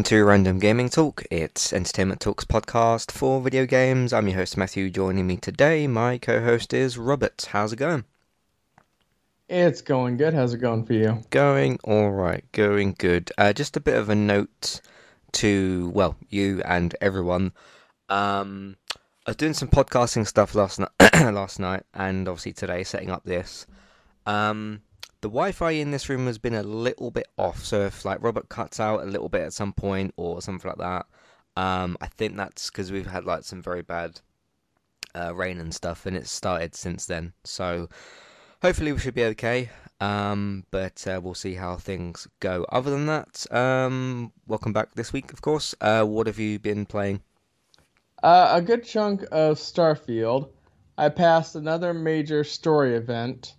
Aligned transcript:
Welcome 0.00 0.16
to 0.16 0.24
Random 0.24 0.58
Gaming 0.58 0.88
Talk. 0.88 1.24
It's 1.30 1.74
Entertainment 1.74 2.22
Talks 2.22 2.46
podcast 2.46 3.10
for 3.10 3.38
video 3.38 3.66
games. 3.66 4.14
I'm 4.14 4.28
your 4.28 4.38
host 4.38 4.56
Matthew. 4.56 4.88
Joining 4.88 5.26
me 5.26 5.36
today, 5.36 5.86
my 5.86 6.16
co-host 6.16 6.72
is 6.72 6.96
Robert. 6.96 7.46
How's 7.50 7.74
it 7.74 7.76
going? 7.76 8.04
It's 9.50 9.82
going 9.82 10.16
good. 10.16 10.32
How's 10.32 10.54
it 10.54 10.62
going 10.62 10.86
for 10.86 10.94
you? 10.94 11.22
Going 11.28 11.78
all 11.84 12.12
right. 12.12 12.50
Going 12.52 12.94
good. 12.96 13.30
Uh, 13.36 13.52
just 13.52 13.76
a 13.76 13.80
bit 13.80 13.98
of 13.98 14.08
a 14.08 14.14
note 14.14 14.80
to 15.32 15.92
well, 15.94 16.16
you 16.30 16.62
and 16.64 16.96
everyone. 17.02 17.52
Um, 18.08 18.78
I 19.26 19.32
was 19.32 19.36
doing 19.36 19.52
some 19.52 19.68
podcasting 19.68 20.26
stuff 20.26 20.54
last 20.54 20.80
night, 20.80 20.88
last 21.14 21.60
night, 21.60 21.82
and 21.92 22.26
obviously 22.26 22.54
today, 22.54 22.84
setting 22.84 23.10
up 23.10 23.24
this. 23.24 23.66
Um, 24.24 24.80
the 25.20 25.28
Wi-Fi 25.28 25.72
in 25.72 25.90
this 25.90 26.08
room 26.08 26.26
has 26.26 26.38
been 26.38 26.54
a 26.54 26.62
little 26.62 27.10
bit 27.10 27.28
off. 27.36 27.64
So 27.64 27.82
if 27.82 28.04
like 28.04 28.22
Robert 28.22 28.48
cuts 28.48 28.80
out 28.80 29.02
a 29.02 29.06
little 29.06 29.28
bit 29.28 29.42
at 29.42 29.52
some 29.52 29.72
point 29.72 30.14
or 30.16 30.40
something 30.40 30.68
like 30.68 30.78
that, 30.78 31.06
um, 31.56 31.96
I 32.00 32.06
think 32.06 32.36
that's 32.36 32.70
because 32.70 32.90
we've 32.90 33.06
had 33.06 33.24
like 33.24 33.44
some 33.44 33.62
very 33.62 33.82
bad 33.82 34.20
uh, 35.14 35.34
rain 35.34 35.58
and 35.58 35.74
stuff, 35.74 36.06
and 36.06 36.16
it's 36.16 36.30
started 36.30 36.74
since 36.74 37.06
then. 37.06 37.32
So 37.44 37.88
hopefully 38.62 38.92
we 38.92 38.98
should 38.98 39.14
be 39.14 39.24
okay. 39.24 39.70
Um, 40.00 40.64
but 40.70 41.06
uh, 41.06 41.20
we'll 41.22 41.34
see 41.34 41.54
how 41.54 41.76
things 41.76 42.26
go. 42.40 42.64
Other 42.70 42.90
than 42.90 43.06
that, 43.06 43.46
um, 43.52 44.32
welcome 44.46 44.72
back 44.72 44.94
this 44.94 45.12
week, 45.12 45.32
of 45.32 45.42
course. 45.42 45.74
Uh, 45.80 46.04
what 46.04 46.26
have 46.26 46.38
you 46.38 46.58
been 46.58 46.86
playing? 46.86 47.20
Uh, 48.22 48.52
a 48.54 48.62
good 48.62 48.84
chunk 48.84 49.22
of 49.30 49.58
Starfield. 49.58 50.50
I 50.96 51.10
passed 51.10 51.54
another 51.54 51.92
major 51.92 52.44
story 52.44 52.94
event. 52.94 53.54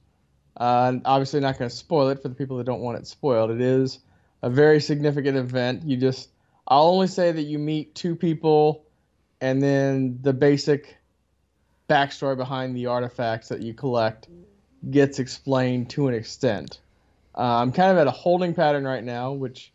Uh, 0.62 1.00
obviously, 1.06 1.40
not 1.40 1.58
going 1.58 1.68
to 1.68 1.76
spoil 1.76 2.10
it 2.10 2.22
for 2.22 2.28
the 2.28 2.36
people 2.36 2.58
that 2.58 2.66
don't 2.66 2.82
want 2.82 2.96
it 2.96 3.08
spoiled. 3.08 3.50
It 3.50 3.62
is 3.62 3.98
a 4.44 4.50
very 4.52 4.80
significant 4.80 5.36
event. 5.36 5.82
You 5.84 5.98
just, 5.98 6.30
I'll 6.68 6.84
only 6.84 7.08
say 7.08 7.32
that 7.32 7.42
you 7.42 7.58
meet 7.58 7.96
two 7.96 8.16
people, 8.16 8.86
and 9.42 9.60
then 9.60 10.20
the 10.22 10.34
basic 10.34 10.98
backstory 11.90 12.38
behind 12.38 12.76
the 12.76 12.86
artifacts 12.86 13.50
that 13.50 13.62
you 13.62 13.74
collect 13.74 14.28
gets 14.92 15.18
explained 15.18 15.90
to 15.90 16.08
an 16.08 16.14
extent. 16.14 16.80
Uh, 17.36 17.42
I'm 17.42 17.72
kind 17.72 17.90
of 17.90 17.98
at 17.98 18.06
a 18.06 18.12
holding 18.12 18.54
pattern 18.54 18.84
right 18.84 19.04
now, 19.04 19.32
which 19.32 19.74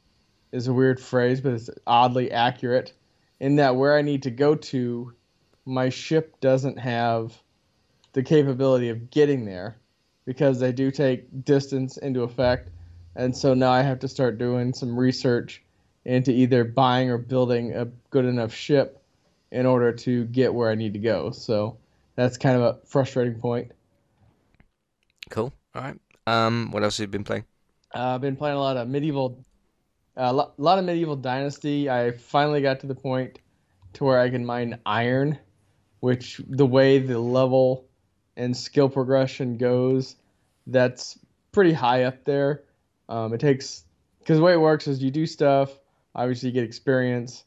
is 0.52 0.68
a 0.68 0.72
weird 0.72 1.00
phrase, 1.00 1.40
but 1.40 1.54
it's 1.54 1.68
oddly 1.84 2.30
accurate 2.30 2.92
in 3.40 3.56
that 3.56 3.74
where 3.74 3.96
I 3.96 4.02
need 4.02 4.22
to 4.22 4.30
go 4.30 4.54
to, 4.54 5.12
my 5.64 5.88
ship 5.88 6.38
doesn't 6.40 6.78
have 6.78 7.36
the 8.12 8.22
capability 8.22 8.90
of 8.90 9.10
getting 9.10 9.46
there 9.46 9.78
because 10.26 10.60
they 10.60 10.72
do 10.72 10.90
take 10.90 11.44
distance 11.44 11.96
into 11.96 12.22
effect. 12.22 12.68
And 13.14 13.34
so 13.34 13.54
now 13.54 13.70
I 13.70 13.80
have 13.80 14.00
to 14.00 14.08
start 14.08 14.38
doing 14.38 14.74
some 14.74 14.98
research 14.98 15.62
into 16.04 16.30
either 16.30 16.64
buying 16.64 17.10
or 17.10 17.16
building 17.16 17.74
a 17.74 17.86
good 18.10 18.26
enough 18.26 18.52
ship 18.52 19.02
in 19.50 19.64
order 19.64 19.92
to 19.92 20.24
get 20.26 20.52
where 20.52 20.70
I 20.70 20.74
need 20.74 20.92
to 20.92 20.98
go. 20.98 21.30
So 21.30 21.78
that's 22.16 22.36
kind 22.36 22.56
of 22.56 22.62
a 22.62 22.78
frustrating 22.86 23.40
point. 23.40 23.72
Cool. 25.30 25.52
All 25.74 25.82
right. 25.82 25.98
Um, 26.26 26.70
what 26.72 26.82
else 26.82 26.98
have 26.98 27.04
you 27.04 27.08
been 27.08 27.24
playing? 27.24 27.44
Uh, 27.94 28.14
I've 28.14 28.20
been 28.20 28.36
playing 28.36 28.56
a 28.56 28.60
lot 28.60 28.76
of 28.76 28.88
medieval, 28.88 29.44
a 30.16 30.24
uh, 30.24 30.32
lot, 30.32 30.60
lot 30.60 30.78
of 30.78 30.84
medieval 30.84 31.16
dynasty. 31.16 31.88
I 31.88 32.10
finally 32.12 32.60
got 32.60 32.80
to 32.80 32.86
the 32.86 32.94
point 32.94 33.38
to 33.94 34.04
where 34.04 34.20
I 34.20 34.28
can 34.28 34.44
mine 34.44 34.78
iron, 34.84 35.38
which 36.00 36.40
the 36.48 36.66
way 36.66 36.98
the 36.98 37.18
level 37.18 37.85
and 38.36 38.56
skill 38.56 38.88
progression 38.88 39.56
goes, 39.56 40.16
that's 40.66 41.18
pretty 41.52 41.72
high 41.72 42.04
up 42.04 42.24
there. 42.24 42.64
Um, 43.08 43.32
it 43.32 43.40
takes 43.40 43.84
because 44.18 44.38
the 44.38 44.42
way 44.42 44.52
it 44.52 44.60
works 44.60 44.88
is 44.88 45.02
you 45.02 45.10
do 45.10 45.26
stuff, 45.26 45.70
obviously 46.14 46.48
you 46.48 46.54
get 46.54 46.64
experience, 46.64 47.44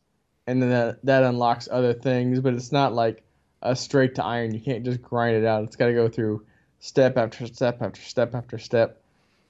and 0.47 0.61
then 0.61 0.69
that 0.69 1.05
that 1.05 1.23
unlocks 1.23 1.67
other 1.69 1.94
things. 1.94 2.39
But 2.39 2.53
it's 2.53 2.72
not 2.72 2.94
like 2.94 3.23
a 3.61 3.75
straight 3.75 4.16
to 4.16 4.23
iron. 4.23 4.53
You 4.53 4.61
can't 4.61 4.85
just 4.85 5.01
grind 5.01 5.35
it 5.35 5.45
out. 5.45 5.63
It's 5.63 5.75
got 5.75 5.88
to 5.88 5.94
go 5.94 6.07
through 6.07 6.45
step 6.79 7.17
after 7.17 7.45
step 7.47 7.81
after 7.81 8.01
step 8.01 8.33
after 8.33 8.57
step. 8.57 9.01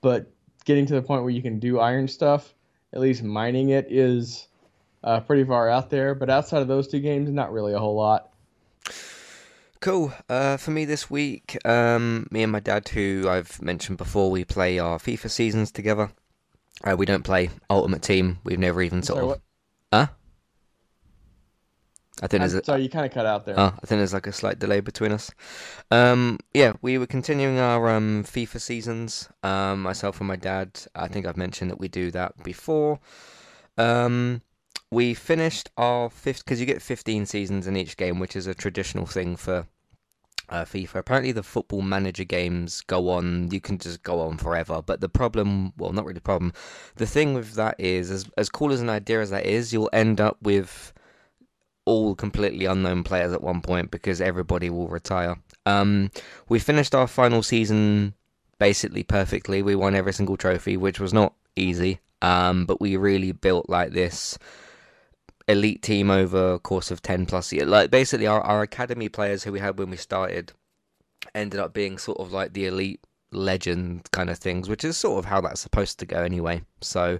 But 0.01 0.31
getting 0.65 0.85
to 0.87 0.95
the 0.95 1.01
point 1.01 1.23
where 1.23 1.31
you 1.31 1.41
can 1.41 1.59
do 1.59 1.79
iron 1.79 2.07
stuff, 2.07 2.53
at 2.93 2.99
least 2.99 3.23
mining 3.23 3.69
it, 3.69 3.87
is 3.89 4.47
uh, 5.03 5.19
pretty 5.21 5.43
far 5.43 5.69
out 5.69 5.89
there. 5.89 6.15
But 6.15 6.29
outside 6.29 6.61
of 6.61 6.67
those 6.67 6.87
two 6.87 6.99
games, 6.99 7.29
not 7.29 7.53
really 7.53 7.73
a 7.73 7.79
whole 7.79 7.95
lot. 7.95 8.28
Cool. 9.81 10.13
Uh, 10.27 10.57
for 10.57 10.71
me 10.71 10.83
this 10.83 11.09
week, 11.09 11.57
um, 11.65 12.27
me 12.31 12.43
and 12.43 12.51
my 12.51 12.59
dad, 12.59 12.87
who 12.89 13.27
I've 13.29 13.61
mentioned 13.61 13.97
before, 13.97 14.29
we 14.29 14.43
play 14.43 14.77
our 14.77 14.97
FIFA 14.97 15.29
seasons 15.29 15.71
together. 15.71 16.11
Uh, 16.83 16.97
we 16.97 17.05
don't 17.05 17.23
play 17.23 17.49
Ultimate 17.69 18.01
Team. 18.01 18.39
We've 18.43 18.59
never 18.59 18.81
even 18.81 19.03
sort 19.03 19.19
Sorry, 19.19 19.31
of. 19.31 19.41
Huh? 19.93 20.07
I 22.21 22.27
think 22.27 22.41
there's 22.41 22.53
a, 22.53 22.63
sorry, 22.63 22.83
you 22.83 22.89
kind 22.89 23.05
of 23.05 23.13
cut 23.13 23.25
out 23.25 23.45
there. 23.45 23.57
Oh, 23.57 23.73
I 23.81 23.85
think 23.85 23.99
there's 23.99 24.13
like 24.13 24.27
a 24.27 24.33
slight 24.33 24.59
delay 24.59 24.81
between 24.81 25.13
us. 25.13 25.31
Um, 25.91 26.39
yeah, 26.53 26.73
we 26.81 26.97
were 26.97 27.07
continuing 27.07 27.59
our 27.59 27.89
um, 27.89 28.25
FIFA 28.25 28.59
seasons. 28.59 29.29
Um, 29.43 29.81
myself 29.81 30.19
and 30.19 30.27
my 30.27 30.35
dad. 30.35 30.81
I 30.93 31.07
think 31.07 31.25
I've 31.25 31.37
mentioned 31.37 31.71
that 31.71 31.79
we 31.79 31.87
do 31.87 32.11
that 32.11 32.43
before. 32.43 32.99
Um, 33.77 34.41
we 34.91 35.13
finished 35.13 35.69
our 35.77 36.09
fifth 36.09 36.43
because 36.43 36.59
you 36.59 36.65
get 36.65 36.81
15 36.81 37.25
seasons 37.25 37.67
in 37.67 37.75
each 37.75 37.97
game, 37.97 38.19
which 38.19 38.35
is 38.35 38.47
a 38.47 38.55
traditional 38.55 39.05
thing 39.05 39.35
for 39.35 39.67
uh, 40.49 40.65
FIFA. 40.65 40.95
Apparently, 40.95 41.31
the 41.31 41.43
football 41.43 41.81
manager 41.81 42.23
games 42.23 42.81
go 42.81 43.09
on. 43.09 43.51
You 43.51 43.61
can 43.61 43.77
just 43.77 44.01
go 44.03 44.21
on 44.21 44.37
forever. 44.37 44.81
But 44.81 45.01
the 45.01 45.09
problem, 45.09 45.73
well, 45.77 45.91
not 45.91 46.05
really 46.05 46.15
the 46.15 46.21
problem. 46.21 46.53
The 46.95 47.05
thing 47.05 47.33
with 47.33 47.53
that 47.53 47.75
is, 47.77 48.09
as 48.09 48.29
as 48.37 48.49
cool 48.49 48.71
as 48.71 48.81
an 48.81 48.89
idea 48.89 49.21
as 49.21 49.29
that 49.29 49.45
is, 49.45 49.71
you'll 49.71 49.89
end 49.93 50.19
up 50.19 50.37
with 50.41 50.93
all 51.85 52.15
completely 52.15 52.65
unknown 52.65 53.03
players 53.03 53.33
at 53.33 53.41
one 53.41 53.61
point 53.61 53.91
because 53.91 54.21
everybody 54.21 54.69
will 54.69 54.87
retire. 54.87 55.35
Um, 55.65 56.11
we 56.47 56.59
finished 56.59 56.93
our 56.93 57.07
final 57.07 57.41
season 57.41 58.13
basically 58.59 59.03
perfectly. 59.03 59.61
We 59.61 59.75
won 59.75 59.95
every 59.95 60.13
single 60.13 60.37
trophy, 60.37 60.77
which 60.77 60.99
was 60.99 61.13
not 61.13 61.33
easy. 61.55 61.99
Um, 62.21 62.65
but 62.65 62.81
we 62.81 62.97
really 62.97 63.31
built 63.31 63.69
like 63.69 63.91
this 63.91 64.37
elite 65.49 65.81
team 65.81 66.11
over 66.11 66.53
a 66.53 66.59
course 66.59 66.91
of 66.91 67.01
10 67.01 67.25
plus 67.25 67.51
years. 67.51 67.67
Like 67.67 67.89
basically 67.91 68.27
our, 68.27 68.41
our 68.41 68.61
academy 68.61 69.09
players 69.09 69.43
who 69.43 69.51
we 69.51 69.59
had 69.59 69.77
when 69.79 69.89
we 69.89 69.97
started 69.97 70.53
ended 71.33 71.59
up 71.59 71.73
being 71.73 71.97
sort 71.97 72.19
of 72.19 72.31
like 72.31 72.53
the 72.53 72.67
elite 72.67 73.01
legend 73.31 74.09
kind 74.11 74.29
of 74.29 74.37
things, 74.37 74.69
which 74.69 74.85
is 74.85 74.95
sort 74.95 75.19
of 75.19 75.25
how 75.25 75.41
that's 75.41 75.59
supposed 75.59 75.99
to 75.99 76.05
go 76.05 76.21
anyway. 76.21 76.61
So 76.81 77.19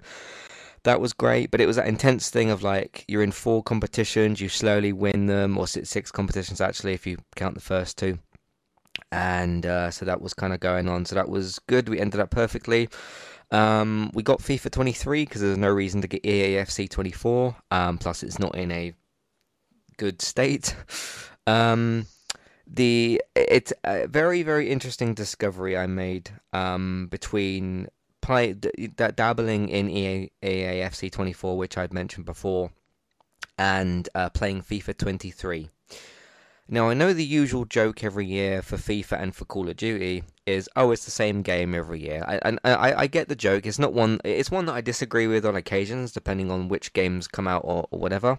that 0.84 1.00
was 1.00 1.12
great, 1.12 1.50
but 1.50 1.60
it 1.60 1.66
was 1.66 1.76
that 1.76 1.88
intense 1.88 2.30
thing 2.30 2.50
of 2.50 2.62
like 2.62 3.04
you're 3.08 3.22
in 3.22 3.32
four 3.32 3.62
competitions, 3.62 4.40
you 4.40 4.48
slowly 4.48 4.92
win 4.92 5.26
them, 5.26 5.58
or 5.58 5.66
six 5.66 6.10
competitions 6.10 6.60
actually 6.60 6.94
if 6.94 7.06
you 7.06 7.18
count 7.36 7.54
the 7.54 7.60
first 7.60 7.98
two. 7.98 8.18
And 9.12 9.66
uh, 9.66 9.90
so 9.90 10.04
that 10.04 10.20
was 10.20 10.34
kind 10.34 10.52
of 10.52 10.60
going 10.60 10.88
on. 10.88 11.04
So 11.04 11.16
that 11.16 11.28
was 11.28 11.58
good. 11.66 11.88
We 11.88 12.00
ended 12.00 12.20
up 12.20 12.30
perfectly. 12.30 12.88
Um, 13.50 14.10
we 14.14 14.22
got 14.22 14.38
FIFA 14.38 14.70
23 14.70 15.24
because 15.24 15.40
there's 15.40 15.58
no 15.58 15.70
reason 15.70 16.02
to 16.02 16.08
get 16.08 16.22
EAFC 16.22 16.88
24. 16.88 17.56
Um, 17.70 17.98
plus, 17.98 18.22
it's 18.22 18.38
not 18.38 18.54
in 18.54 18.70
a 18.70 18.94
good 19.96 20.22
state. 20.22 20.74
Um, 21.46 22.06
the 22.66 23.20
it's 23.34 23.72
a 23.82 24.06
very 24.06 24.42
very 24.44 24.70
interesting 24.70 25.14
discovery 25.14 25.76
I 25.76 25.86
made 25.86 26.30
um, 26.52 27.08
between 27.10 27.88
play 28.20 28.52
d- 28.52 28.88
dabbling 28.94 29.68
in 29.68 29.90
EA, 29.90 30.30
EAFC 30.42 31.10
24, 31.10 31.56
which 31.56 31.76
I'd 31.76 31.92
mentioned 31.92 32.26
before, 32.26 32.70
and 33.58 34.08
uh, 34.14 34.30
playing 34.30 34.62
FIFA 34.62 34.96
23. 34.96 35.70
Now, 36.72 36.88
I 36.88 36.94
know 36.94 37.12
the 37.12 37.24
usual 37.24 37.64
joke 37.64 38.04
every 38.04 38.26
year 38.26 38.62
for 38.62 38.76
FIFA 38.76 39.20
and 39.20 39.34
for 39.34 39.44
Call 39.44 39.68
of 39.68 39.76
Duty 39.76 40.22
is, 40.46 40.68
oh, 40.76 40.92
it's 40.92 41.04
the 41.04 41.10
same 41.10 41.42
game 41.42 41.74
every 41.74 42.00
year. 42.00 42.24
I, 42.28 42.38
and 42.42 42.60
I, 42.62 42.94
I 42.94 43.06
get 43.08 43.28
the 43.28 43.34
joke. 43.34 43.66
It's 43.66 43.80
not 43.80 43.92
one. 43.92 44.20
It's 44.24 44.52
one 44.52 44.66
that 44.66 44.74
I 44.74 44.80
disagree 44.80 45.26
with 45.26 45.44
on 45.44 45.56
occasions, 45.56 46.12
depending 46.12 46.48
on 46.48 46.68
which 46.68 46.92
games 46.92 47.26
come 47.26 47.48
out 47.48 47.62
or, 47.64 47.88
or 47.90 47.98
whatever. 47.98 48.38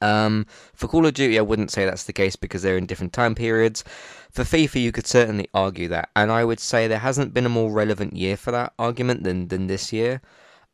Um, 0.00 0.46
for 0.74 0.88
Call 0.88 1.06
of 1.06 1.14
Duty, 1.14 1.38
I 1.38 1.42
wouldn't 1.42 1.70
say 1.70 1.84
that's 1.84 2.02
the 2.02 2.12
case 2.12 2.34
because 2.34 2.62
they're 2.62 2.76
in 2.76 2.86
different 2.86 3.12
time 3.12 3.36
periods. 3.36 3.84
For 4.32 4.42
FIFA, 4.42 4.82
you 4.82 4.90
could 4.90 5.06
certainly 5.06 5.48
argue 5.54 5.86
that, 5.86 6.10
and 6.16 6.32
I 6.32 6.44
would 6.44 6.58
say 6.58 6.88
there 6.88 6.98
hasn't 6.98 7.32
been 7.32 7.46
a 7.46 7.48
more 7.48 7.70
relevant 7.70 8.16
year 8.16 8.36
for 8.36 8.50
that 8.50 8.72
argument 8.76 9.22
than 9.22 9.46
than 9.46 9.68
this 9.68 9.92
year. 9.92 10.20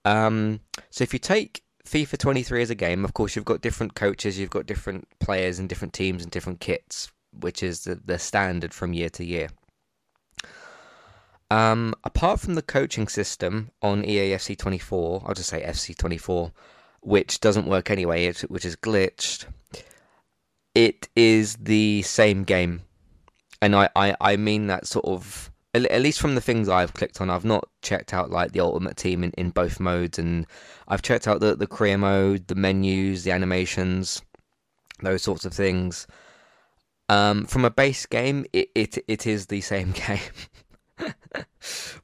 Um, 0.07 0.61
so 0.89 1.05
if 1.05 1.13
you 1.13 1.19
take 1.19 1.63
FIFA 1.93 2.17
23 2.17 2.63
is 2.63 2.71
a 2.71 2.75
game, 2.75 3.05
of 3.05 3.13
course, 3.13 3.37
you've 3.37 3.45
got 3.45 3.61
different 3.61 3.95
coaches, 3.95 4.39
you've 4.39 4.49
got 4.49 4.65
different 4.65 5.07
players 5.19 5.59
and 5.59 5.69
different 5.69 5.93
teams 5.93 6.23
and 6.23 6.33
different 6.33 6.59
kits, 6.59 7.13
which 7.39 7.63
is 7.63 7.85
the, 7.85 7.97
the 7.97 8.19
standard 8.19 8.73
from 8.73 8.95
year 8.95 9.11
to 9.11 9.23
year. 9.23 9.51
Um, 11.51 11.93
apart 12.03 12.41
from 12.41 12.55
the 12.55 12.63
coaching 12.63 13.09
system 13.09 13.73
on 13.83 14.05
EAFC 14.05 14.57
24, 14.57 15.25
I'll 15.27 15.35
just 15.35 15.51
say 15.51 15.63
FC 15.63 15.95
24, 15.95 16.51
which 17.03 17.41
doesn't 17.41 17.67
work 17.67 17.91
anyway, 17.91 18.33
which 18.49 18.65
is 18.65 18.75
glitched, 18.75 19.45
it 20.75 21.11
is 21.15 21.57
the 21.57 22.01
same 22.01 22.45
game. 22.45 22.81
And 23.61 23.77
I, 23.77 23.91
I, 23.95 24.17
I 24.19 24.37
mean 24.39 24.69
that 24.69 24.87
sort 24.87 25.05
of 25.05 25.52
at, 25.75 26.03
least 26.03 26.21
from 26.21 26.35
the 26.35 26.41
things 26.41 26.69
I've 26.69 26.93
clicked 26.93 27.21
on, 27.21 27.31
I've 27.31 27.45
not 27.45 27.69
checked 27.81 28.13
out 28.13 28.31
like 28.31 28.53
the 28.53 28.61
Ultimate 28.61 28.97
Team 28.97 29.25
in, 29.25 29.31
in 29.33 29.51
both 29.51 29.81
modes, 29.81 30.19
and 30.19 30.47
I've 30.87 31.03
checked 31.03 31.27
out 31.27 31.41
the 31.41 31.57
the 31.57 31.67
career 31.67 31.97
mode, 31.97 32.47
the 32.49 32.55
menus, 32.55 33.25
the 33.25 33.33
animations, 33.33 34.23
those 35.03 35.23
sorts 35.23 35.45
of 35.45 35.55
things. 35.55 36.07
Um, 37.09 37.47
from 37.47 37.65
a 37.65 37.71
base 37.71 38.07
game, 38.07 38.45
it, 38.53 38.71
it 38.75 38.99
it 39.09 39.27
is 39.27 39.47
the 39.47 39.61
same 39.63 39.93
game. 40.07 40.21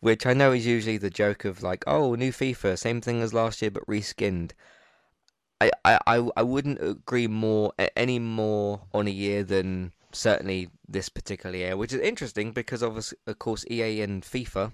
Which 0.00 0.26
I 0.26 0.32
know 0.32 0.52
is 0.52 0.66
usually 0.66 0.96
the 0.96 1.10
joke 1.10 1.44
of 1.44 1.62
like, 1.62 1.84
oh, 1.86 2.14
new 2.14 2.32
FIFA, 2.32 2.78
same 2.78 3.00
thing 3.00 3.20
as 3.22 3.34
last 3.34 3.60
year 3.60 3.70
but 3.70 3.86
reskinned. 3.86 4.52
I, 5.60 5.70
I, 5.84 6.28
I 6.36 6.42
wouldn't 6.42 6.80
agree 6.80 7.26
more 7.26 7.72
any 7.96 8.20
more 8.20 8.82
on 8.94 9.08
a 9.08 9.10
year 9.10 9.42
than 9.42 9.92
certainly 10.12 10.68
this 10.88 11.08
particular 11.08 11.56
year, 11.56 11.76
which 11.76 11.92
is 11.92 12.00
interesting 12.00 12.52
because 12.52 12.82
of, 12.82 12.96
of 13.26 13.38
course 13.38 13.64
EA 13.70 14.02
and 14.02 14.22
FIFA 14.22 14.72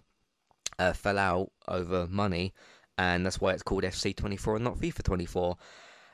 uh, 0.79 0.93
fell 0.93 1.19
out 1.19 1.51
over 1.69 2.07
money, 2.07 2.53
and 2.99 3.25
that's 3.25 3.41
why 3.41 3.53
it's 3.53 3.63
called 3.63 3.85
FC 3.85 4.15
24 4.15 4.57
and 4.57 4.65
not 4.65 4.79
FIFA 4.79 5.03
24. 5.03 5.57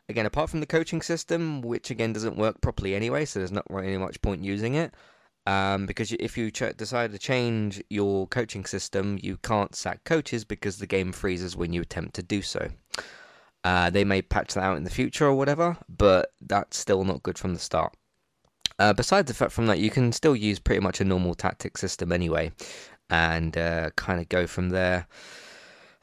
Again, 0.09 0.27
apart 0.27 0.51
from 0.51 0.61
the 0.61 0.67
coaching 0.67 1.03
system, 1.03 1.61
which 1.61 1.91
again 1.91 2.13
doesn't 2.13 2.37
work 2.37 2.61
properly 2.61 2.95
anyway, 2.95 3.25
so 3.25 3.39
there's 3.39 3.53
not 3.53 3.67
really 3.71 3.99
much 3.99 4.21
point 4.23 4.43
using 4.43 4.75
it. 4.75 4.95
Um, 5.47 5.87
because 5.87 6.13
if 6.13 6.37
you 6.37 6.51
ch- 6.51 6.77
decide 6.77 7.13
to 7.13 7.19
change 7.19 7.83
your 7.89 8.27
coaching 8.27 8.65
system, 8.65 9.19
you 9.23 9.37
can't 9.39 9.75
sack 9.75 10.05
coaches 10.05 10.45
because 10.45 10.79
the 10.79 10.87
game 10.87 11.13
freezes 11.13 11.57
when 11.57 11.73
you 11.73 11.81
attempt 11.81 12.15
to 12.17 12.23
do 12.23 12.43
so. 12.43 12.69
Uh, 13.65 13.91
they 13.91 14.05
may 14.05 14.23
patch 14.23 14.55
that 14.55 14.63
out 14.63 14.77
in 14.77 14.85
the 14.85 14.91
future 14.91 15.27
or 15.27 15.35
whatever, 15.35 15.77
but 15.89 16.33
that's 16.41 16.79
still 16.79 17.05
not 17.05 17.23
good 17.23 17.39
from 17.39 17.55
the 17.55 17.61
start. 17.61 17.95
Uh, 18.81 18.95
besides 18.95 19.29
the 19.29 19.35
fact 19.35 19.53
from 19.53 19.67
that, 19.67 19.79
you 19.79 19.91
can 19.91 20.11
still 20.11 20.35
use 20.35 20.59
pretty 20.59 20.81
much 20.81 21.01
a 21.01 21.05
normal 21.05 21.35
tactic 21.35 21.77
system 21.77 22.11
anyway, 22.11 22.51
and 23.11 23.59
uh, 23.59 23.91
kind 23.97 24.21
of 24.21 24.29
go 24.31 24.47
from 24.47 24.71
there. 24.71 25.07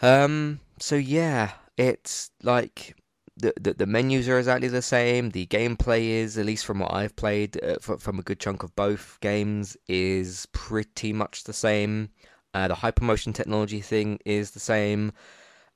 Um, 0.04 0.60
so 0.80 0.96
yeah, 0.96 1.54
it's 1.76 2.30
like 2.44 2.96
the, 3.36 3.52
the, 3.60 3.74
the 3.74 3.88
menus 3.88 4.30
are 4.30 4.38
exactly 4.38 4.68
the 4.68 4.84
same. 4.84 5.32
The 5.32 5.48
gameplay 5.48 6.10
is, 6.10 6.38
at 6.38 6.46
least 6.46 6.68
from 6.68 6.78
what 6.78 6.94
I've 6.94 7.16
played, 7.16 7.60
uh, 7.64 7.80
from 7.80 8.20
a 8.20 8.22
good 8.22 8.40
chunk 8.40 8.62
of 8.62 8.76
both 8.76 9.18
games, 9.22 9.76
is 9.88 10.46
pretty 10.52 11.14
much 11.14 11.46
the 11.46 11.54
same. 11.54 12.10
Uh, 12.54 12.68
the 12.68 12.76
hypermotion 12.76 13.34
technology 13.34 13.82
thing 13.82 14.20
is 14.24 14.52
the 14.52 14.60
same. 14.60 15.14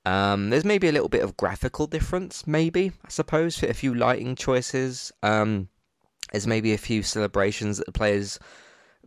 Um, 0.05 0.51
there's 0.51 0.65
maybe 0.65 0.87
a 0.87 0.91
little 0.91 1.09
bit 1.09 1.23
of 1.23 1.35
graphical 1.35 1.87
difference, 1.87 2.45
maybe 2.45 2.91
I 3.03 3.09
suppose, 3.09 3.57
for 3.57 3.65
a 3.65 3.73
few 3.73 3.95
lighting 3.95 4.35
choices. 4.35 5.11
Um, 5.23 5.69
there's 6.31 6.47
maybe 6.47 6.73
a 6.73 6.77
few 6.77 7.03
celebrations 7.03 7.77
that 7.77 7.85
the 7.85 7.91
players 7.91 8.39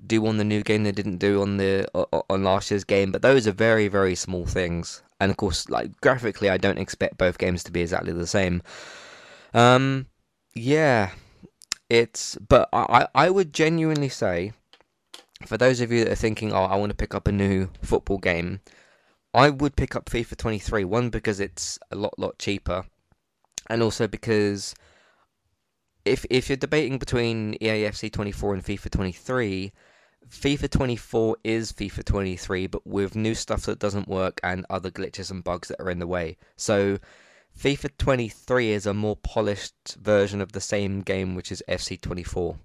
do 0.06 0.26
on 0.26 0.38
the 0.38 0.44
new 0.44 0.62
game 0.62 0.82
they 0.82 0.92
didn't 0.92 1.18
do 1.18 1.40
on 1.40 1.56
the 1.56 1.88
on 2.28 2.44
last 2.44 2.70
year's 2.70 2.84
game, 2.84 3.12
but 3.12 3.22
those 3.22 3.46
are 3.46 3.52
very 3.52 3.88
very 3.88 4.14
small 4.14 4.46
things. 4.46 5.02
And 5.20 5.30
of 5.30 5.36
course, 5.36 5.68
like 5.68 6.00
graphically, 6.00 6.50
I 6.50 6.56
don't 6.58 6.78
expect 6.78 7.18
both 7.18 7.38
games 7.38 7.62
to 7.64 7.72
be 7.72 7.80
exactly 7.80 8.12
the 8.12 8.26
same. 8.26 8.62
Um, 9.52 10.06
yeah, 10.54 11.10
it's 11.88 12.36
but 12.48 12.68
I 12.72 13.06
I 13.14 13.30
would 13.30 13.52
genuinely 13.52 14.08
say, 14.08 14.52
for 15.46 15.56
those 15.56 15.80
of 15.80 15.92
you 15.92 16.04
that 16.04 16.12
are 16.12 16.16
thinking, 16.16 16.52
oh, 16.52 16.64
I 16.64 16.76
want 16.76 16.90
to 16.90 16.96
pick 16.96 17.14
up 17.14 17.28
a 17.28 17.32
new 17.32 17.70
football 17.82 18.18
game 18.18 18.60
I 19.34 19.50
would 19.50 19.74
pick 19.74 19.96
up 19.96 20.06
FIFA 20.06 20.36
23. 20.36 20.84
One 20.84 21.10
because 21.10 21.40
it's 21.40 21.78
a 21.90 21.96
lot 21.96 22.16
lot 22.18 22.38
cheaper, 22.38 22.84
and 23.68 23.82
also 23.82 24.06
because 24.06 24.74
if 26.04 26.24
if 26.30 26.48
you're 26.48 26.56
debating 26.56 26.98
between 26.98 27.54
EAFC 27.58 28.12
24 28.12 28.54
and 28.54 28.64
FIFA 28.64 28.90
23, 28.90 29.72
FIFA 30.28 30.70
24 30.70 31.36
is 31.44 31.72
FIFA 31.72 32.04
23, 32.04 32.66
but 32.66 32.86
with 32.86 33.14
new 33.14 33.34
stuff 33.34 33.62
that 33.62 33.78
doesn't 33.78 34.08
work 34.08 34.40
and 34.42 34.66
other 34.70 34.90
glitches 34.90 35.30
and 35.30 35.44
bugs 35.44 35.68
that 35.68 35.80
are 35.80 35.90
in 35.90 35.98
the 35.98 36.06
way. 36.06 36.36
So 36.56 36.98
FIFA 37.58 37.90
23 37.98 38.70
is 38.72 38.86
a 38.86 38.94
more 38.94 39.16
polished 39.16 39.96
version 40.00 40.40
of 40.40 40.52
the 40.52 40.60
same 40.60 41.02
game, 41.02 41.34
which 41.34 41.52
is 41.52 41.62
FC 41.68 42.00
24. 42.00 42.56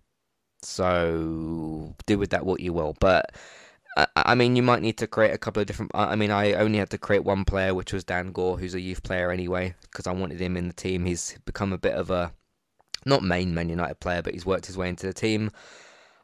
So 0.62 1.96
do 2.06 2.18
with 2.18 2.32
that 2.32 2.46
what 2.46 2.60
you 2.60 2.74
will, 2.74 2.96
but 3.00 3.32
uh, 3.98 4.06
I 4.16 4.36
mean, 4.36 4.56
you 4.56 4.64
might 4.64 4.82
need 4.82 4.98
to 4.98 5.08
create 5.08 5.34
a 5.34 5.38
couple 5.38 5.62
of 5.62 5.68
different. 5.68 5.92
I 5.94 6.16
mean, 6.16 6.32
I 6.32 6.54
only 6.54 6.80
had 6.80 6.90
to 6.92 6.98
create 6.98 7.24
one 7.24 7.46
player, 7.46 7.74
which 7.74 7.94
was 7.94 8.04
Dan 8.04 8.32
Gore, 8.32 8.58
who's 8.58 8.76
a 8.76 8.80
youth 8.80 9.04
player 9.04 9.32
anyway, 9.32 9.76
because 9.82 10.06
I 10.08 10.12
wanted 10.12 10.40
him 10.40 10.58
in 10.58 10.68
the 10.68 10.74
team. 10.74 11.06
He's 11.06 11.38
become 11.46 11.74
a 11.74 11.78
bit 11.78 11.96
of 11.96 12.10
a 12.12 12.32
not 13.06 13.24
main 13.24 13.54
Man 13.54 13.70
United 13.70 14.00
player, 14.00 14.22
but 14.22 14.34
he's 14.34 14.46
worked 14.46 14.66
his 14.66 14.78
way 14.78 14.90
into 14.90 15.08
the 15.08 15.14
team. 15.14 15.52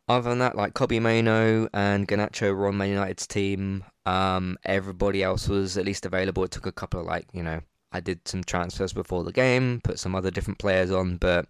Other 0.07 0.29
than 0.29 0.39
that, 0.39 0.55
like 0.55 0.75
Kobbie 0.75 0.99
Mainoo 0.99 1.67
and 1.73 2.07
Garnacho 2.07 2.55
were 2.55 2.67
on 2.67 2.77
Man 2.77 2.89
United's 2.89 3.25
team. 3.25 3.83
Um, 4.05 4.57
everybody 4.63 5.23
else 5.23 5.47
was 5.47 5.77
at 5.77 5.85
least 5.85 6.05
available. 6.05 6.43
It 6.43 6.51
took 6.51 6.67
a 6.67 6.71
couple 6.71 6.99
of 6.99 7.05
like 7.05 7.27
you 7.33 7.43
know, 7.43 7.61
I 7.91 7.99
did 7.99 8.27
some 8.27 8.43
transfers 8.43 8.93
before 8.93 9.23
the 9.23 9.31
game, 9.31 9.81
put 9.83 9.99
some 9.99 10.15
other 10.15 10.31
different 10.31 10.59
players 10.59 10.91
on, 10.91 11.17
but 11.17 11.47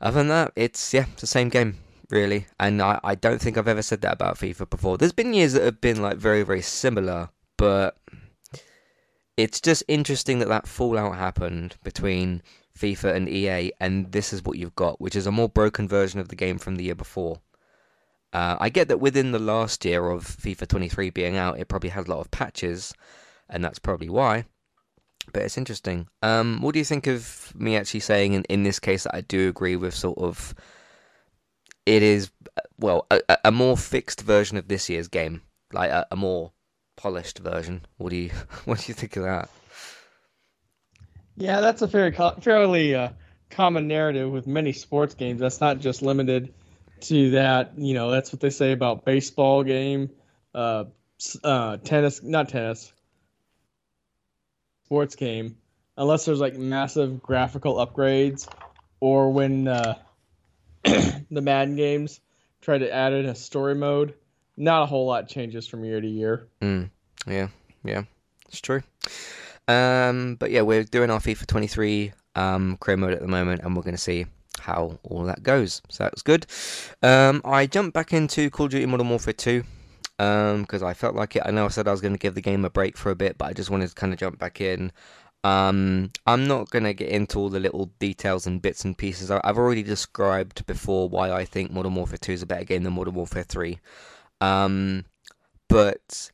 other 0.00 0.18
than 0.18 0.28
that, 0.28 0.52
it's 0.56 0.92
yeah, 0.92 1.06
it's 1.12 1.20
the 1.20 1.26
same 1.26 1.48
game 1.48 1.78
really. 2.12 2.46
And 2.60 2.80
I, 2.80 3.00
I 3.02 3.14
don't 3.16 3.40
think 3.40 3.56
I've 3.56 3.66
ever 3.66 3.82
said 3.82 4.02
that 4.02 4.12
about 4.12 4.36
FIFA 4.36 4.70
before. 4.70 4.98
There's 4.98 5.12
been 5.12 5.34
years 5.34 5.54
that 5.54 5.64
have 5.64 5.80
been 5.80 6.00
like 6.00 6.18
very, 6.18 6.44
very 6.44 6.62
similar, 6.62 7.30
but 7.56 7.96
it's 9.36 9.60
just 9.60 9.82
interesting 9.88 10.38
that 10.38 10.48
that 10.48 10.68
fallout 10.68 11.16
happened 11.16 11.76
between 11.82 12.42
FIFA 12.78 13.14
and 13.14 13.28
EA, 13.28 13.72
and 13.80 14.12
this 14.12 14.32
is 14.32 14.44
what 14.44 14.58
you've 14.58 14.74
got, 14.74 15.00
which 15.00 15.16
is 15.16 15.26
a 15.26 15.32
more 15.32 15.48
broken 15.48 15.88
version 15.88 16.20
of 16.20 16.28
the 16.28 16.36
game 16.36 16.58
from 16.58 16.76
the 16.76 16.84
year 16.84 16.94
before. 16.94 17.40
Uh, 18.32 18.56
I 18.58 18.70
get 18.70 18.88
that 18.88 19.00
within 19.00 19.32
the 19.32 19.38
last 19.38 19.84
year 19.84 20.08
of 20.08 20.24
FIFA 20.24 20.66
23 20.68 21.10
being 21.10 21.36
out, 21.36 21.58
it 21.58 21.68
probably 21.68 21.90
had 21.90 22.08
a 22.08 22.10
lot 22.10 22.20
of 22.20 22.30
patches, 22.30 22.94
and 23.48 23.62
that's 23.62 23.78
probably 23.78 24.08
why. 24.08 24.46
But 25.32 25.42
it's 25.42 25.58
interesting. 25.58 26.08
Um, 26.22 26.60
what 26.62 26.72
do 26.72 26.78
you 26.78 26.84
think 26.84 27.06
of 27.06 27.52
me 27.54 27.76
actually 27.76 28.00
saying 28.00 28.32
in, 28.32 28.44
in 28.44 28.62
this 28.62 28.80
case 28.80 29.04
that 29.04 29.14
I 29.14 29.20
do 29.20 29.48
agree 29.48 29.76
with 29.76 29.94
sort 29.94 30.18
of 30.18 30.54
it 31.86 32.02
is 32.02 32.30
well 32.78 33.06
a, 33.10 33.20
a 33.44 33.52
more 33.52 33.76
fixed 33.76 34.22
version 34.22 34.56
of 34.56 34.68
this 34.68 34.88
year's 34.88 35.08
game, 35.08 35.42
like 35.72 35.90
a, 35.90 36.06
a 36.10 36.16
more 36.16 36.52
polished 36.96 37.38
version. 37.38 37.84
What 37.98 38.10
do 38.10 38.16
you 38.16 38.30
what 38.64 38.80
do 38.80 38.84
you 38.88 38.94
think 38.94 39.16
of 39.16 39.24
that? 39.24 39.48
Yeah, 41.36 41.60
that's 41.60 41.82
a 41.82 41.86
very 41.86 42.12
fairly 42.12 42.94
uh, 42.94 43.10
common 43.50 43.88
narrative 43.88 44.30
with 44.30 44.46
many 44.46 44.72
sports 44.72 45.14
games. 45.14 45.40
That's 45.40 45.60
not 45.60 45.78
just 45.78 46.02
limited 46.02 46.52
to 47.02 47.30
that. 47.32 47.78
You 47.78 47.94
know, 47.94 48.10
that's 48.10 48.32
what 48.32 48.40
they 48.40 48.50
say 48.50 48.72
about 48.72 49.04
baseball 49.04 49.62
game, 49.62 50.10
uh, 50.54 50.84
uh, 51.42 51.76
tennis, 51.78 52.22
not 52.22 52.48
tennis, 52.48 52.92
sports 54.86 55.16
game, 55.16 55.56
unless 55.96 56.26
there's 56.26 56.40
like 56.40 56.54
massive 56.54 57.22
graphical 57.22 57.74
upgrades, 57.76 58.46
or 59.00 59.32
when 59.32 59.68
uh, 59.68 59.98
the 60.84 61.40
Madden 61.40 61.76
games, 61.76 62.20
try 62.60 62.76
to 62.76 62.92
add 62.92 63.12
in 63.14 63.26
a 63.26 63.34
story 63.34 63.74
mode. 63.74 64.14
Not 64.54 64.82
a 64.82 64.86
whole 64.86 65.06
lot 65.06 65.28
changes 65.28 65.66
from 65.66 65.82
year 65.82 65.98
to 65.98 66.06
year. 66.06 66.46
Mm, 66.60 66.90
yeah, 67.26 67.48
yeah, 67.84 68.02
it's 68.48 68.60
true. 68.60 68.82
Um, 69.68 70.36
but 70.36 70.50
yeah, 70.50 70.62
we're 70.62 70.84
doing 70.84 71.10
our 71.10 71.20
FIFA 71.20 71.46
23 71.46 72.12
um, 72.34 72.76
career 72.78 72.96
mode 72.96 73.12
at 73.12 73.20
the 73.20 73.28
moment, 73.28 73.62
and 73.62 73.76
we're 73.76 73.82
going 73.82 73.94
to 73.94 74.00
see 74.00 74.26
how 74.60 74.98
all 75.02 75.24
that 75.24 75.42
goes. 75.42 75.82
So 75.88 76.04
that's 76.04 76.22
good. 76.22 76.46
Um, 77.02 77.42
I 77.44 77.66
jumped 77.66 77.94
back 77.94 78.12
into 78.12 78.50
Call 78.50 78.66
of 78.66 78.72
Duty 78.72 78.86
Modern 78.86 79.08
Warfare 79.08 79.32
2 79.32 79.64
because 80.16 80.82
um, 80.82 80.88
I 80.88 80.94
felt 80.94 81.14
like 81.14 81.36
it. 81.36 81.42
I 81.44 81.50
know 81.50 81.64
I 81.64 81.68
said 81.68 81.88
I 81.88 81.90
was 81.90 82.00
going 82.00 82.14
to 82.14 82.18
give 82.18 82.34
the 82.34 82.40
game 82.40 82.64
a 82.64 82.70
break 82.70 82.96
for 82.96 83.10
a 83.10 83.16
bit, 83.16 83.38
but 83.38 83.46
I 83.46 83.52
just 83.52 83.70
wanted 83.70 83.88
to 83.88 83.94
kind 83.94 84.12
of 84.12 84.18
jump 84.18 84.38
back 84.38 84.60
in. 84.60 84.92
Um, 85.44 86.12
I'm 86.26 86.46
not 86.46 86.70
going 86.70 86.84
to 86.84 86.94
get 86.94 87.08
into 87.08 87.38
all 87.38 87.48
the 87.48 87.58
little 87.58 87.86
details 87.98 88.46
and 88.46 88.62
bits 88.62 88.84
and 88.84 88.96
pieces. 88.96 89.30
I've 89.30 89.58
already 89.58 89.82
described 89.82 90.64
before 90.66 91.08
why 91.08 91.32
I 91.32 91.44
think 91.44 91.72
Modern 91.72 91.96
Warfare 91.96 92.18
2 92.18 92.32
is 92.32 92.42
a 92.42 92.46
better 92.46 92.64
game 92.64 92.84
than 92.84 92.92
Modern 92.92 93.14
Warfare 93.14 93.42
3. 93.42 93.78
Um, 94.40 95.04
but 95.68 96.30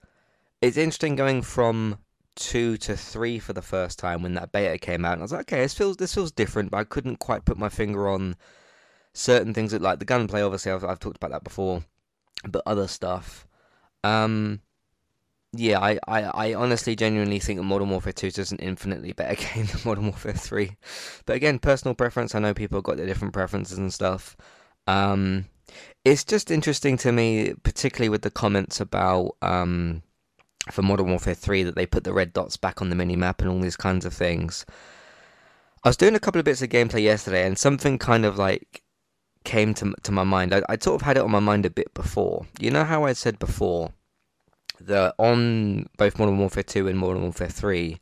it's 0.60 0.76
interesting 0.76 1.16
going 1.16 1.40
from 1.40 1.98
2 2.38 2.76
to 2.78 2.96
3 2.96 3.38
for 3.38 3.52
the 3.52 3.62
first 3.62 3.98
time 3.98 4.22
when 4.22 4.34
that 4.34 4.52
beta 4.52 4.78
came 4.78 5.04
out. 5.04 5.14
And 5.14 5.22
I 5.22 5.24
was 5.24 5.32
like, 5.32 5.52
okay, 5.52 5.60
this 5.60 5.74
feels, 5.74 5.96
this 5.96 6.14
feels 6.14 6.32
different, 6.32 6.70
but 6.70 6.78
I 6.78 6.84
couldn't 6.84 7.18
quite 7.18 7.44
put 7.44 7.58
my 7.58 7.68
finger 7.68 8.08
on 8.08 8.36
certain 9.12 9.52
things 9.52 9.72
that, 9.72 9.82
like 9.82 9.98
the 9.98 10.04
gunplay, 10.04 10.42
obviously, 10.42 10.72
I've, 10.72 10.84
I've 10.84 11.00
talked 11.00 11.16
about 11.16 11.32
that 11.32 11.44
before, 11.44 11.84
but 12.48 12.62
other 12.64 12.86
stuff. 12.86 13.46
Um, 14.04 14.60
yeah, 15.52 15.80
I, 15.80 15.98
I, 16.06 16.22
I 16.22 16.54
honestly 16.54 16.94
genuinely 16.94 17.40
think 17.40 17.58
that 17.58 17.64
Modern 17.64 17.90
Warfare 17.90 18.12
2 18.12 18.26
is 18.28 18.52
an 18.52 18.58
infinitely 18.58 19.12
better 19.12 19.34
game 19.54 19.66
than 19.66 19.80
Modern 19.84 20.04
Warfare 20.04 20.32
3. 20.32 20.76
But 21.26 21.36
again, 21.36 21.58
personal 21.58 21.94
preference. 21.94 22.34
I 22.34 22.38
know 22.38 22.54
people 22.54 22.80
got 22.82 22.96
their 22.96 23.06
different 23.06 23.34
preferences 23.34 23.78
and 23.78 23.92
stuff. 23.92 24.36
Um, 24.86 25.46
it's 26.04 26.24
just 26.24 26.50
interesting 26.50 26.96
to 26.98 27.12
me, 27.12 27.54
particularly 27.62 28.08
with 28.08 28.22
the 28.22 28.30
comments 28.30 28.80
about 28.80 29.36
um, 29.42 30.02
for 30.72 30.82
Modern 30.82 31.08
Warfare 31.08 31.34
3 31.34 31.62
that 31.64 31.74
they 31.74 31.86
put 31.86 32.04
the 32.04 32.12
red 32.12 32.32
dots 32.32 32.56
back 32.56 32.80
on 32.80 32.90
the 32.90 32.96
mini 32.96 33.16
map 33.16 33.40
and 33.40 33.50
all 33.50 33.60
these 33.60 33.76
kinds 33.76 34.04
of 34.04 34.12
things. 34.12 34.64
I 35.84 35.88
was 35.88 35.96
doing 35.96 36.14
a 36.14 36.20
couple 36.20 36.38
of 36.38 36.44
bits 36.44 36.62
of 36.62 36.68
gameplay 36.70 37.02
yesterday, 37.02 37.46
and 37.46 37.58
something 37.58 37.98
kind 37.98 38.24
of 38.24 38.36
like 38.36 38.82
came 39.44 39.74
to 39.74 39.94
to 40.02 40.12
my 40.12 40.24
mind. 40.24 40.54
I, 40.54 40.62
I 40.68 40.76
sort 40.78 41.00
of 41.00 41.02
had 41.02 41.16
it 41.16 41.22
on 41.22 41.30
my 41.30 41.40
mind 41.40 41.66
a 41.66 41.70
bit 41.70 41.94
before. 41.94 42.46
You 42.58 42.70
know 42.70 42.84
how 42.84 43.04
I 43.04 43.12
said 43.12 43.38
before 43.38 43.92
that 44.80 45.14
on 45.18 45.88
both 45.96 46.18
Modern 46.18 46.38
Warfare 46.38 46.62
2 46.62 46.88
and 46.88 46.98
Modern 46.98 47.22
Warfare 47.22 47.48
3, 47.48 47.98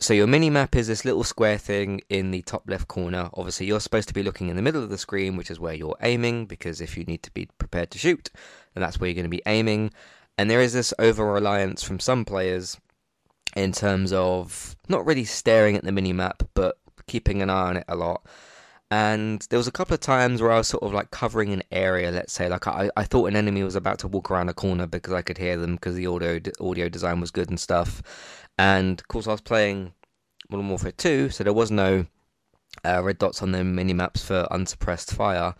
so 0.00 0.12
your 0.12 0.26
mini 0.26 0.50
map 0.50 0.76
is 0.76 0.88
this 0.88 1.04
little 1.04 1.24
square 1.24 1.56
thing 1.56 2.00
in 2.08 2.30
the 2.30 2.42
top 2.42 2.68
left 2.68 2.88
corner. 2.88 3.30
Obviously, 3.34 3.66
you're 3.66 3.80
supposed 3.80 4.08
to 4.08 4.14
be 4.14 4.22
looking 4.22 4.48
in 4.48 4.56
the 4.56 4.62
middle 4.62 4.82
of 4.82 4.90
the 4.90 4.98
screen, 4.98 5.36
which 5.36 5.50
is 5.50 5.60
where 5.60 5.74
you're 5.74 5.96
aiming, 6.02 6.46
because 6.46 6.80
if 6.80 6.96
you 6.96 7.04
need 7.04 7.22
to 7.22 7.30
be 7.30 7.48
prepared 7.58 7.90
to 7.92 7.98
shoot, 7.98 8.30
then 8.74 8.82
that's 8.82 9.00
where 9.00 9.08
you're 9.08 9.14
going 9.14 9.24
to 9.24 9.30
be 9.30 9.42
aiming. 9.46 9.92
And 10.38 10.48
there 10.48 10.60
is 10.60 10.72
this 10.72 10.94
over 10.98 11.24
reliance 11.30 11.82
from 11.82 11.98
some 11.98 12.24
players 12.24 12.78
in 13.56 13.72
terms 13.72 14.12
of 14.12 14.76
not 14.88 15.04
really 15.04 15.24
staring 15.24 15.76
at 15.76 15.82
the 15.82 15.92
mini 15.92 16.12
map, 16.12 16.44
but 16.54 16.78
keeping 17.08 17.42
an 17.42 17.50
eye 17.50 17.68
on 17.68 17.76
it 17.78 17.84
a 17.88 17.96
lot. 17.96 18.24
And 18.90 19.46
there 19.50 19.58
was 19.58 19.66
a 19.66 19.72
couple 19.72 19.94
of 19.94 20.00
times 20.00 20.40
where 20.40 20.52
I 20.52 20.58
was 20.58 20.68
sort 20.68 20.84
of 20.84 20.94
like 20.94 21.10
covering 21.10 21.52
an 21.52 21.62
area, 21.70 22.10
let's 22.10 22.32
say, 22.32 22.48
like 22.48 22.66
I, 22.66 22.88
I 22.96 23.04
thought 23.04 23.26
an 23.26 23.36
enemy 23.36 23.62
was 23.62 23.76
about 23.76 23.98
to 23.98 24.08
walk 24.08 24.30
around 24.30 24.48
a 24.48 24.54
corner 24.54 24.86
because 24.86 25.12
I 25.12 25.22
could 25.22 25.36
hear 25.36 25.58
them 25.58 25.74
because 25.74 25.94
the 25.94 26.06
audio 26.06 26.40
audio 26.60 26.88
design 26.88 27.20
was 27.20 27.30
good 27.30 27.50
and 27.50 27.60
stuff. 27.60 28.02
And 28.56 28.98
of 28.98 29.08
course, 29.08 29.26
I 29.26 29.32
was 29.32 29.42
playing 29.42 29.92
Modern 30.48 30.68
Warfare 30.68 30.92
2, 30.92 31.30
so 31.30 31.44
there 31.44 31.52
was 31.52 31.70
no 31.70 32.06
uh, 32.84 33.02
red 33.02 33.18
dots 33.18 33.42
on 33.42 33.52
the 33.52 33.62
mini 33.62 33.92
maps 33.92 34.24
for 34.24 34.46
unsuppressed 34.50 35.12
fire. 35.12 35.54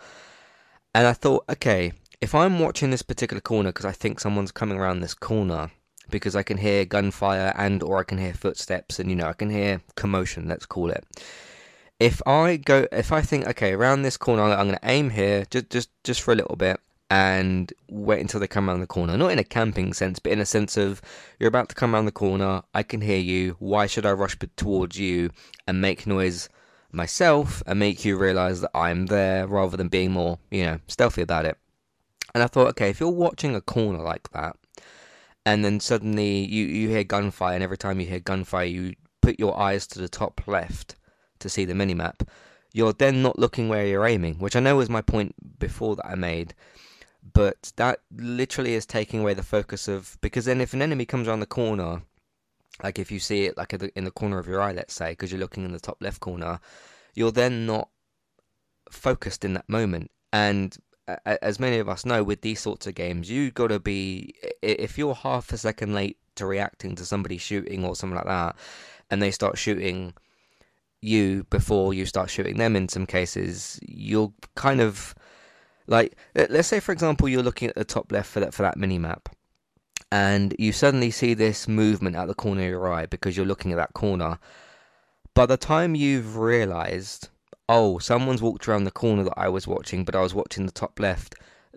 And 0.94 1.06
I 1.06 1.12
thought, 1.12 1.44
okay, 1.50 1.92
if 2.20 2.34
I'm 2.34 2.58
watching 2.58 2.90
this 2.90 3.02
particular 3.02 3.40
corner 3.40 3.70
because 3.70 3.84
I 3.84 3.92
think 3.92 4.20
someone's 4.20 4.52
coming 4.52 4.78
around 4.78 5.00
this 5.00 5.14
corner, 5.14 5.70
because 6.10 6.34
I 6.34 6.42
can 6.42 6.56
hear 6.56 6.84
gunfire 6.84 7.52
and 7.56 7.82
or 7.82 7.98
I 7.98 8.04
can 8.04 8.18
hear 8.18 8.32
footsteps 8.32 8.98
and 8.98 9.10
you 9.10 9.16
know 9.16 9.26
I 9.26 9.34
can 9.34 9.50
hear 9.50 9.82
commotion, 9.94 10.48
let's 10.48 10.66
call 10.66 10.90
it 10.90 11.04
if 12.00 12.22
I 12.26 12.56
go, 12.56 12.86
if 12.92 13.12
I 13.12 13.22
think, 13.22 13.46
okay, 13.48 13.72
around 13.72 14.02
this 14.02 14.16
corner, 14.16 14.42
I'm 14.42 14.68
going 14.68 14.78
to 14.78 14.88
aim 14.88 15.10
here, 15.10 15.44
just, 15.50 15.70
just, 15.70 15.90
just 16.04 16.22
for 16.22 16.32
a 16.32 16.36
little 16.36 16.56
bit, 16.56 16.78
and 17.10 17.72
wait 17.88 18.20
until 18.20 18.38
they 18.38 18.46
come 18.46 18.68
around 18.68 18.80
the 18.80 18.86
corner. 18.86 19.16
Not 19.16 19.32
in 19.32 19.38
a 19.38 19.44
camping 19.44 19.92
sense, 19.92 20.18
but 20.18 20.32
in 20.32 20.40
a 20.40 20.46
sense 20.46 20.76
of 20.76 21.02
you're 21.38 21.48
about 21.48 21.68
to 21.70 21.74
come 21.74 21.94
around 21.94 22.04
the 22.04 22.12
corner. 22.12 22.62
I 22.74 22.82
can 22.82 23.00
hear 23.00 23.18
you. 23.18 23.56
Why 23.58 23.86
should 23.86 24.06
I 24.06 24.12
rush 24.12 24.36
towards 24.56 24.98
you 24.98 25.30
and 25.66 25.80
make 25.80 26.06
noise 26.06 26.48
myself 26.92 27.62
and 27.66 27.78
make 27.78 28.04
you 28.04 28.16
realize 28.16 28.60
that 28.60 28.70
I'm 28.74 29.06
there 29.06 29.46
rather 29.46 29.76
than 29.76 29.88
being 29.88 30.12
more, 30.12 30.38
you 30.50 30.64
know, 30.64 30.78
stealthy 30.86 31.22
about 31.22 31.46
it? 31.46 31.58
And 32.34 32.42
I 32.42 32.46
thought, 32.46 32.68
okay, 32.68 32.90
if 32.90 33.00
you're 33.00 33.08
watching 33.08 33.54
a 33.54 33.60
corner 33.60 34.02
like 34.02 34.30
that, 34.32 34.56
and 35.46 35.64
then 35.64 35.80
suddenly 35.80 36.44
you 36.44 36.66
you 36.66 36.88
hear 36.88 37.04
gunfire, 37.04 37.54
and 37.54 37.62
every 37.62 37.78
time 37.78 38.00
you 38.00 38.06
hear 38.06 38.20
gunfire, 38.20 38.66
you 38.66 38.94
put 39.22 39.38
your 39.38 39.58
eyes 39.58 39.86
to 39.88 39.98
the 39.98 40.08
top 40.08 40.42
left 40.46 40.96
to 41.38 41.48
see 41.48 41.64
the 41.64 41.72
minimap, 41.74 42.26
you're 42.72 42.92
then 42.92 43.22
not 43.22 43.38
looking 43.38 43.68
where 43.68 43.86
you're 43.86 44.06
aiming, 44.06 44.34
which 44.36 44.56
I 44.56 44.60
know 44.60 44.76
was 44.76 44.90
my 44.90 45.02
point 45.02 45.34
before 45.58 45.96
that 45.96 46.06
I 46.06 46.14
made. 46.14 46.54
But 47.32 47.72
that 47.76 48.00
literally 48.16 48.74
is 48.74 48.86
taking 48.86 49.20
away 49.20 49.34
the 49.34 49.42
focus 49.42 49.88
of 49.88 50.16
because 50.20 50.44
then 50.44 50.60
if 50.60 50.72
an 50.72 50.82
enemy 50.82 51.04
comes 51.04 51.28
around 51.28 51.40
the 51.40 51.46
corner, 51.46 52.02
like 52.82 52.98
if 52.98 53.10
you 53.10 53.18
see 53.18 53.46
it 53.46 53.56
like 53.56 53.72
in 53.72 54.04
the 54.04 54.10
corner 54.10 54.38
of 54.38 54.46
your 54.46 54.60
eye, 54.60 54.72
let's 54.72 54.94
say, 54.94 55.10
because 55.10 55.30
you're 55.30 55.40
looking 55.40 55.64
in 55.64 55.72
the 55.72 55.80
top 55.80 55.98
left 56.00 56.20
corner, 56.20 56.60
you're 57.14 57.32
then 57.32 57.66
not 57.66 57.88
focused 58.90 59.44
in 59.44 59.54
that 59.54 59.68
moment. 59.68 60.10
And 60.32 60.76
as 61.24 61.58
many 61.58 61.78
of 61.78 61.88
us 61.88 62.04
know, 62.04 62.22
with 62.22 62.42
these 62.42 62.60
sorts 62.60 62.86
of 62.86 62.94
games, 62.94 63.30
you 63.30 63.50
got 63.50 63.68
to 63.68 63.80
be 63.80 64.34
if 64.62 64.98
you're 64.98 65.14
half 65.14 65.52
a 65.52 65.58
second 65.58 65.94
late 65.94 66.18
to 66.36 66.46
reacting 66.46 66.94
to 66.96 67.04
somebody 67.04 67.38
shooting 67.38 67.84
or 67.84 67.96
something 67.96 68.16
like 68.16 68.26
that, 68.26 68.56
and 69.10 69.22
they 69.22 69.30
start 69.30 69.58
shooting 69.58 70.14
you 71.00 71.44
before 71.50 71.94
you 71.94 72.04
start 72.04 72.28
shooting 72.28 72.56
them 72.56 72.74
in 72.74 72.88
some 72.88 73.06
cases 73.06 73.78
you'll 73.86 74.34
kind 74.56 74.80
of 74.80 75.14
like 75.86 76.16
let's 76.34 76.66
say 76.66 76.80
for 76.80 76.90
example 76.90 77.28
you're 77.28 77.40
looking 77.40 77.68
at 77.68 77.76
the 77.76 77.84
top 77.84 78.10
left 78.10 78.28
for 78.28 78.40
that 78.40 78.52
for 78.52 78.62
that 78.62 78.76
mini 78.76 78.98
map 78.98 79.28
and 80.10 80.54
you 80.58 80.72
suddenly 80.72 81.10
see 81.10 81.34
this 81.34 81.68
movement 81.68 82.16
at 82.16 82.26
the 82.26 82.34
corner 82.34 82.62
of 82.62 82.68
your 82.68 82.92
eye 82.92 83.06
because 83.06 83.36
you're 83.36 83.46
looking 83.46 83.72
at 83.72 83.76
that 83.76 83.92
corner. 83.92 84.38
By 85.34 85.46
the 85.46 85.56
time 85.56 85.94
you've 85.94 86.36
realized 86.36 87.28
oh 87.68 87.98
someone's 87.98 88.42
walked 88.42 88.68
around 88.68 88.84
the 88.84 88.90
corner 88.90 89.24
that 89.24 89.38
I 89.38 89.48
was 89.48 89.66
watching 89.66 90.04
but 90.04 90.14
I 90.14 90.20
was 90.20 90.34
watching 90.34 90.66
the 90.66 90.72
top 90.72 90.98
left 90.98 91.34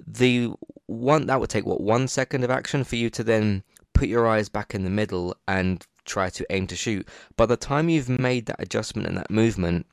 the 0.07 0.51
one 0.88 1.27
that 1.27 1.39
would 1.39 1.50
take 1.50 1.65
what 1.65 1.81
one 1.81 2.07
second 2.07 2.43
of 2.43 2.50
action 2.50 2.83
for 2.83 2.95
you 2.95 3.10
to 3.12 3.24
then 3.24 3.63
put 3.93 4.07
your 4.07 4.27
eyes 4.27 4.50
back 4.50 4.74
in 4.74 4.83
the 4.83 4.89
middle 4.89 5.36
and 5.48 5.86
try 6.05 6.29
to 6.29 6.45
aim 6.50 6.67
to 6.67 6.75
shoot. 6.75 7.07
By 7.38 7.45
the 7.45 7.57
time 7.57 7.89
you've 7.89 8.10
made 8.10 8.48
that 8.48 8.62
adjustment 8.62 9.07
and 9.07 9.17
that 9.17 9.29
movement, 9.29 9.86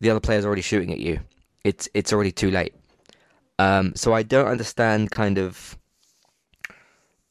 the 0.00 0.10
other 0.10 0.20
player's 0.20 0.44
already 0.44 0.62
shooting 0.62 0.92
at 0.92 0.98
you. 0.98 1.20
It's 1.64 1.88
it's 1.94 2.12
already 2.12 2.32
too 2.32 2.50
late. 2.50 2.74
Um, 3.58 3.92
so 3.96 4.12
I 4.12 4.22
don't 4.22 4.46
understand 4.46 5.10
kind 5.10 5.38
of 5.38 5.76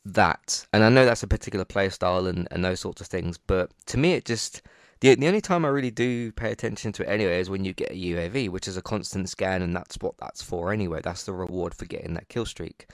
that, 0.05 0.67
and 0.73 0.83
I 0.83 0.89
know 0.89 1.05
that's 1.05 1.23
a 1.23 1.27
particular 1.27 1.65
play 1.65 1.89
style 1.89 2.27
and, 2.27 2.47
and 2.51 2.63
those 2.63 2.79
sorts 2.79 3.01
of 3.01 3.07
things. 3.07 3.37
But 3.37 3.71
to 3.87 3.97
me, 3.97 4.13
it 4.13 4.25
just 4.25 4.61
the 4.99 5.15
the 5.15 5.27
only 5.27 5.41
time 5.41 5.65
I 5.65 5.69
really 5.69 5.91
do 5.91 6.31
pay 6.31 6.51
attention 6.51 6.91
to 6.93 7.03
it 7.03 7.09
anyway 7.09 7.39
is 7.39 7.49
when 7.49 7.65
you 7.65 7.73
get 7.73 7.91
a 7.91 7.95
UAV, 7.95 8.49
which 8.49 8.67
is 8.67 8.77
a 8.77 8.81
constant 8.81 9.29
scan, 9.29 9.61
and 9.61 9.75
that's 9.75 9.97
what 10.01 10.17
that's 10.17 10.41
for 10.41 10.71
anyway. 10.71 11.01
That's 11.03 11.23
the 11.23 11.33
reward 11.33 11.73
for 11.73 11.85
getting 11.85 12.13
that 12.15 12.29
kill 12.29 12.45
streak. 12.45 12.87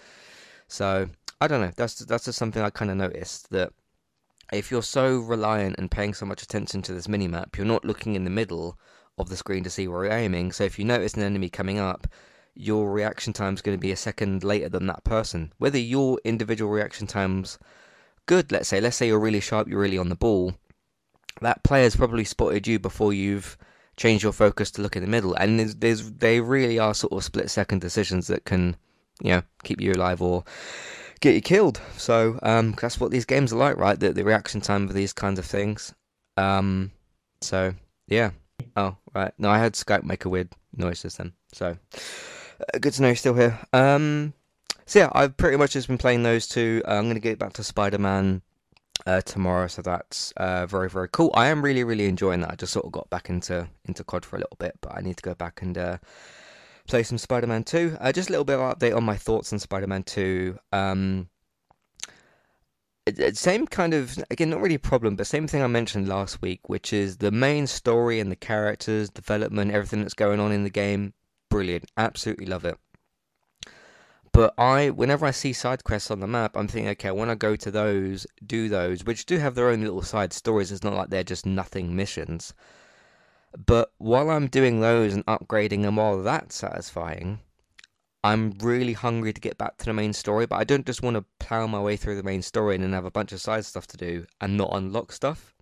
So 0.68 1.10
I 1.40 1.48
don't 1.48 1.62
know. 1.62 1.72
That's 1.76 1.96
that's 1.96 2.26
just 2.26 2.38
something 2.38 2.62
I 2.62 2.70
kind 2.70 2.92
of 2.92 2.98
noticed 2.98 3.50
that 3.52 3.74
if 4.52 4.70
you're 4.70 4.84
so 4.84 5.18
reliant 5.18 5.76
and 5.78 5.90
paying 5.90 6.14
so 6.14 6.26
much 6.26 6.44
attention 6.44 6.82
to 6.84 6.94
this 6.94 7.08
mini 7.08 7.28
map, 7.28 7.58
you're 7.58 7.66
not 7.66 7.86
looking 7.86 8.16
in 8.16 8.24
the 8.24 8.30
middle 8.30 8.78
of 9.18 9.30
the 9.30 9.38
screen 9.38 9.64
to 9.64 9.70
see 9.70 9.88
where 9.88 10.06
you're 10.06 10.14
aiming. 10.14 10.52
So 10.52 10.64
if 10.64 10.78
you 10.78 10.86
notice 10.86 11.14
an 11.14 11.24
enemy 11.24 11.50
coming 11.50 11.80
up, 11.80 12.08
your 12.56 12.92
reaction 12.92 13.34
time 13.34 13.54
is 13.54 13.62
going 13.62 13.78
to 13.78 13.82
be 13.82 13.92
a 13.92 13.98
second 13.98 14.44
later 14.44 14.70
than 14.70 14.88
that 14.88 15.04
person. 15.04 15.54
Whether 15.58 15.80
your 15.80 16.20
individual 16.24 16.72
reaction 16.72 17.08
time's 17.08 17.58
good, 18.26 18.52
let's 18.52 18.68
say, 18.68 18.80
let's 18.80 18.98
say 18.98 19.08
you're 19.08 19.20
really 19.20 19.40
sharp, 19.40 19.68
you're 19.68 19.80
really 19.80 19.98
on 19.98 20.10
the 20.10 20.16
ball, 20.16 20.54
that 21.44 21.64
player's 21.64 21.96
probably 21.96 22.24
spotted 22.24 22.68
you 22.68 22.80
before 22.80 23.14
you've 23.14 23.58
changed 23.96 24.24
your 24.24 24.34
focus 24.34 24.72
to 24.72 24.82
look 24.82 24.96
in 24.96 25.04
the 25.04 25.10
middle. 25.10 25.34
And 25.36 25.60
there's, 25.60 25.76
there's 25.76 26.12
they 26.12 26.42
really 26.42 26.80
are 26.80 26.94
sort 26.94 27.14
of 27.14 27.24
split 27.24 27.50
second 27.50 27.82
decisions 27.82 28.28
that 28.28 28.46
can, 28.46 28.76
you 29.22 29.32
know, 29.32 29.44
keep 29.64 29.80
you 29.80 29.94
alive 29.94 30.22
or 30.22 30.44
get 31.20 31.36
you 31.36 31.42
killed. 31.42 31.80
So 31.98 32.40
um, 32.44 32.76
that's 32.82 33.00
what 33.00 33.12
these 33.12 33.26
games 33.26 33.54
are 33.54 33.58
like, 33.58 33.78
right? 33.78 34.00
The, 34.00 34.12
the 34.12 34.24
reaction 34.24 34.62
time 34.62 34.84
of 34.84 34.94
these 34.94 35.14
kinds 35.14 35.40
of 35.40 35.46
things. 35.46 35.94
Um, 36.38 36.92
so 37.42 37.74
yeah. 38.08 38.32
Oh 38.76 38.98
right. 39.14 39.34
No, 39.38 39.50
I 39.50 39.60
heard 39.60 39.74
Skype 39.74 40.04
make 40.04 40.26
a 40.26 40.30
weird 40.30 40.50
noise 40.76 41.02
just 41.02 41.18
then. 41.18 41.34
So 41.52 41.78
uh, 41.92 42.78
good 42.80 42.94
to 42.94 43.02
know 43.02 43.10
you're 43.10 43.16
still 43.16 43.36
here. 43.36 43.60
Um, 43.72 44.34
so 44.86 45.00
yeah, 45.00 45.10
I've 45.14 45.38
pretty 45.38 45.58
much 45.58 45.72
just 45.72 45.88
been 45.88 45.98
playing 45.98 46.24
those 46.24 46.48
two. 46.48 46.82
Uh, 46.86 46.92
I'm 46.92 47.04
going 47.04 47.16
to 47.16 47.22
get 47.22 47.40
back 47.40 47.54
to 47.54 47.64
Spider 47.64 48.00
Man 48.00 48.42
uh, 49.06 49.22
tomorrow, 49.22 49.68
so 49.68 49.82
that's 49.82 50.32
uh, 50.38 50.66
very 50.66 50.90
very 50.90 51.10
cool. 51.10 51.32
I 51.34 51.48
am 51.48 51.64
really 51.64 51.84
really 51.84 52.06
enjoying 52.06 52.42
that. 52.42 52.52
I 52.52 52.56
just 52.56 52.74
sort 52.74 52.86
of 52.86 52.92
got 52.92 53.10
back 53.10 53.30
into 53.30 53.68
into 53.86 54.04
COD 54.04 54.26
for 54.26 54.36
a 54.36 54.40
little 54.40 54.58
bit, 54.60 54.78
but 54.82 54.96
I 54.96 55.02
need 55.02 55.18
to 55.18 55.24
go 55.24 55.36
back 55.36 55.62
and 55.62 55.78
uh, 55.78 55.98
play 56.88 57.04
some 57.04 57.18
Spider 57.18 57.48
Man 57.48 57.64
2. 57.64 57.98
Uh, 58.00 58.12
just 58.12 58.30
a 58.30 58.32
little 58.32 58.46
bit 58.46 58.60
of 58.60 58.78
update 58.78 58.96
on 58.96 59.04
my 59.04 59.16
thoughts 59.16 59.52
on 59.54 59.60
Spider 59.60 59.88
Man 59.88 60.04
2. 60.04 60.58
Um, 60.72 61.30
same 63.34 63.68
kind 63.68 63.94
of 63.94 64.18
again 64.32 64.50
not 64.50 64.62
really 64.62 64.76
a 64.76 64.80
problem 64.80 65.18
but 65.18 65.28
same 65.28 65.46
thing 65.46 65.62
i 65.62 65.68
mentioned 65.68 66.08
last 66.08 66.42
week 66.42 66.70
which 66.70 66.94
is 66.94 67.18
the 67.18 67.32
main 67.32 67.68
story 67.68 68.22
and 68.22 68.32
the 68.32 68.36
characters 68.36 69.10
development 69.10 69.72
everything 69.72 70.00
that's 70.00 70.14
going 70.14 70.40
on 70.40 70.54
in 70.54 70.64
the 70.64 70.70
game 70.70 71.14
brilliant 71.50 71.84
absolutely 71.98 72.46
love 72.46 72.64
it 72.64 72.78
but 74.34 74.54
i 74.58 74.90
whenever 74.90 75.26
i 75.26 75.32
see 75.32 75.54
side 75.54 75.84
quests 75.84 76.12
on 76.12 76.20
the 76.20 76.28
map 76.28 76.58
i'm 76.58 76.68
thinking 76.68 76.90
okay 76.90 77.12
when 77.12 77.30
i 77.30 77.36
go 77.36 77.56
to 77.56 77.72
those 77.72 78.28
do 78.46 78.68
those 78.68 79.06
which 79.06 79.26
do 79.26 79.38
have 79.38 79.56
their 79.56 79.70
own 79.70 79.82
little 79.82 80.02
side 80.02 80.34
stories 80.34 80.72
it's 80.72 80.84
not 80.84 80.94
like 80.94 81.10
they're 81.10 81.24
just 81.24 81.46
nothing 81.46 81.96
missions 81.96 82.54
but 83.66 83.94
while 83.98 84.32
I'm 84.32 84.48
doing 84.48 84.80
those 84.80 85.14
and 85.14 85.26
upgrading 85.26 85.84
them, 85.84 85.98
while 85.98 86.22
that's 86.24 86.56
satisfying, 86.56 87.40
I'm 88.24 88.54
really 88.60 88.94
hungry 88.94 89.34
to 89.34 89.42
get 89.42 89.58
back 89.58 89.78
to 89.78 89.86
the 89.86 89.94
main 89.94 90.14
story, 90.14 90.46
but 90.46 90.56
I 90.56 90.64
don't 90.64 90.86
just 90.86 91.04
want 91.04 91.18
to 91.18 91.26
plow 91.40 91.68
my 91.68 91.80
way 91.80 91.96
through 91.98 92.16
the 92.16 92.24
main 92.24 92.42
story 92.42 92.76
and 92.76 92.84
then 92.84 92.94
have 92.94 93.06
a 93.06 93.12
bunch 93.12 93.32
of 93.32 93.42
side 93.42 93.66
stuff 93.66 93.86
to 93.88 93.98
do 93.98 94.26
and 94.42 94.58
not 94.58 94.72
unlock 94.74 95.12
stuff. 95.12 95.54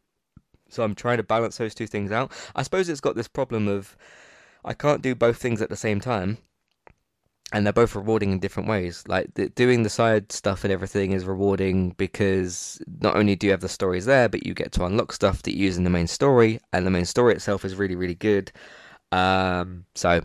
So 0.69 0.83
I'm 0.83 0.95
trying 0.95 1.17
to 1.17 1.23
balance 1.23 1.57
those 1.57 1.75
two 1.75 1.87
things 1.87 2.11
out. 2.11 2.31
I 2.55 2.63
suppose 2.63 2.87
it's 2.87 3.01
got 3.01 3.15
this 3.15 3.27
problem 3.27 3.67
of 3.67 3.97
I 4.63 4.73
can't 4.73 5.01
do 5.01 5.15
both 5.15 5.37
things 5.37 5.61
at 5.61 5.69
the 5.69 5.75
same 5.75 5.99
time 5.99 6.37
and 7.51 7.65
they're 7.65 7.73
both 7.73 7.95
rewarding 7.95 8.31
in 8.31 8.39
different 8.39 8.69
ways. 8.69 9.03
Like 9.07 9.33
the, 9.33 9.49
doing 9.49 9.83
the 9.83 9.89
side 9.89 10.31
stuff 10.31 10.63
and 10.63 10.71
everything 10.71 11.11
is 11.11 11.25
rewarding 11.25 11.91
because 11.91 12.81
not 13.01 13.15
only 13.15 13.35
do 13.35 13.47
you 13.47 13.51
have 13.51 13.61
the 13.61 13.69
stories 13.69 14.05
there, 14.05 14.29
but 14.29 14.45
you 14.45 14.53
get 14.53 14.71
to 14.73 14.85
unlock 14.85 15.11
stuff 15.11 15.43
that 15.43 15.55
you 15.55 15.65
use 15.65 15.77
in 15.77 15.83
the 15.83 15.89
main 15.89 16.07
story, 16.07 16.59
and 16.73 16.85
the 16.85 16.91
main 16.91 17.05
story 17.05 17.33
itself 17.33 17.65
is 17.65 17.75
really, 17.75 17.95
really 17.95 18.15
good. 18.15 18.51
Um, 19.11 19.85
so 19.95 20.21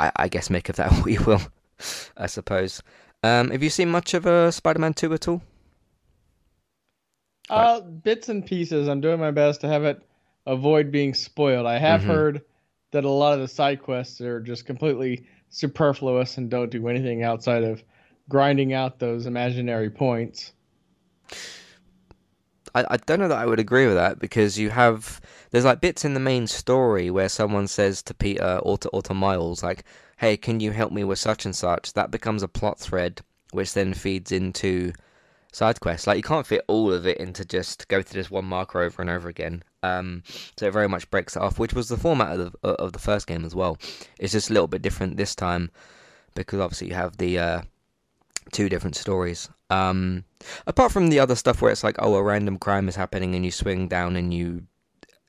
I, 0.00 0.12
I, 0.16 0.28
guess 0.28 0.50
make 0.50 0.68
of 0.68 0.76
that 0.76 0.90
what 0.98 1.10
you 1.10 1.22
will, 1.24 1.42
I 2.16 2.26
suppose. 2.26 2.82
Um, 3.22 3.50
have 3.50 3.62
you 3.62 3.70
seen 3.70 3.90
much 3.90 4.14
of 4.14 4.26
a 4.26 4.30
uh, 4.30 4.50
Spider-Man 4.50 4.94
Two 4.94 5.12
at 5.14 5.28
all? 5.28 5.42
Uh, 7.48 7.80
bits 7.80 8.28
and 8.28 8.44
pieces. 8.44 8.88
I'm 8.88 9.00
doing 9.00 9.20
my 9.20 9.30
best 9.30 9.60
to 9.60 9.68
have 9.68 9.84
it 9.84 10.02
avoid 10.46 10.90
being 10.90 11.14
spoiled. 11.14 11.66
I 11.66 11.78
have 11.78 12.00
mm-hmm. 12.00 12.10
heard 12.10 12.42
that 12.92 13.04
a 13.04 13.10
lot 13.10 13.34
of 13.34 13.40
the 13.40 13.48
side 13.48 13.82
quests 13.82 14.20
are 14.20 14.40
just 14.40 14.64
completely 14.64 15.26
superfluous 15.56 16.36
and 16.36 16.50
don't 16.50 16.70
do 16.70 16.86
anything 16.86 17.22
outside 17.22 17.64
of 17.64 17.82
grinding 18.28 18.74
out 18.74 18.98
those 18.98 19.24
imaginary 19.24 19.88
points. 19.88 20.52
I, 22.74 22.84
I 22.90 22.96
don't 22.98 23.20
know 23.20 23.28
that 23.28 23.38
I 23.38 23.46
would 23.46 23.58
agree 23.58 23.86
with 23.86 23.94
that 23.94 24.18
because 24.18 24.58
you 24.58 24.68
have 24.68 25.18
there's 25.50 25.64
like 25.64 25.80
bits 25.80 26.04
in 26.04 26.12
the 26.12 26.20
main 26.20 26.46
story 26.46 27.10
where 27.10 27.30
someone 27.30 27.68
says 27.68 28.02
to 28.02 28.12
Peter 28.12 28.60
or 28.62 28.76
to, 28.76 28.88
or 28.90 29.00
to 29.02 29.14
Miles 29.14 29.62
like, 29.62 29.84
"Hey, 30.18 30.36
can 30.36 30.60
you 30.60 30.72
help 30.72 30.92
me 30.92 31.04
with 31.04 31.18
such 31.18 31.46
and 31.46 31.56
such?" 31.56 31.94
That 31.94 32.10
becomes 32.10 32.42
a 32.42 32.48
plot 32.48 32.78
thread, 32.78 33.22
which 33.52 33.72
then 33.72 33.94
feeds 33.94 34.30
into 34.30 34.92
side 35.56 35.80
quests. 35.80 36.06
Like 36.06 36.18
you 36.18 36.22
can't 36.22 36.46
fit 36.46 36.64
all 36.68 36.92
of 36.92 37.06
it 37.06 37.16
into 37.16 37.44
just 37.44 37.88
go 37.88 38.02
to 38.02 38.12
this 38.12 38.30
one 38.30 38.44
marker 38.44 38.80
over 38.82 39.00
and 39.00 39.10
over 39.10 39.28
again. 39.28 39.64
Um, 39.82 40.22
so 40.58 40.66
it 40.66 40.72
very 40.72 40.88
much 40.88 41.10
breaks 41.10 41.34
it 41.34 41.42
off, 41.42 41.58
which 41.58 41.72
was 41.72 41.88
the 41.88 41.96
format 41.96 42.38
of 42.38 42.52
the, 42.60 42.68
of 42.68 42.92
the 42.92 42.98
first 42.98 43.26
game 43.26 43.44
as 43.44 43.54
well. 43.54 43.78
It's 44.18 44.32
just 44.32 44.50
a 44.50 44.52
little 44.52 44.66
bit 44.66 44.82
different 44.82 45.16
this 45.16 45.34
time 45.34 45.70
because 46.34 46.60
obviously 46.60 46.88
you 46.88 46.94
have 46.94 47.16
the 47.16 47.38
uh, 47.38 47.60
two 48.52 48.68
different 48.68 48.96
stories. 48.96 49.48
Um, 49.70 50.24
apart 50.66 50.92
from 50.92 51.08
the 51.08 51.20
other 51.20 51.34
stuff 51.34 51.62
where 51.62 51.72
it's 51.72 51.82
like, 51.82 51.96
oh, 52.00 52.14
a 52.16 52.22
random 52.22 52.58
crime 52.58 52.86
is 52.86 52.96
happening 52.96 53.34
and 53.34 53.44
you 53.44 53.50
swing 53.50 53.88
down 53.88 54.16
and 54.16 54.34
you 54.34 54.64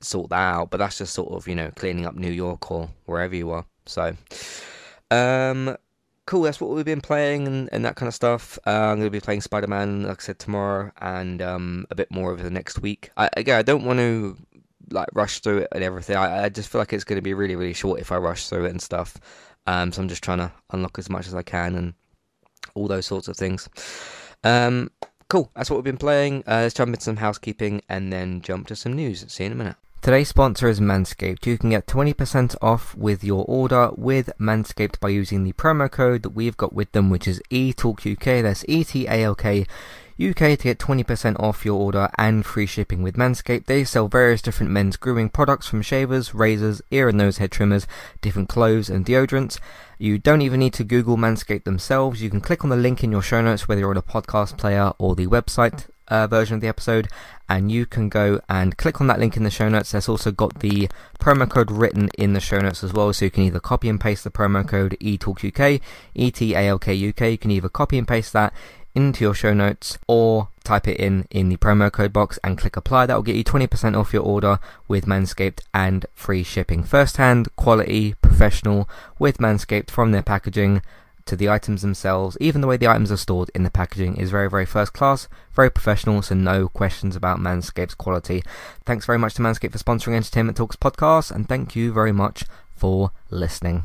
sort 0.00 0.28
that 0.28 0.36
out, 0.36 0.70
but 0.70 0.76
that's 0.76 0.98
just 0.98 1.14
sort 1.14 1.32
of 1.32 1.48
you 1.48 1.54
know 1.54 1.70
cleaning 1.74 2.04
up 2.04 2.14
New 2.14 2.30
York 2.30 2.70
or 2.70 2.90
wherever 3.06 3.34
you 3.34 3.50
are. 3.50 3.64
So, 3.86 4.14
um, 5.10 5.74
cool. 6.28 6.42
That's 6.42 6.60
what 6.60 6.70
we've 6.70 6.84
been 6.84 7.00
playing 7.00 7.46
and, 7.46 7.70
and 7.72 7.84
that 7.86 7.96
kind 7.96 8.06
of 8.06 8.14
stuff. 8.14 8.58
Uh, 8.66 8.70
I'm 8.70 8.98
going 8.98 9.06
to 9.06 9.10
be 9.10 9.18
playing 9.18 9.40
Spider 9.40 9.66
Man, 9.66 10.02
like 10.02 10.20
I 10.20 10.22
said, 10.22 10.38
tomorrow 10.38 10.92
and 11.00 11.40
um, 11.40 11.86
a 11.90 11.94
bit 11.94 12.10
more 12.10 12.30
over 12.30 12.42
the 12.42 12.50
next 12.50 12.80
week. 12.80 13.10
I, 13.16 13.30
again, 13.34 13.58
I 13.58 13.62
don't 13.62 13.84
want 13.84 13.98
to 13.98 14.36
like 14.90 15.08
rush 15.14 15.40
through 15.40 15.58
it 15.58 15.68
and 15.72 15.82
everything. 15.82 16.16
I, 16.16 16.44
I 16.44 16.48
just 16.50 16.68
feel 16.68 16.82
like 16.82 16.92
it's 16.92 17.04
going 17.04 17.16
to 17.16 17.22
be 17.22 17.32
really, 17.32 17.56
really 17.56 17.72
short 17.72 17.98
if 17.98 18.12
I 18.12 18.18
rush 18.18 18.46
through 18.46 18.66
it 18.66 18.70
and 18.70 18.82
stuff. 18.82 19.16
Um, 19.66 19.90
so 19.90 20.02
I'm 20.02 20.08
just 20.08 20.22
trying 20.22 20.38
to 20.38 20.52
unlock 20.70 20.98
as 20.98 21.08
much 21.08 21.26
as 21.26 21.34
I 21.34 21.42
can 21.42 21.74
and 21.74 21.94
all 22.74 22.88
those 22.88 23.06
sorts 23.06 23.28
of 23.28 23.36
things. 23.38 23.66
Um, 24.44 24.90
cool. 25.30 25.50
That's 25.56 25.70
what 25.70 25.76
we've 25.76 25.84
been 25.84 25.96
playing. 25.96 26.44
Uh, 26.46 26.60
let's 26.60 26.74
jump 26.74 26.90
into 26.90 27.04
some 27.04 27.16
housekeeping 27.16 27.80
and 27.88 28.12
then 28.12 28.42
jump 28.42 28.66
to 28.66 28.76
some 28.76 28.92
news. 28.92 29.24
See 29.28 29.44
you 29.44 29.46
in 29.46 29.52
a 29.52 29.56
minute. 29.56 29.76
Today's 30.00 30.28
sponsor 30.28 30.68
is 30.68 30.78
Manscaped. 30.78 31.44
You 31.44 31.58
can 31.58 31.70
get 31.70 31.86
20% 31.86 32.54
off 32.62 32.94
with 32.96 33.24
your 33.24 33.44
order 33.48 33.90
with 33.96 34.30
Manscaped 34.38 35.00
by 35.00 35.08
using 35.08 35.42
the 35.42 35.52
promo 35.54 35.90
code 35.90 36.22
that 36.22 36.30
we've 36.30 36.56
got 36.56 36.72
with 36.72 36.92
them, 36.92 37.10
which 37.10 37.26
is 37.26 37.42
ETALKUK. 37.50 38.42
That's 38.42 38.64
E 38.68 38.84
T 38.84 39.06
A 39.06 39.24
L 39.24 39.34
K. 39.34 39.66
UK 40.20 40.36
to 40.36 40.56
get 40.56 40.78
20% 40.78 41.38
off 41.40 41.64
your 41.64 41.80
order 41.80 42.08
and 42.16 42.46
free 42.46 42.66
shipping 42.66 43.02
with 43.02 43.16
Manscaped. 43.16 43.66
They 43.66 43.84
sell 43.84 44.08
various 44.08 44.40
different 44.40 44.72
men's 44.72 44.96
grooming 44.96 45.30
products 45.30 45.66
from 45.66 45.82
shavers, 45.82 46.32
razors, 46.32 46.80
ear 46.90 47.08
and 47.08 47.18
nose 47.18 47.38
hair 47.38 47.48
trimmers, 47.48 47.86
different 48.20 48.48
clothes 48.48 48.88
and 48.88 49.04
deodorants. 49.04 49.58
You 49.98 50.18
don't 50.18 50.42
even 50.42 50.60
need 50.60 50.74
to 50.74 50.84
Google 50.84 51.16
Manscaped 51.16 51.64
themselves. 51.64 52.22
You 52.22 52.30
can 52.30 52.40
click 52.40 52.62
on 52.64 52.70
the 52.70 52.76
link 52.76 53.02
in 53.02 53.12
your 53.12 53.22
show 53.22 53.42
notes, 53.42 53.66
whether 53.66 53.80
you're 53.80 53.90
on 53.90 53.96
a 53.96 54.02
podcast 54.02 54.56
player 54.58 54.92
or 54.98 55.16
the 55.16 55.26
website 55.26 55.86
uh, 56.08 56.26
version 56.26 56.56
of 56.56 56.60
the 56.60 56.68
episode, 56.68 57.08
and 57.48 57.72
you 57.72 57.86
can 57.86 58.08
go 58.08 58.40
and 58.48 58.76
click 58.76 59.00
on 59.00 59.06
that 59.06 59.18
link 59.18 59.36
in 59.36 59.42
the 59.42 59.50
show 59.50 59.68
notes. 59.68 59.92
There's 59.92 60.08
also 60.08 60.30
got 60.30 60.60
the 60.60 60.88
promo 61.18 61.48
code 61.48 61.70
written 61.70 62.10
in 62.18 62.32
the 62.32 62.40
show 62.40 62.58
notes 62.58 62.84
as 62.84 62.92
well, 62.92 63.12
so 63.12 63.24
you 63.24 63.30
can 63.30 63.44
either 63.44 63.60
copy 63.60 63.88
and 63.88 64.00
paste 64.00 64.24
the 64.24 64.30
promo 64.30 64.66
code 64.66 64.96
ETALKUK, 65.00 65.80
E-T-A-L-K-U-K. 66.14 67.30
You 67.30 67.38
can 67.38 67.50
either 67.50 67.68
copy 67.68 67.98
and 67.98 68.06
paste 68.06 68.32
that 68.32 68.52
into 68.94 69.24
your 69.24 69.34
show 69.34 69.54
notes 69.54 69.98
or 70.08 70.48
type 70.64 70.88
it 70.88 70.98
in 70.98 71.26
in 71.30 71.48
the 71.48 71.56
promo 71.56 71.90
code 71.90 72.12
box 72.12 72.38
and 72.42 72.58
click 72.58 72.76
apply. 72.76 73.06
That 73.06 73.14
will 73.14 73.22
get 73.22 73.36
you 73.36 73.44
20% 73.44 73.96
off 73.96 74.12
your 74.12 74.22
order 74.22 74.58
with 74.88 75.06
Manscaped 75.06 75.60
and 75.72 76.04
free 76.14 76.42
shipping. 76.42 76.82
First 76.82 77.16
hand, 77.16 77.54
quality, 77.56 78.14
professional 78.20 78.88
with 79.18 79.38
Manscaped 79.38 79.90
from 79.90 80.12
their 80.12 80.22
packaging 80.22 80.82
to 81.28 81.36
the 81.36 81.48
items 81.48 81.82
themselves. 81.82 82.36
Even 82.40 82.60
the 82.60 82.66
way 82.66 82.76
the 82.76 82.88
items 82.88 83.12
are 83.12 83.16
stored 83.16 83.50
in 83.54 83.62
the 83.62 83.70
packaging 83.70 84.16
is 84.16 84.30
very, 84.30 84.50
very 84.50 84.66
first 84.66 84.92
class, 84.92 85.28
very 85.52 85.70
professional, 85.70 86.20
so 86.22 86.34
no 86.34 86.68
questions 86.68 87.14
about 87.14 87.38
Manscaped's 87.38 87.94
quality. 87.94 88.42
Thanks 88.84 89.06
very 89.06 89.18
much 89.18 89.34
to 89.34 89.42
Manscaped 89.42 89.72
for 89.72 89.78
sponsoring 89.78 90.14
Entertainment 90.14 90.56
Talks 90.56 90.76
podcast, 90.76 91.30
and 91.30 91.48
thank 91.48 91.76
you 91.76 91.92
very 91.92 92.12
much 92.12 92.44
for 92.74 93.12
listening. 93.30 93.84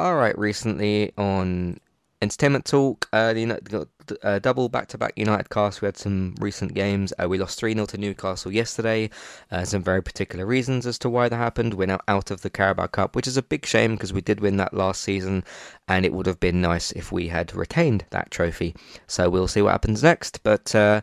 All 0.00 0.14
right, 0.14 0.38
recently 0.38 1.12
on 1.18 1.80
Entertainment 2.22 2.64
Talk, 2.64 3.08
uh, 3.12 3.32
the 3.32 3.40
United 3.40 3.68
got 3.68 3.88
uh, 4.22 4.38
double 4.38 4.68
back-to-back 4.68 5.14
United 5.16 5.50
cast. 5.50 5.82
We 5.82 5.86
had 5.86 5.96
some 5.96 6.36
recent 6.38 6.74
games. 6.74 7.12
Uh, 7.20 7.28
we 7.28 7.36
lost 7.36 7.58
3 7.58 7.74
0 7.74 7.84
to 7.86 7.98
Newcastle 7.98 8.52
yesterday. 8.52 9.10
Uh, 9.50 9.64
some 9.64 9.82
very 9.82 10.00
particular 10.00 10.46
reasons 10.46 10.86
as 10.86 11.00
to 11.00 11.10
why 11.10 11.28
that 11.28 11.36
happened. 11.36 11.74
We're 11.74 11.86
now 11.86 11.98
out 12.06 12.30
of 12.30 12.42
the 12.42 12.50
Carabao 12.50 12.86
Cup, 12.86 13.16
which 13.16 13.26
is 13.26 13.36
a 13.36 13.42
big 13.42 13.66
shame 13.66 13.96
because 13.96 14.12
we 14.12 14.20
did 14.20 14.38
win 14.38 14.56
that 14.58 14.72
last 14.72 15.00
season, 15.00 15.42
and 15.88 16.06
it 16.06 16.12
would 16.12 16.26
have 16.26 16.38
been 16.38 16.60
nice 16.60 16.92
if 16.92 17.10
we 17.10 17.26
had 17.26 17.52
retained 17.52 18.04
that 18.10 18.30
trophy. 18.30 18.76
So 19.08 19.28
we'll 19.28 19.48
see 19.48 19.62
what 19.62 19.72
happens 19.72 20.04
next. 20.04 20.44
But 20.44 20.72
uh, 20.76 21.00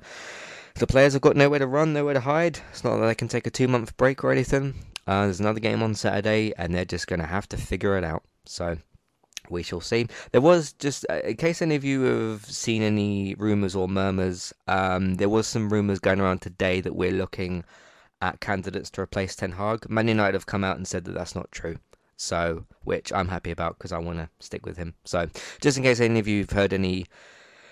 the 0.75 0.87
players 0.87 1.11
have 1.11 1.21
got 1.21 1.35
nowhere 1.35 1.59
to 1.59 1.67
run, 1.67 1.91
nowhere 1.91 2.13
to 2.13 2.21
hide. 2.21 2.59
It's 2.71 2.85
not 2.85 2.95
that 2.95 3.07
they 3.07 3.15
can 3.15 3.27
take 3.27 3.45
a 3.45 3.51
two-month 3.51 3.97
break 3.97 4.23
or 4.23 4.31
anything. 4.31 4.73
Uh, 5.05 5.25
there's 5.25 5.41
another 5.41 5.59
game 5.59 5.83
on 5.83 5.95
Saturday, 5.95 6.53
and 6.57 6.73
they're 6.73 6.85
just 6.85 7.07
going 7.07 7.19
to 7.19 7.25
have 7.25 7.49
to 7.49 7.57
figure 7.57 7.97
it 7.97 8.05
out. 8.05 8.23
So 8.45 8.77
we 9.49 9.63
shall 9.63 9.81
see. 9.81 10.07
There 10.31 10.41
was 10.41 10.73
just, 10.73 11.05
uh, 11.09 11.21
in 11.23 11.37
case 11.37 11.61
any 11.61 11.75
of 11.75 11.83
you 11.83 12.01
have 12.03 12.45
seen 12.45 12.81
any 12.81 13.35
rumours 13.35 13.75
or 13.75 13.87
murmurs, 13.87 14.53
um, 14.67 15.15
there 15.15 15.29
was 15.29 15.47
some 15.47 15.71
rumours 15.71 15.99
going 15.99 16.19
around 16.19 16.41
today 16.41 16.81
that 16.81 16.95
we're 16.95 17.11
looking 17.11 17.63
at 18.21 18.39
candidates 18.39 18.89
to 18.91 19.01
replace 19.01 19.35
Ten 19.35 19.53
Hag. 19.53 19.89
Man 19.89 20.07
United 20.07 20.33
have 20.33 20.45
come 20.45 20.63
out 20.63 20.77
and 20.77 20.87
said 20.87 21.05
that 21.05 21.13
that's 21.13 21.35
not 21.35 21.51
true. 21.51 21.77
So, 22.17 22.65
which 22.83 23.11
I'm 23.11 23.27
happy 23.27 23.51
about 23.51 23.77
because 23.77 23.91
I 23.91 23.97
want 23.97 24.19
to 24.19 24.29
stick 24.39 24.65
with 24.65 24.77
him. 24.77 24.95
So, 25.03 25.27
just 25.59 25.77
in 25.77 25.83
case 25.83 25.99
any 25.99 26.19
of 26.19 26.27
you 26.27 26.41
have 26.41 26.51
heard 26.51 26.71
any, 26.73 27.05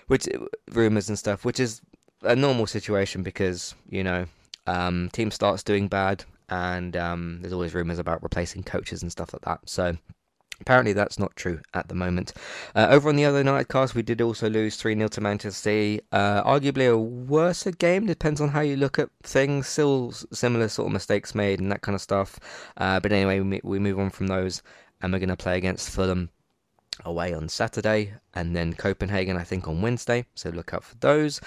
which 0.06 0.28
rumours 0.70 1.08
and 1.08 1.18
stuff, 1.18 1.44
which 1.46 1.58
is 1.58 1.80
a 2.22 2.36
normal 2.36 2.66
situation 2.66 3.22
because 3.22 3.74
you 3.88 4.04
know, 4.04 4.26
um, 4.66 5.08
team 5.12 5.30
starts 5.30 5.62
doing 5.62 5.88
bad, 5.88 6.24
and 6.50 6.94
um, 6.94 7.38
there's 7.40 7.54
always 7.54 7.74
rumours 7.74 7.98
about 7.98 8.22
replacing 8.22 8.64
coaches 8.64 9.00
and 9.00 9.10
stuff 9.10 9.32
like 9.32 9.42
that. 9.42 9.60
So, 9.64 9.96
Apparently, 10.60 10.92
that's 10.92 11.18
not 11.18 11.34
true 11.36 11.60
at 11.74 11.88
the 11.88 11.94
moment. 11.94 12.32
Uh, 12.74 12.86
over 12.90 13.08
on 13.08 13.16
the 13.16 13.24
other 13.24 13.42
night 13.42 13.68
cast, 13.68 13.94
we 13.94 14.02
did 14.02 14.20
also 14.20 14.48
lose 14.48 14.76
3 14.76 14.94
0 14.94 15.08
to 15.08 15.20
Manchester 15.20 15.50
City. 15.50 16.00
Uh, 16.12 16.42
arguably 16.44 16.90
a 16.90 16.96
worse 16.96 17.64
game, 17.78 18.06
depends 18.06 18.40
on 18.40 18.48
how 18.50 18.60
you 18.60 18.76
look 18.76 18.98
at 18.98 19.08
things. 19.22 19.66
Still 19.66 20.12
similar 20.12 20.68
sort 20.68 20.86
of 20.86 20.92
mistakes 20.92 21.34
made 21.34 21.60
and 21.60 21.70
that 21.72 21.82
kind 21.82 21.94
of 21.94 22.00
stuff. 22.00 22.38
Uh, 22.76 23.00
but 23.00 23.12
anyway, 23.12 23.40
we, 23.40 23.60
we 23.64 23.78
move 23.78 23.98
on 23.98 24.10
from 24.10 24.28
those 24.28 24.62
and 25.02 25.12
we're 25.12 25.18
going 25.18 25.28
to 25.28 25.36
play 25.36 25.58
against 25.58 25.90
Fulham 25.90 26.30
away 27.04 27.34
on 27.34 27.48
Saturday, 27.48 28.14
and 28.34 28.54
then 28.54 28.72
Copenhagen, 28.74 29.36
I 29.36 29.44
think, 29.44 29.66
on 29.66 29.82
Wednesday. 29.82 30.26
So 30.34 30.50
look 30.50 30.72
out 30.72 30.84
for 30.84 30.96
those. 30.96 31.40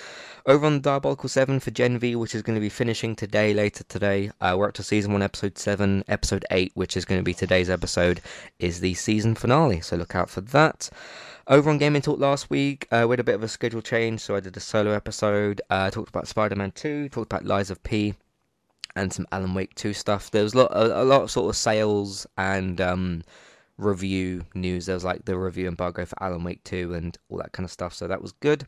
Over 0.45 0.65
on 0.65 0.81
Diabolical 0.81 1.29
7 1.29 1.59
for 1.59 1.71
Gen 1.71 1.97
V, 1.99 2.15
which 2.15 2.35
is 2.35 2.41
going 2.41 2.55
to 2.55 2.61
be 2.61 2.69
finishing 2.69 3.15
today, 3.15 3.53
later 3.53 3.83
today. 3.85 4.31
Uh, 4.41 4.55
we're 4.57 4.67
up 4.67 4.73
to 4.75 4.83
season 4.83 5.13
1, 5.13 5.21
episode 5.21 5.57
7. 5.57 6.03
Episode 6.07 6.45
8, 6.51 6.71
which 6.75 6.97
is 6.97 7.05
going 7.05 7.19
to 7.19 7.23
be 7.23 7.33
today's 7.33 7.69
episode, 7.69 8.21
is 8.59 8.79
the 8.79 8.93
season 8.93 9.35
finale. 9.35 9.81
So 9.81 9.95
look 9.95 10.15
out 10.15 10.29
for 10.29 10.41
that. 10.41 10.89
Over 11.47 11.69
on 11.69 11.77
Gaming 11.77 12.01
Talk 12.01 12.19
last 12.19 12.49
week, 12.49 12.87
uh, 12.91 13.05
we 13.07 13.13
had 13.13 13.21
a 13.21 13.23
bit 13.23 13.35
of 13.35 13.43
a 13.43 13.47
schedule 13.47 13.81
change, 13.81 14.19
so 14.19 14.35
I 14.35 14.41
did 14.41 14.57
a 14.57 14.59
solo 14.59 14.91
episode. 14.91 15.61
Uh, 15.69 15.89
talked 15.89 16.09
about 16.09 16.27
Spider 16.27 16.55
Man 16.55 16.71
2, 16.71 17.09
talked 17.09 17.31
about 17.31 17.45
Lies 17.45 17.71
of 17.71 17.81
P, 17.83 18.15
and 18.97 19.13
some 19.13 19.25
Alan 19.31 19.53
Wake 19.53 19.73
2 19.75 19.93
stuff. 19.93 20.29
There 20.29 20.43
was 20.43 20.53
a 20.53 20.57
lot, 20.57 20.71
a, 20.71 21.03
a 21.03 21.05
lot 21.05 21.21
of 21.21 21.31
sort 21.31 21.49
of 21.49 21.55
sales 21.55 22.27
and. 22.37 22.81
Um, 22.81 23.23
review 23.77 24.43
news. 24.53 24.85
There 24.85 24.95
was 24.95 25.03
like 25.03 25.25
the 25.25 25.37
review 25.37 25.67
embargo 25.67 26.05
for 26.05 26.21
Alan 26.21 26.43
Wake 26.43 26.63
2 26.63 26.93
and 26.93 27.17
all 27.29 27.37
that 27.37 27.51
kind 27.51 27.65
of 27.65 27.71
stuff, 27.71 27.93
so 27.93 28.07
that 28.07 28.21
was 28.21 28.31
good. 28.33 28.65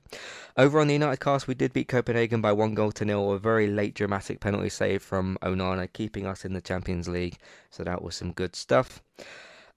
Over 0.57 0.79
on 0.79 0.87
the 0.87 0.93
United 0.93 1.19
cast, 1.19 1.47
we 1.47 1.55
did 1.55 1.73
beat 1.73 1.87
Copenhagen 1.87 2.41
by 2.41 2.51
one 2.51 2.73
goal 2.73 2.91
to 2.93 3.05
nil, 3.05 3.31
a 3.31 3.39
very 3.39 3.67
late 3.67 3.95
dramatic 3.95 4.39
penalty 4.39 4.69
save 4.69 5.01
from 5.01 5.37
Onana, 5.41 5.91
keeping 5.91 6.25
us 6.25 6.45
in 6.45 6.53
the 6.53 6.61
Champions 6.61 7.07
League, 7.07 7.37
so 7.69 7.83
that 7.83 8.01
was 8.01 8.15
some 8.15 8.31
good 8.31 8.55
stuff. 8.55 9.01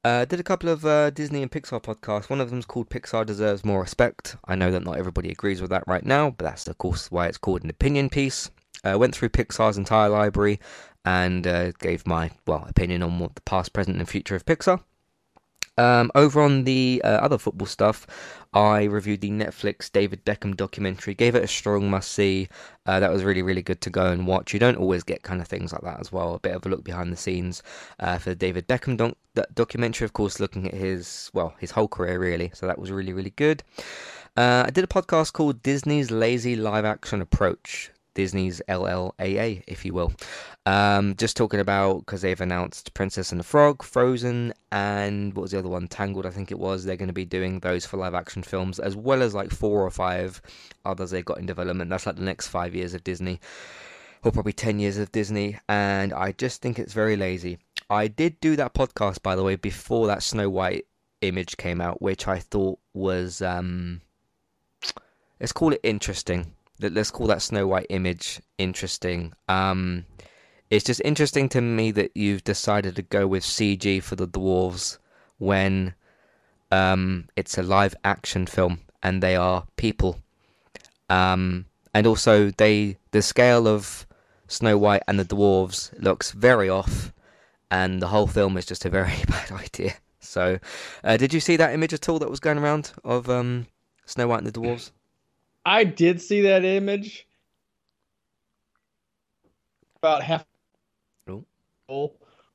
Uh, 0.04 0.24
did 0.24 0.40
a 0.40 0.44
couple 0.44 0.68
of 0.68 0.84
uh, 0.84 1.10
Disney 1.10 1.42
and 1.42 1.50
Pixar 1.50 1.80
podcasts. 1.80 2.28
One 2.28 2.40
of 2.40 2.50
them's 2.50 2.66
called 2.66 2.90
Pixar 2.90 3.24
Deserves 3.24 3.64
More 3.64 3.80
Respect. 3.80 4.36
I 4.46 4.56
know 4.56 4.72
that 4.72 4.84
not 4.84 4.98
everybody 4.98 5.30
agrees 5.30 5.60
with 5.60 5.70
that 5.70 5.84
right 5.86 6.04
now, 6.04 6.30
but 6.30 6.44
that's 6.44 6.66
of 6.66 6.76
course 6.78 7.08
why 7.10 7.28
it's 7.28 7.38
called 7.38 7.62
an 7.62 7.70
opinion 7.70 8.10
piece. 8.10 8.50
Uh, 8.84 8.98
went 8.98 9.14
through 9.14 9.28
Pixar's 9.28 9.78
entire 9.78 10.08
library 10.08 10.58
and 11.04 11.46
uh, 11.46 11.70
gave 11.72 12.04
my 12.04 12.30
well 12.48 12.64
opinion 12.68 13.04
on 13.04 13.20
what 13.20 13.36
the 13.36 13.40
past, 13.42 13.72
present, 13.72 13.96
and 13.96 14.08
future 14.08 14.34
of 14.34 14.44
Pixar. 14.44 14.80
Um, 15.78 16.10
over 16.14 16.42
on 16.42 16.64
the 16.64 17.00
uh, 17.02 17.08
other 17.08 17.38
football 17.38 17.66
stuff, 17.66 18.06
I 18.52 18.84
reviewed 18.84 19.22
the 19.22 19.30
Netflix 19.30 19.90
David 19.90 20.24
Beckham 20.24 20.54
documentary. 20.54 21.14
Gave 21.14 21.34
it 21.34 21.44
a 21.44 21.48
strong 21.48 21.88
must 21.88 22.12
see. 22.12 22.48
Uh, 22.84 23.00
that 23.00 23.10
was 23.10 23.24
really, 23.24 23.42
really 23.42 23.62
good 23.62 23.80
to 23.80 23.90
go 23.90 24.06
and 24.06 24.26
watch. 24.26 24.52
You 24.52 24.60
don't 24.60 24.76
always 24.76 25.02
get 25.02 25.22
kind 25.22 25.40
of 25.40 25.48
things 25.48 25.72
like 25.72 25.82
that 25.82 26.00
as 26.00 26.12
well. 26.12 26.34
A 26.34 26.38
bit 26.38 26.54
of 26.54 26.66
a 26.66 26.68
look 26.68 26.84
behind 26.84 27.12
the 27.12 27.16
scenes 27.16 27.62
uh, 28.00 28.18
for 28.18 28.30
the 28.30 28.36
David 28.36 28.68
Beckham 28.68 28.96
doc- 28.96 29.46
documentary. 29.54 30.04
Of 30.04 30.12
course, 30.12 30.40
looking 30.40 30.68
at 30.68 30.74
his 30.74 31.30
well, 31.32 31.54
his 31.58 31.70
whole 31.70 31.88
career 31.88 32.18
really. 32.18 32.50
So 32.54 32.66
that 32.66 32.78
was 32.78 32.90
really, 32.90 33.14
really 33.14 33.30
good. 33.30 33.62
Uh, 34.36 34.64
I 34.66 34.70
did 34.70 34.84
a 34.84 34.88
podcast 34.88 35.32
called 35.32 35.62
Disney's 35.62 36.10
Lazy 36.10 36.56
Live 36.56 36.84
Action 36.84 37.22
Approach. 37.22 37.90
Disney's 38.14 38.60
LLAA, 38.68 39.62
if 39.66 39.84
you 39.84 39.94
will. 39.94 40.12
Um, 40.66 41.16
just 41.16 41.36
talking 41.36 41.60
about 41.60 42.00
because 42.00 42.22
they've 42.22 42.40
announced 42.40 42.94
Princess 42.94 43.32
and 43.32 43.40
the 43.40 43.44
Frog, 43.44 43.82
Frozen, 43.82 44.52
and 44.70 45.34
what 45.34 45.42
was 45.42 45.50
the 45.50 45.58
other 45.58 45.68
one? 45.68 45.88
Tangled, 45.88 46.26
I 46.26 46.30
think 46.30 46.50
it 46.50 46.58
was. 46.58 46.84
They're 46.84 46.96
going 46.96 47.08
to 47.08 47.14
be 47.14 47.24
doing 47.24 47.60
those 47.60 47.86
for 47.86 47.96
live 47.96 48.14
action 48.14 48.42
films, 48.42 48.78
as 48.78 48.94
well 48.96 49.22
as 49.22 49.34
like 49.34 49.50
four 49.50 49.84
or 49.84 49.90
five 49.90 50.40
others 50.84 51.10
they've 51.10 51.24
got 51.24 51.38
in 51.38 51.46
development. 51.46 51.90
That's 51.90 52.06
like 52.06 52.16
the 52.16 52.22
next 52.22 52.48
five 52.48 52.74
years 52.74 52.94
of 52.94 53.04
Disney, 53.04 53.40
or 54.22 54.30
probably 54.30 54.52
10 54.52 54.78
years 54.78 54.98
of 54.98 55.10
Disney, 55.12 55.58
and 55.68 56.12
I 56.12 56.32
just 56.32 56.62
think 56.62 56.78
it's 56.78 56.92
very 56.92 57.16
lazy. 57.16 57.58
I 57.90 58.08
did 58.08 58.40
do 58.40 58.56
that 58.56 58.74
podcast, 58.74 59.22
by 59.22 59.36
the 59.36 59.42
way, 59.42 59.56
before 59.56 60.06
that 60.06 60.22
Snow 60.22 60.48
White 60.48 60.86
image 61.22 61.56
came 61.56 61.80
out, 61.80 62.00
which 62.00 62.28
I 62.28 62.38
thought 62.38 62.78
was, 62.94 63.42
um, 63.42 64.00
let's 65.40 65.52
call 65.52 65.72
it 65.72 65.80
interesting 65.82 66.54
let's 66.90 67.10
call 67.10 67.26
that 67.28 67.42
Snow 67.42 67.66
White 67.66 67.86
image 67.90 68.40
interesting. 68.58 69.32
Um, 69.48 70.04
it's 70.70 70.84
just 70.84 71.02
interesting 71.04 71.48
to 71.50 71.60
me 71.60 71.90
that 71.92 72.12
you've 72.14 72.44
decided 72.44 72.96
to 72.96 73.02
go 73.02 73.26
with 73.26 73.44
CG 73.44 74.02
for 74.02 74.16
the 74.16 74.26
dwarves 74.26 74.98
when 75.38 75.94
um, 76.70 77.28
it's 77.36 77.58
a 77.58 77.62
live 77.62 77.94
action 78.04 78.46
film 78.46 78.80
and 79.02 79.22
they 79.22 79.36
are 79.36 79.66
people. 79.76 80.18
Um, 81.10 81.66
and 81.92 82.06
also, 82.06 82.50
they 82.50 82.96
the 83.10 83.20
scale 83.20 83.68
of 83.68 84.06
Snow 84.48 84.78
White 84.78 85.02
and 85.06 85.18
the 85.18 85.24
dwarves 85.24 85.92
looks 86.00 86.30
very 86.32 86.70
off, 86.70 87.12
and 87.70 88.00
the 88.00 88.08
whole 88.08 88.26
film 88.26 88.56
is 88.56 88.64
just 88.64 88.84
a 88.86 88.90
very 88.90 89.12
bad 89.28 89.52
idea. 89.52 89.94
So, 90.20 90.58
uh, 91.04 91.16
did 91.18 91.34
you 91.34 91.40
see 91.40 91.56
that 91.56 91.74
image 91.74 91.92
at 91.92 92.08
all 92.08 92.18
that 92.20 92.30
was 92.30 92.40
going 92.40 92.58
around 92.58 92.92
of 93.04 93.28
um, 93.28 93.66
Snow 94.06 94.28
White 94.28 94.38
and 94.38 94.46
the 94.46 94.58
dwarves? 94.58 94.90
I 95.64 95.84
did 95.84 96.20
see 96.20 96.42
that 96.42 96.64
image. 96.64 97.26
About 99.96 100.22
half 100.22 100.44
oh. 101.88 102.12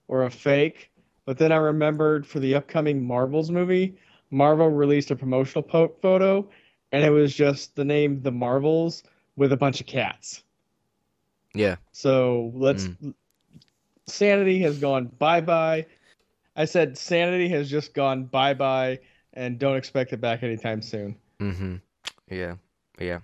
or 0.07 0.23
a 0.25 0.29
fake, 0.29 0.91
but 1.25 1.37
then 1.37 1.51
I 1.53 1.57
remembered 1.57 2.27
for 2.27 2.39
the 2.39 2.55
upcoming 2.55 3.05
Marvels 3.05 3.49
movie, 3.49 3.97
Marvel 4.31 4.69
released 4.69 5.11
a 5.11 5.15
promotional 5.15 5.63
po- 5.63 5.95
photo, 6.01 6.49
and 6.91 7.05
it 7.05 7.09
was 7.09 7.33
just 7.33 7.75
the 7.75 7.85
name 7.85 8.21
The 8.21 8.31
Marvels 8.31 9.03
with 9.37 9.53
a 9.53 9.57
bunch 9.57 9.79
of 9.79 9.87
cats. 9.87 10.43
Yeah. 11.53 11.77
So 11.91 12.51
let's. 12.53 12.85
Mm. 12.85 13.13
Sanity 14.07 14.59
has 14.59 14.79
gone 14.79 15.07
bye 15.19 15.41
bye. 15.41 15.85
I 16.55 16.65
said 16.65 16.97
sanity 16.97 17.49
has 17.49 17.69
just 17.69 17.93
gone 17.93 18.23
bye 18.23 18.53
bye, 18.53 18.99
and 19.33 19.59
don't 19.59 19.75
expect 19.75 20.13
it 20.13 20.21
back 20.21 20.43
anytime 20.43 20.81
soon. 20.81 21.15
Mm-hmm. 21.39 21.75
Yeah. 22.29 22.55
Yeah. 22.99 23.19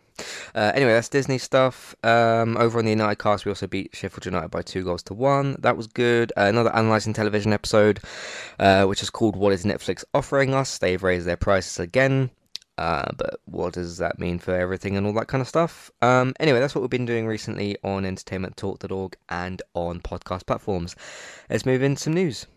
Uh, 0.53 0.71
anyway, 0.75 0.91
that's 0.91 1.09
Disney 1.09 1.37
stuff. 1.37 1.95
Um, 2.03 2.57
over 2.57 2.79
on 2.79 2.85
the 2.85 2.91
United 2.91 3.17
cast, 3.17 3.45
we 3.45 3.51
also 3.51 3.67
beat 3.67 3.95
Sheffield 3.95 4.25
United 4.25 4.51
by 4.51 4.61
two 4.61 4.83
goals 4.83 5.03
to 5.03 5.13
one. 5.13 5.55
That 5.59 5.77
was 5.77 5.87
good. 5.87 6.31
Uh, 6.37 6.43
another 6.43 6.71
analysing 6.73 7.13
television 7.13 7.53
episode, 7.53 7.99
uh, 8.59 8.85
which 8.85 9.01
is 9.01 9.09
called 9.09 9.35
"What 9.35 9.53
is 9.53 9.65
Netflix 9.65 10.03
offering 10.13 10.53
us?" 10.53 10.77
They've 10.77 11.01
raised 11.01 11.25
their 11.25 11.37
prices 11.37 11.79
again. 11.79 12.29
Uh, 12.77 13.05
but 13.15 13.39
what 13.45 13.73
does 13.73 13.97
that 13.99 14.17
mean 14.17 14.39
for 14.39 14.55
everything 14.55 14.97
and 14.97 15.05
all 15.05 15.13
that 15.13 15.27
kind 15.27 15.41
of 15.41 15.47
stuff? 15.47 15.91
Um, 16.01 16.33
anyway, 16.39 16.59
that's 16.59 16.73
what 16.73 16.81
we've 16.81 16.89
been 16.89 17.05
doing 17.05 17.27
recently 17.27 17.77
on 17.83 18.03
entertainmenttalk.org 18.03 19.15
and 19.29 19.61
on 19.75 19.99
podcast 20.01 20.47
platforms. 20.47 20.95
Let's 21.49 21.65
move 21.65 21.83
into 21.83 22.01
some 22.01 22.13
news. 22.13 22.47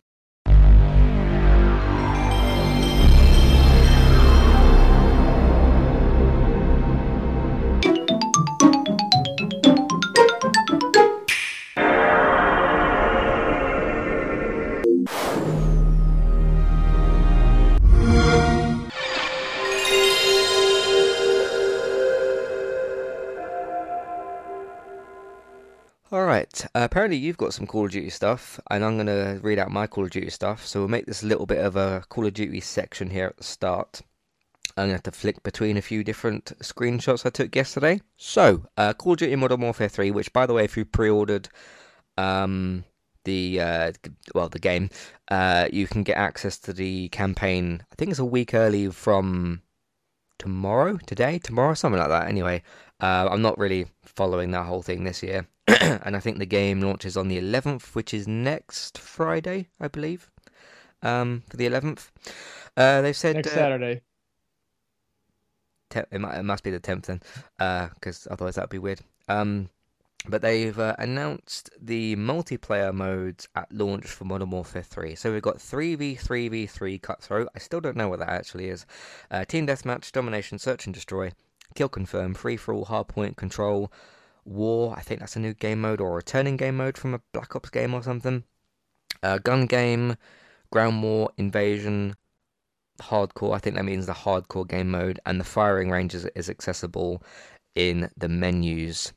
Uh, 26.65 26.85
apparently 26.85 27.17
you've 27.17 27.37
got 27.37 27.55
some 27.55 27.67
Call 27.67 27.87
of 27.87 27.91
Duty 27.91 28.11
stuff, 28.11 28.61
and 28.71 28.85
I'm 28.85 28.97
going 28.97 29.07
to 29.07 29.41
read 29.43 29.59
out 29.59 29.71
my 29.71 29.87
Call 29.87 30.05
of 30.05 30.11
Duty 30.11 30.31
stuff, 30.31 30.67
so 30.67 30.81
we'll 30.81 30.89
make 30.89 31.07
this 31.07 31.23
a 31.23 31.27
little 31.27 31.47
bit 31.47 31.65
of 31.65 31.77
a 31.77 32.05
Call 32.09 32.27
of 32.27 32.35
Duty 32.35 32.61
section 32.61 33.11
here 33.11 33.27
at 33.27 33.37
the 33.37 33.45
start. 33.45 34.03
I'm 34.77 34.83
going 34.83 34.91
to 34.91 34.95
have 34.95 35.03
to 35.05 35.13
flick 35.13 35.43
between 35.43 35.77
a 35.77 35.83
few 35.83 36.05
different 36.05 36.53
screenshots 36.61 37.25
I 37.25 37.31
took 37.31 37.55
yesterday. 37.55 38.01
So, 38.17 38.67
uh, 38.77 38.93
Call 38.93 39.13
of 39.13 39.19
Duty 39.19 39.37
Modern 39.37 39.61
Warfare 39.61 39.89
3, 39.89 40.11
which, 40.11 40.33
by 40.33 40.47
the 40.47 40.55
way, 40.55 40.65
if 40.65 40.77
you 40.77 40.85
pre-ordered 40.85 41.49
um, 42.19 42.85
the 43.25 43.61
uh, 43.61 43.93
well 44.35 44.49
the 44.49 44.59
game, 44.59 44.91
uh, 45.31 45.69
you 45.73 45.87
can 45.87 46.03
get 46.03 46.17
access 46.17 46.59
to 46.61 46.73
the 46.73 47.09
campaign. 47.11 47.85
I 47.93 47.95
think 47.97 48.11
it's 48.11 48.21
a 48.21 48.25
week 48.25 48.55
early 48.55 48.91
from 48.91 49.63
tomorrow, 50.39 50.99
today, 51.07 51.39
tomorrow, 51.39 51.75
something 51.75 51.99
like 51.99 52.09
that. 52.09 52.29
Anyway, 52.29 52.63
uh, 53.01 53.29
I'm 53.31 53.43
not 53.43 53.59
really 53.59 53.87
following 54.05 54.51
that 54.53 54.67
whole 54.67 54.83
thing 54.83 55.05
this 55.05 55.23
year. 55.23 55.47
and 55.81 56.17
I 56.17 56.21
think 56.21 56.39
the 56.39 56.47
game 56.47 56.81
launches 56.81 57.17
on 57.17 57.29
the 57.29 57.41
11th, 57.41 57.95
which 57.95 58.15
is 58.15 58.29
next 58.29 58.99
Friday, 58.99 59.69
I 59.81 59.89
believe. 59.89 60.31
Um, 61.03 61.43
for 61.49 61.57
the 61.57 61.67
11th, 61.67 62.11
uh, 62.77 63.01
they've 63.03 63.17
said 63.17 63.37
next 63.37 63.49
uh, 63.49 63.55
Saturday. 63.55 64.03
Te- 65.91 66.01
it, 66.11 66.21
might, 66.21 66.39
it 66.39 66.43
must 66.43 66.65
be 66.65 66.71
the 66.71 66.81
10th 66.81 67.07
then, 67.07 67.21
because 67.95 68.27
uh, 68.27 68.33
otherwise 68.33 68.55
that'd 68.55 68.71
be 68.71 68.79
weird. 68.79 69.01
Um, 69.29 69.71
but 70.29 70.43
they've 70.43 70.79
uh, 70.79 70.95
announced 70.99 71.71
the 71.81 72.17
multiplayer 72.17 72.93
modes 72.93 73.49
at 73.55 73.73
launch 73.73 74.07
for 74.07 74.25
Modern 74.25 74.51
Warfare 74.51 74.83
3. 74.83 75.15
So 75.15 75.33
we've 75.33 75.43
got 75.43 75.59
3v3v3 75.59 77.01
cutthroat. 77.01 77.49
I 77.55 77.59
still 77.59 77.81
don't 77.81 77.97
know 77.97 78.09
what 78.09 78.19
that 78.21 78.29
actually 78.29 78.69
is. 78.69 78.87
Uh, 79.31 79.45
team 79.45 79.67
deathmatch, 79.67 80.13
domination, 80.13 80.59
search 80.59 80.87
and 80.87 80.95
destroy, 80.95 81.33
kill 81.75 81.89
confirm, 81.89 82.35
free 82.35 82.57
for 82.57 82.75
all, 82.75 82.87
hardpoint 82.87 83.37
control, 83.37 83.93
war. 84.47 84.95
I 84.97 85.03
think 85.03 85.21
that's 85.21 85.37
a 85.37 85.41
new 85.41 85.55
game 85.55 85.81
mode 85.81 86.01
or 86.01 86.13
a 86.13 86.17
returning 86.17 86.57
game 86.57 86.77
mode 86.77 86.97
from 86.99 87.15
a 87.15 87.21
Black 87.33 87.55
Ops 87.57 87.71
game 87.71 87.95
or 87.95 88.03
something. 88.03 88.45
Uh, 89.23 89.39
gun 89.39 89.67
game, 89.67 90.17
ground 90.71 91.03
war 91.03 91.31
invasion 91.37 92.15
hardcore. 93.01 93.55
I 93.55 93.59
think 93.59 93.77
that 93.77 93.85
means 93.85 94.07
the 94.07 94.13
hardcore 94.13 94.69
game 94.69 94.91
mode, 94.91 95.21
and 95.27 95.41
the 95.41 95.45
firing 95.45 95.91
range 95.91 96.15
is, 96.15 96.27
is 96.35 96.51
accessible 96.51 97.23
in 97.75 98.11
the 98.17 98.29
menus. 98.29 99.13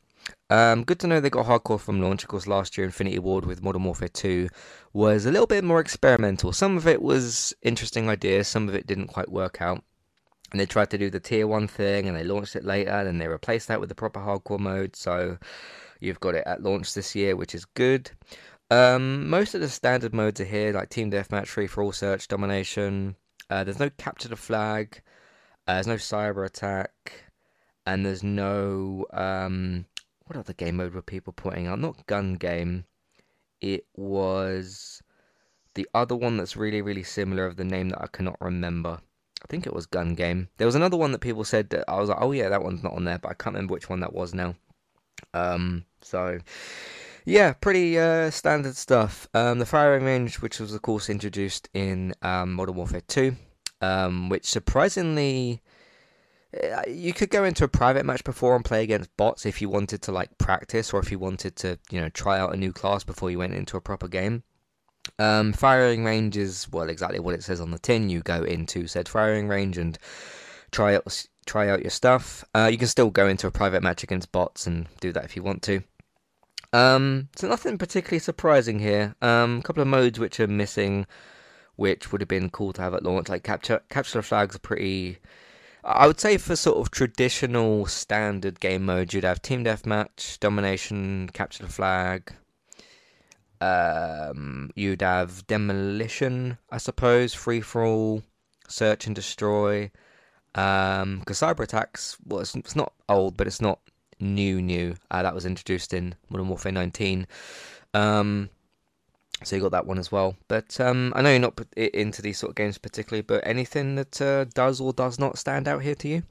Um, 0.50 0.84
good 0.84 1.00
to 1.00 1.08
know 1.08 1.20
they 1.20 1.30
got 1.30 1.46
hardcore 1.46 1.80
from 1.80 2.02
launch. 2.02 2.24
Of 2.24 2.30
course, 2.30 2.48
last 2.48 2.78
year 2.78 2.86
Infinity 2.86 3.20
Ward 3.20 3.46
with 3.46 3.63
Modern 3.63 3.84
Warfare 3.84 4.10
2 4.10 4.50
was 4.94 5.26
a 5.26 5.32
little 5.32 5.48
bit 5.48 5.63
more 5.63 5.80
experimental. 5.80 6.52
Some 6.52 6.78
of 6.78 6.88
it 6.88 7.02
was 7.02 7.54
interesting 7.62 8.10
ideas, 8.10 8.48
some 8.48 8.68
of 8.68 8.76
it 8.76 8.88
didn't 8.88 9.08
quite 9.08 9.32
work 9.32 9.62
out. 9.62 9.84
And 10.51 10.59
they 10.59 10.65
tried 10.65 10.89
to 10.91 10.97
do 10.97 11.09
the 11.09 11.19
tier 11.19 11.47
one 11.47 11.67
thing 11.67 12.07
and 12.07 12.17
they 12.17 12.23
launched 12.23 12.55
it 12.55 12.63
later, 12.63 13.03
then 13.03 13.17
they 13.17 13.27
replaced 13.27 13.67
that 13.67 13.79
with 13.79 13.89
the 13.89 13.95
proper 13.95 14.19
hardcore 14.19 14.59
mode. 14.59 14.95
So 14.95 15.38
you've 15.99 16.19
got 16.19 16.35
it 16.35 16.43
at 16.45 16.63
launch 16.63 16.93
this 16.93 17.15
year, 17.15 17.35
which 17.35 17.53
is 17.53 17.65
good. 17.65 18.12
Um, 18.71 19.29
most 19.29 19.55
of 19.55 19.62
the 19.62 19.69
standard 19.69 20.13
modes 20.13 20.39
are 20.39 20.45
here, 20.45 20.73
like 20.73 20.89
Team 20.89 21.12
Deathmatch, 21.12 21.47
Free 21.47 21.67
for 21.67 21.83
All 21.83 21.91
Search, 21.91 22.27
Domination. 22.27 23.15
Uh, 23.49 23.63
there's 23.63 23.79
no 23.79 23.89
Capture 23.91 24.29
the 24.29 24.35
Flag. 24.35 25.01
Uh, 25.67 25.75
there's 25.75 25.88
no 25.88 25.95
Cyber 25.95 26.45
Attack. 26.45 27.25
And 27.85 28.05
there's 28.05 28.23
no 28.23 29.05
um, 29.13 29.85
what 30.29 30.38
other 30.38 30.53
game 30.53 30.75
mode 30.75 30.93
were 30.93 31.01
people 31.01 31.33
putting 31.33 31.65
out? 31.65 31.79
Not 31.79 32.05
gun 32.05 32.35
game. 32.35 32.85
It 33.62 33.88
was 33.95 35.01
the 35.73 35.88
other 35.95 36.15
one 36.15 36.38
that's 36.38 36.55
really, 36.55 36.83
really 36.83 37.01
similar 37.01 37.47
of 37.47 37.55
the 37.55 37.63
name 37.63 37.89
that 37.89 38.01
I 38.01 38.07
cannot 38.07 38.38
remember. 38.39 38.99
I 39.43 39.47
think 39.47 39.65
it 39.65 39.73
was 39.73 39.86
gun 39.86 40.15
game. 40.15 40.49
There 40.58 40.67
was 40.67 40.75
another 40.75 40.97
one 40.97 41.12
that 41.13 41.19
people 41.19 41.43
said 41.43 41.69
that 41.69 41.86
I 41.88 41.99
was 41.99 42.10
like, 42.10 42.19
oh 42.21 42.32
yeah, 42.32 42.49
that 42.49 42.63
one's 42.63 42.84
not 42.84 42.93
on 42.93 43.06
there, 43.06 43.19
but 43.19 43.30
I 43.32 43.34
can't 43.34 43.56
remember 43.56 43.73
which 43.73 43.89
one 43.89 44.02
that 44.02 44.13
was 44.13 44.34
now. 44.34 44.56
Um, 45.34 45.86
so 46.02 46.39
yeah, 47.25 47.54
pretty 47.54 47.97
uh, 47.97 48.32
standard 48.32 48.75
stuff. 48.75 49.28
Um, 49.34 49.60
the 49.60 49.65
firing 49.65 50.04
range, 50.04 50.41
which 50.41 50.60
was 50.60 50.73
of 50.73 50.82
course 50.82 51.10
introduced 51.10 51.69
in 51.73 52.13
um, 52.21 52.54
Modern 52.54 52.75
Warfare 52.75 53.02
2, 53.02 53.36
um, 53.82 54.30
which 54.30 54.45
surprisingly 54.45 55.62
uh, 56.54 56.82
you 56.88 57.13
could 57.13 57.30
go 57.30 57.43
into 57.43 57.63
a 57.63 57.67
private 57.67 58.06
match 58.06 58.23
before 58.23 58.56
and 58.56 58.65
play 58.65 58.84
against 58.84 59.15
bots 59.17 59.45
if 59.45 59.62
you 59.62 59.69
wanted 59.69 60.02
to 60.02 60.12
like 60.12 60.38
practice 60.38 60.93
or 60.93 60.99
if 60.99 61.12
you 61.12 61.19
wanted 61.19 61.56
to 61.56 61.78
you 61.91 62.02
know 62.02 62.10
try 62.10 62.39
out 62.39 62.54
a 62.54 62.58
new 62.58 62.73
class 62.73 63.04
before 63.04 63.30
you 63.30 63.38
went 63.38 63.54
into 63.54 63.78
a 63.78 63.82
proper 63.82 64.08
game 64.08 64.43
um, 65.17 65.54
firing 65.54 66.04
range 66.04 66.38
is 66.38 66.67
well 66.72 66.89
exactly 66.89 67.19
what 67.19 67.36
it 67.36 67.43
says 67.43 67.62
on 67.62 67.72
the 67.72 67.80
tin. 67.80 68.10
You 68.10 68.22
go 68.22 68.43
into 68.43 68.88
said 68.88 69.10
firing 69.10 69.48
range 69.48 69.78
and 69.78 69.98
try 70.72 70.95
out 70.95 71.26
try 71.45 71.69
out 71.69 71.82
your 71.82 71.89
stuff. 71.89 72.43
Uh, 72.54 72.69
you 72.72 72.78
can 72.78 72.88
still 72.88 73.10
go 73.10 73.28
into 73.28 73.48
a 73.48 73.52
private 73.52 73.82
match 73.82 74.04
against 74.04 74.32
bots 74.32 74.67
and 74.67 74.88
do 75.02 75.12
that 75.12 75.26
if 75.26 75.36
you 75.36 75.43
want 75.43 75.63
to. 75.63 75.82
Um, 76.72 77.30
so 77.36 77.48
nothing 77.48 77.78
particularly 77.78 78.19
surprising 78.19 78.78
here. 78.80 79.15
Um, 79.22 79.60
a 79.60 79.63
couple 79.63 79.82
of 79.82 79.88
modes 79.88 80.19
which 80.19 80.39
are 80.39 80.48
missing 80.48 81.08
which 81.76 82.12
would 82.12 82.19
have 82.19 82.28
been 82.28 82.50
cool 82.50 82.74
to 82.74 82.82
have 82.82 82.93
at 82.93 83.04
launch 83.04 83.30
like 83.30 83.41
capture 83.41 83.82
capture 83.89 84.19
the 84.19 84.22
flags 84.22 84.56
are 84.56 84.60
pretty 84.60 85.17
I 85.84 86.08
would 86.08 86.19
say 86.19 86.38
for 86.38 86.56
sort 86.56 86.78
of 86.78 86.91
traditional 86.91 87.86
standard 87.86 88.60
game 88.60 88.86
mode, 88.86 89.13
you'd 89.13 89.24
have 89.24 89.41
team 89.41 89.63
deathmatch, 89.63 90.39
domination, 90.39 91.30
capture 91.34 91.63
the 91.65 91.72
flag. 91.72 92.34
Um, 93.62 94.72
you'd 94.76 95.02
have 95.02 95.45
demolition, 95.48 96.58
I 96.69 96.78
suppose, 96.78 97.34
free 97.34 97.62
for 97.62 97.86
all, 97.86 98.24
search 98.67 99.06
and 99.06 99.15
destroy. 99.15 99.91
Um, 100.56 101.19
because 101.19 101.39
cyber 101.39 101.62
attacks, 101.62 102.17
well, 102.26 102.39
it's, 102.39 102.56
it's, 102.56 102.76
not 102.76 102.93
old, 103.08 103.38
but 103.38 103.48
it's 103.48 103.62
not 103.62 103.80
new, 104.19 104.62
new. 104.62 104.95
Uh, 105.12 105.24
that 105.24 105.36
was 105.36 105.45
introduced 105.45 105.93
in 105.93 106.15
Modern 106.30 106.48
Warfare 106.48 106.72
19. 106.72 107.28
Um, 107.93 108.50
so 109.43 109.56
you 109.56 109.62
got 109.62 109.72
that 109.72 109.86
one 109.86 110.00
as 110.00 110.12
well. 110.12 110.36
But 110.48 110.80
um, 110.80 111.13
I 111.15 111.22
know 111.22 111.30
you're 111.30 111.39
not 111.39 111.60
into 111.76 112.22
these 112.22 112.38
sort 112.38 112.52
of 112.52 112.56
games 112.56 112.78
particularly, 112.78 113.22
but 113.22 113.45
anything 113.45 113.95
that 113.95 114.22
uh, 114.22 114.45
does 114.45 114.82
or 114.82 114.93
does 114.93 115.19
not 115.19 115.38
stand 115.38 115.67
out 115.67 115.84
here 115.84 115.95
to 115.95 116.08
you? 116.08 116.24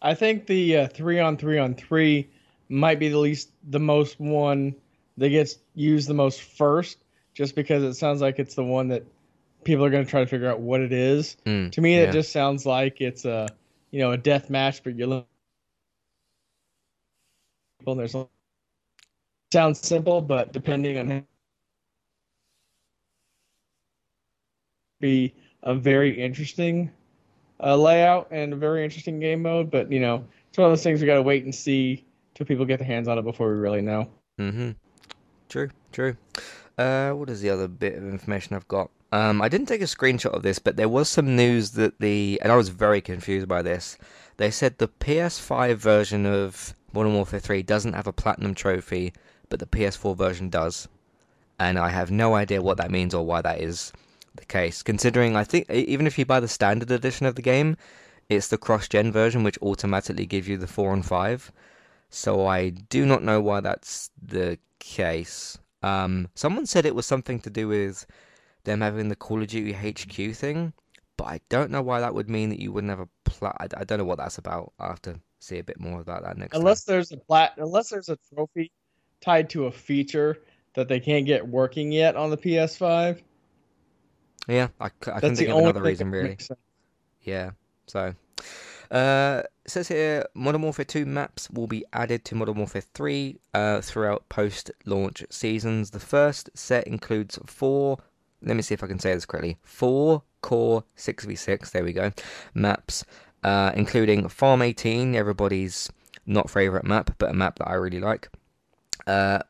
I 0.00 0.14
think 0.14 0.46
the 0.46 0.76
uh, 0.76 0.88
three 0.88 1.18
on 1.18 1.36
three 1.36 1.58
on 1.58 1.74
three 1.74 2.28
might 2.68 2.98
be 2.98 3.08
the 3.08 3.18
least, 3.18 3.50
the 3.68 3.80
most 3.80 4.20
one 4.20 4.74
that 5.16 5.28
gets 5.28 5.58
used 5.74 6.08
the 6.08 6.14
most 6.14 6.42
first, 6.42 6.98
just 7.34 7.54
because 7.54 7.82
it 7.82 7.94
sounds 7.94 8.20
like 8.20 8.38
it's 8.38 8.54
the 8.54 8.64
one 8.64 8.88
that 8.88 9.04
people 9.64 9.84
are 9.84 9.90
going 9.90 10.04
to 10.04 10.10
try 10.10 10.20
to 10.20 10.26
figure 10.26 10.48
out 10.48 10.60
what 10.60 10.80
it 10.80 10.92
is. 10.92 11.36
Mm, 11.46 11.72
to 11.72 11.80
me, 11.80 11.96
yeah. 11.96 12.02
it 12.02 12.12
just 12.12 12.32
sounds 12.32 12.66
like 12.66 13.00
it's 13.00 13.24
a, 13.24 13.48
you 13.90 14.00
know, 14.00 14.12
a 14.12 14.16
death 14.16 14.50
match, 14.50 14.82
but 14.82 14.96
you're 14.96 15.24
people. 17.78 17.94
There's 17.94 18.16
sounds 19.52 19.80
simple, 19.80 20.20
but 20.20 20.52
depending 20.52 20.98
on 20.98 21.10
how 21.10 21.22
be 25.00 25.34
a 25.62 25.74
very 25.74 26.18
interesting 26.18 26.90
uh, 27.62 27.76
layout 27.76 28.28
and 28.30 28.52
a 28.52 28.56
very 28.56 28.84
interesting 28.84 29.20
game 29.20 29.42
mode. 29.42 29.70
But 29.70 29.92
you 29.92 30.00
know, 30.00 30.24
it's 30.48 30.58
one 30.58 30.66
of 30.66 30.70
those 30.72 30.82
things 30.82 31.00
we 31.00 31.06
got 31.06 31.16
to 31.16 31.22
wait 31.22 31.44
and 31.44 31.54
see 31.54 32.04
till 32.34 32.46
people 32.46 32.64
get 32.64 32.78
their 32.78 32.86
hands 32.86 33.06
on 33.06 33.18
it 33.18 33.22
before 33.22 33.48
we 33.48 33.54
really 33.54 33.82
know. 33.82 34.08
Mm-hmm. 34.40 34.70
True. 35.54 35.70
True. 35.92 36.16
Uh, 36.76 37.12
what 37.12 37.30
is 37.30 37.40
the 37.40 37.48
other 37.48 37.68
bit 37.68 37.94
of 37.94 38.02
information 38.02 38.56
I've 38.56 38.66
got? 38.66 38.90
Um, 39.12 39.40
I 39.40 39.48
didn't 39.48 39.68
take 39.68 39.82
a 39.82 39.84
screenshot 39.84 40.32
of 40.32 40.42
this, 40.42 40.58
but 40.58 40.74
there 40.74 40.88
was 40.88 41.08
some 41.08 41.36
news 41.36 41.70
that 41.78 42.00
the 42.00 42.40
and 42.42 42.50
I 42.50 42.56
was 42.56 42.70
very 42.70 43.00
confused 43.00 43.46
by 43.46 43.62
this. 43.62 43.96
They 44.36 44.50
said 44.50 44.78
the 44.78 44.88
PS5 44.88 45.76
version 45.76 46.26
of 46.26 46.74
Modern 46.92 47.14
Warfare 47.14 47.38
3 47.38 47.62
doesn't 47.62 47.92
have 47.92 48.08
a 48.08 48.12
platinum 48.12 48.56
trophy, 48.56 49.12
but 49.48 49.60
the 49.60 49.66
PS4 49.66 50.16
version 50.16 50.48
does. 50.48 50.88
And 51.56 51.78
I 51.78 51.90
have 51.90 52.10
no 52.10 52.34
idea 52.34 52.60
what 52.60 52.78
that 52.78 52.90
means 52.90 53.14
or 53.14 53.24
why 53.24 53.40
that 53.40 53.60
is 53.60 53.92
the 54.34 54.46
case, 54.46 54.82
considering 54.82 55.36
I 55.36 55.44
think 55.44 55.70
even 55.70 56.08
if 56.08 56.18
you 56.18 56.24
buy 56.24 56.40
the 56.40 56.48
standard 56.48 56.90
edition 56.90 57.26
of 57.26 57.36
the 57.36 57.42
game, 57.42 57.76
it's 58.28 58.48
the 58.48 58.58
cross-gen 58.58 59.12
version 59.12 59.44
which 59.44 59.62
automatically 59.62 60.26
gives 60.26 60.48
you 60.48 60.56
the 60.56 60.66
four 60.66 60.92
and 60.92 61.06
five. 61.06 61.52
So 62.10 62.44
I 62.44 62.70
do 62.70 63.06
not 63.06 63.22
know 63.22 63.40
why 63.40 63.60
that's 63.60 64.10
the 64.20 64.58
case. 64.84 65.58
Um, 65.82 66.28
someone 66.34 66.66
said 66.66 66.86
it 66.86 66.94
was 66.94 67.06
something 67.06 67.40
to 67.40 67.50
do 67.50 67.68
with 67.68 68.06
them 68.64 68.80
having 68.80 69.08
the 69.08 69.16
Call 69.16 69.42
of 69.42 69.48
Duty 69.48 69.72
HQ 69.72 70.34
thing, 70.36 70.72
but 71.16 71.24
I 71.24 71.40
don't 71.48 71.70
know 71.70 71.82
why 71.82 72.00
that 72.00 72.14
would 72.14 72.28
mean 72.28 72.50
that 72.50 72.60
you 72.60 72.72
wouldn't 72.72 72.90
have 72.90 73.00
a 73.00 73.08
plat. 73.24 73.56
I, 73.58 73.64
I, 73.80 73.84
don't 73.84 73.98
know 73.98 74.04
what 74.04 74.18
that's 74.18 74.38
about. 74.38 74.72
I 74.78 74.88
have 74.88 75.02
to 75.02 75.18
see 75.40 75.58
a 75.58 75.64
bit 75.64 75.80
more 75.80 76.00
about 76.00 76.22
that 76.24 76.36
next. 76.36 76.56
Unless 76.56 76.84
time. 76.84 76.94
there's 76.94 77.12
a 77.12 77.16
plat, 77.16 77.54
unless 77.56 77.90
there's 77.90 78.08
a 78.08 78.18
trophy 78.34 78.70
tied 79.20 79.50
to 79.50 79.66
a 79.66 79.72
feature 79.72 80.38
that 80.74 80.88
they 80.88 81.00
can't 81.00 81.26
get 81.26 81.46
working 81.46 81.92
yet 81.92 82.16
on 82.16 82.30
the 82.30 82.36
PS5. 82.36 83.20
Yeah, 84.48 84.68
I, 84.80 84.86
I 84.86 85.20
can 85.20 85.34
think 85.34 85.48
of 85.48 85.58
another 85.58 85.82
reason 85.82 86.10
really. 86.10 86.36
Yeah, 87.22 87.52
so 87.86 88.14
uh, 88.94 89.42
says 89.66 89.88
here 89.88 90.24
Modern 90.34 90.62
Warfare 90.62 90.84
2 90.84 91.04
maps 91.04 91.50
will 91.50 91.66
be 91.66 91.84
added 91.92 92.24
to 92.26 92.36
Modern 92.36 92.56
Warfare 92.56 92.82
3 92.82 93.36
uh, 93.52 93.80
throughout 93.80 94.28
post-launch 94.28 95.24
seasons. 95.30 95.90
The 95.90 96.00
first 96.00 96.48
set 96.54 96.86
includes 96.86 97.38
four. 97.44 97.98
Let 98.40 98.54
me 98.54 98.62
see 98.62 98.74
if 98.74 98.84
I 98.84 98.86
can 98.86 99.00
say 99.00 99.12
this 99.12 99.26
correctly. 99.26 99.58
Four 99.62 100.22
core 100.42 100.84
6v6. 100.96 101.72
There 101.72 101.82
we 101.82 101.92
go. 101.92 102.12
Maps, 102.54 103.04
uh, 103.42 103.72
including 103.74 104.28
Farm 104.28 104.62
18, 104.62 105.16
everybody's 105.16 105.90
not 106.24 106.48
favorite 106.48 106.84
map, 106.84 107.10
but 107.18 107.30
a 107.30 107.34
map 107.34 107.58
that 107.58 107.68
I 107.68 107.74
really 107.74 108.00
like. 108.00 108.28
Uh, 109.08 109.40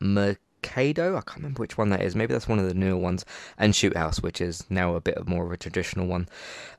Kado. 0.65 1.15
I 1.15 1.21
can't 1.21 1.37
remember 1.37 1.61
which 1.61 1.77
one 1.77 1.89
that 1.89 2.01
is. 2.01 2.15
Maybe 2.15 2.33
that's 2.33 2.47
one 2.47 2.59
of 2.59 2.67
the 2.67 2.73
newer 2.73 2.97
ones. 2.97 3.23
And 3.57 3.75
Shoot 3.75 3.95
House, 3.95 4.21
which 4.21 4.41
is 4.41 4.65
now 4.69 4.95
a 4.95 5.01
bit 5.01 5.15
of 5.15 5.27
more 5.27 5.45
of 5.45 5.51
a 5.51 5.57
traditional 5.57 6.07
one. 6.07 6.27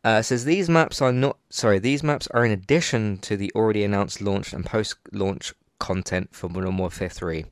Uh, 0.05 0.23
says 0.23 0.45
these 0.45 0.69
maps 0.69 1.01
are 1.01 1.13
not 1.13 1.39
sorry. 1.51 1.79
These 1.79 2.03
maps 2.03 2.29
are 2.33 2.45
in 2.45 2.53
addition 2.53 3.19
to 3.19 3.37
the 3.37 3.53
already 3.55 3.85
announced 3.85 4.21
launch 4.21 4.53
and 4.53 4.67
post-launch 4.67 5.55
content 5.79 6.35
for 6.35 6.49
Modern 6.49 6.77
Warfare 6.77 7.09
3. 7.09 7.45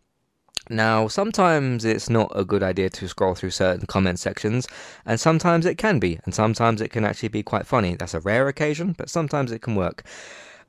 Now, 0.70 1.08
sometimes 1.08 1.84
it's 1.84 2.08
not 2.08 2.32
a 2.34 2.44
good 2.44 2.62
idea 2.62 2.88
to 2.88 3.08
scroll 3.08 3.34
through 3.34 3.50
certain 3.50 3.86
comment 3.86 4.18
sections, 4.18 4.66
and 5.04 5.20
sometimes 5.20 5.66
it 5.66 5.76
can 5.76 5.98
be, 5.98 6.18
and 6.24 6.34
sometimes 6.34 6.80
it 6.80 6.90
can 6.90 7.04
actually 7.04 7.28
be 7.28 7.42
quite 7.42 7.66
funny. 7.66 7.96
That's 7.96 8.14
a 8.14 8.20
rare 8.20 8.48
occasion, 8.48 8.94
but 8.96 9.10
sometimes 9.10 9.52
it 9.52 9.60
can 9.60 9.74
work 9.74 10.04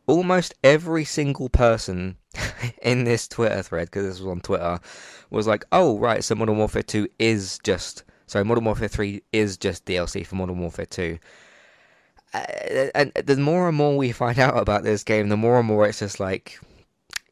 almost 0.08 0.54
every 0.64 1.06
single 1.06 1.50
person 1.50 2.18
in 2.82 3.04
this 3.04 3.28
Twitter 3.28 3.62
thread, 3.62 3.88
because 3.88 4.06
this 4.06 4.20
was 4.20 4.28
on 4.28 4.42
Twitter, 4.42 4.80
was 5.30 5.48
like, 5.48 5.66
"Oh, 5.72 5.98
right, 6.00 6.24
so 6.24 6.36
Modern 6.36 6.58
Warfare 6.58 6.84
2 6.84 7.08
is 7.20 7.60
just 7.64 8.04
sorry, 8.28 8.46
Modern 8.46 8.66
Warfare 8.66 8.88
3 8.88 9.22
is 9.32 9.58
just 9.58 9.86
DLC 9.86 10.26
for 10.26 10.36
Modern 10.36 10.60
Warfare 10.60 10.86
2." 10.86 11.20
Uh, 12.34 12.90
and 12.96 13.12
the 13.14 13.38
more 13.38 13.68
and 13.68 13.78
more 13.78 13.96
we 13.96 14.12
find 14.24 14.40
out 14.40 14.58
about 14.58 14.84
this 14.84 15.04
game, 15.04 15.30
the 15.30 15.38
more 15.38 15.60
and 15.60 15.68
more 15.68 15.88
it's 15.88 16.00
just 16.00 16.20
like, 16.20 16.60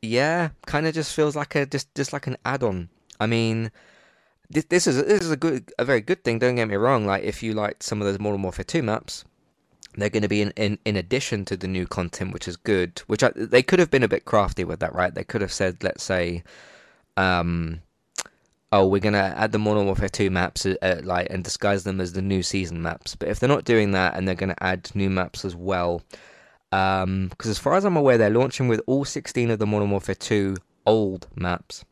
yeah, 0.01 0.49
kind 0.65 0.87
of 0.87 0.93
just 0.93 1.15
feels 1.15 1.35
like 1.35 1.55
a 1.55 1.65
just 1.65 1.93
just 1.95 2.13
like 2.13 2.27
an 2.27 2.37
add-on. 2.45 2.89
I 3.19 3.25
mean, 3.25 3.71
this, 4.49 4.65
this 4.65 4.87
is 4.87 4.97
this 4.97 5.21
is 5.21 5.31
a 5.31 5.37
good 5.37 5.71
a 5.79 5.85
very 5.85 6.01
good 6.01 6.23
thing. 6.23 6.39
Don't 6.39 6.55
get 6.55 6.67
me 6.67 6.75
wrong. 6.75 7.05
Like 7.05 7.23
if 7.23 7.43
you 7.43 7.53
liked 7.53 7.83
some 7.83 8.01
of 8.01 8.07
those 8.07 8.19
Modern 8.19 8.41
Warfare 8.41 8.65
2 8.65 8.83
maps, 8.83 9.25
they're 9.95 10.09
going 10.09 10.23
to 10.23 10.29
be 10.29 10.41
in, 10.41 10.51
in, 10.51 10.77
in 10.85 10.95
addition 10.95 11.45
to 11.45 11.57
the 11.57 11.67
new 11.67 11.85
content, 11.85 12.33
which 12.33 12.47
is 12.47 12.57
good. 12.57 13.01
Which 13.07 13.23
I, 13.23 13.31
they 13.35 13.63
could 13.63 13.79
have 13.79 13.91
been 13.91 14.03
a 14.03 14.07
bit 14.07 14.25
crafty 14.25 14.63
with 14.63 14.79
that, 14.79 14.95
right? 14.95 15.13
They 15.13 15.23
could 15.23 15.41
have 15.41 15.53
said, 15.53 15.83
let's 15.83 16.03
say, 16.03 16.43
um, 17.17 17.81
oh, 18.71 18.87
we're 18.87 18.99
gonna 18.99 19.33
add 19.37 19.51
the 19.51 19.59
Modern 19.59 19.85
Warfare 19.85 20.09
2 20.09 20.29
maps, 20.31 20.65
uh, 20.65 20.75
uh, 20.81 21.01
like, 21.03 21.27
and 21.29 21.43
disguise 21.43 21.83
them 21.83 22.01
as 22.01 22.13
the 22.13 22.21
new 22.21 22.41
season 22.41 22.81
maps. 22.81 23.15
But 23.15 23.29
if 23.29 23.39
they're 23.39 23.47
not 23.49 23.65
doing 23.65 23.91
that, 23.91 24.15
and 24.15 24.27
they're 24.27 24.35
gonna 24.35 24.55
add 24.61 24.89
new 24.95 25.09
maps 25.09 25.45
as 25.45 25.55
well, 25.55 26.01
because 26.71 27.03
um, 27.03 27.29
as 27.45 27.59
far 27.59 27.75
as 27.75 27.85
I'm 27.85 27.97
aware, 27.97 28.17
they're 28.17 28.31
launching 28.31 28.67
with 28.67 28.81
all 28.87 29.05
16 29.05 29.51
of 29.51 29.59
the 29.59 29.67
Modern 29.67 29.91
Warfare 29.91 30.15
2 30.15 30.57
old 30.87 31.27
maps. 31.35 31.85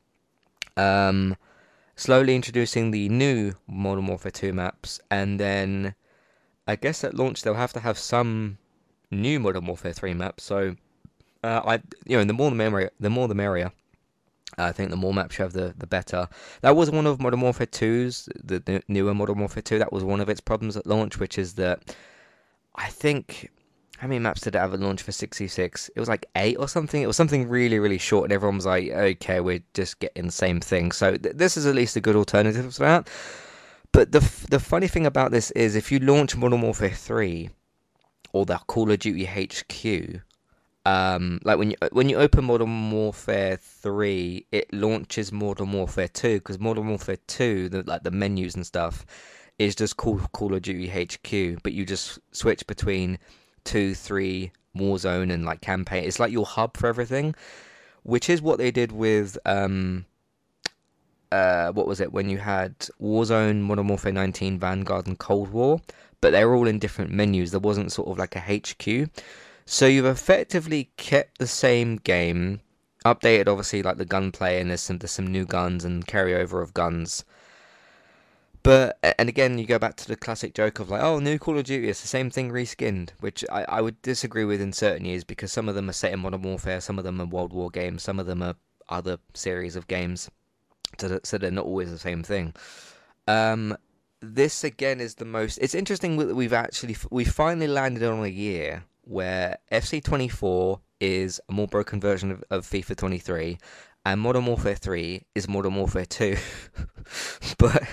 Um, 0.75 1.37
slowly 1.95 2.35
introducing 2.35 2.89
the 2.89 3.07
new 3.09 3.53
Modern 3.67 4.07
Warfare 4.07 4.31
2 4.31 4.53
maps, 4.53 4.99
and 5.11 5.39
then 5.39 5.93
I 6.67 6.75
guess 6.75 7.03
at 7.03 7.15
launch 7.15 7.41
they'll 7.41 7.53
have 7.55 7.73
to 7.73 7.79
have 7.79 7.97
some 7.97 8.57
new 9.09 9.39
Modern 9.39 9.65
Warfare 9.65 9.93
3 9.93 10.13
maps. 10.13 10.43
So, 10.43 10.75
uh, 11.43 11.61
I 11.65 11.81
you 12.05 12.17
know, 12.17 12.23
the 12.23 12.33
more 12.33 12.49
the 12.49 12.55
merrier. 12.55 12.91
The 12.99 13.09
more 13.09 13.27
the 13.27 13.35
merrier. 13.35 13.71
I 14.57 14.71
think 14.71 14.89
the 14.89 14.97
more 14.97 15.13
maps 15.13 15.37
you 15.37 15.43
have, 15.43 15.53
the 15.53 15.73
the 15.77 15.87
better. 15.87 16.27
That 16.61 16.75
was 16.75 16.91
one 16.91 17.07
of 17.07 17.21
Modern 17.21 17.41
Warfare 17.41 17.67
2's, 17.67 18.29
the, 18.43 18.59
the 18.59 18.83
newer 18.87 19.13
Modern 19.13 19.39
Warfare 19.39 19.63
2. 19.63 19.79
That 19.79 19.93
was 19.93 20.03
one 20.03 20.19
of 20.19 20.29
its 20.29 20.41
problems 20.41 20.75
at 20.77 20.85
launch, 20.85 21.19
which 21.19 21.37
is 21.37 21.53
that 21.55 21.95
I 22.75 22.89
think 22.89 23.49
how 24.01 24.07
many 24.07 24.17
maps 24.17 24.41
did 24.41 24.55
it 24.55 24.57
have 24.57 24.73
at 24.73 24.79
launch 24.79 25.03
for 25.03 25.11
66? 25.11 25.91
It 25.95 25.99
was 25.99 26.09
like 26.09 26.25
eight 26.35 26.57
or 26.57 26.67
something. 26.67 27.03
It 27.03 27.05
was 27.05 27.15
something 27.15 27.47
really, 27.47 27.77
really 27.77 27.99
short, 27.99 28.25
and 28.25 28.33
everyone 28.33 28.55
was 28.55 28.65
like, 28.65 28.89
okay, 28.89 29.39
we're 29.39 29.61
just 29.75 29.99
getting 29.99 30.25
the 30.25 30.31
same 30.31 30.59
thing. 30.59 30.91
So 30.91 31.17
th- 31.17 31.35
this 31.35 31.55
is 31.55 31.67
at 31.67 31.75
least 31.75 31.95
a 31.95 32.01
good 32.01 32.15
alternative 32.15 32.73
to 32.73 32.79
that. 32.79 33.09
But 33.91 34.11
the 34.11 34.19
the 34.49 34.59
funny 34.59 34.87
thing 34.87 35.05
about 35.05 35.31
this 35.31 35.51
is, 35.51 35.75
if 35.75 35.91
you 35.91 35.99
launch 35.99 36.35
Modern 36.35 36.61
Warfare 36.61 36.89
3 36.89 37.49
or 38.33 38.45
the 38.45 38.57
Call 38.67 38.89
of 38.91 38.99
Duty 38.99 39.25
HQ, 39.25 40.21
um, 40.85 41.39
like 41.43 41.57
when 41.57 41.71
you 41.71 41.77
when 41.91 42.09
you 42.09 42.17
open 42.17 42.45
Modern 42.45 42.89
Warfare 42.91 43.57
3, 43.57 44.47
it 44.51 44.73
launches 44.73 45.31
Modern 45.31 45.71
Warfare 45.73 46.07
2 46.07 46.39
because 46.39 46.59
Modern 46.59 46.87
Warfare 46.87 47.17
2, 47.27 47.69
the, 47.69 47.83
like 47.83 48.03
the 48.03 48.11
menus 48.11 48.55
and 48.55 48.65
stuff, 48.65 49.05
is 49.59 49.75
just 49.75 49.97
called 49.97 50.31
Call 50.31 50.55
of 50.55 50.61
Duty 50.61 50.87
HQ, 50.87 51.61
but 51.61 51.73
you 51.73 51.85
just 51.85 52.19
switch 52.31 52.65
between 52.65 53.19
two, 53.63 53.93
three, 53.93 54.51
Warzone, 54.75 55.31
and 55.31 55.45
like 55.45 55.61
campaign. 55.61 56.05
It's 56.05 56.19
like 56.19 56.31
your 56.31 56.45
hub 56.45 56.77
for 56.77 56.87
everything, 56.87 57.35
which 58.03 58.29
is 58.29 58.41
what 58.41 58.57
they 58.57 58.71
did 58.71 58.91
with 58.91 59.37
um, 59.45 60.05
uh, 61.31 61.71
what 61.71 61.87
was 61.87 62.01
it 62.01 62.11
when 62.11 62.29
you 62.29 62.37
had 62.37 62.77
Warzone, 63.01 63.61
Modern 63.61 63.87
Warfare 63.87 64.11
19, 64.11 64.59
Vanguard, 64.59 65.07
and 65.07 65.17
Cold 65.17 65.49
War, 65.49 65.79
but 66.19 66.31
they're 66.31 66.53
all 66.53 66.67
in 66.67 66.79
different 66.79 67.11
menus. 67.11 67.51
There 67.51 67.59
wasn't 67.59 67.91
sort 67.91 68.09
of 68.09 68.17
like 68.17 68.35
a 68.35 68.39
HQ, 68.39 69.09
so 69.65 69.87
you've 69.87 70.05
effectively 70.05 70.91
kept 70.97 71.37
the 71.37 71.47
same 71.47 71.97
game, 71.97 72.61
updated 73.05 73.47
obviously 73.47 73.81
like 73.81 73.97
the 73.97 74.05
gunplay, 74.05 74.59
and 74.59 74.69
there's 74.69 74.81
some 74.81 74.97
there's 74.97 75.11
some 75.11 75.27
new 75.27 75.45
guns 75.45 75.85
and 75.85 76.05
carryover 76.05 76.61
of 76.61 76.73
guns. 76.73 77.23
But 78.63 78.99
and 79.17 79.27
again, 79.27 79.57
you 79.57 79.65
go 79.65 79.79
back 79.79 79.95
to 79.97 80.07
the 80.07 80.15
classic 80.15 80.53
joke 80.53 80.79
of 80.79 80.89
like, 80.89 81.01
oh, 81.01 81.19
new 81.19 81.39
Call 81.39 81.57
of 81.57 81.63
Duty, 81.63 81.89
it's 81.89 82.01
the 82.01 82.07
same 82.07 82.29
thing 82.29 82.51
reskinned, 82.51 83.09
which 83.19 83.43
I, 83.51 83.63
I 83.63 83.81
would 83.81 83.99
disagree 84.03 84.45
with 84.45 84.61
in 84.61 84.71
certain 84.73 85.05
years 85.05 85.23
because 85.23 85.51
some 85.51 85.67
of 85.67 85.75
them 85.75 85.89
are 85.89 85.93
set 85.93 86.13
in 86.13 86.19
Modern 86.19 86.43
Warfare, 86.43 86.81
some 86.81 86.99
of 86.99 87.03
them 87.03 87.19
are 87.19 87.25
World 87.25 87.53
War 87.53 87.71
games, 87.71 88.03
some 88.03 88.19
of 88.19 88.27
them 88.27 88.43
are 88.43 88.55
other 88.87 89.17
series 89.33 89.75
of 89.75 89.87
games, 89.87 90.29
so, 90.97 91.37
they're 91.37 91.51
not 91.51 91.65
always 91.65 91.91
the 91.91 91.97
same 91.97 92.23
thing. 92.23 92.53
Um, 93.27 93.77
this 94.21 94.63
again 94.63 94.99
is 94.99 95.15
the 95.15 95.25
most. 95.25 95.57
It's 95.57 95.75
interesting 95.75 96.17
that 96.17 96.35
we've 96.35 96.53
actually 96.53 96.95
we 97.09 97.25
finally 97.25 97.67
landed 97.67 98.03
on 98.03 98.23
a 98.23 98.27
year 98.27 98.83
where 99.03 99.57
FC24 99.71 100.79
is 100.99 101.41
a 101.49 101.53
more 101.53 101.67
broken 101.67 101.99
version 101.99 102.31
of, 102.31 102.43
of 102.51 102.65
FIFA 102.65 102.95
23, 102.95 103.57
and 104.05 104.21
Modern 104.21 104.45
Warfare 104.45 104.75
3 104.75 105.23
is 105.33 105.47
Modern 105.47 105.75
Warfare 105.75 106.05
2, 106.05 106.37
but 107.57 107.83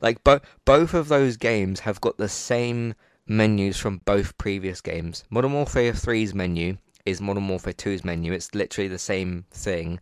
like 0.00 0.22
bo- 0.24 0.40
both 0.64 0.94
of 0.94 1.08
those 1.08 1.36
games 1.36 1.80
have 1.80 2.00
got 2.00 2.18
the 2.18 2.28
same 2.28 2.94
menus 3.26 3.78
from 3.78 3.98
both 4.04 4.36
previous 4.38 4.80
games. 4.80 5.24
Modern 5.30 5.52
Warfare 5.52 5.92
3's 5.92 6.34
menu 6.34 6.76
is 7.06 7.20
Modern 7.20 7.48
Warfare 7.48 7.72
2's 7.72 8.04
menu. 8.04 8.32
It's 8.32 8.54
literally 8.54 8.88
the 8.88 8.98
same 8.98 9.44
thing. 9.50 10.00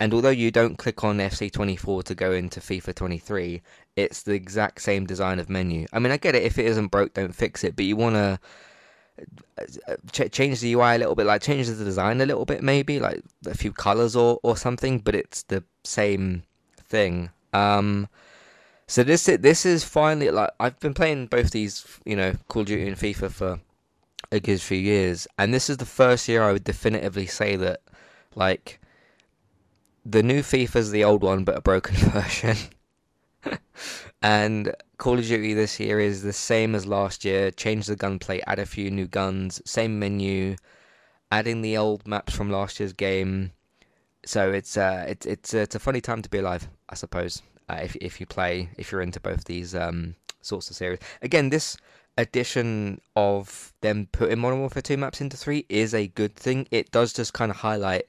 And 0.00 0.14
although 0.14 0.30
you 0.30 0.50
don't 0.50 0.78
click 0.78 1.02
on 1.02 1.18
FC24 1.18 2.04
to 2.04 2.14
go 2.14 2.32
into 2.32 2.60
FIFA 2.60 2.94
23, 2.94 3.62
it's 3.96 4.22
the 4.22 4.32
exact 4.32 4.80
same 4.80 5.06
design 5.06 5.40
of 5.40 5.50
menu. 5.50 5.86
I 5.92 5.98
mean, 5.98 6.12
I 6.12 6.16
get 6.18 6.36
it. 6.36 6.44
If 6.44 6.56
it 6.58 6.66
isn't 6.66 6.88
broke, 6.88 7.14
don't 7.14 7.34
fix 7.34 7.64
it. 7.64 7.74
But 7.74 7.84
you 7.84 7.96
want 7.96 8.14
to 8.14 8.38
uh, 9.58 9.96
ch- 10.12 10.30
change 10.30 10.60
the 10.60 10.72
UI 10.72 10.94
a 10.94 10.98
little 10.98 11.16
bit, 11.16 11.26
like 11.26 11.42
change 11.42 11.66
the 11.66 11.84
design 11.84 12.20
a 12.20 12.26
little 12.26 12.44
bit, 12.44 12.62
maybe 12.62 13.00
like 13.00 13.22
a 13.46 13.54
few 13.54 13.72
colors 13.72 14.14
or 14.14 14.38
or 14.44 14.56
something. 14.56 15.00
But 15.00 15.16
it's 15.16 15.42
the 15.42 15.64
same 15.82 16.44
thing. 16.76 17.30
Um, 17.52 18.08
so 18.86 19.02
this 19.02 19.24
this 19.24 19.66
is 19.66 19.82
finally 19.82 20.30
like 20.30 20.50
I've 20.60 20.78
been 20.78 20.94
playing 20.94 21.26
both 21.26 21.50
these, 21.50 21.84
you 22.04 22.14
know, 22.14 22.34
Call 22.48 22.62
of 22.62 22.68
Duty 22.68 22.86
and 22.86 22.96
FIFA 22.96 23.30
for 23.32 23.60
a 24.30 24.38
good 24.38 24.60
few 24.60 24.78
years, 24.78 25.26
and 25.38 25.52
this 25.52 25.68
is 25.68 25.78
the 25.78 25.86
first 25.86 26.28
year 26.28 26.44
I 26.44 26.52
would 26.52 26.64
definitively 26.64 27.26
say 27.26 27.56
that 27.56 27.80
like 28.36 28.80
the 30.10 30.22
new 30.22 30.40
FIFA 30.40 30.76
is 30.76 30.90
the 30.90 31.04
old 31.04 31.22
one 31.22 31.44
but 31.44 31.58
a 31.58 31.60
broken 31.60 31.96
version. 32.10 32.56
and 34.22 34.74
Call 34.96 35.18
of 35.18 35.24
Duty 35.24 35.54
this 35.54 35.78
year 35.78 36.00
is 36.00 36.22
the 36.22 36.32
same 36.32 36.74
as 36.74 36.86
last 36.86 37.24
year. 37.24 37.50
Change 37.50 37.86
the 37.86 37.96
gunplay, 37.96 38.40
add 38.46 38.58
a 38.58 38.66
few 38.66 38.90
new 38.90 39.06
guns, 39.06 39.60
same 39.64 39.98
menu, 39.98 40.56
adding 41.30 41.62
the 41.62 41.76
old 41.76 42.06
maps 42.06 42.34
from 42.34 42.50
last 42.50 42.80
year's 42.80 42.92
game. 42.92 43.52
So 44.24 44.50
it's 44.50 44.76
uh, 44.76 45.04
it's 45.08 45.26
it's 45.26 45.54
it's 45.54 45.74
a 45.74 45.78
funny 45.78 46.00
time 46.00 46.22
to 46.22 46.28
be 46.28 46.38
alive, 46.38 46.68
I 46.88 46.94
suppose 46.94 47.42
uh, 47.68 47.80
if 47.82 47.96
if 47.96 48.20
you 48.20 48.26
play 48.26 48.70
if 48.76 48.90
you're 48.90 49.02
into 49.02 49.20
both 49.20 49.44
these 49.44 49.74
um, 49.74 50.16
sorts 50.40 50.70
of 50.70 50.76
series. 50.76 50.98
Again, 51.22 51.50
this 51.50 51.76
addition 52.16 53.00
of 53.14 53.72
them 53.80 54.08
putting 54.10 54.40
Modern 54.40 54.58
Warfare 54.60 54.82
2 54.82 54.96
maps 54.96 55.20
into 55.20 55.36
3 55.36 55.66
is 55.68 55.94
a 55.94 56.08
good 56.08 56.34
thing. 56.34 56.66
It 56.72 56.90
does 56.90 57.12
just 57.12 57.32
kind 57.32 57.50
of 57.50 57.58
highlight 57.58 58.06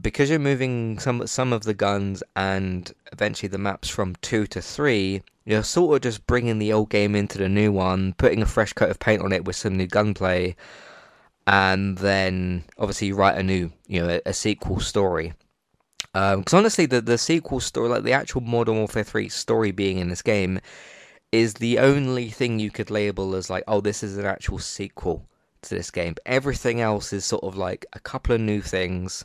because 0.00 0.30
you're 0.30 0.38
moving 0.38 0.98
some 0.98 1.26
some 1.26 1.52
of 1.52 1.64
the 1.64 1.74
guns 1.74 2.22
and 2.36 2.92
eventually 3.12 3.48
the 3.48 3.58
maps 3.58 3.88
from 3.88 4.14
2 4.22 4.46
to 4.48 4.62
3, 4.62 5.22
you're 5.44 5.62
sort 5.62 5.96
of 5.96 6.02
just 6.02 6.26
bringing 6.26 6.58
the 6.58 6.72
old 6.72 6.90
game 6.90 7.14
into 7.14 7.38
the 7.38 7.48
new 7.48 7.72
one, 7.72 8.14
putting 8.14 8.42
a 8.42 8.46
fresh 8.46 8.72
coat 8.72 8.90
of 8.90 8.98
paint 8.98 9.22
on 9.22 9.32
it 9.32 9.44
with 9.44 9.56
some 9.56 9.76
new 9.76 9.86
gunplay 9.86 10.56
and 11.46 11.98
then 11.98 12.62
obviously 12.78 13.08
you 13.08 13.14
write 13.16 13.36
a 13.36 13.42
new, 13.42 13.72
you 13.88 14.00
know, 14.00 14.08
a, 14.08 14.20
a 14.26 14.32
sequel 14.32 14.78
story. 14.78 15.34
Because 16.12 16.54
um, 16.54 16.58
honestly, 16.58 16.86
the 16.86 17.00
the 17.00 17.18
sequel 17.18 17.60
story, 17.60 17.88
like 17.88 18.04
the 18.04 18.12
actual 18.12 18.40
Modern 18.40 18.76
Warfare 18.76 19.04
3 19.04 19.28
story 19.28 19.70
being 19.72 19.98
in 19.98 20.08
this 20.08 20.22
game, 20.22 20.60
is 21.32 21.54
the 21.54 21.78
only 21.78 22.30
thing 22.30 22.58
you 22.58 22.70
could 22.70 22.90
label 22.90 23.34
as 23.34 23.50
like, 23.50 23.64
oh, 23.66 23.80
this 23.80 24.02
is 24.02 24.16
an 24.16 24.26
actual 24.26 24.58
sequel 24.58 25.26
to 25.62 25.74
this 25.74 25.90
game. 25.90 26.14
Everything 26.26 26.80
else 26.80 27.12
is 27.12 27.24
sort 27.24 27.44
of 27.44 27.56
like 27.56 27.86
a 27.92 28.00
couple 28.00 28.34
of 28.34 28.40
new 28.40 28.60
things, 28.60 29.24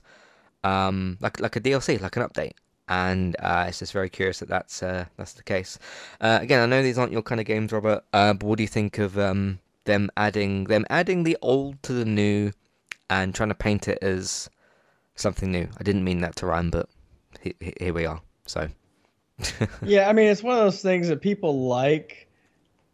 um, 0.65 1.17
like 1.21 1.39
like 1.39 1.55
a 1.55 1.61
DLC, 1.61 2.01
like 2.01 2.17
an 2.17 2.23
update. 2.23 2.53
And 2.87 3.35
uh, 3.39 3.65
it's 3.67 3.79
just 3.79 3.93
very 3.93 4.09
curious 4.09 4.39
that 4.39 4.49
that's 4.49 4.83
uh, 4.83 5.05
that's 5.17 5.33
the 5.33 5.43
case. 5.43 5.79
Uh, 6.21 6.39
again, 6.41 6.61
I 6.61 6.65
know 6.65 6.83
these 6.83 6.97
aren't 6.97 7.11
your 7.11 7.23
kind 7.23 7.41
of 7.41 7.47
games, 7.47 7.71
Robert. 7.71 8.03
Uh, 8.13 8.33
but 8.33 8.45
what 8.45 8.57
do 8.57 8.63
you 8.63 8.67
think 8.67 8.99
of 8.99 9.17
um, 9.17 9.59
them 9.85 10.11
adding 10.17 10.65
them 10.65 10.85
adding 10.89 11.23
the 11.23 11.37
old 11.41 11.81
to 11.83 11.93
the 11.93 12.05
new, 12.05 12.51
and 13.09 13.33
trying 13.33 13.49
to 13.49 13.55
paint 13.55 13.87
it 13.87 13.99
as 14.01 14.49
something 15.15 15.51
new. 15.51 15.67
I 15.77 15.83
didn't 15.83 16.03
mean 16.03 16.21
that 16.21 16.35
to 16.37 16.45
rhyme, 16.45 16.69
but 16.69 16.89
here 17.79 17.93
we 17.93 18.05
are. 18.05 18.21
So. 18.45 18.67
yeah, 19.81 20.07
I 20.07 20.13
mean, 20.13 20.27
it's 20.27 20.43
one 20.43 20.57
of 20.57 20.63
those 20.63 20.81
things 20.81 21.09
that 21.09 21.21
people 21.21 21.67
like 21.67 22.29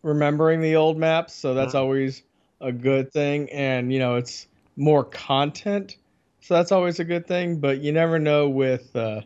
remembering 0.02 0.62
the 0.62 0.76
old 0.76 0.98
maps, 0.98 1.34
so 1.34 1.54
that's 1.54 1.70
mm-hmm. 1.70 1.78
always 1.78 2.24
a 2.60 2.72
good 2.72 3.12
thing. 3.12 3.50
And 3.52 3.92
you 3.92 4.00
know, 4.00 4.16
it's 4.16 4.48
more 4.76 5.04
content, 5.04 5.98
so 6.42 6.56
that's 6.56 6.72
always 6.72 7.00
a 7.00 7.04
good 7.04 7.28
thing. 7.28 7.60
But 7.60 7.80
you 7.80 7.92
never 7.92 8.20
know 8.20 8.50
with 8.50 8.96
uh, 8.96 9.22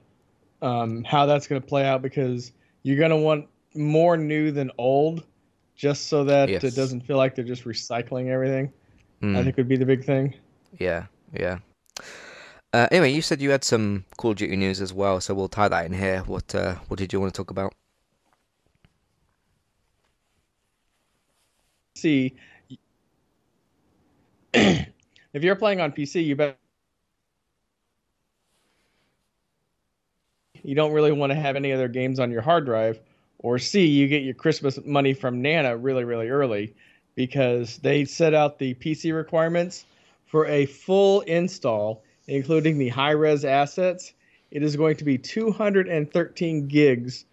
um, 0.61 1.03
how 1.03 1.25
that's 1.25 1.47
going 1.47 1.61
to 1.61 1.67
play 1.67 1.85
out 1.85 2.01
because 2.01 2.51
you're 2.83 2.97
going 2.97 3.11
to 3.11 3.17
want 3.17 3.47
more 3.73 4.17
new 4.17 4.51
than 4.51 4.71
old, 4.77 5.23
just 5.75 6.07
so 6.07 6.23
that 6.25 6.49
yes. 6.49 6.63
it 6.63 6.75
doesn't 6.75 7.01
feel 7.01 7.17
like 7.17 7.35
they're 7.35 7.45
just 7.45 7.63
recycling 7.63 8.27
everything. 8.27 8.71
Mm. 9.21 9.37
I 9.37 9.43
think 9.43 9.57
would 9.57 9.67
be 9.67 9.77
the 9.77 9.85
big 9.85 10.03
thing. 10.03 10.33
Yeah, 10.77 11.05
yeah. 11.33 11.59
Uh, 12.73 12.87
anyway, 12.91 13.11
you 13.11 13.21
said 13.21 13.41
you 13.41 13.51
had 13.51 13.63
some 13.63 14.03
Call 14.17 14.31
of 14.31 14.37
Duty 14.37 14.57
news 14.57 14.81
as 14.81 14.93
well, 14.93 15.21
so 15.21 15.33
we'll 15.33 15.47
tie 15.47 15.69
that 15.69 15.85
in 15.85 15.93
here. 15.93 16.19
What 16.23 16.53
uh, 16.53 16.75
what 16.89 16.97
did 16.97 17.13
you 17.13 17.21
want 17.21 17.33
to 17.33 17.37
talk 17.37 17.49
about? 17.49 17.73
See, 21.95 22.35
if 24.53 24.87
you're 25.33 25.55
playing 25.55 25.79
on 25.79 25.93
PC, 25.93 26.25
you 26.25 26.35
bet 26.35 26.57
you 30.65 30.75
don't 30.75 30.91
really 30.91 31.11
want 31.11 31.31
to 31.31 31.35
have 31.35 31.55
any 31.55 31.71
other 31.71 31.87
games 31.87 32.19
on 32.19 32.31
your 32.31 32.41
hard 32.41 32.65
drive. 32.65 32.99
Or 33.39 33.59
C, 33.59 33.85
you 33.85 34.07
get 34.07 34.23
your 34.23 34.33
Christmas 34.33 34.79
money 34.85 35.13
from 35.13 35.41
Nana 35.41 35.77
really, 35.77 36.03
really 36.03 36.29
early 36.29 36.73
because 37.15 37.77
they 37.77 38.05
set 38.05 38.33
out 38.33 38.59
the 38.59 38.73
PC 38.75 39.15
requirements 39.15 39.85
for 40.25 40.45
a 40.47 40.65
full 40.65 41.21
install 41.21 42.03
including 42.27 42.77
the 42.77 42.89
high 42.89 43.11
res 43.11 43.45
assets 43.45 44.13
it 44.51 44.63
is 44.63 44.75
going 44.75 44.95
to 44.97 45.03
be 45.03 45.17
213 45.17 46.67
gigs 46.67 47.25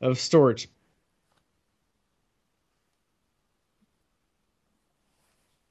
of 0.00 0.18
storage. 0.18 0.68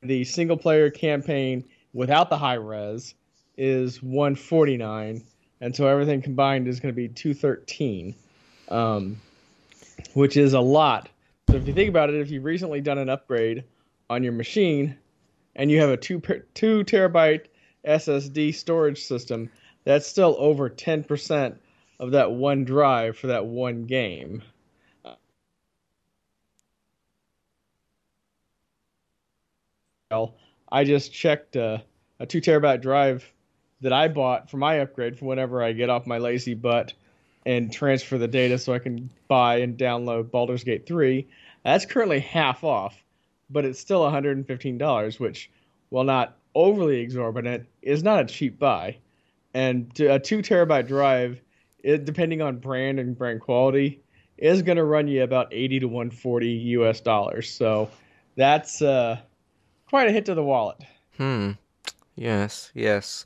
The 0.02 0.24
single 0.24 0.58
player 0.58 0.90
campaign 0.90 1.64
without 1.94 2.30
the 2.30 2.38
high 2.38 2.56
res 2.56 3.14
is 3.58 4.02
149, 4.02 5.24
and 5.62 5.76
so 5.76 5.88
everything 5.88 6.22
combined 6.22 6.68
is 6.68 6.80
going 6.80 6.94
to 6.94 6.96
be 6.96 7.08
213, 7.08 8.16
um, 8.70 9.20
which 10.14 10.38
is 10.38 10.54
a 10.54 10.60
lot. 10.60 11.10
So 11.50 11.56
if 11.56 11.68
you 11.68 11.74
think 11.74 11.90
about 11.90 12.10
it, 12.10 12.20
if 12.20 12.30
you've 12.30 12.44
recently 12.44 12.82
done 12.82 12.98
an 12.98 13.10
upgrade 13.10 13.64
on 14.10 14.24
your 14.24 14.34
machine 14.34 14.98
and 15.56 15.72
you 15.72 15.80
have 15.80 15.90
a 15.90 15.98
two 15.98 16.22
two 16.54 16.84
terabyte 16.84 17.46
SSD 17.88 18.54
storage 18.54 19.04
system, 19.04 19.50
that's 19.84 20.08
still 20.08 20.36
over 20.40 20.70
10% 20.70 21.56
of 22.00 22.12
that 22.12 22.32
one 22.32 22.66
drive 22.66 23.18
for 23.18 23.28
that 23.28 23.46
one 23.46 23.86
game. 23.86 24.42
Well, 30.12 30.36
I 30.72 30.84
just 30.84 31.14
checked 31.14 31.56
uh, 31.56 31.80
a 32.20 32.26
two 32.26 32.42
terabyte 32.42 32.82
drive 32.82 33.32
that 33.86 33.94
I 33.94 34.08
bought 34.08 34.50
for 34.50 34.58
my 34.58 34.80
upgrade 34.80 35.16
for 35.16 35.26
whenever 35.26 35.62
I 35.62 35.72
get 35.72 35.92
off 35.92 36.08
my 36.08 36.18
lazy 36.18 36.56
butt 36.56 36.94
and 37.46 37.72
transfer 37.72 38.18
the 38.18 38.28
data 38.28 38.58
so 38.58 38.74
I 38.74 38.80
can 38.80 39.12
buy 39.28 39.58
and 39.58 39.78
download 39.78 40.32
Baldur's 40.32 40.64
Gate 40.64 40.88
3. 40.88 41.28
That's 41.64 41.86
currently 41.86 42.20
half 42.20 42.64
off, 42.64 43.00
but 43.48 43.64
it's 43.64 43.80
still 43.80 44.02
$115, 44.02 45.20
which, 45.20 45.52
while 45.90 46.04
not 46.04 46.36
overly 46.56 47.00
exorbitant, 47.00 47.68
is 47.84 48.02
not 48.02 48.22
a 48.22 48.26
cheap 48.26 48.58
buy. 48.58 48.98
And 49.54 49.92
a 50.00 50.18
two 50.18 50.40
terabyte 50.40 50.88
drive, 50.88 51.40
it, 51.84 52.06
depending 52.06 52.42
on 52.42 52.58
brand 52.58 53.00
and 53.00 53.16
brand 53.16 53.42
quality, 53.42 54.02
is 54.40 54.64
going 54.64 54.78
to 54.78 54.84
run 54.84 55.08
you 55.08 55.22
about 55.22 55.50
80 55.52 55.82
to 55.82 55.86
140 55.88 56.48
US 56.50 57.02
dollars. 57.02 57.52
So 57.52 57.92
that's 58.36 58.82
uh, 58.82 59.20
quite 59.88 60.08
a 60.08 60.12
hit 60.12 60.26
to 60.26 60.34
the 60.34 60.44
wallet. 60.44 60.78
Hmm. 61.18 61.52
Yes, 62.16 62.72
yes. 62.74 63.26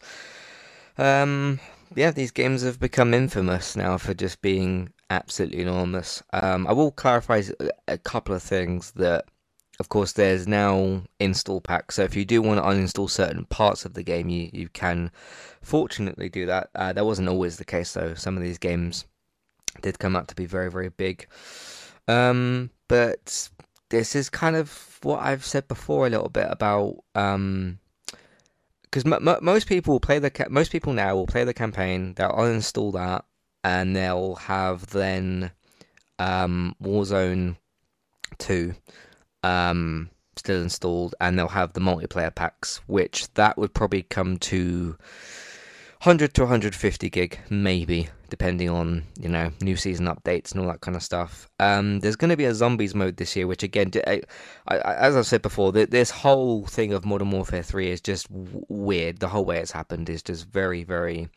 Um, 1.00 1.62
yeah, 1.96 2.12
these 2.12 2.32
games 2.32 2.62
have 2.64 2.80
become 2.80 3.14
infamous 3.14 3.76
now 3.76 3.98
for 3.98 4.14
just 4.14 4.42
being 4.42 4.92
absolutely 5.10 5.62
enormous. 5.62 6.22
Um, 6.34 6.68
I 6.68 6.74
will 6.74 6.92
clarify 6.92 7.42
a 7.88 7.98
couple 7.98 8.36
of 8.36 8.44
things 8.44 8.92
that, 8.92 9.26
of 9.80 9.88
course, 9.88 10.12
there's 10.12 10.46
now 10.46 11.04
install 11.20 11.62
packs. 11.62 11.96
So 11.96 12.04
if 12.04 12.16
you 12.16 12.26
do 12.26 12.42
want 12.42 12.60
to 12.60 12.70
uninstall 12.70 13.10
certain 13.10 13.46
parts 13.46 13.86
of 13.86 13.94
the 13.94 14.04
game, 14.04 14.28
you, 14.28 14.50
you 14.52 14.68
can 14.68 15.10
fortunately 15.62 16.28
do 16.28 16.46
that. 16.48 16.70
Uh, 16.76 16.92
that 16.92 17.06
wasn't 17.06 17.30
always 17.30 17.56
the 17.56 17.66
case, 17.66 17.94
though. 17.94 18.14
Some 18.14 18.36
of 18.36 18.44
these 18.44 18.58
games 18.58 19.06
did 19.82 20.00
come 20.00 20.18
out 20.18 20.28
to 20.28 20.36
be 20.36 20.46
very, 20.46 20.70
very 20.70 20.90
big. 20.90 21.28
Um, 22.10 22.72
but 22.90 23.50
this 23.90 24.16
is 24.16 24.30
kind 24.30 24.58
of 24.58 25.00
what 25.02 25.22
I've 25.24 25.46
said 25.46 25.70
before 25.70 26.08
a 26.08 26.10
little 26.10 26.30
bit 26.30 26.48
about. 26.50 26.98
Um, 27.16 27.80
because 28.90 29.06
m- 29.06 29.28
m- 29.28 29.44
most 29.44 29.68
people 29.68 29.94
will 29.94 30.00
play 30.00 30.20
the 30.20 30.30
ca- 30.30 30.48
most 30.50 30.72
people 30.72 30.94
now 30.94 31.16
will 31.16 31.28
play 31.28 31.44
the 31.44 31.54
campaign. 31.54 32.14
They'll 32.16 32.32
uninstall 32.32 32.94
that, 32.94 33.26
and 33.64 33.96
they'll 33.96 34.36
have 34.36 34.88
then 34.88 35.52
um, 36.18 36.76
Warzone 36.82 37.58
two 38.38 38.76
um, 39.44 40.10
still 40.36 40.62
installed, 40.62 41.16
and 41.20 41.38
they'll 41.38 41.48
have 41.50 41.74
the 41.74 41.82
multiplayer 41.82 42.34
packs, 42.34 42.82
which 42.88 43.32
that 43.34 43.58
would 43.58 43.74
probably 43.74 44.04
come 44.04 44.38
to 44.38 44.98
100 46.04 46.34
to 46.34 46.42
150 46.44 47.10
gig, 47.10 47.40
maybe, 47.50 48.10
depending 48.30 48.70
on 48.70 49.04
you 49.20 49.30
know 49.30 49.52
new 49.62 49.76
season 49.76 50.06
updates 50.06 50.52
and 50.52 50.62
all 50.62 50.68
that 50.68 50.82
kind 50.82 50.96
of 50.96 51.04
stuff. 51.04 51.50
Um, 51.60 52.00
there's 52.00 52.16
going 52.16 52.30
to 52.30 52.38
be 52.38 52.46
a 52.46 52.54
zombies 52.54 52.96
mode 52.96 53.18
this 53.18 53.36
year, 53.36 53.48
which 53.48 53.64
again, 53.64 53.92
I, 54.08 54.22
I, 54.68 54.94
as 54.96 55.16
I've 55.16 55.28
said 55.28 55.42
before, 55.42 55.72
this 55.72 56.12
whole 56.12 56.66
thing 56.66 56.94
of 56.94 57.06
Modern 57.06 57.32
Warfare 57.32 57.64
3 57.64 57.90
is 57.90 58.02
just 58.02 58.30
w- 58.32 58.66
weird. 58.70 59.20
The 59.20 59.30
whole 59.30 59.46
way 59.46 59.60
it's 59.60 59.72
happened 59.72 60.10
is 60.10 60.24
just 60.24 60.48
very, 60.48 60.84
very, 60.84 61.30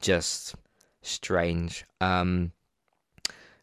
just 0.00 0.54
strange. 1.02 1.84
Um, 2.00 2.52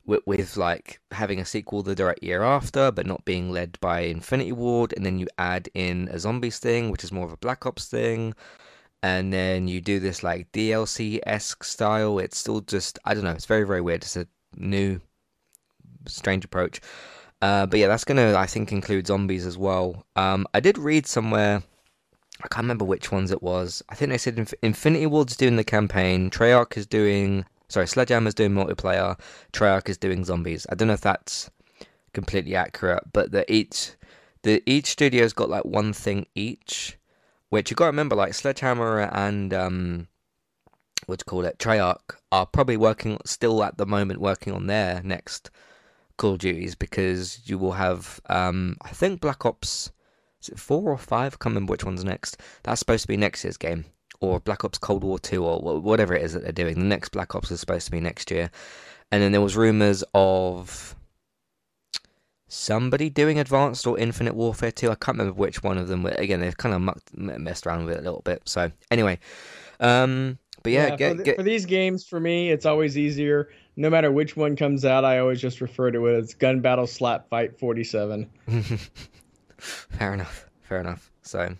with, 0.06 0.22
with 0.26 0.58
like 0.58 1.00
having 1.12 1.40
a 1.40 1.46
sequel 1.46 1.84
the 1.84 1.96
direct 1.96 2.24
year 2.24 2.42
after, 2.44 2.92
but 2.92 3.06
not 3.06 3.26
being 3.26 3.52
led 3.52 3.78
by 3.82 4.02
Infinity 4.02 4.54
Ward, 4.54 4.94
and 4.96 5.06
then 5.06 5.20
you 5.20 5.28
add 5.38 5.70
in 5.74 6.08
a 6.12 6.20
zombies 6.20 6.60
thing, 6.60 6.90
which 6.90 7.04
is 7.04 7.12
more 7.12 7.26
of 7.26 7.34
a 7.34 7.38
Black 7.38 7.66
Ops 7.66 7.88
thing 7.88 8.34
and 9.04 9.32
then 9.32 9.68
you 9.68 9.82
do 9.82 10.00
this 10.00 10.24
like 10.24 10.52
DLC 10.52 11.20
esque 11.26 11.64
style. 11.64 12.20
It's 12.20 12.38
still 12.38 12.62
just 12.62 13.00
I 13.06 13.14
don't 13.14 13.24
know. 13.24 13.32
It's 13.32 13.46
very 13.46 13.66
very 13.66 13.82
weird. 13.82 14.04
It's 14.04 14.18
a 14.18 14.28
new 14.56 15.00
strange 16.08 16.46
approach. 16.46 16.82
Uh, 17.42 17.66
but 17.68 17.80
yeah, 17.80 17.88
that's 17.88 18.04
gonna 18.04 18.36
I 18.36 18.48
think 18.48 18.72
include 18.72 19.08
zombies 19.08 19.46
as 19.46 19.58
well. 19.58 20.06
Um, 20.16 20.48
I 20.54 20.60
did 20.60 20.78
read 20.78 21.06
somewhere. 21.06 21.64
I 22.44 22.48
can't 22.50 22.66
remember 22.66 22.86
which 22.86 23.12
ones 23.12 23.32
it 23.32 23.42
was. 23.42 23.82
I 23.90 23.96
think 23.96 24.12
they 24.12 24.18
said 24.18 24.38
Inf- 24.38 24.54
Infinity 24.62 25.08
Ward's 25.08 25.36
doing 25.36 25.56
the 25.56 25.64
campaign. 25.64 26.30
Treyarch 26.30 26.78
is 26.78 26.86
doing 26.86 27.46
sorry, 27.70 27.88
Sledgehammer's 27.88 28.34
doing 28.34 28.52
multiplayer. 28.52 29.20
Treyarch 29.54 29.90
is 29.90 29.98
doing 29.98 30.24
zombies. 30.24 30.66
I 30.70 30.76
don't 30.76 30.88
know 30.88 30.94
if 30.94 31.02
that's 31.02 31.50
completely 32.14 32.56
accurate, 32.56 33.04
but 33.14 33.32
the 33.32 33.52
each 33.52 33.92
the 34.44 34.64
each 34.66 34.88
studio's 34.88 35.34
got 35.34 35.50
like 35.50 35.66
one 35.66 35.94
thing 35.94 36.28
each. 36.36 36.97
Which 37.50 37.70
you 37.70 37.76
got 37.76 37.86
to 37.86 37.92
remember, 37.92 38.16
like 38.16 38.34
Sledgehammer 38.34 39.02
and 39.14 39.54
um, 39.54 40.08
what 41.06 41.20
do 41.20 41.24
you 41.26 41.30
call 41.30 41.46
it, 41.46 41.58
Treyarch 41.58 42.16
are 42.32 42.46
probably 42.46 42.78
working 42.78 43.18
still 43.26 43.64
at 43.64 43.78
the 43.78 43.86
moment 43.86 44.20
working 44.20 44.54
on 44.54 44.68
their 44.68 45.02
next 45.04 45.50
Call 46.18 46.34
of 46.34 46.40
Duties 46.40 46.76
because 46.76 47.42
you 47.46 47.58
will 47.58 47.74
have, 47.74 48.20
um, 48.28 48.76
I 48.82 48.90
think 48.90 49.22
Black 49.22 49.46
Ops, 49.46 49.92
is 50.42 50.50
it 50.50 50.60
four 50.60 50.92
or 50.92 50.98
five? 50.98 51.34
I 51.34 51.38
can't 51.38 51.54
remember 51.54 51.72
which 51.72 51.86
one's 51.86 52.04
next. 52.04 52.42
That's 52.64 52.80
supposed 52.80 53.04
to 53.04 53.08
be 53.08 53.18
next 53.18 53.44
year's 53.46 53.58
game, 53.58 53.86
or 54.20 54.40
Black 54.42 54.66
Ops 54.66 54.78
Cold 54.78 55.04
War 55.04 55.18
Two, 55.18 55.46
or 55.46 55.80
whatever 55.80 56.14
it 56.14 56.24
is 56.24 56.34
that 56.34 56.44
they're 56.44 56.52
doing. 56.52 56.76
The 56.76 56.86
next 56.86 57.10
Black 57.10 57.36
Ops 57.36 57.52
is 57.52 57.62
supposed 57.62 57.86
to 57.86 57.92
be 57.92 58.02
next 58.02 58.30
year, 58.30 58.52
and 59.12 59.24
then 59.24 59.32
there 59.32 59.42
was 59.42 59.56
rumors 59.56 60.04
of 60.14 60.96
somebody 62.48 63.10
doing 63.10 63.40
Advanced 63.40 63.86
or 63.86 63.98
Infinite 64.00 64.36
Warfare 64.36 64.72
2. 64.72 64.90
I 64.90 64.96
can't 64.96 65.18
remember 65.18 65.34
which 65.34 65.64
one 65.64 65.78
of 65.78 65.88
them. 65.88 66.06
Again, 66.06 66.40
they've 66.40 66.58
kind 66.58 66.74
of 66.74 66.82
mucked, 66.82 67.16
messed 67.16 67.68
around 67.68 67.86
with 67.86 67.96
it 67.96 68.00
a 68.00 68.04
little 68.04 68.22
bit. 68.24 68.42
So 68.46 68.72
anyway, 68.90 69.20
um, 69.80 70.38
but 70.64 70.72
yeah, 70.72 70.88
yeah 70.88 70.96
get, 70.96 71.12
for, 71.12 71.18
the, 71.18 71.24
get... 71.24 71.36
for, 71.38 71.44
these 71.44 71.66
games, 71.66 72.06
for 72.06 72.20
me, 72.20 72.52
it's 72.52 72.66
always 72.66 72.98
easier. 72.98 73.50
No 73.76 73.90
matter 73.90 74.12
which 74.12 74.36
one 74.36 74.56
comes 74.56 74.86
out, 74.86 75.06
I 75.06 75.20
always 75.20 75.40
just 75.40 75.62
refer 75.62 75.92
to 75.92 76.08
it 76.08 76.18
as 76.18 76.34
Gun 76.34 76.62
Battle 76.62 76.88
Slap 76.88 77.30
Fight 77.30 77.60
47. 77.60 78.30
fair 79.58 80.14
enough. 80.14 80.48
Fair 80.62 80.80
enough. 80.80 81.12
So, 81.22 81.56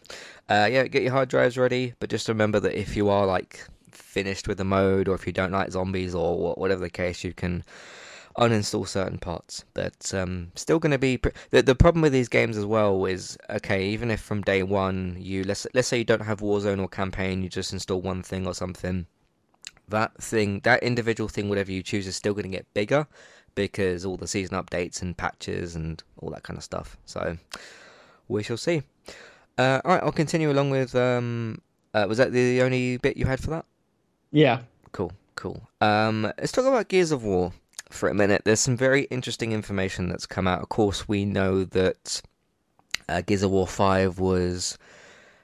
uh, 0.50 0.68
yeah, 0.72 0.88
get 0.88 1.04
your 1.04 1.12
hard 1.12 1.30
drives 1.30 1.58
ready, 1.58 1.94
but 2.00 2.10
just 2.10 2.28
remember 2.28 2.60
that 2.60 2.78
if 2.78 2.96
you 2.96 3.10
are 3.10 3.26
like 3.26 3.66
finished 3.92 4.48
with 4.48 4.58
the 4.58 4.66
mode, 4.66 5.08
or 5.08 5.16
if 5.16 5.28
you 5.28 5.34
don't 5.34 5.52
like 5.52 5.72
zombies, 5.72 6.16
or 6.16 6.56
whatever 6.56 6.82
the 6.82 6.90
case, 6.90 7.24
you 7.24 7.34
can 7.34 7.64
uninstall 8.38 8.88
certain 8.88 9.18
parts. 9.18 9.66
But 9.74 10.14
um, 10.14 10.52
still 10.56 10.80
going 10.80 10.92
to 10.92 10.98
be 10.98 11.18
pr- 11.18 11.30
the 11.50 11.62
the 11.62 11.76
problem 11.76 12.02
with 12.02 12.14
these 12.14 12.30
games 12.30 12.58
as 12.58 12.66
well 12.66 13.06
is 13.06 13.38
okay. 13.50 13.90
Even 13.90 14.12
if 14.12 14.22
from 14.22 14.42
day 14.42 14.64
one 14.64 15.18
you 15.20 15.44
let's 15.44 15.68
let's 15.74 15.88
say 15.88 15.98
you 15.98 16.04
don't 16.04 16.22
have 16.22 16.40
Warzone 16.40 16.82
or 16.82 16.88
campaign, 16.88 17.44
you 17.44 17.50
just 17.50 17.74
install 17.74 18.02
one 18.02 18.24
thing 18.24 18.48
or 18.48 18.54
something. 18.54 19.06
That 19.90 20.22
thing, 20.22 20.60
that 20.64 20.84
individual 20.84 21.30
thing, 21.30 21.48
whatever 21.48 21.72
you 21.72 21.82
choose, 21.82 22.08
is 22.08 22.16
still 22.16 22.34
going 22.34 22.44
to 22.44 22.50
get 22.50 22.74
bigger 22.74 23.08
because 23.56 24.06
all 24.06 24.18
the 24.18 24.28
season 24.28 24.62
updates 24.62 25.02
and 25.02 25.18
patches 25.18 25.76
and 25.76 26.04
all 26.18 26.30
that 26.32 26.44
kind 26.44 26.58
of 26.58 26.64
stuff. 26.64 26.98
So 27.06 27.38
we 28.28 28.44
shall 28.44 28.58
see. 28.58 28.84
Uh, 29.58 29.82
all 29.84 29.94
right, 29.94 30.04
I'll 30.04 30.12
continue 30.12 30.52
along 30.52 30.70
with. 30.70 30.94
Um, 30.94 31.62
uh, 31.94 32.06
was 32.08 32.18
that 32.18 32.32
the 32.32 32.62
only 32.62 32.98
bit 32.98 33.18
you 33.18 33.26
had 33.26 33.40
for 33.40 33.50
that? 33.50 33.66
Yeah. 34.32 34.60
Cool, 34.92 35.14
cool. 35.36 35.62
Um, 35.82 36.24
let's 36.24 36.52
talk 36.52 36.66
about 36.66 36.90
Gears 36.90 37.12
of 37.12 37.24
War 37.24 37.54
for 37.90 38.10
a 38.10 38.14
minute. 38.14 38.44
There's 38.46 38.60
some 38.60 38.78
very 38.78 39.04
interesting 39.04 39.52
information 39.52 40.10
that's 40.10 40.26
come 40.26 40.48
out. 40.48 40.62
Of 40.62 40.70
course, 40.70 41.08
we 41.08 41.26
know 41.26 41.64
that 41.64 42.22
uh, 43.10 43.22
Gears 43.22 43.44
of 43.44 43.52
War 43.52 43.68
5 43.68 44.20
was, 44.20 44.78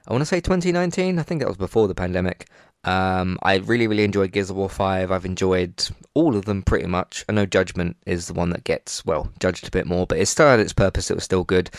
I 0.06 0.12
want 0.12 0.22
to 0.22 0.26
say 0.26 0.40
2019. 0.40 1.18
I 1.18 1.22
think 1.22 1.40
that 1.40 1.48
was 1.48 1.56
before 1.56 1.88
the 1.88 1.94
pandemic. 1.94 2.48
Um, 2.84 3.38
I 3.42 3.56
really, 3.56 3.86
really 3.86 4.04
enjoyed 4.04 4.32
Gears 4.32 4.50
of 4.50 4.56
War 4.56 4.68
5. 4.68 5.10
I've 5.10 5.24
enjoyed 5.24 5.88
all 6.12 6.36
of 6.36 6.44
them 6.44 6.62
pretty 6.62 6.86
much. 6.86 7.24
I 7.28 7.32
know 7.32 7.46
Judgment 7.46 7.96
is 8.06 8.26
the 8.26 8.34
one 8.34 8.50
that 8.50 8.64
gets, 8.64 9.04
well, 9.06 9.32
judged 9.40 9.66
a 9.66 9.70
bit 9.70 9.86
more, 9.86 10.06
but 10.06 10.18
it 10.18 10.26
still 10.26 10.46
had 10.46 10.60
its 10.60 10.72
purpose. 10.72 11.10
It 11.10 11.14
was 11.14 11.24
still 11.24 11.44
good. 11.44 11.70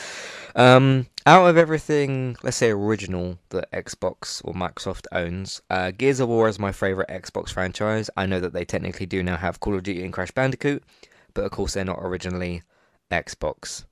Um, 0.56 1.08
out 1.26 1.48
of 1.48 1.58
everything, 1.58 2.38
let's 2.44 2.58
say 2.58 2.72
original 2.72 3.38
that 3.50 3.72
Xbox 3.72 4.42
or 4.44 4.54
Microsoft 4.54 5.06
owns, 5.12 5.62
uh, 5.70 5.92
Gears 5.92 6.20
of 6.20 6.30
War 6.30 6.48
is 6.48 6.60
my 6.60 6.72
favorite 6.72 7.10
Xbox 7.10 7.50
franchise. 7.50 8.10
I 8.18 8.26
know 8.26 8.40
that 8.40 8.54
they 8.54 8.66
technically 8.66 9.06
do 9.06 9.22
now 9.22 9.38
have 9.38 9.60
Call 9.60 9.76
of 9.76 9.84
Duty 9.84 10.04
and 10.04 10.14
Crash 10.14 10.32
Bandicoot, 10.32 10.84
but 11.34 11.44
of 11.44 11.52
course 11.52 11.74
they're 11.74 11.86
not 11.86 12.00
originally 12.02 12.64
Xbox 13.12 13.86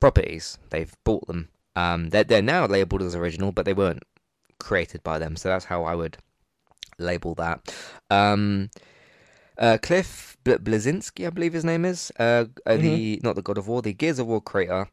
properties. 0.00 0.58
They've 0.70 0.94
bought 1.04 1.26
them. 1.26 1.48
Um, 1.74 2.08
they're, 2.10 2.24
they're 2.24 2.42
now 2.42 2.66
labeled 2.66 3.02
as 3.02 3.14
original, 3.14 3.52
but 3.52 3.64
they 3.66 3.74
weren't 3.74 4.02
created 4.58 5.02
by 5.02 5.18
them. 5.18 5.36
So 5.36 5.48
that's 5.48 5.66
how 5.66 5.84
I 5.84 5.94
would 5.94 6.16
label 6.98 7.34
that. 7.36 7.74
Um, 8.10 8.70
uh, 9.58 9.78
Cliff 9.82 10.36
Bl- 10.44 10.54
Bleszinski, 10.54 11.26
I 11.26 11.30
believe 11.30 11.52
his 11.52 11.64
name 11.64 11.84
is, 11.84 12.12
uh, 12.18 12.46
uh, 12.66 12.76
the 12.76 13.20
not 13.22 13.36
the 13.36 13.42
God 13.42 13.58
of 13.58 13.68
War, 13.68 13.82
the 13.82 13.92
Gears 13.92 14.18
of 14.18 14.26
War 14.26 14.40
creator, 14.40 14.88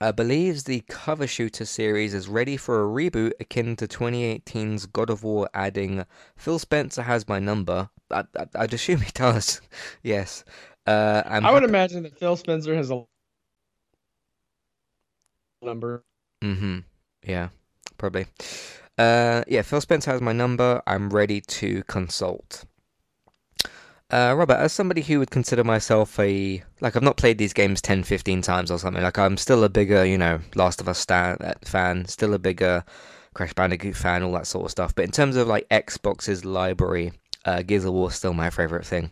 uh, 0.00 0.12
believes 0.12 0.64
the 0.64 0.82
cover 0.88 1.26
shooter 1.26 1.64
series 1.64 2.12
is 2.12 2.28
ready 2.28 2.56
for 2.56 2.82
a 2.82 2.86
reboot 2.86 3.32
akin 3.40 3.76
to 3.76 3.86
2018's 3.86 4.86
God 4.86 5.10
of 5.10 5.22
War, 5.22 5.48
adding 5.54 6.04
Phil 6.36 6.58
Spencer 6.58 7.02
has 7.02 7.28
my 7.28 7.38
number. 7.38 7.88
I, 8.10 8.24
I, 8.38 8.46
I'd 8.56 8.74
assume 8.74 9.00
he 9.00 9.10
does. 9.14 9.60
yes. 10.02 10.44
Uh, 10.86 11.22
I'm 11.26 11.46
I 11.46 11.50
would 11.52 11.64
imagine 11.64 12.02
that 12.04 12.18
Phil 12.18 12.36
Spencer 12.36 12.74
has 12.74 12.90
a 12.90 13.02
number. 15.62 16.04
Mm-hmm. 16.42 16.80
Yeah, 17.24 17.48
probably. 17.98 18.26
Uh, 18.98 19.42
yeah, 19.46 19.62
Phil 19.62 19.80
Spencer 19.80 20.10
has 20.10 20.20
my 20.20 20.32
number. 20.32 20.82
I'm 20.86 21.10
ready 21.10 21.40
to 21.40 21.82
consult. 21.84 22.64
Uh, 24.08 24.34
Robert, 24.36 24.54
as 24.54 24.72
somebody 24.72 25.02
who 25.02 25.18
would 25.18 25.32
consider 25.32 25.64
myself 25.64 26.18
a 26.20 26.62
like 26.80 26.94
I've 26.94 27.02
not 27.02 27.16
played 27.16 27.38
these 27.38 27.52
games 27.52 27.82
10, 27.82 28.04
15 28.04 28.40
times 28.40 28.70
or 28.70 28.78
something. 28.78 29.02
Like 29.02 29.18
I'm 29.18 29.36
still 29.36 29.64
a 29.64 29.68
bigger, 29.68 30.04
you 30.04 30.16
know, 30.16 30.38
Last 30.54 30.80
of 30.80 30.88
Us 30.88 31.00
stan, 31.00 31.36
uh, 31.40 31.54
fan, 31.64 32.06
still 32.06 32.32
a 32.32 32.38
bigger 32.38 32.84
Crash 33.34 33.52
Bandicoot 33.52 33.96
fan, 33.96 34.22
all 34.22 34.32
that 34.32 34.46
sort 34.46 34.66
of 34.66 34.70
stuff. 34.70 34.94
But 34.94 35.06
in 35.06 35.10
terms 35.10 35.34
of 35.36 35.48
like 35.48 35.68
Xbox's 35.70 36.44
library, 36.44 37.12
uh, 37.44 37.62
Gears 37.62 37.84
of 37.84 37.94
War 37.94 38.08
is 38.08 38.14
still 38.14 38.32
my 38.32 38.48
favorite 38.48 38.86
thing. 38.86 39.10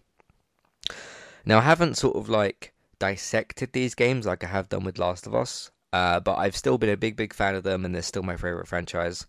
Now 1.45 1.59
I 1.59 1.62
haven't 1.62 1.97
sort 1.99 2.16
of 2.16 2.28
like 2.28 2.72
dissected 3.01 3.72
these 3.72 3.97
games 3.97 4.26
like 4.26 4.45
I 4.45 4.47
have 4.47 4.68
done 4.68 4.85
with 4.85 4.99
Last 4.99 5.26
of 5.26 5.35
Us. 5.35 5.72
Uh, 5.93 6.20
but 6.20 6.37
I've 6.37 6.57
still 6.57 6.78
been 6.78 6.91
a 6.91 6.97
big, 6.97 7.16
big 7.16 7.32
fan 7.32 7.55
of 7.55 7.62
them, 7.62 7.85
and 7.85 7.95
they're 7.95 8.03
still 8.03 8.24
my 8.24 8.37
favorite 8.37 8.66
franchise. 8.66 9.26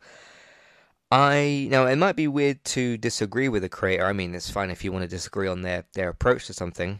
I 1.15 1.69
now 1.71 1.85
it 1.85 1.95
might 1.95 2.17
be 2.17 2.27
weird 2.27 2.61
to 2.65 2.97
disagree 2.97 3.47
with 3.47 3.63
a 3.63 3.69
creator. 3.69 4.05
I 4.05 4.11
mean, 4.11 4.35
it's 4.35 4.51
fine 4.51 4.69
if 4.69 4.83
you 4.83 4.91
want 4.91 5.03
to 5.03 5.07
disagree 5.07 5.47
on 5.47 5.61
their 5.61 5.85
their 5.93 6.09
approach 6.09 6.47
to 6.47 6.53
something. 6.53 6.99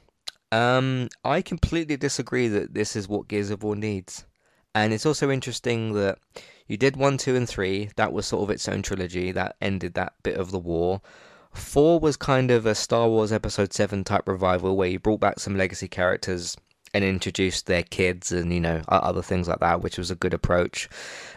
Um, 0.54 1.10
I 1.26 1.42
completely 1.42 1.98
disagree 1.98 2.48
that 2.48 2.74
this 2.74 2.96
is 2.96 3.10
what 3.10 3.28
Gears 3.28 3.50
of 3.50 3.62
War 3.62 3.76
needs, 3.76 4.24
and 4.74 4.94
it's 4.94 5.06
also 5.06 5.30
interesting 5.30 5.92
that 5.96 6.20
you 6.66 6.78
did 6.78 6.96
one, 6.96 7.18
two, 7.18 7.36
and 7.36 7.48
three. 7.48 7.90
That 7.98 8.14
was 8.14 8.26
sort 8.26 8.44
of 8.44 8.52
its 8.52 8.70
own 8.70 8.84
trilogy 8.84 9.34
that 9.34 9.58
ended 9.60 9.96
that 9.96 10.14
bit 10.24 10.38
of 10.38 10.52
the 10.52 10.60
war. 10.60 11.02
Four 11.54 12.00
was 12.00 12.16
kind 12.16 12.52
of 12.52 12.66
a 12.66 12.74
Star 12.74 13.10
Wars 13.10 13.34
Episode 13.34 13.74
Seven 13.74 14.06
type 14.06 14.30
revival 14.30 14.78
where 14.78 14.88
you 14.88 14.98
brought 14.98 15.20
back 15.20 15.42
some 15.42 15.58
legacy 15.58 15.90
characters 15.90 16.56
and 16.94 17.04
introduced 17.04 17.66
their 17.66 17.84
kids 17.84 18.32
and 18.32 18.54
you 18.54 18.62
know 18.62 18.82
other 18.88 19.22
things 19.22 19.50
like 19.50 19.60
that, 19.60 19.82
which 19.82 19.98
was 19.98 20.10
a 20.10 20.16
good 20.16 20.34
approach. 20.34 20.88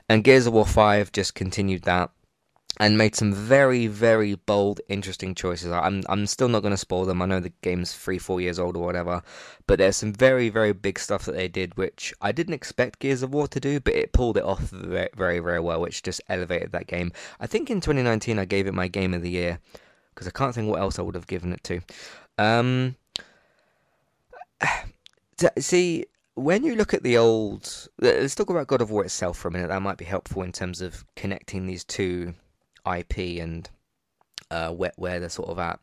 And 0.09 0.22
Gears 0.22 0.47
of 0.47 0.53
War 0.53 0.64
Five 0.64 1.11
just 1.11 1.35
continued 1.35 1.83
that 1.83 2.12
and 2.77 2.97
made 2.97 3.14
some 3.14 3.33
very, 3.33 3.87
very 3.87 4.35
bold, 4.35 4.81
interesting 4.89 5.35
choices. 5.35 5.73
I'm 5.73 6.05
I'm 6.09 6.27
still 6.27 6.49
not 6.49 6.61
going 6.61 6.73
to 6.73 6.77
spoil 6.79 7.05
them. 7.05 7.23
I 7.23 7.27
know 7.27 7.41
the 7.41 7.53
game's 7.62 7.93
three, 7.93 8.19
four 8.19 8.41
years 8.41 8.59
old 8.59 8.77
or 8.77 8.85
whatever, 8.85 9.23
but 9.66 9.79
there's 9.79 9.97
some 9.97 10.12
very, 10.12 10.49
very 10.49 10.73
big 10.73 10.99
stuff 10.99 11.25
that 11.25 11.35
they 11.35 11.49
did, 11.49 11.77
which 11.77 12.14
I 12.21 12.31
didn't 12.31 12.55
expect 12.55 13.01
Gears 13.01 13.23
of 13.23 13.33
War 13.33 13.49
to 13.49 13.59
do, 13.61 13.81
but 13.81 13.95
it 13.95 14.12
pulled 14.12 14.37
it 14.37 14.45
off 14.45 14.61
very, 14.61 15.09
very, 15.16 15.41
very 15.41 15.61
well, 15.61 15.81
which 15.81 16.03
just 16.03 16.21
elevated 16.29 16.73
that 16.73 16.87
game. 16.87 17.12
I 17.41 17.47
think 17.47 17.71
in 17.71 17.81
2019 17.81 18.39
I 18.39 18.45
gave 18.45 18.66
it 18.66 18.75
my 18.75 18.87
game 18.87 19.12
of 19.12 19.23
the 19.23 19.31
year 19.31 19.59
because 20.14 20.29
I 20.29 20.33
can't 20.33 20.55
think 20.55 20.69
what 20.69 20.81
else 20.81 20.99
I 20.99 21.03
would 21.03 21.14
have 21.14 21.27
given 21.27 21.53
it 21.53 21.64
to. 21.64 21.81
Um, 22.39 22.97
see, 25.59 26.05
when 26.35 26.64
you 26.64 26.77
look 26.77 26.95
at 26.95 27.03
the 27.03 27.16
old, 27.16 27.89
let's 27.99 28.37
talk 28.37 28.51
about 28.51 28.69
God 28.69 28.83
of 28.83 28.91
War 28.91 29.05
itself 29.05 29.37
for 29.39 29.49
a 29.49 29.51
minute. 29.51 29.69
That 29.69 29.83
might 29.83 29.99
be 29.99 30.05
helpful 30.05 30.43
in 30.43 30.53
terms 30.53 30.81
of 30.81 31.05
connecting 31.16 31.66
these 31.66 31.83
two 31.83 32.35
IP 32.97 33.41
and 33.41 33.68
uh, 34.51 34.70
where, 34.70 34.93
where 34.97 35.20
they're 35.20 35.28
sort 35.28 35.49
of 35.49 35.59
at. 35.59 35.80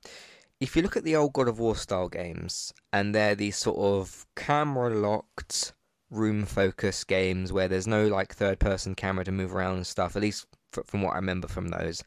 If 0.59 0.75
you 0.75 0.81
look 0.81 0.95
at 0.97 1.03
the 1.03 1.15
old 1.15 1.33
God 1.33 1.47
of 1.47 1.59
War 1.59 1.75
style 1.75 2.07
games, 2.07 2.73
and 2.93 3.13
they're 3.13 3.35
these 3.35 3.57
sort 3.57 3.77
of 3.77 4.25
camera 4.35 4.89
locked, 4.89 5.73
room 6.09 6.45
focused 6.45 7.07
games 7.07 7.51
where 7.51 7.67
there's 7.67 7.87
no 7.87 8.07
like 8.07 8.33
third 8.33 8.59
person 8.59 8.95
camera 8.95 9.25
to 9.25 9.31
move 9.31 9.53
around 9.53 9.75
and 9.75 9.87
stuff, 9.87 10.15
at 10.15 10.21
least 10.21 10.47
from 10.85 11.01
what 11.01 11.13
I 11.13 11.17
remember 11.17 11.47
from 11.47 11.69
those. 11.69 12.03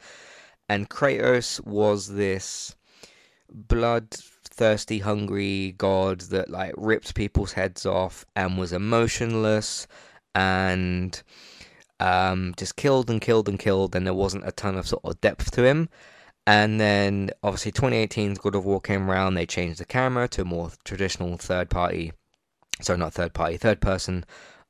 And 0.68 0.88
Kratos 0.88 1.64
was 1.64 2.09
this 2.09 2.76
bloodthirsty, 3.51 4.99
hungry 4.99 5.74
god 5.78 6.20
that 6.22 6.51
like 6.51 6.74
ripped 6.76 7.14
people's 7.14 7.53
heads 7.53 7.86
off 7.86 8.26
and 8.36 8.59
was 8.59 8.72
emotionless 8.72 9.86
and 10.34 11.22
um, 12.01 12.55
just 12.57 12.76
killed 12.76 13.11
and 13.11 13.20
killed 13.20 13.49
and 13.49 13.59
killed, 13.59 13.94
and 13.94 14.07
there 14.07 14.14
wasn't 14.14 14.46
a 14.46 14.53
ton 14.53 14.76
of 14.76 14.86
sort 14.86 15.05
of 15.05 15.20
depth 15.20 15.51
to 15.53 15.64
him. 15.64 15.88
And 16.46 16.80
then 16.80 17.30
obviously 17.42 17.72
2018's 17.72 18.38
God 18.38 18.55
of 18.55 18.64
War 18.64 18.80
came 18.80 19.11
around, 19.11 19.34
they 19.34 19.44
changed 19.44 19.80
the 19.80 19.84
camera 19.84 20.28
to 20.28 20.42
a 20.42 20.46
more 20.46 20.70
traditional 20.82 21.36
third 21.36 21.68
party, 21.68 22.12
sorry, 22.80 22.99
not 22.99 23.12
third 23.12 23.34
party, 23.34 23.59
third 23.59 23.82
person 23.82 24.24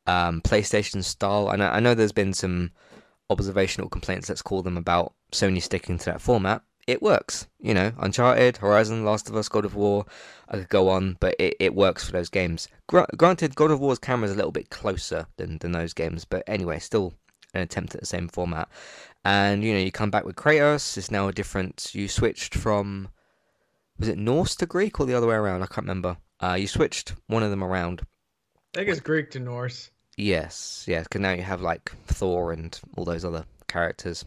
um, 0.07 0.41
PlayStation 0.41 1.05
style. 1.05 1.51
And 1.51 1.63
I, 1.63 1.77
I 1.77 1.81
know 1.81 1.95
there's 1.95 2.11
been 2.11 2.33
some 2.33 2.73
observational 3.31 3.89
complaints, 3.89 4.29
let's 4.29 4.43
call 4.43 4.63
them, 4.63 4.77
about 4.77 5.15
Sony 5.33 5.63
sticking 5.63 5.99
to 5.99 6.05
that 6.07 6.21
format. 6.21 6.63
It 6.89 7.03
works, 7.03 7.47
you 7.61 7.75
know, 7.75 7.93
Uncharted, 7.99 8.57
Horizon, 8.57 9.05
Last 9.05 9.29
of 9.29 9.37
Us, 9.37 9.51
God 9.51 9.67
of 9.67 9.75
War, 9.75 10.07
I 10.49 10.57
could 10.57 10.71
go 10.71 10.89
on, 10.89 11.19
but 11.21 11.37
it, 11.39 11.55
it 11.61 11.75
works 11.75 12.03
for 12.03 12.13
those 12.13 12.31
games. 12.31 12.67
Gra- 12.87 13.07
granted, 13.15 13.55
God 13.55 13.71
of 13.71 13.79
War's 13.79 13.99
camera 13.99 14.27
is 14.27 14.33
a 14.33 14.37
little 14.37 14.53
bit 14.53 14.71
closer 14.71 15.27
than, 15.37 15.59
than 15.59 15.73
those 15.73 15.93
games, 15.93 16.25
but 16.25 16.43
anyway, 16.47 16.79
still 16.79 17.13
an 17.53 17.61
attempt 17.61 17.95
at 17.95 18.01
the 18.01 18.07
same 18.07 18.27
format. 18.27 18.71
And 19.23 19.63
you 19.63 19.75
know, 19.75 19.81
you 19.81 19.93
come 19.93 20.11
back 20.11 20.25
with 20.25 20.37
Kratos. 20.37 20.97
It's 20.97 21.11
now 21.11 21.29
a 21.29 21.33
different. 21.33 21.95
You 21.95 22.09
switched 22.09 22.55
from 22.55 23.11
was 23.99 24.09
it 24.09 24.17
Norse 24.17 24.57
to 24.57 24.65
Greek 24.65 24.99
or 24.99 25.05
the 25.05 25.15
other 25.15 25.27
way 25.27 25.35
around? 25.35 25.63
I 25.63 25.67
can't 25.67 25.87
remember. 25.87 26.17
Uh, 26.43 26.55
you 26.55 26.67
switched 26.67 27.13
one 27.27 27.43
of 27.43 27.51
them 27.51 27.63
around. 27.63 28.01
I 28.75 28.79
think 28.79 28.89
it's 28.89 29.01
Greek 29.01 29.31
to 29.33 29.41
Norse. 29.41 29.91
Yes, 30.17 30.87
yes, 30.89 31.05
because 31.05 31.21
now 31.21 31.33
you 31.33 31.43
have 31.43 31.61
like 31.61 31.93
Thor 32.07 32.53
and 32.53 32.81
all 32.97 33.05
those 33.05 33.27
other 33.27 33.45
characters. 33.67 34.25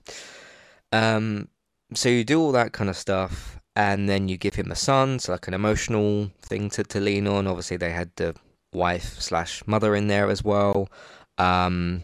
Um, 0.92 1.48
so 1.94 2.10
you 2.10 2.24
do 2.24 2.40
all 2.40 2.52
that 2.52 2.74
kind 2.74 2.90
of 2.90 2.98
stuff, 2.98 3.60
and 3.76 4.10
then 4.10 4.28
you 4.28 4.38
give 4.38 4.56
him 4.56 4.72
a 4.72 4.76
son, 4.76 5.20
so 5.20 5.32
like 5.32 5.48
an 5.48 5.54
emotional 5.54 6.32
thing 6.42 6.70
to, 6.72 6.84
to 6.84 7.00
lean 7.00 7.28
on. 7.28 7.48
Obviously, 7.48 7.78
they 7.78 7.92
had 7.92 8.12
the 8.16 8.36
wife 8.74 9.20
slash 9.20 9.64
mother 9.66 9.96
in 9.96 10.08
there 10.08 10.30
as 10.30 10.44
well, 10.44 10.90
um, 11.38 12.04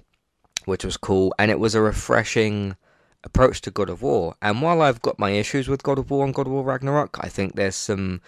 which 0.66 0.84
was 0.84 0.98
cool, 0.98 1.34
and 1.38 1.52
it 1.52 1.60
was 1.60 1.76
a 1.76 1.82
refreshing 1.82 2.76
approach 3.24 3.62
to 3.62 3.72
God 3.72 3.90
of 3.90 4.02
War. 4.02 4.36
And 4.42 4.62
while 4.62 4.82
I've 4.82 5.02
got 5.02 5.20
my 5.20 5.32
issues 5.32 5.68
with 5.68 5.84
God 5.84 6.00
of 6.00 6.10
War 6.10 6.26
and 6.26 6.34
God 6.34 6.48
of 6.48 6.54
War 6.54 6.64
Ragnarok, 6.64 7.18
I 7.22 7.30
think 7.30 7.56
there's 7.56 7.76
some 7.76 8.22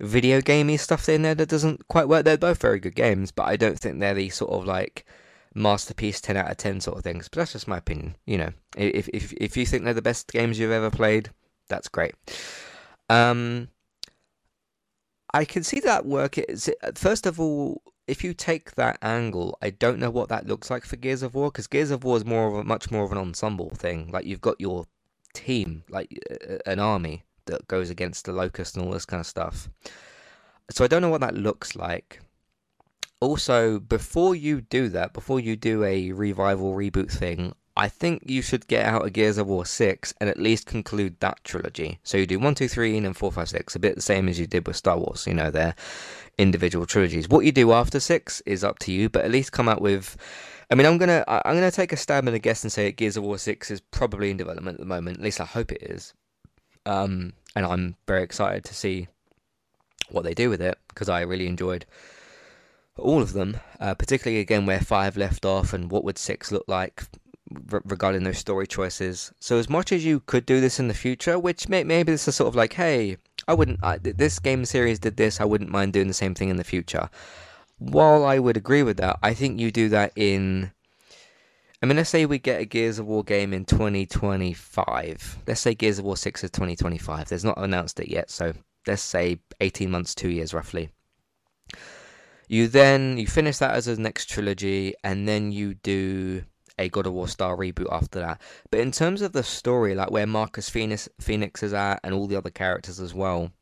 video 0.00 0.40
gamey 0.40 0.76
stuff 0.76 1.08
in 1.08 1.22
there 1.22 1.34
that 1.36 1.48
doesn't 1.48 1.86
quite 1.88 2.08
work. 2.08 2.24
They're 2.24 2.36
both 2.36 2.60
very 2.60 2.80
good 2.80 2.94
games, 2.94 3.30
but 3.30 3.44
I 3.44 3.56
don't 3.56 3.78
think 3.78 4.00
they're 4.00 4.14
the 4.14 4.28
sort 4.28 4.50
of 4.50 4.66
like 4.66 5.06
masterpiece 5.54 6.20
10 6.20 6.36
out 6.36 6.50
of 6.50 6.56
10 6.56 6.80
sort 6.80 6.98
of 6.98 7.04
things. 7.04 7.28
But 7.28 7.38
that's 7.38 7.52
just 7.52 7.68
my 7.68 7.78
opinion 7.78 8.16
you 8.26 8.38
know. 8.38 8.50
If 8.76 9.08
if 9.08 9.32
if 9.34 9.56
you 9.56 9.66
think 9.66 9.84
they're 9.84 9.94
the 9.94 10.02
best 10.02 10.32
games 10.32 10.58
you've 10.58 10.70
ever 10.70 10.90
played 10.90 11.30
that's 11.68 11.88
great. 11.88 12.14
Um 13.08 13.68
i 15.32 15.44
can 15.44 15.62
see 15.62 15.80
that 15.80 16.06
work. 16.06 16.38
It's- 16.38 16.70
first 16.94 17.26
of 17.26 17.40
all 17.40 17.82
if 18.06 18.22
you 18.22 18.34
take 18.34 18.72
that 18.72 18.98
angle 19.00 19.56
i 19.62 19.70
don't 19.70 19.98
know 19.98 20.10
what 20.10 20.28
that 20.28 20.46
looks 20.46 20.68
like 20.70 20.84
for 20.84 20.96
gears 20.96 21.22
of 21.22 21.34
war 21.34 21.50
because 21.50 21.66
gears 21.66 21.90
of 21.90 22.04
war 22.04 22.18
is 22.18 22.24
more 22.24 22.48
of 22.48 22.54
a 22.54 22.62
much 22.64 22.90
more 22.90 23.04
of 23.04 23.12
an 23.12 23.18
ensemble 23.18 23.70
thing. 23.70 24.10
Like 24.12 24.26
you've 24.26 24.40
got 24.40 24.60
your 24.60 24.86
team 25.32 25.82
like 25.88 26.16
an 26.66 26.78
army 26.78 27.24
that 27.46 27.66
goes 27.68 27.90
against 27.90 28.24
the 28.24 28.32
locust 28.32 28.76
and 28.76 28.86
all 28.86 28.92
this 28.92 29.06
kind 29.06 29.20
of 29.20 29.26
stuff. 29.26 29.68
So 30.70 30.84
i 30.84 30.88
don't 30.88 31.02
know 31.02 31.10
what 31.10 31.20
that 31.20 31.34
looks 31.34 31.76
like 31.76 32.20
also, 33.20 33.78
before 33.78 34.34
you 34.34 34.60
do 34.60 34.88
that, 34.90 35.12
before 35.12 35.40
you 35.40 35.56
do 35.56 35.84
a 35.84 36.12
revival 36.12 36.74
reboot 36.74 37.10
thing, 37.10 37.54
I 37.76 37.88
think 37.88 38.22
you 38.26 38.40
should 38.40 38.68
get 38.68 38.86
out 38.86 39.04
a 39.04 39.10
Gears 39.10 39.36
of 39.36 39.48
War 39.48 39.66
6 39.66 40.14
and 40.20 40.30
at 40.30 40.38
least 40.38 40.66
conclude 40.66 41.18
that 41.20 41.42
trilogy. 41.42 41.98
So 42.04 42.16
you 42.16 42.26
do 42.26 42.38
1, 42.38 42.54
2, 42.54 42.68
3, 42.68 42.96
and 42.98 43.06
then 43.06 43.14
4, 43.14 43.32
5, 43.32 43.48
6, 43.48 43.74
a 43.74 43.78
bit 43.80 43.96
the 43.96 44.00
same 44.00 44.28
as 44.28 44.38
you 44.38 44.46
did 44.46 44.66
with 44.66 44.76
Star 44.76 44.96
Wars, 44.96 45.26
you 45.26 45.34
know, 45.34 45.50
they're 45.50 45.74
individual 46.38 46.86
trilogies. 46.86 47.28
What 47.28 47.44
you 47.44 47.52
do 47.52 47.72
after 47.72 47.98
6 47.98 48.42
is 48.46 48.62
up 48.62 48.78
to 48.80 48.92
you, 48.92 49.08
but 49.08 49.24
at 49.24 49.30
least 49.30 49.52
come 49.52 49.68
out 49.68 49.80
with. 49.80 50.16
I 50.70 50.76
mean, 50.76 50.86
I'm 50.86 50.98
gonna 50.98 51.24
I'm 51.26 51.54
gonna 51.54 51.70
take 51.70 51.92
a 51.92 51.96
stab 51.96 52.26
and 52.26 52.34
a 52.34 52.38
guess 52.38 52.62
and 52.62 52.72
say 52.72 52.90
Gears 52.90 53.16
of 53.16 53.24
War 53.24 53.38
6 53.38 53.70
is 53.70 53.80
probably 53.80 54.30
in 54.30 54.36
development 54.36 54.76
at 54.76 54.80
the 54.80 54.86
moment. 54.86 55.18
At 55.18 55.22
least 55.22 55.40
I 55.40 55.44
hope 55.44 55.72
it 55.72 55.82
is. 55.82 56.14
Um, 56.86 57.34
and 57.54 57.66
I'm 57.66 57.96
very 58.06 58.22
excited 58.22 58.64
to 58.64 58.74
see 58.74 59.08
what 60.10 60.22
they 60.24 60.34
do 60.34 60.50
with 60.50 60.60
it 60.60 60.78
because 60.88 61.08
I 61.08 61.20
really 61.20 61.46
enjoyed 61.46 61.86
all 62.98 63.20
of 63.20 63.32
them, 63.32 63.58
uh, 63.80 63.94
particularly 63.94 64.40
again 64.40 64.66
where 64.66 64.80
five 64.80 65.16
left 65.16 65.44
off 65.44 65.72
and 65.72 65.90
what 65.90 66.04
would 66.04 66.18
six 66.18 66.52
look 66.52 66.64
like 66.68 67.02
re- 67.50 67.80
regarding 67.84 68.22
those 68.22 68.38
story 68.38 68.66
choices. 68.66 69.32
So 69.40 69.58
as 69.58 69.68
much 69.68 69.92
as 69.92 70.04
you 70.04 70.20
could 70.20 70.46
do 70.46 70.60
this 70.60 70.78
in 70.78 70.88
the 70.88 70.94
future, 70.94 71.38
which 71.38 71.68
may- 71.68 71.84
maybe 71.84 72.12
this 72.12 72.28
is 72.28 72.36
sort 72.36 72.48
of 72.48 72.54
like, 72.54 72.74
hey, 72.74 73.16
I 73.46 73.54
wouldn't. 73.54 73.80
I, 73.82 73.98
this 73.98 74.38
game 74.38 74.64
series 74.64 74.98
did 74.98 75.16
this. 75.16 75.40
I 75.40 75.44
wouldn't 75.44 75.70
mind 75.70 75.92
doing 75.92 76.08
the 76.08 76.14
same 76.14 76.34
thing 76.34 76.48
in 76.48 76.56
the 76.56 76.64
future. 76.64 77.10
While 77.78 78.24
I 78.24 78.38
would 78.38 78.56
agree 78.56 78.82
with 78.82 78.96
that, 78.98 79.18
I 79.22 79.34
think 79.34 79.60
you 79.60 79.70
do 79.70 79.88
that 79.90 80.12
in. 80.16 80.72
I 81.82 81.86
mean, 81.86 81.98
let's 81.98 82.08
say 82.08 82.24
we 82.24 82.38
get 82.38 82.62
a 82.62 82.64
Gears 82.64 82.98
of 82.98 83.06
War 83.06 83.22
game 83.22 83.52
in 83.52 83.66
2025. 83.66 85.38
Let's 85.46 85.60
say 85.60 85.74
Gears 85.74 85.98
of 85.98 86.06
War 86.06 86.16
6 86.16 86.44
is 86.44 86.50
2025. 86.50 87.28
There's 87.28 87.44
not 87.44 87.58
announced 87.58 88.00
it 88.00 88.08
yet, 88.08 88.30
so 88.30 88.54
let's 88.86 89.02
say 89.02 89.40
18 89.60 89.90
months, 89.90 90.14
two 90.14 90.30
years 90.30 90.54
roughly. 90.54 90.88
You 92.48 92.68
then 92.68 93.18
you 93.18 93.26
finish 93.26 93.58
that 93.58 93.74
as 93.74 93.88
a 93.88 94.00
next 94.00 94.28
trilogy, 94.28 94.94
and 95.02 95.26
then 95.28 95.52
you 95.52 95.74
do 95.74 96.44
a 96.78 96.88
God 96.88 97.06
of 97.06 97.12
War 97.12 97.28
Star 97.28 97.56
reboot 97.56 97.92
after 97.92 98.20
that. 98.20 98.40
But 98.70 98.80
in 98.80 98.92
terms 98.92 99.22
of 99.22 99.32
the 99.32 99.42
story, 99.42 99.94
like 99.94 100.10
where 100.10 100.26
Marcus 100.26 100.68
Phoenix, 100.68 101.08
Phoenix 101.20 101.62
is 101.62 101.72
at, 101.72 102.00
and 102.02 102.14
all 102.14 102.26
the 102.26 102.36
other 102.36 102.50
characters 102.50 103.00
as 103.00 103.14
well, 103.14 103.52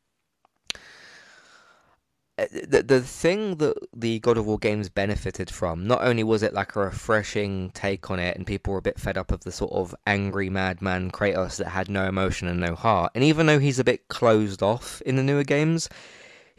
uh, 2.38 2.46
the 2.66 2.82
the 2.82 3.00
thing 3.02 3.56
that 3.56 3.76
the 3.94 4.18
God 4.20 4.38
of 4.38 4.46
War 4.46 4.58
games 4.58 4.88
benefited 4.88 5.50
from, 5.50 5.86
not 5.86 6.02
only 6.02 6.24
was 6.24 6.42
it 6.42 6.54
like 6.54 6.74
a 6.74 6.80
refreshing 6.80 7.70
take 7.74 8.10
on 8.10 8.18
it, 8.18 8.36
and 8.36 8.46
people 8.46 8.72
were 8.72 8.78
a 8.78 8.82
bit 8.82 8.98
fed 8.98 9.18
up 9.18 9.30
of 9.30 9.44
the 9.44 9.52
sort 9.52 9.72
of 9.72 9.94
angry 10.06 10.48
madman 10.48 11.10
Kratos 11.10 11.56
that 11.58 11.68
had 11.68 11.90
no 11.90 12.06
emotion 12.06 12.48
and 12.48 12.60
no 12.60 12.74
heart, 12.74 13.12
and 13.14 13.22
even 13.22 13.46
though 13.46 13.58
he's 13.58 13.78
a 13.78 13.84
bit 13.84 14.08
closed 14.08 14.62
off 14.62 15.02
in 15.02 15.16
the 15.16 15.22
newer 15.22 15.44
games, 15.44 15.90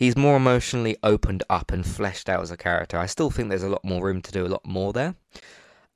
he's 0.04 0.18
more 0.18 0.36
emotionally 0.36 0.98
opened 1.02 1.44
up 1.50 1.72
and 1.72 1.86
fleshed 1.86 2.28
out 2.28 2.42
as 2.42 2.52
a 2.52 2.58
character. 2.58 2.98
I 2.98 3.06
still 3.06 3.32
think 3.32 3.48
there's 3.48 3.64
a 3.64 3.70
lot 3.70 3.86
more 3.86 4.04
room 4.04 4.22
to 4.22 4.32
do 4.34 4.46
a 4.46 4.48
lot 4.48 4.66
more 4.66 4.92
there. 4.92 5.16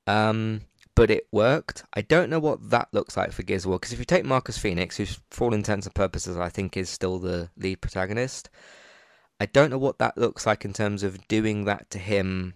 Um, 0.08 0.62
but 0.96 1.12
it 1.12 1.28
worked. 1.34 1.84
I 1.94 2.02
don't 2.02 2.30
know 2.30 2.40
what 2.40 2.70
that 2.70 2.88
looks 2.94 3.18
like 3.18 3.34
for 3.34 3.44
Gears 3.44 3.66
of 3.66 3.70
War, 3.70 3.80
because 3.80 3.92
if 3.92 4.00
you 4.00 4.06
take 4.06 4.24
Marcus 4.24 4.58
Phoenix, 4.58 4.96
who's 4.96 5.20
for 5.30 5.44
all 5.44 5.54
intents 5.54 5.86
and 5.86 5.94
purposes 5.94 6.38
I 6.38 6.48
think 6.48 6.78
is 6.78 6.90
still 6.90 7.20
the 7.20 7.50
lead 7.58 7.82
protagonist, 7.82 8.50
I 9.42 9.46
don't 9.46 9.70
know 9.70 9.78
what 9.78 10.00
that 10.00 10.18
looks 10.18 10.46
like 10.46 10.64
in 10.64 10.72
terms 10.72 11.04
of 11.04 11.28
doing 11.28 11.66
that 11.66 11.90
to 11.90 12.00
him 12.00 12.54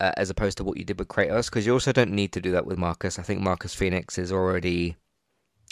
uh, 0.00 0.12
as 0.16 0.30
opposed 0.30 0.56
to 0.56 0.64
what 0.64 0.78
you 0.78 0.84
did 0.84 0.98
with 0.98 1.08
Kratos, 1.08 1.50
because 1.50 1.66
you 1.66 1.74
also 1.74 1.92
don't 1.92 2.12
need 2.12 2.32
to 2.32 2.40
do 2.40 2.50
that 2.52 2.66
with 2.66 2.78
Marcus. 2.78 3.18
I 3.18 3.22
think 3.22 3.42
Marcus 3.42 3.74
Phoenix 3.74 4.16
is 4.16 4.32
already 4.32 4.96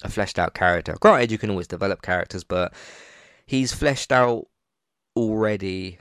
a 0.04 0.10
fleshed 0.10 0.38
out 0.38 0.52
character. 0.52 0.94
Granted, 1.00 1.32
you 1.32 1.38
can 1.38 1.48
always 1.48 1.66
develop 1.66 2.02
characters, 2.02 2.44
but 2.44 2.74
he's 3.46 3.72
fleshed 3.72 4.12
out 4.12 4.46
already 5.16 5.98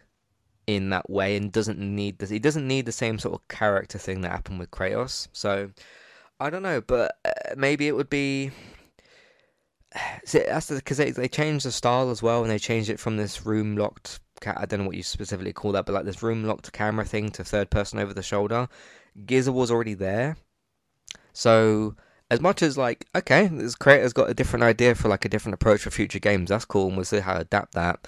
in 0.68 0.90
that 0.90 1.10
way 1.10 1.36
and 1.36 1.52
doesn't 1.52 1.80
need 1.80 2.20
this. 2.20 2.30
He 2.30 2.40
doesn't 2.40 2.68
need 2.68 2.86
the 2.86 2.92
same 2.92 3.20
sort 3.20 3.36
of 3.36 3.48
character 3.48 3.98
thing 3.98 4.22
that 4.22 4.32
happened 4.32 4.60
with 4.60 4.72
Kratos. 4.72 5.28
So 5.34 5.72
I 6.40 6.50
don't 6.50 6.64
know, 6.64 6.82
but 6.82 7.18
uh, 7.26 7.56
maybe 7.56 7.88
it 7.88 7.96
would 7.96 8.10
be 8.10 8.52
that's 10.32 10.70
because 10.70 10.98
they, 10.98 11.12
they 11.12 11.28
changed 11.28 11.66
the 11.66 11.72
style 11.72 12.10
as 12.10 12.24
well, 12.24 12.42
and 12.42 12.52
they 12.52 12.60
changed 12.60 12.90
it 12.90 13.00
from 13.00 13.18
this 13.18 13.46
room 13.46 13.78
locked. 13.78 14.20
I 14.46 14.66
don't 14.66 14.80
know 14.80 14.88
what 14.88 14.96
you 14.96 15.04
specifically 15.04 15.54
call 15.54 15.72
that, 15.74 15.86
but 15.86 15.94
like 15.94 16.06
this 16.06 16.24
room 16.24 16.44
locked 16.44 16.72
camera 16.74 17.06
thing 17.06 17.30
to 17.32 17.44
third 17.44 17.70
person 17.70 18.00
over 18.00 18.14
the 18.14 18.24
shoulder. 18.24 18.68
Gears 19.26 19.50
was 19.50 19.70
already 19.70 19.94
there, 19.94 20.38
so 21.34 21.96
as 22.32 22.40
much 22.40 22.64
as 22.64 22.78
like 22.78 23.06
okay, 23.14 23.48
this 23.48 23.76
creator's 23.76 24.14
got 24.14 24.30
a 24.30 24.34
different 24.34 24.64
idea 24.64 24.96
for 24.96 25.10
like 25.10 25.26
a 25.26 25.30
different 25.30 25.54
approach 25.54 25.82
for 25.82 25.92
future 25.92 26.18
games. 26.18 26.50
That's 26.50 26.66
cool, 26.66 26.88
and 26.88 26.96
we'll 26.96 27.06
see 27.06 27.20
how 27.20 27.36
to 27.36 27.42
adapt 27.42 27.74
that. 27.74 28.08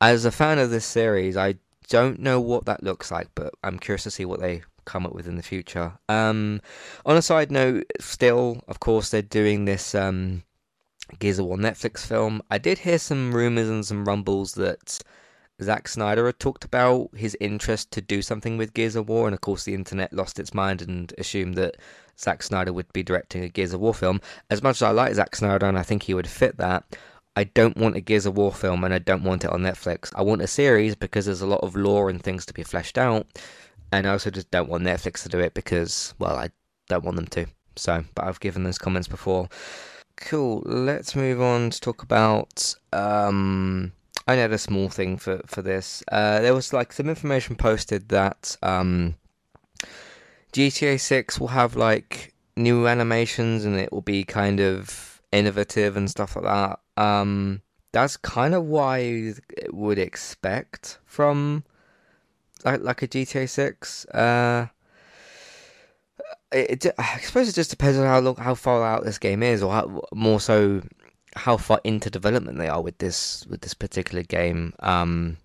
As 0.00 0.24
a 0.24 0.30
fan 0.30 0.58
of 0.58 0.70
this 0.70 0.86
series, 0.86 1.36
I 1.36 1.56
don't 1.88 2.20
know 2.20 2.40
what 2.40 2.64
that 2.66 2.84
looks 2.84 3.10
like, 3.10 3.28
but 3.34 3.52
I'm 3.64 3.78
curious 3.78 4.04
to 4.04 4.10
see 4.10 4.24
what 4.24 4.40
they 4.40 4.62
come 4.84 5.04
up 5.04 5.12
with 5.12 5.26
in 5.26 5.36
the 5.36 5.42
future. 5.42 5.92
Um, 6.08 6.60
on 7.04 7.16
a 7.16 7.22
side 7.22 7.50
note, 7.50 7.84
still, 8.00 8.62
of 8.68 8.78
course, 8.80 9.10
they're 9.10 9.22
doing 9.22 9.64
this 9.64 9.94
um, 9.94 10.44
Gears 11.18 11.40
of 11.40 11.46
War 11.46 11.56
Netflix 11.56 12.06
film. 12.06 12.42
I 12.48 12.58
did 12.58 12.78
hear 12.78 12.98
some 12.98 13.34
rumors 13.34 13.68
and 13.68 13.84
some 13.84 14.04
rumbles 14.04 14.54
that 14.54 15.00
Zack 15.60 15.88
Snyder 15.88 16.26
had 16.26 16.38
talked 16.38 16.64
about 16.64 17.10
his 17.16 17.36
interest 17.40 17.90
to 17.92 18.00
do 18.00 18.22
something 18.22 18.56
with 18.56 18.74
Gears 18.74 18.96
of 18.96 19.08
War, 19.08 19.26
and 19.26 19.34
of 19.34 19.40
course, 19.40 19.64
the 19.64 19.74
internet 19.74 20.12
lost 20.12 20.38
its 20.38 20.54
mind 20.54 20.80
and 20.80 21.12
assumed 21.18 21.56
that 21.56 21.76
Zack 22.18 22.42
Snyder 22.42 22.72
would 22.72 22.92
be 22.92 23.02
directing 23.02 23.42
a 23.42 23.48
Gears 23.48 23.72
of 23.72 23.80
War 23.80 23.94
film. 23.94 24.20
As 24.50 24.62
much 24.62 24.76
as 24.76 24.82
I 24.82 24.90
like 24.90 25.14
Zack 25.14 25.36
Snyder 25.36 25.66
and 25.66 25.78
I 25.78 25.82
think 25.82 26.04
he 26.04 26.14
would 26.14 26.26
fit 26.26 26.56
that, 26.58 26.84
I 27.34 27.44
don't 27.44 27.76
want 27.76 27.96
a 27.96 28.00
Gears 28.00 28.26
of 28.26 28.36
War 28.36 28.52
film 28.52 28.84
and 28.84 28.92
I 28.92 28.98
don't 28.98 29.24
want 29.24 29.44
it 29.44 29.50
on 29.50 29.62
Netflix. 29.62 30.12
I 30.14 30.22
want 30.22 30.42
a 30.42 30.46
series 30.46 30.94
because 30.94 31.26
there's 31.26 31.40
a 31.40 31.46
lot 31.46 31.62
of 31.62 31.74
lore 31.74 32.10
and 32.10 32.22
things 32.22 32.44
to 32.46 32.54
be 32.54 32.62
fleshed 32.62 32.98
out, 32.98 33.26
and 33.90 34.06
I 34.06 34.10
also 34.10 34.30
just 34.30 34.50
don't 34.50 34.68
want 34.68 34.84
Netflix 34.84 35.22
to 35.22 35.28
do 35.28 35.38
it 35.40 35.54
because, 35.54 36.14
well, 36.18 36.36
I 36.36 36.50
don't 36.88 37.04
want 37.04 37.16
them 37.16 37.26
to. 37.28 37.46
So, 37.76 38.04
but 38.14 38.26
I've 38.26 38.40
given 38.40 38.64
those 38.64 38.78
comments 38.78 39.08
before. 39.08 39.48
Cool. 40.16 40.62
Let's 40.66 41.16
move 41.16 41.40
on 41.40 41.70
to 41.70 41.80
talk 41.80 42.02
about. 42.02 42.74
Um, 42.92 43.92
I 44.28 44.34
had 44.34 44.52
a 44.52 44.58
small 44.58 44.88
thing 44.88 45.16
for 45.16 45.40
for 45.46 45.62
this. 45.62 46.02
Uh, 46.12 46.40
there 46.40 46.54
was 46.54 46.72
like 46.72 46.92
some 46.92 47.08
information 47.08 47.56
posted 47.56 48.10
that 48.10 48.56
um, 48.62 49.14
GTA 50.52 51.00
Six 51.00 51.40
will 51.40 51.48
have 51.48 51.76
like 51.76 52.34
new 52.56 52.86
animations 52.86 53.64
and 53.64 53.76
it 53.76 53.92
will 53.92 54.02
be 54.02 54.24
kind 54.24 54.60
of 54.60 55.20
innovative 55.32 55.96
and 55.96 56.10
stuff 56.10 56.36
like 56.36 56.44
that. 56.44 57.02
Um, 57.02 57.62
that's 57.92 58.16
kind 58.16 58.54
of 58.54 58.64
why 58.64 58.98
I 58.98 59.34
would 59.70 59.98
expect 59.98 60.98
from 61.04 61.64
like 62.64 62.82
like 62.82 63.02
a 63.02 63.08
GTA 63.08 63.48
Six. 63.48 64.04
Uh, 64.06 64.66
it, 66.52 66.84
it, 66.84 66.94
I 66.98 67.18
suppose 67.18 67.48
it 67.48 67.54
just 67.54 67.70
depends 67.70 67.98
on 67.98 68.06
how 68.06 68.20
long, 68.20 68.36
how 68.36 68.54
far 68.54 68.84
out 68.84 69.04
this 69.04 69.18
game 69.18 69.42
is, 69.42 69.62
or 69.62 69.72
how, 69.72 70.02
more 70.12 70.40
so 70.40 70.82
how 71.34 71.56
far 71.56 71.80
into 71.82 72.10
development 72.10 72.58
they 72.58 72.68
are 72.68 72.82
with 72.82 72.98
this 72.98 73.46
with 73.48 73.62
this 73.62 73.74
particular 73.74 74.22
game. 74.22 74.74
Um, 74.80 75.38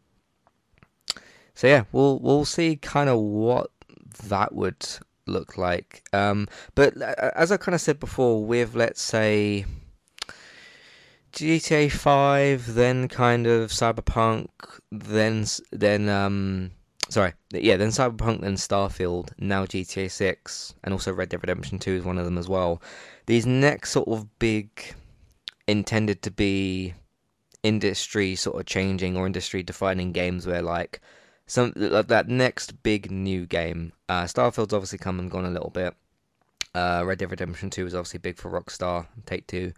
so 1.53 1.67
yeah, 1.67 1.85
we'll 1.91 2.19
we'll 2.19 2.45
see 2.45 2.75
kind 2.75 3.09
of 3.09 3.19
what 3.19 3.71
that 4.17 4.53
would 4.53 4.85
look 5.25 5.57
like. 5.57 6.03
Um, 6.13 6.47
but 6.75 6.99
uh, 7.01 7.31
as 7.35 7.51
I 7.51 7.57
kind 7.57 7.75
of 7.75 7.81
said 7.81 7.99
before, 7.99 8.43
with 8.43 8.75
let's 8.75 9.01
say 9.01 9.65
GTA 11.33 11.91
Five, 11.91 12.73
then 12.73 13.07
kind 13.07 13.47
of 13.47 13.71
Cyberpunk, 13.71 14.49
then 14.91 15.45
then 15.71 16.09
um, 16.09 16.71
sorry, 17.09 17.33
yeah, 17.51 17.77
then 17.77 17.89
Cyberpunk, 17.89 18.41
then 18.41 18.55
Starfield, 18.55 19.31
now 19.37 19.65
GTA 19.65 20.09
6, 20.09 20.75
and 20.83 20.93
also 20.93 21.13
Red 21.13 21.29
Dead 21.29 21.41
Redemption 21.41 21.79
2 21.79 21.91
is 21.91 22.03
one 22.03 22.17
of 22.17 22.25
them 22.25 22.37
as 22.37 22.49
well. 22.49 22.81
These 23.25 23.45
next 23.45 23.91
sort 23.91 24.07
of 24.07 24.39
big, 24.39 24.69
intended 25.67 26.21
to 26.23 26.31
be 26.31 26.93
industry 27.63 28.35
sort 28.35 28.59
of 28.59 28.65
changing 28.65 29.17
or 29.17 29.25
industry 29.25 29.63
defining 29.63 30.11
games 30.11 30.47
where 30.47 30.61
like 30.61 31.01
some 31.47 31.73
like 31.75 32.07
that 32.07 32.27
next 32.27 32.83
big 32.83 33.09
new 33.09 33.45
game. 33.45 33.93
Uh, 34.07 34.23
Starfield's 34.23 34.73
obviously 34.73 34.99
come 34.99 35.19
and 35.19 35.31
gone 35.31 35.45
a 35.45 35.51
little 35.51 35.71
bit. 35.71 35.95
Uh, 36.75 37.03
Red 37.05 37.17
Dead 37.17 37.31
Redemption 37.31 37.69
2 37.69 37.87
is 37.87 37.95
obviously 37.95 38.19
big 38.19 38.37
for 38.37 38.51
Rockstar, 38.51 39.07
Take 39.25 39.47
Two. 39.47 39.73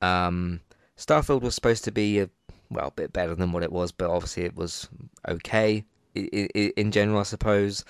Um, 0.00 0.60
Starfield 0.96 1.40
was 1.40 1.54
supposed 1.54 1.84
to 1.84 1.90
be 1.90 2.20
a 2.20 2.30
well, 2.70 2.88
a 2.88 2.90
bit 2.92 3.12
better 3.12 3.34
than 3.34 3.52
what 3.52 3.62
it 3.62 3.72
was, 3.72 3.92
but 3.92 4.10
obviously 4.10 4.44
it 4.44 4.56
was 4.56 4.88
okay 5.28 5.84
in 6.14 6.90
general, 6.90 7.20
I 7.20 7.24
suppose. 7.24 7.84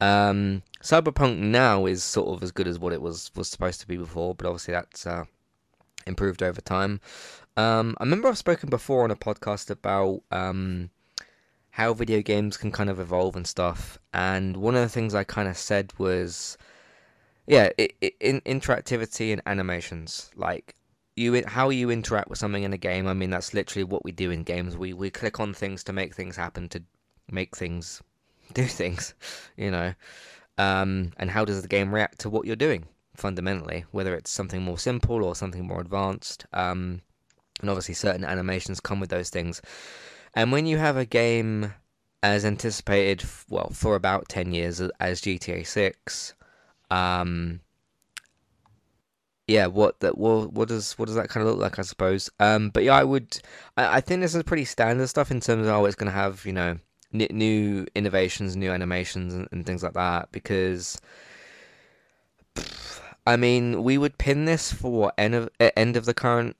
Um, 0.00 0.62
Cyberpunk 0.82 1.38
now 1.38 1.86
is 1.86 2.02
sort 2.02 2.34
of 2.34 2.42
as 2.42 2.52
good 2.52 2.68
as 2.68 2.78
what 2.78 2.92
it 2.92 3.02
was 3.02 3.30
was 3.34 3.48
supposed 3.48 3.80
to 3.80 3.86
be 3.86 3.96
before, 3.96 4.34
but 4.34 4.46
obviously 4.46 4.72
that's 4.72 5.06
uh, 5.06 5.24
improved 6.06 6.42
over 6.42 6.60
time. 6.60 7.00
Um, 7.56 7.96
I 7.98 8.04
remember 8.04 8.28
I've 8.28 8.38
spoken 8.38 8.70
before 8.70 9.04
on 9.04 9.10
a 9.10 9.16
podcast 9.16 9.70
about 9.70 10.22
um, 10.30 10.90
how 11.70 11.94
video 11.94 12.20
games 12.22 12.56
can 12.56 12.70
kind 12.72 12.90
of 12.90 13.00
evolve 13.00 13.36
and 13.36 13.46
stuff, 13.46 13.98
and 14.12 14.56
one 14.56 14.74
of 14.74 14.82
the 14.82 14.88
things 14.88 15.14
I 15.14 15.24
kind 15.24 15.48
of 15.48 15.56
said 15.56 15.92
was, 15.98 16.58
yeah, 17.46 17.70
it, 17.78 17.94
it, 18.00 18.14
in 18.20 18.40
interactivity 18.42 19.32
and 19.32 19.42
animations, 19.46 20.30
like 20.36 20.74
you 21.16 21.42
how 21.46 21.70
you 21.70 21.90
interact 21.90 22.28
with 22.28 22.38
something 22.38 22.62
in 22.62 22.72
a 22.72 22.78
game. 22.78 23.06
I 23.06 23.14
mean, 23.14 23.30
that's 23.30 23.54
literally 23.54 23.84
what 23.84 24.04
we 24.04 24.12
do 24.12 24.30
in 24.30 24.42
games. 24.42 24.76
We 24.76 24.92
we 24.92 25.10
click 25.10 25.40
on 25.40 25.54
things 25.54 25.84
to 25.84 25.92
make 25.92 26.14
things 26.14 26.36
happen 26.36 26.68
to 26.70 26.82
make 27.30 27.56
things 27.56 28.02
do 28.52 28.64
things, 28.64 29.14
you 29.56 29.70
know. 29.70 29.94
Um, 30.58 31.12
and 31.16 31.30
how 31.30 31.44
does 31.44 31.62
the 31.62 31.68
game 31.68 31.94
react 31.94 32.18
to 32.20 32.30
what 32.30 32.46
you're 32.46 32.56
doing 32.56 32.86
fundamentally, 33.20 33.84
whether 33.92 34.14
it's 34.14 34.30
something 34.30 34.62
more 34.62 34.78
simple 34.78 35.24
or 35.24 35.34
something 35.36 35.66
more 35.66 35.80
advanced. 35.80 36.46
Um, 36.52 37.02
and 37.60 37.70
obviously, 37.70 37.94
certain 37.94 38.24
animations 38.24 38.80
come 38.80 39.00
with 39.00 39.10
those 39.10 39.30
things. 39.30 39.60
And 40.34 40.52
when 40.52 40.66
you 40.66 40.78
have 40.78 40.96
a 40.96 41.04
game 41.04 41.74
as 42.22 42.44
anticipated, 42.44 43.28
well, 43.48 43.70
for 43.70 43.96
about 43.96 44.28
10 44.28 44.52
years 44.52 44.80
as 45.00 45.20
GTA 45.20 45.66
6, 45.66 46.34
um, 46.90 47.60
yeah, 49.50 49.66
what 49.66 49.98
that 50.00 50.16
what 50.16 50.52
what 50.52 50.68
does 50.68 50.92
what 50.92 51.06
does 51.06 51.16
that 51.16 51.28
kind 51.28 51.44
of 51.44 51.52
look 51.52 51.60
like? 51.60 51.78
I 51.78 51.82
suppose. 51.82 52.30
Um, 52.38 52.70
but 52.70 52.84
yeah, 52.84 52.94
I 52.94 53.02
would. 53.02 53.40
I, 53.76 53.96
I 53.96 54.00
think 54.00 54.20
this 54.20 54.34
is 54.34 54.42
pretty 54.44 54.64
standard 54.64 55.08
stuff 55.08 55.32
in 55.32 55.40
terms 55.40 55.66
of 55.66 55.72
how 55.72 55.84
it's 55.86 55.96
going 55.96 56.06
to 56.06 56.16
have 56.16 56.46
you 56.46 56.52
know 56.52 56.78
new 57.12 57.86
innovations, 57.94 58.56
new 58.56 58.70
animations, 58.70 59.34
and, 59.34 59.48
and 59.50 59.66
things 59.66 59.82
like 59.82 59.94
that. 59.94 60.30
Because, 60.30 61.00
I 63.26 63.36
mean, 63.36 63.82
we 63.82 63.98
would 63.98 64.18
pin 64.18 64.44
this 64.44 64.72
for 64.72 65.12
end 65.18 65.34
of 65.34 65.50
end 65.58 65.96
of 65.96 66.04
the 66.04 66.14
current, 66.14 66.56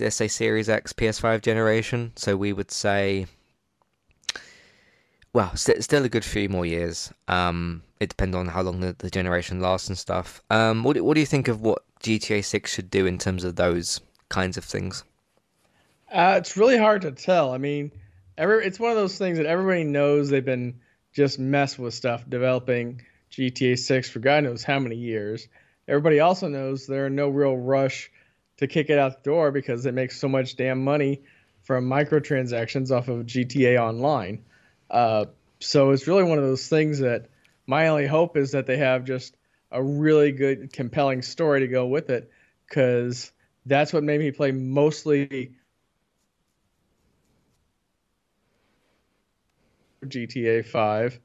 let's 0.00 0.16
say, 0.16 0.28
Series 0.28 0.68
X 0.68 0.92
PS5 0.92 1.42
generation. 1.42 2.12
So 2.16 2.36
we 2.36 2.52
would 2.52 2.70
say, 2.70 3.26
well, 5.32 5.54
st- 5.56 5.82
still 5.82 6.04
a 6.04 6.08
good 6.08 6.24
few 6.24 6.48
more 6.48 6.66
years. 6.66 7.12
Um, 7.28 7.82
it 8.00 8.08
depends 8.08 8.36
on 8.36 8.48
how 8.48 8.62
long 8.62 8.80
the, 8.80 8.94
the 8.98 9.10
generation 9.10 9.60
lasts 9.60 9.88
and 9.88 9.98
stuff. 9.98 10.42
Um, 10.50 10.84
what 10.84 11.00
what 11.00 11.14
do 11.14 11.20
you 11.20 11.26
think 11.26 11.48
of 11.48 11.60
what 11.60 11.82
GTA 12.00 12.44
Six 12.44 12.72
should 12.72 12.90
do 12.90 13.06
in 13.06 13.18
terms 13.18 13.44
of 13.44 13.56
those 13.56 14.00
kinds 14.28 14.56
of 14.56 14.64
things? 14.64 15.04
Uh, 16.12 16.36
it's 16.38 16.56
really 16.56 16.78
hard 16.78 17.02
to 17.02 17.12
tell. 17.12 17.52
I 17.52 17.58
mean, 17.58 17.90
every 18.38 18.64
it's 18.64 18.78
one 18.78 18.90
of 18.90 18.96
those 18.96 19.18
things 19.18 19.38
that 19.38 19.46
everybody 19.46 19.84
knows 19.84 20.30
they've 20.30 20.44
been 20.44 20.80
just 21.12 21.38
mess 21.38 21.78
with 21.78 21.94
stuff 21.94 22.28
developing 22.28 23.00
GTA 23.30 23.78
6 23.78 24.10
for 24.10 24.18
God 24.18 24.44
knows 24.44 24.64
how 24.64 24.78
many 24.78 24.96
years. 24.96 25.48
Everybody 25.88 26.20
also 26.20 26.48
knows 26.48 26.86
they're 26.86 27.06
in 27.08 27.14
no 27.14 27.28
real 27.28 27.56
rush 27.56 28.10
to 28.58 28.66
kick 28.66 28.90
it 28.90 28.98
out 28.98 29.22
the 29.22 29.30
door 29.30 29.50
because 29.50 29.86
it 29.86 29.94
makes 29.94 30.18
so 30.18 30.28
much 30.28 30.56
damn 30.56 30.84
money 30.84 31.22
from 31.62 31.88
microtransactions 31.88 32.90
off 32.90 33.08
of 33.08 33.26
GTA 33.26 33.80
Online. 33.80 34.44
Uh, 34.90 35.26
so 35.60 35.90
it's 35.90 36.06
really 36.06 36.24
one 36.24 36.38
of 36.38 36.44
those 36.44 36.68
things 36.68 37.00
that 37.00 37.26
my 37.66 37.88
only 37.88 38.06
hope 38.06 38.36
is 38.36 38.52
that 38.52 38.66
they 38.66 38.76
have 38.76 39.04
just 39.04 39.36
a 39.70 39.82
really 39.82 40.30
good, 40.32 40.72
compelling 40.72 41.22
story 41.22 41.60
to 41.60 41.68
go 41.68 41.86
with 41.86 42.10
it 42.10 42.30
because 42.68 43.32
that's 43.66 43.92
what 43.92 44.04
made 44.04 44.20
me 44.20 44.30
play 44.30 44.52
mostly 44.52 45.54
GTA 50.06 50.64
5 50.66 51.18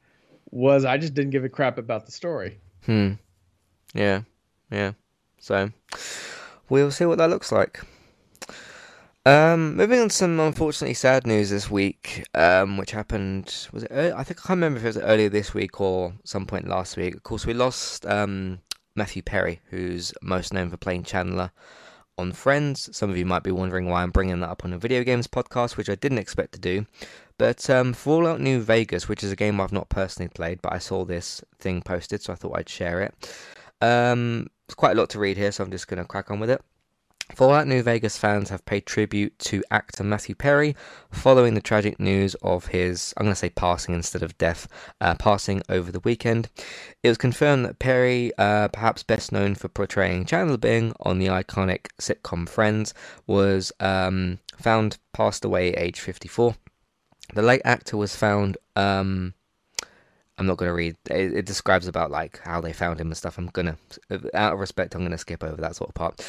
was 0.52 0.86
I 0.86 0.98
just 0.98 1.14
didn't 1.14 1.32
give 1.32 1.44
a 1.44 1.50
crap 1.50 1.78
about 1.78 2.06
the 2.06 2.12
story. 2.12 2.60
Hmm. 2.86 3.14
Yeah. 3.94 4.22
Yeah. 4.72 4.94
So 5.40 5.72
we'll 6.70 6.92
see 6.92 7.06
what 7.06 7.18
that 7.18 7.30
looks 7.30 7.52
like. 7.52 7.82
Um, 9.26 9.76
moving 9.76 10.00
on 10.00 10.10
to 10.10 10.16
some 10.16 10.40
unfortunately 10.40 10.94
sad 10.94 11.28
news 11.28 11.50
this 11.50 11.70
week, 11.70 12.26
um, 12.34 12.78
which 12.78 12.92
happened 12.92 13.68
was 13.72 13.84
it? 13.84 13.92
I 13.92 14.24
think 14.24 14.40
I 14.40 14.48
can't 14.48 14.58
remember 14.58 14.80
if 14.80 14.86
it 14.86 14.88
was 14.88 14.98
earlier 14.98 15.30
this 15.30 15.54
week 15.54 15.82
or 15.82 16.14
some 16.24 16.46
point 16.46 16.68
last 16.68 16.98
week. 16.98 17.16
Of 17.16 17.24
course, 17.24 17.46
we 17.46 17.54
lost 17.54 18.06
um, 18.06 18.60
Matthew 18.96 19.22
Perry, 19.22 19.62
who's 19.70 20.14
most 20.22 20.54
known 20.54 20.70
for 20.70 20.78
playing 20.78 21.04
Chandler 21.04 21.52
on 22.18 22.32
Friends. 22.32 22.96
Some 22.96 23.10
of 23.10 23.18
you 23.18 23.26
might 23.26 23.44
be 23.44 23.52
wondering 23.52 23.88
why 23.88 24.04
I'm 24.04 24.12
bringing 24.12 24.40
that 24.40 24.50
up 24.50 24.66
on 24.66 24.74
a 24.74 24.78
video 24.78 25.04
games 25.04 25.28
podcast, 25.28 25.78
which 25.78 25.90
I 25.90 25.96
didn't 25.96 26.18
expect 26.18 26.54
to 26.54 26.60
do. 26.60 26.86
But 27.38 27.70
um, 27.70 27.94
Fallout 27.94 28.42
New 28.42 28.62
Vegas, 28.62 29.08
which 29.08 29.24
is 29.24 29.32
a 29.32 29.36
game 29.36 29.62
I've 29.62 29.72
not 29.72 29.90
personally 29.90 30.30
played, 30.30 30.62
but 30.62 30.74
I 30.74 30.80
saw 30.80 31.06
this 31.06 31.44
thing 31.60 31.82
posted, 31.82 32.22
so 32.22 32.34
I 32.34 32.36
thought 32.36 32.58
I'd 32.58 32.70
share 32.70 33.02
it. 33.02 33.34
Um, 33.82 34.48
it's 34.70 34.76
quite 34.76 34.96
a 34.96 35.00
lot 35.00 35.10
to 35.10 35.18
read 35.18 35.36
here, 35.36 35.52
so 35.52 35.64
I'm 35.64 35.72
just 35.72 35.88
going 35.88 35.98
to 35.98 36.06
crack 36.06 36.30
on 36.30 36.40
with 36.40 36.52
it. 36.52 36.62
Fallout 37.34 37.66
New 37.66 37.82
Vegas 37.82 38.20
fans 38.20 38.52
have 38.52 38.66
paid 38.66 38.86
tribute 38.86 39.38
to 39.40 39.64
actor 39.72 40.04
Matthew 40.04 40.36
Perry 40.36 40.76
following 41.10 41.56
the 41.56 41.62
tragic 41.62 42.00
news 42.00 42.36
of 42.44 42.68
his, 42.68 43.12
I'm 43.18 43.26
going 43.26 43.34
to 43.34 43.40
say 43.40 43.50
passing 43.50 43.96
instead 43.96 44.22
of 44.22 44.38
death, 44.38 44.68
uh, 45.02 45.16
passing 45.16 45.64
over 45.70 45.92
the 45.92 46.02
weekend. 46.02 46.50
It 47.02 47.10
was 47.10 47.18
confirmed 47.18 47.66
that 47.66 47.80
Perry, 47.80 48.32
uh, 48.38 48.68
perhaps 48.68 49.02
best 49.02 49.32
known 49.32 49.56
for 49.56 49.70
portraying 49.70 50.26
Chandler 50.26 50.58
Bing 50.58 50.94
on 51.00 51.18
the 51.18 51.28
iconic 51.28 51.88
sitcom 52.00 52.48
Friends, 52.48 52.94
was 53.26 53.72
um, 53.80 54.38
found 54.56 55.00
passed 55.14 55.44
away 55.44 55.74
at 55.74 55.82
age 55.82 56.00
54. 56.00 56.54
The 57.34 57.42
late 57.42 57.62
actor 57.66 57.98
was 57.98 58.16
found. 58.16 58.60
Um, 58.76 59.34
I'm 60.40 60.46
not 60.46 60.58
going 60.58 60.70
to 60.70 60.74
read. 60.74 60.96
It, 61.12 61.34
it, 61.34 61.46
describes 61.46 61.86
about 61.86 62.12
like 62.12 62.40
how 62.40 62.62
they 62.62 62.72
found 62.72 63.00
him 63.00 63.08
and 63.08 63.18
stuff. 63.18 63.38
I'm 63.38 63.48
gonna, 63.48 63.78
out 64.34 64.54
of 64.54 64.60
respect, 64.60 64.96
I'm 64.96 65.04
gonna 65.04 65.18
skip 65.18 65.44
over 65.44 65.62
that 65.62 65.76
sort 65.76 65.90
of 65.90 65.96
part. 65.96 66.26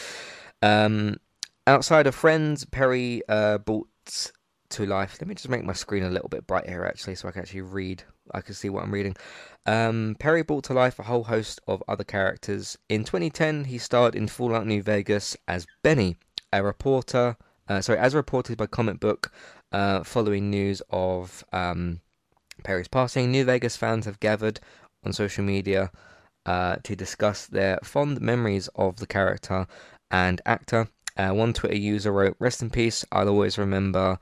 Um, 0.63 1.19
outside 1.67 2.09
of 2.09 2.15
Friends, 2.15 2.65
Perry 2.65 3.23
uh, 3.29 3.59
brought 3.59 3.89
to 4.71 4.87
life. 4.87 5.19
Let 5.21 5.29
me 5.29 5.37
just 5.37 5.49
make 5.49 5.65
my 5.65 5.73
screen 5.73 6.03
a 6.03 6.11
little 6.11 6.29
bit 6.29 6.47
brighter 6.47 6.71
here, 6.71 6.85
actually, 6.85 7.15
so 7.15 7.29
I 7.29 7.31
can 7.31 7.43
actually 7.43 7.63
read. 7.63 8.03
I 8.35 8.41
can 8.41 8.55
see 8.55 8.69
what 8.69 8.83
I'm 8.83 8.93
reading. 8.93 9.17
Um, 9.67 10.17
Perry 10.19 10.43
brought 10.43 10.65
to 10.65 10.75
life 10.75 10.99
a 10.99 11.05
whole 11.05 11.25
host 11.25 11.61
of 11.69 11.83
other 11.87 12.05
characters. 12.05 12.77
In 12.89 13.05
2010, 13.05 13.65
he 13.65 13.79
starred 13.79 14.17
in 14.17 14.27
Fallout 14.27 14.67
New 14.67 14.83
Vegas 14.83 15.37
as 15.47 15.69
Benny, 15.83 16.17
a 16.53 16.65
reporter. 16.65 17.37
Uh, 17.69 17.81
sorry, 17.81 18.01
as 18.01 18.17
reported 18.17 18.59
by 18.59 18.67
Comic 18.67 18.99
Book, 18.99 19.31
uh, 19.71 20.03
following 20.03 20.51
news 20.51 20.83
of 20.91 21.45
um, 21.53 22.01
Perry's 22.61 22.89
passing, 22.89 23.31
New 23.31 23.45
Vegas 23.45 23.77
fans 23.77 24.07
have 24.07 24.21
gathered 24.21 24.61
on 25.05 25.13
social 25.13 25.45
media 25.45 25.91
uh, 26.47 26.77
to 26.83 26.97
discuss 26.97 27.47
their 27.47 27.79
fond 27.83 28.21
memories 28.21 28.69
of 28.75 28.97
the 28.97 29.07
character 29.07 29.67
and 30.11 30.41
actor. 30.47 30.89
Uh, 31.17 31.31
one 31.31 31.53
Twitter 31.53 31.77
user 31.77 32.13
wrote, 32.13 32.37
Rest 32.39 32.63
in 32.63 32.71
peace, 32.71 33.05
I'll 33.13 33.29
always 33.29 33.59
remember 33.59 34.19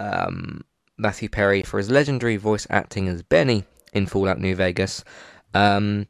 um, 0.00 0.62
Matthew 0.98 1.28
Perry 1.28 1.62
for 1.62 1.78
his 1.78 1.90
legendary 1.90 2.36
voice 2.36 2.66
acting 2.70 3.08
as 3.08 3.22
Benny 3.22 3.64
in 3.92 4.06
Fallout 4.06 4.40
New 4.40 4.54
Vegas. 4.54 5.04
Um, 5.52 6.08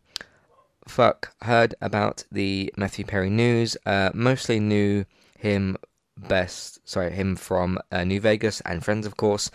fuck, 0.89 1.35
heard 1.43 1.75
about 1.81 2.25
the 2.31 2.73
Matthew 2.77 3.05
Perry 3.05 3.31
news, 3.31 3.77
uh, 3.87 4.11
mostly 4.15 4.61
knew 4.61 5.05
him 5.39 5.77
best, 6.17 6.87
sorry, 6.89 7.11
him 7.11 7.37
from 7.37 7.79
uh, 7.91 8.05
New 8.05 8.21
Vegas 8.21 8.61
and 8.63 8.85
friends, 8.85 9.07
of 9.07 9.17
course. 9.17 9.51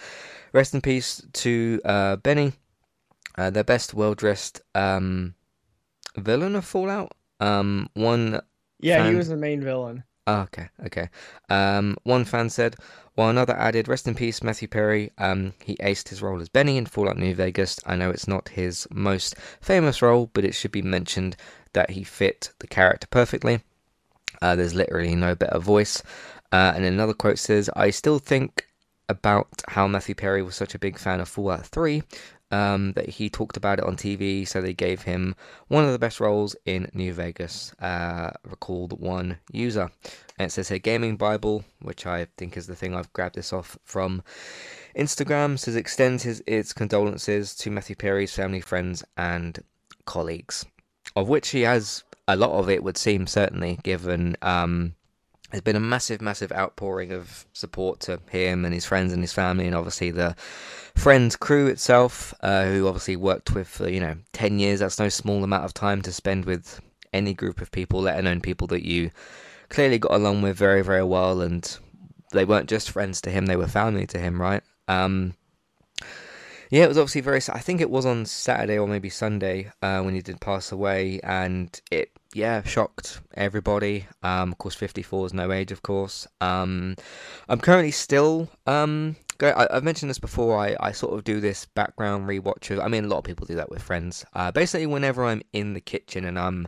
Rest 0.53 0.73
in 0.73 0.81
peace 0.81 1.21
to 1.33 1.79
uh, 1.85 2.15
Benny, 2.17 2.53
uh, 3.37 3.49
their 3.49 3.63
best 3.63 3.93
well 3.93 4.15
dressed 4.15 4.61
um, 4.75 5.35
villain 6.17 6.55
of 6.55 6.65
Fallout. 6.65 7.13
Um, 7.39 7.89
one. 7.93 8.41
Yeah, 8.79 9.03
fan... 9.03 9.11
he 9.11 9.17
was 9.17 9.29
the 9.29 9.37
main 9.37 9.61
villain. 9.61 10.03
Oh, 10.27 10.41
okay, 10.41 10.69
okay. 10.85 11.09
Um, 11.49 11.97
one 12.03 12.23
fan 12.23 12.49
said, 12.49 12.75
while 13.15 13.29
another 13.29 13.55
added, 13.57 13.87
"Rest 13.87 14.07
in 14.07 14.15
peace, 14.15 14.43
Matthew 14.43 14.67
Perry. 14.67 15.11
Um, 15.17 15.53
he 15.63 15.75
aced 15.77 16.09
his 16.09 16.21
role 16.21 16.39
as 16.39 16.49
Benny 16.49 16.77
in 16.77 16.85
Fallout 16.85 17.17
New 17.17 17.33
Vegas. 17.33 17.79
I 17.85 17.95
know 17.95 18.11
it's 18.11 18.27
not 18.27 18.49
his 18.49 18.87
most 18.91 19.35
famous 19.59 20.01
role, 20.01 20.29
but 20.33 20.45
it 20.45 20.53
should 20.53 20.71
be 20.71 20.81
mentioned 20.81 21.35
that 21.73 21.91
he 21.91 22.03
fit 22.03 22.51
the 22.59 22.67
character 22.67 23.07
perfectly. 23.09 23.61
Uh, 24.41 24.55
there's 24.55 24.75
literally 24.75 25.15
no 25.15 25.35
better 25.35 25.59
voice. 25.59 26.03
Uh, 26.51 26.73
and 26.75 26.85
another 26.85 27.13
quote 27.13 27.39
says, 27.39 27.69
I 27.75 27.89
still 27.91 28.19
think 28.19 28.67
about 29.07 29.47
how 29.67 29.87
Matthew 29.87 30.15
Perry 30.15 30.41
was 30.41 30.55
such 30.55 30.75
a 30.75 30.79
big 30.79 30.97
fan 30.97 31.19
of 31.19 31.27
Fallout 31.27 31.65
3 31.65 32.03
um, 32.51 32.93
that 32.93 33.09
he 33.09 33.29
talked 33.29 33.57
about 33.57 33.79
it 33.79 33.85
on 33.85 33.95
TV, 33.95 34.47
so 34.47 34.61
they 34.61 34.73
gave 34.73 35.03
him 35.03 35.35
one 35.67 35.85
of 35.85 35.91
the 35.91 35.99
best 35.99 36.19
roles 36.19 36.55
in 36.65 36.89
New 36.93 37.13
Vegas, 37.13 37.73
uh, 37.79 38.31
recalled 38.43 38.99
one 38.99 39.37
user. 39.51 39.91
And 40.37 40.47
it 40.47 40.51
says 40.51 40.69
here 40.69 40.79
Gaming 40.79 41.17
Bible, 41.17 41.63
which 41.81 42.05
I 42.05 42.27
think 42.37 42.57
is 42.57 42.67
the 42.67 42.75
thing 42.75 42.95
I've 42.95 43.13
grabbed 43.13 43.35
this 43.35 43.53
off 43.53 43.77
from 43.83 44.23
Instagram, 44.95 45.59
says 45.59 45.75
extends 45.75 46.23
his 46.23 46.41
its 46.47 46.73
condolences 46.73 47.55
to 47.57 47.71
Matthew 47.71 47.95
Perry's 47.95 48.33
family, 48.33 48.61
friends, 48.61 49.03
and 49.17 49.59
colleagues, 50.05 50.65
of 51.15 51.27
which 51.29 51.49
he 51.49 51.61
has 51.61 52.03
a 52.27 52.35
lot 52.35 52.51
of 52.51 52.69
it 52.69 52.83
would 52.83 52.97
seem 52.97 53.27
certainly 53.27 53.79
given 53.83 54.35
um, 54.41 54.95
there's 55.51 55.61
been 55.61 55.75
a 55.75 55.79
massive, 55.79 56.21
massive 56.21 56.51
outpouring 56.51 57.11
of 57.11 57.45
support 57.53 57.99
to 58.01 58.19
him 58.29 58.65
and 58.65 58.73
his 58.73 58.85
friends 58.85 59.13
and 59.13 59.21
his 59.21 59.33
family, 59.33 59.65
and 59.65 59.75
obviously 59.75 60.11
the 60.11 60.35
Friends 60.99 61.37
crew 61.37 61.67
itself, 61.67 62.33
uh, 62.41 62.65
who 62.65 62.85
obviously 62.85 63.15
worked 63.15 63.55
with 63.55 63.69
for 63.69 63.87
you 63.87 64.01
know 64.01 64.17
ten 64.33 64.59
years. 64.59 64.81
That's 64.81 64.99
no 64.99 65.07
small 65.07 65.45
amount 65.45 65.63
of 65.63 65.73
time 65.73 66.01
to 66.01 66.11
spend 66.11 66.43
with 66.43 66.81
any 67.13 67.33
group 67.33 67.61
of 67.61 67.71
people, 67.71 68.01
let 68.01 68.19
alone 68.19 68.41
people 68.41 68.67
that 68.67 68.85
you 68.85 69.11
clearly 69.69 69.97
got 69.97 70.11
along 70.11 70.41
with 70.41 70.57
very, 70.57 70.81
very 70.81 71.05
well, 71.05 71.39
and 71.39 71.77
they 72.33 72.43
weren't 72.43 72.67
just 72.67 72.91
friends 72.91 73.21
to 73.21 73.31
him; 73.31 73.45
they 73.45 73.55
were 73.55 73.65
family 73.65 74.05
to 74.07 74.19
him, 74.19 74.41
right? 74.41 74.61
Um, 74.89 75.35
yeah, 76.69 76.83
it 76.83 76.89
was 76.89 76.97
obviously 76.97 77.21
very. 77.21 77.39
I 77.47 77.59
think 77.59 77.79
it 77.79 77.89
was 77.89 78.05
on 78.05 78.25
Saturday 78.25 78.77
or 78.77 78.85
maybe 78.85 79.09
Sunday 79.09 79.71
uh, 79.81 80.01
when 80.01 80.15
he 80.15 80.21
did 80.21 80.41
pass 80.41 80.69
away, 80.69 81.21
and 81.23 81.79
it 81.91 82.11
yeah, 82.33 82.61
shocked 82.63 83.21
everybody. 83.33 84.05
Um, 84.21 84.51
of 84.51 84.57
course, 84.57 84.75
54 84.75 85.27
is 85.27 85.33
no 85.33 85.51
age, 85.51 85.71
of 85.71 85.81
course. 85.81 86.27
Um, 86.41 86.95
I'm 87.47 87.59
currently 87.59 87.91
still. 87.91 88.49
Um, 88.67 89.15
go, 89.39 89.53
I, 89.55 89.73
have 89.73 89.83
mentioned 89.83 90.09
this 90.09 90.19
before. 90.19 90.57
I, 90.57 90.75
I 90.79 90.91
sort 90.91 91.13
of 91.15 91.23
do 91.23 91.39
this 91.39 91.65
background 91.65 92.27
rewatch 92.29 92.69
of. 92.69 92.79
I 92.79 92.87
mean, 92.87 93.05
a 93.05 93.07
lot 93.07 93.17
of 93.17 93.23
people 93.23 93.47
do 93.47 93.55
that 93.55 93.71
with 93.71 93.81
friends. 93.81 94.25
Uh, 94.33 94.51
basically, 94.51 94.85
whenever 94.85 95.25
I'm 95.25 95.41
in 95.53 95.73
the 95.73 95.81
kitchen 95.81 96.25
and 96.25 96.37
I'm 96.37 96.67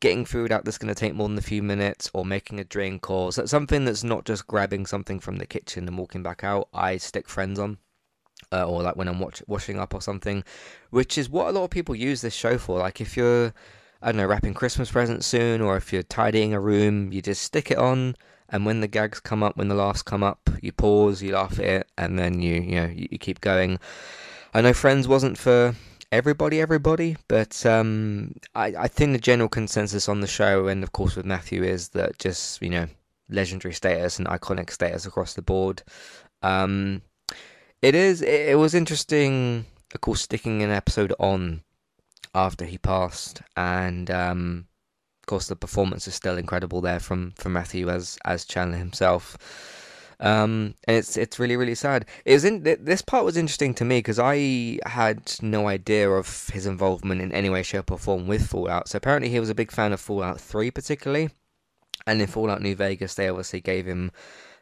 getting 0.00 0.24
food 0.24 0.50
out 0.50 0.64
that's 0.64 0.78
going 0.78 0.92
to 0.92 0.98
take 0.98 1.14
more 1.14 1.28
than 1.28 1.38
a 1.38 1.42
few 1.42 1.62
minutes, 1.62 2.10
or 2.12 2.24
making 2.24 2.58
a 2.58 2.64
drink, 2.64 3.10
or 3.10 3.30
something 3.32 3.84
that's 3.84 4.02
not 4.02 4.24
just 4.24 4.46
grabbing 4.46 4.86
something 4.86 5.20
from 5.20 5.36
the 5.36 5.46
kitchen 5.46 5.86
and 5.86 5.98
walking 5.98 6.22
back 6.22 6.42
out, 6.42 6.68
I 6.74 6.96
stick 6.96 7.28
friends 7.28 7.58
on. 7.58 7.78
Uh, 8.50 8.64
or 8.64 8.82
like 8.82 8.96
when 8.96 9.06
I'm 9.06 9.20
watch, 9.20 9.42
washing 9.46 9.78
up 9.78 9.94
or 9.94 10.00
something, 10.00 10.42
which 10.88 11.18
is 11.18 11.28
what 11.28 11.48
a 11.48 11.52
lot 11.52 11.64
of 11.64 11.70
people 11.70 11.94
use 11.94 12.22
this 12.22 12.34
show 12.34 12.56
for. 12.56 12.78
Like 12.78 13.00
if 13.00 13.14
you're 13.14 13.52
I 14.02 14.06
don't 14.12 14.16
know, 14.16 14.26
wrapping 14.26 14.54
Christmas 14.54 14.90
presents 14.90 15.26
soon, 15.26 15.60
or 15.60 15.76
if 15.76 15.92
you're 15.92 16.02
tidying 16.02 16.54
a 16.54 16.60
room, 16.60 17.12
you 17.12 17.20
just 17.20 17.42
stick 17.42 17.70
it 17.70 17.78
on, 17.78 18.16
and 18.48 18.64
when 18.64 18.80
the 18.80 18.88
gags 18.88 19.20
come 19.20 19.42
up, 19.42 19.56
when 19.56 19.68
the 19.68 19.74
laughs 19.74 20.02
come 20.02 20.22
up, 20.22 20.48
you 20.62 20.72
pause, 20.72 21.22
you 21.22 21.32
laugh 21.32 21.58
at 21.58 21.64
it, 21.64 21.90
and 21.98 22.18
then 22.18 22.40
you 22.40 22.54
you 22.54 22.74
know 22.76 22.86
you, 22.86 23.08
you 23.10 23.18
keep 23.18 23.40
going. 23.40 23.78
I 24.54 24.62
know 24.62 24.72
Friends 24.72 25.06
wasn't 25.06 25.38
for 25.38 25.74
everybody, 26.10 26.60
everybody, 26.60 27.16
but 27.28 27.64
um, 27.66 28.34
I 28.54 28.74
I 28.78 28.88
think 28.88 29.12
the 29.12 29.18
general 29.18 29.48
consensus 29.48 30.08
on 30.08 30.20
the 30.20 30.26
show, 30.26 30.66
and 30.68 30.82
of 30.82 30.92
course 30.92 31.16
with 31.16 31.26
Matthew, 31.26 31.62
is 31.62 31.90
that 31.90 32.18
just 32.18 32.62
you 32.62 32.70
know 32.70 32.86
legendary 33.28 33.74
status 33.74 34.18
and 34.18 34.26
iconic 34.28 34.70
status 34.70 35.06
across 35.06 35.34
the 35.34 35.42
board. 35.42 35.82
Um, 36.42 37.02
it 37.82 37.94
is. 37.94 38.22
It, 38.22 38.50
it 38.50 38.58
was 38.58 38.74
interesting 38.74 39.66
of 39.94 40.00
course, 40.00 40.22
sticking 40.22 40.62
an 40.62 40.70
episode 40.70 41.12
on 41.18 41.62
after 42.34 42.64
he 42.64 42.78
passed, 42.78 43.42
and 43.56 44.10
um, 44.10 44.66
of 45.22 45.26
course, 45.26 45.48
the 45.48 45.56
performance 45.56 46.06
is 46.06 46.14
still 46.14 46.36
incredible 46.36 46.80
there 46.80 47.00
from 47.00 47.32
from 47.32 47.52
Matthew 47.52 47.88
as 47.88 48.18
as 48.24 48.44
Chandler 48.44 48.78
himself. 48.78 49.36
Um, 50.20 50.74
and 50.86 50.98
it's 50.98 51.16
it's 51.16 51.38
really 51.38 51.56
really 51.56 51.74
sad. 51.74 52.04
It 52.24 52.34
was 52.34 52.44
in 52.44 52.62
this 52.62 53.02
part 53.02 53.24
was 53.24 53.36
interesting 53.38 53.74
to 53.74 53.84
me 53.84 53.98
because 53.98 54.18
I 54.18 54.78
had 54.86 55.32
no 55.40 55.66
idea 55.66 56.10
of 56.10 56.48
his 56.50 56.66
involvement 56.66 57.22
in 57.22 57.32
any 57.32 57.48
way, 57.48 57.62
shape, 57.62 57.90
or 57.90 57.98
form 57.98 58.26
with 58.26 58.46
Fallout. 58.46 58.88
So 58.88 58.98
apparently 58.98 59.30
he 59.30 59.40
was 59.40 59.48
a 59.48 59.54
big 59.54 59.72
fan 59.72 59.92
of 59.92 60.00
Fallout 60.00 60.40
Three, 60.40 60.70
particularly, 60.70 61.30
and 62.06 62.20
in 62.20 62.26
Fallout 62.26 62.60
New 62.60 62.76
Vegas 62.76 63.14
they 63.14 63.28
obviously 63.28 63.62
gave 63.62 63.86
him 63.86 64.12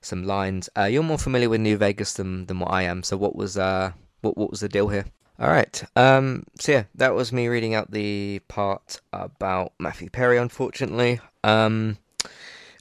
some 0.01 0.23
lines. 0.23 0.71
Uh, 0.79 0.85
you're 0.85 1.03
more 1.03 1.19
familiar 1.19 1.49
with 1.49 1.61
New 1.61 1.77
Vegas 1.77 2.15
than 2.15 2.47
than 2.47 2.61
what 2.61 2.71
I 2.71 2.83
am. 2.83 3.03
So 3.03 3.17
what 3.17 3.35
was 3.35 3.59
uh 3.59 3.93
what 4.21 4.37
what 4.39 4.51
was 4.51 4.61
the 4.61 4.69
deal 4.69 4.89
here? 4.89 5.07
All 5.41 5.49
right. 5.49 5.85
Um, 5.95 6.45
so 6.59 6.73
yeah, 6.73 6.85
that 6.97 7.15
was 7.15 7.33
me 7.33 7.47
reading 7.47 7.75
out 7.75 7.93
the 7.93 8.41
part 8.49 9.01
about 9.13 9.73
Matthew 9.79 10.11
Perry. 10.11 10.37
Unfortunately, 10.37 11.21
um, 11.45 11.97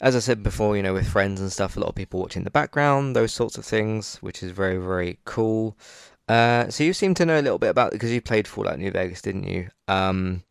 as 0.02 0.16
I 0.16 0.20
said 0.20 0.42
before, 0.42 0.76
you 0.76 0.82
know, 0.82 0.94
with 0.94 1.08
friends 1.08 1.40
and 1.40 1.52
stuff, 1.52 1.78
a 1.78 1.80
lot 1.80 1.90
of 1.90 1.96
people 1.96 2.20
watching 2.20 2.44
the 2.44 2.52
background, 2.52 3.16
those 3.16 3.32
sorts 3.32 3.58
of 3.60 3.66
things, 3.66 4.18
which 4.22 4.42
is 4.42 4.52
very, 4.52 4.78
very 4.78 5.20
cool. 5.26 5.78
Uh, 6.28 6.68
so 6.70 6.84
you 6.84 6.94
seem 6.94 7.14
to 7.14 7.26
know 7.26 7.40
a 7.40 7.42
little 7.42 7.60
bit 7.60 7.70
about 7.70 7.92
because 7.92 8.12
you 8.12 8.22
played 8.22 8.48
Fallout 8.48 8.80
New 8.80 8.92
Vegas, 8.92 9.22
didn't 9.22 9.48
you? 9.48 9.70
Um, 9.88 10.44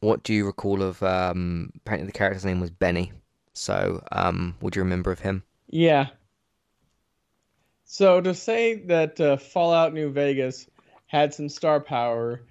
what 0.00 0.24
do 0.24 0.34
you 0.34 0.46
recall 0.46 0.82
of? 0.82 1.02
Um, 1.02 1.70
apparently, 1.76 2.06
the 2.06 2.18
character's 2.18 2.44
name 2.44 2.60
was 2.60 2.70
Benny. 2.70 3.12
So, 3.52 4.02
um, 4.12 4.56
would 4.60 4.76
you 4.76 4.82
remember 4.82 5.12
of 5.12 5.20
him? 5.20 5.42
Yeah. 5.68 6.08
So 7.84 8.20
to 8.20 8.34
say 8.34 8.74
that 8.86 9.20
uh, 9.20 9.36
Fallout 9.36 9.94
New 9.94 10.10
Vegas 10.10 10.66
had 11.16 11.32
some 11.32 11.48
star 11.48 11.80
power 11.80 12.42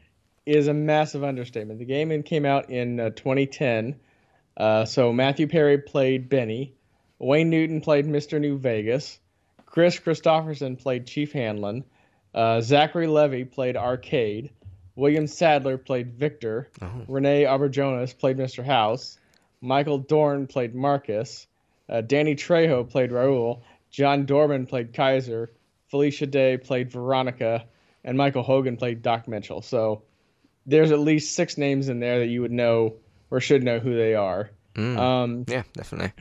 is 0.45 0.68
a 0.68 0.74
massive 0.74 1.24
understatement. 1.24 1.80
The 1.80 1.86
game 1.86 2.24
came 2.24 2.45
out 2.45 2.70
in 2.70 2.99
uh, 2.99 3.09
2010. 3.11 3.99
Uh, 4.57 4.86
so 4.86 5.13
Matthew 5.13 5.47
Perry 5.47 5.78
played 5.78 6.30
Benny, 6.30 6.74
Wayne 7.20 7.49
Newton 7.49 7.82
played 7.82 8.05
Mr. 8.05 8.39
New 8.39 8.57
Vegas, 8.57 9.20
Chris 9.66 9.99
Christopherson 9.99 10.78
played 10.78 11.05
Chief 11.05 11.34
Hanlon, 11.34 11.84
uh, 12.34 12.61
Zachary 12.61 13.07
Levi 13.07 13.43
played 13.43 13.76
Arcade, 13.76 14.49
William 14.95 15.28
Sadler 15.28 15.78
played 15.78 16.13
Victor, 16.13 16.70
oh. 16.82 16.88
Renee 17.07 17.43
Auberjonois 17.43 18.18
played 18.18 18.38
Mr. 18.38 18.63
House, 18.63 19.20
Michael 19.61 19.97
Dorn 19.97 20.47
played 20.47 20.74
Marcus, 20.74 21.47
uh, 21.89 22.01
Danny 22.01 22.36
Trejo 22.36 22.89
played 22.89 23.11
Raul, 23.11 23.61
John 23.91 24.26
Doman 24.26 24.66
played 24.66 24.93
Kaiser, 24.93 25.51
Felicia 25.89 26.28
Day 26.28 26.57
played 26.57 26.91
Veronica, 26.91 27.66
and 28.06 28.18
Michael 28.18 28.43
Hogan 28.43 28.78
played 28.78 29.01
Doc 29.01 29.28
Mitchell. 29.28 29.62
So 29.62 30.03
there's 30.66 30.91
at 30.91 30.99
least 30.99 31.36
six 31.36 31.58
names 31.58 31.89
in 31.89 31.99
there 31.99 32.20
that 32.20 32.28
you 32.28 32.41
would 32.41 32.51
know 32.51 32.95
or 33.30 33.41
should 33.41 33.64
know 33.64 33.80
who 33.80 33.95
they 33.95 34.16
are. 34.16 34.51
Mm, 34.76 34.97
um, 34.97 35.45
yeah, 35.47 35.64
definitely. 35.74 36.14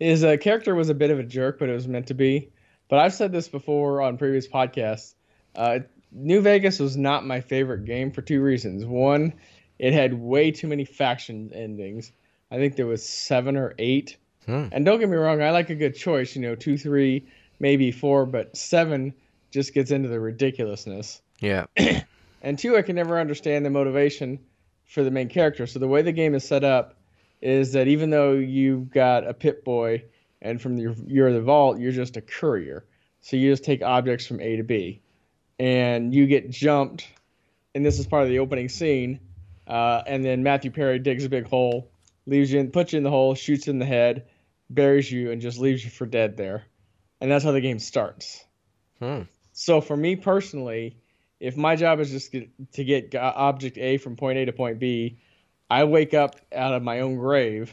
His 0.00 0.24
uh, 0.24 0.38
character 0.38 0.74
was 0.74 0.88
a 0.88 0.94
bit 0.94 1.10
of 1.10 1.18
a 1.18 1.22
jerk, 1.22 1.58
but 1.58 1.68
it 1.68 1.74
was 1.74 1.86
meant 1.86 2.08
to 2.08 2.14
be. 2.14 2.50
But 2.88 3.00
I've 3.00 3.14
said 3.14 3.30
this 3.30 3.48
before 3.48 4.00
on 4.02 4.18
previous 4.18 4.48
podcasts. 4.48 5.14
Uh, 5.54 5.80
New 6.10 6.40
Vegas 6.40 6.80
was 6.80 6.96
not 6.96 7.24
my 7.24 7.40
favorite 7.40 7.84
game 7.84 8.10
for 8.10 8.22
two 8.22 8.40
reasons. 8.40 8.84
One, 8.84 9.34
it 9.78 9.92
had 9.92 10.14
way 10.14 10.50
too 10.50 10.66
many 10.66 10.84
faction 10.84 11.52
endings. 11.54 12.10
I 12.50 12.56
think 12.56 12.76
there 12.76 12.86
was 12.86 13.06
seven 13.06 13.56
or 13.56 13.74
eight. 13.78 14.16
Hmm. 14.46 14.68
And 14.72 14.84
don't 14.84 14.98
get 14.98 15.08
me 15.08 15.16
wrong, 15.16 15.42
I 15.42 15.50
like 15.50 15.70
a 15.70 15.74
good 15.74 15.94
choice. 15.94 16.34
You 16.34 16.42
know, 16.42 16.54
two, 16.54 16.78
three, 16.78 17.28
maybe 17.58 17.92
four, 17.92 18.26
but 18.26 18.56
seven 18.56 19.14
just 19.50 19.74
gets 19.74 19.90
into 19.90 20.08
the 20.08 20.20
ridiculousness. 20.20 21.20
Yeah. 21.40 21.66
and 22.42 22.58
two, 22.58 22.76
I 22.76 22.82
can 22.82 22.96
never 22.96 23.18
understand 23.18 23.64
the 23.64 23.70
motivation 23.70 24.38
for 24.86 25.02
the 25.02 25.10
main 25.10 25.28
character. 25.28 25.66
So 25.66 25.78
the 25.78 25.88
way 25.88 26.02
the 26.02 26.12
game 26.12 26.34
is 26.34 26.44
set 26.44 26.64
up 26.64 26.96
is 27.40 27.72
that 27.72 27.88
even 27.88 28.10
though 28.10 28.32
you've 28.32 28.90
got 28.90 29.26
a 29.26 29.32
Pip-Boy 29.32 30.04
and 30.42 30.60
from 30.60 30.76
your 30.76 30.94
you're 31.06 31.32
the 31.32 31.40
vault, 31.40 31.78
you're 31.78 31.92
just 31.92 32.16
a 32.16 32.20
courier. 32.20 32.84
So 33.20 33.36
you 33.36 33.50
just 33.50 33.64
take 33.64 33.82
objects 33.82 34.26
from 34.26 34.40
A 34.40 34.56
to 34.56 34.62
B, 34.62 35.02
and 35.58 36.14
you 36.14 36.26
get 36.26 36.50
jumped. 36.50 37.06
And 37.74 37.84
this 37.84 37.98
is 37.98 38.06
part 38.06 38.22
of 38.22 38.28
the 38.30 38.38
opening 38.38 38.68
scene. 38.68 39.20
Uh, 39.66 40.02
and 40.06 40.24
then 40.24 40.42
Matthew 40.42 40.70
Perry 40.70 40.98
digs 40.98 41.24
a 41.24 41.28
big 41.28 41.46
hole, 41.46 41.90
leaves 42.26 42.50
you, 42.50 42.58
in, 42.58 42.70
puts 42.70 42.92
you 42.92 42.96
in 42.96 43.04
the 43.04 43.10
hole, 43.10 43.34
shoots 43.34 43.68
in 43.68 43.78
the 43.78 43.84
head, 43.84 44.26
buries 44.68 45.10
you, 45.10 45.30
and 45.30 45.40
just 45.40 45.58
leaves 45.58 45.84
you 45.84 45.90
for 45.90 46.06
dead 46.06 46.36
there. 46.36 46.64
And 47.20 47.30
that's 47.30 47.44
how 47.44 47.52
the 47.52 47.60
game 47.60 47.78
starts. 47.78 48.44
Hmm. 48.98 49.22
So 49.60 49.82
for 49.82 49.94
me 49.94 50.16
personally, 50.16 50.96
if 51.38 51.54
my 51.54 51.76
job 51.76 52.00
is 52.00 52.10
just 52.10 52.32
to 52.32 52.82
get 52.82 53.14
object 53.14 53.76
A 53.76 53.98
from 53.98 54.16
point 54.16 54.38
A 54.38 54.46
to 54.46 54.54
point 54.54 54.78
B, 54.78 55.18
I 55.68 55.84
wake 55.84 56.14
up 56.14 56.36
out 56.50 56.72
of 56.72 56.82
my 56.82 57.00
own 57.00 57.18
grave. 57.18 57.70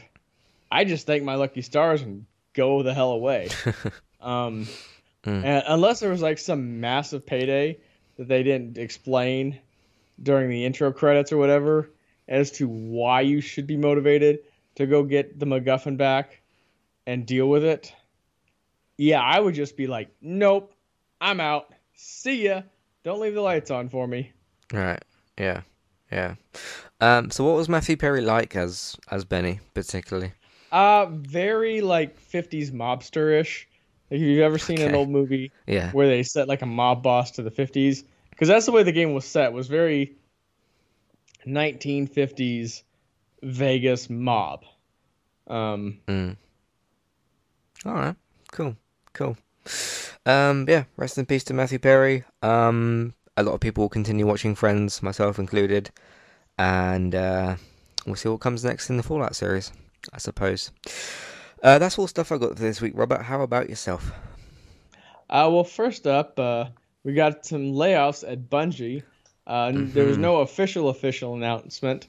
I 0.70 0.84
just 0.84 1.06
thank 1.06 1.22
my 1.24 1.36
lucky 1.36 1.62
stars 1.62 2.02
and 2.02 2.26
go 2.52 2.82
the 2.82 2.92
hell 2.92 3.12
away. 3.12 3.48
um, 4.20 4.68
mm. 5.24 5.44
and 5.44 5.64
unless 5.66 6.00
there 6.00 6.10
was 6.10 6.20
like 6.20 6.36
some 6.36 6.78
massive 6.80 7.24
payday 7.24 7.78
that 8.18 8.28
they 8.28 8.42
didn't 8.42 8.76
explain 8.76 9.58
during 10.22 10.50
the 10.50 10.66
intro 10.66 10.92
credits 10.92 11.32
or 11.32 11.38
whatever 11.38 11.88
as 12.28 12.50
to 12.50 12.68
why 12.68 13.22
you 13.22 13.40
should 13.40 13.66
be 13.66 13.78
motivated 13.78 14.40
to 14.74 14.84
go 14.84 15.04
get 15.04 15.40
the 15.40 15.46
MacGuffin 15.46 15.96
back 15.96 16.42
and 17.06 17.24
deal 17.24 17.48
with 17.48 17.64
it. 17.64 17.94
Yeah, 18.98 19.22
I 19.22 19.40
would 19.40 19.54
just 19.54 19.74
be 19.74 19.86
like, 19.86 20.10
nope, 20.20 20.74
I'm 21.18 21.40
out. 21.40 21.72
See 22.00 22.44
ya. 22.44 22.62
Don't 23.02 23.18
leave 23.18 23.34
the 23.34 23.40
lights 23.40 23.72
on 23.72 23.88
for 23.88 24.06
me. 24.06 24.30
Right. 24.72 25.02
Yeah. 25.36 25.62
Yeah. 26.12 26.36
Um, 27.00 27.32
so 27.32 27.42
what 27.42 27.56
was 27.56 27.68
Matthew 27.68 27.96
Perry 27.96 28.20
like 28.20 28.54
as 28.54 28.96
as 29.10 29.24
Benny 29.24 29.58
particularly? 29.74 30.32
Uh 30.70 31.06
very 31.06 31.80
like 31.80 32.16
50s 32.16 32.70
mobster-ish. 32.70 33.68
Like, 34.10 34.20
have 34.20 34.28
you 34.28 34.44
ever 34.44 34.58
seen 34.58 34.78
okay. 34.78 34.88
an 34.88 34.94
old 34.94 35.08
movie 35.08 35.50
yeah. 35.66 35.90
where 35.90 36.06
they 36.06 36.22
set 36.22 36.46
like 36.46 36.62
a 36.62 36.66
mob 36.66 37.02
boss 37.02 37.32
to 37.32 37.42
the 37.42 37.50
50s? 37.50 38.04
Because 38.30 38.46
that's 38.46 38.66
the 38.66 38.72
way 38.72 38.84
the 38.84 38.92
game 38.92 39.12
was 39.12 39.24
set. 39.24 39.52
Was 39.52 39.66
very 39.66 40.14
1950s 41.46 42.84
Vegas 43.42 44.08
mob. 44.08 44.64
Um. 45.48 45.98
Mm. 46.06 46.36
All 47.84 47.94
right. 47.94 48.16
Cool. 48.52 48.76
Cool. 49.14 49.36
Um, 50.26 50.66
yeah, 50.68 50.84
rest 50.96 51.18
in 51.18 51.26
peace 51.26 51.44
to 51.44 51.54
Matthew 51.54 51.78
Perry. 51.78 52.24
Um, 52.42 53.14
a 53.36 53.42
lot 53.42 53.54
of 53.54 53.60
people 53.60 53.84
will 53.84 53.88
continue 53.88 54.26
watching 54.26 54.54
Friends, 54.54 55.02
myself 55.02 55.38
included, 55.38 55.90
and 56.58 57.14
uh, 57.14 57.56
we'll 58.04 58.16
see 58.16 58.28
what 58.28 58.40
comes 58.40 58.64
next 58.64 58.90
in 58.90 58.96
the 58.96 59.02
Fallout 59.02 59.36
series, 59.36 59.72
I 60.12 60.18
suppose. 60.18 60.72
Uh, 61.62 61.78
that's 61.78 61.98
all 61.98 62.06
stuff 62.06 62.32
I 62.32 62.38
got 62.38 62.56
for 62.56 62.62
this 62.62 62.80
week, 62.80 62.92
Robert. 62.94 63.22
How 63.22 63.42
about 63.42 63.68
yourself? 63.68 64.10
Uh, 65.30 65.48
well, 65.52 65.64
first 65.64 66.06
up, 66.06 66.38
uh, 66.38 66.66
we 67.04 67.14
got 67.14 67.44
some 67.46 67.72
layoffs 67.72 68.30
at 68.30 68.50
Bungie. 68.50 69.02
Uh, 69.46 69.68
mm-hmm. 69.68 69.92
There 69.92 70.04
was 70.04 70.18
no 70.18 70.38
official 70.38 70.88
official 70.88 71.34
announcement, 71.34 72.06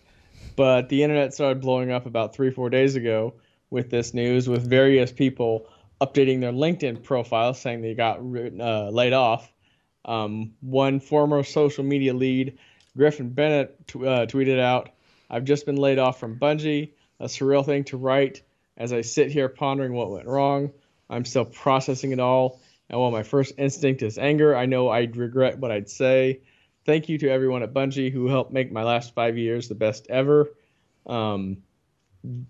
but 0.56 0.90
the 0.90 1.04
internet 1.04 1.34
started 1.34 1.62
blowing 1.62 1.92
up 1.92 2.06
about 2.06 2.36
three 2.36 2.52
four 2.52 2.70
days 2.70 2.96
ago 2.96 3.34
with 3.70 3.90
this 3.90 4.14
news, 4.14 4.50
with 4.50 4.68
various 4.68 5.12
people 5.12 5.68
updating 6.02 6.40
their 6.40 6.52
LinkedIn 6.52 7.04
profile 7.04 7.54
saying 7.54 7.82
they 7.82 7.94
got 7.94 8.20
uh, 8.20 8.90
laid 8.90 9.14
off. 9.14 9.52
Um, 10.06 10.54
one 10.62 11.00
former 11.00 11.44
social 11.44 11.84
media 11.84 12.14
lead, 12.14 12.58
Griffin 12.96 13.30
Bennett, 13.30 13.88
t- 13.88 14.00
uh, 14.00 14.26
tweeted 14.26 14.60
out, 14.60 14.90
I've 15.30 15.44
just 15.44 15.66
been 15.66 15.76
laid 15.76 16.00
off 16.00 16.20
from 16.20 16.40
Bungie. 16.40 16.94
A 17.20 17.26
surreal 17.26 17.66
thing 17.66 17.84
to 17.86 17.98
write 17.98 18.42
as 18.78 18.94
I 18.94 19.02
sit 19.02 19.30
here 19.30 19.50
pondering 19.50 19.94
what 19.94 20.10
went 20.10 20.26
wrong. 20.28 20.72
I'm 21.10 21.26
still 21.26 21.46
processing 21.46 22.12
it 22.12 22.20
all. 22.20 22.62
And 22.90 23.00
while 23.00 23.12
my 23.12 23.24
first 23.24 23.54
instinct 23.58 24.02
is 24.02 24.18
anger, 24.18 24.56
I 24.56 24.66
know 24.66 24.90
I'd 24.90 25.18
regret 25.18 25.60
what 25.60 25.72
I'd 25.72 25.90
say. 25.90 26.42
Thank 26.86 27.10
you 27.10 27.18
to 27.20 27.30
everyone 27.30 27.62
at 27.62 27.74
Bungie 27.74 28.12
who 28.12 28.28
helped 28.28 28.52
make 28.52 28.72
my 28.72 28.84
last 28.84 29.14
five 29.14 29.38
years 29.38 29.68
the 29.68 29.76
best 29.76 30.08
ever. 30.10 30.50
Um, 31.06 31.58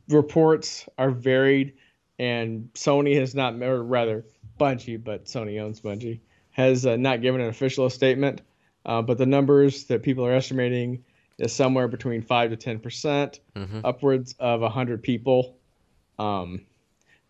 reports 0.08 0.88
are 0.98 1.12
varied 1.12 1.74
and 2.20 2.70
Sony 2.74 3.18
has 3.18 3.34
not, 3.34 3.60
or 3.62 3.82
rather 3.82 4.26
Bungie, 4.60 5.02
but 5.02 5.26
Sony 5.26 5.60
owns 5.62 5.80
Bungie, 5.80 6.20
has 6.52 6.86
uh, 6.86 6.98
not 6.98 7.22
given 7.22 7.42
an 7.42 7.48
official 7.48 7.90
statement. 7.90 8.42
Uh, 8.86 9.02
but 9.02 9.18
the 9.18 9.26
numbers 9.26 9.86
that 9.86 10.04
people 10.04 10.26
are 10.26 10.34
estimating 10.34 11.04
is 11.38 11.54
somewhere 11.54 11.88
between 11.88 12.22
five 12.22 12.50
to 12.50 12.58
ten 12.58 12.80
percent, 12.80 13.40
mm-hmm. 13.56 13.82
upwards 13.84 14.36
of 14.40 14.62
hundred 14.72 15.02
people. 15.02 15.58
Um, 16.18 16.66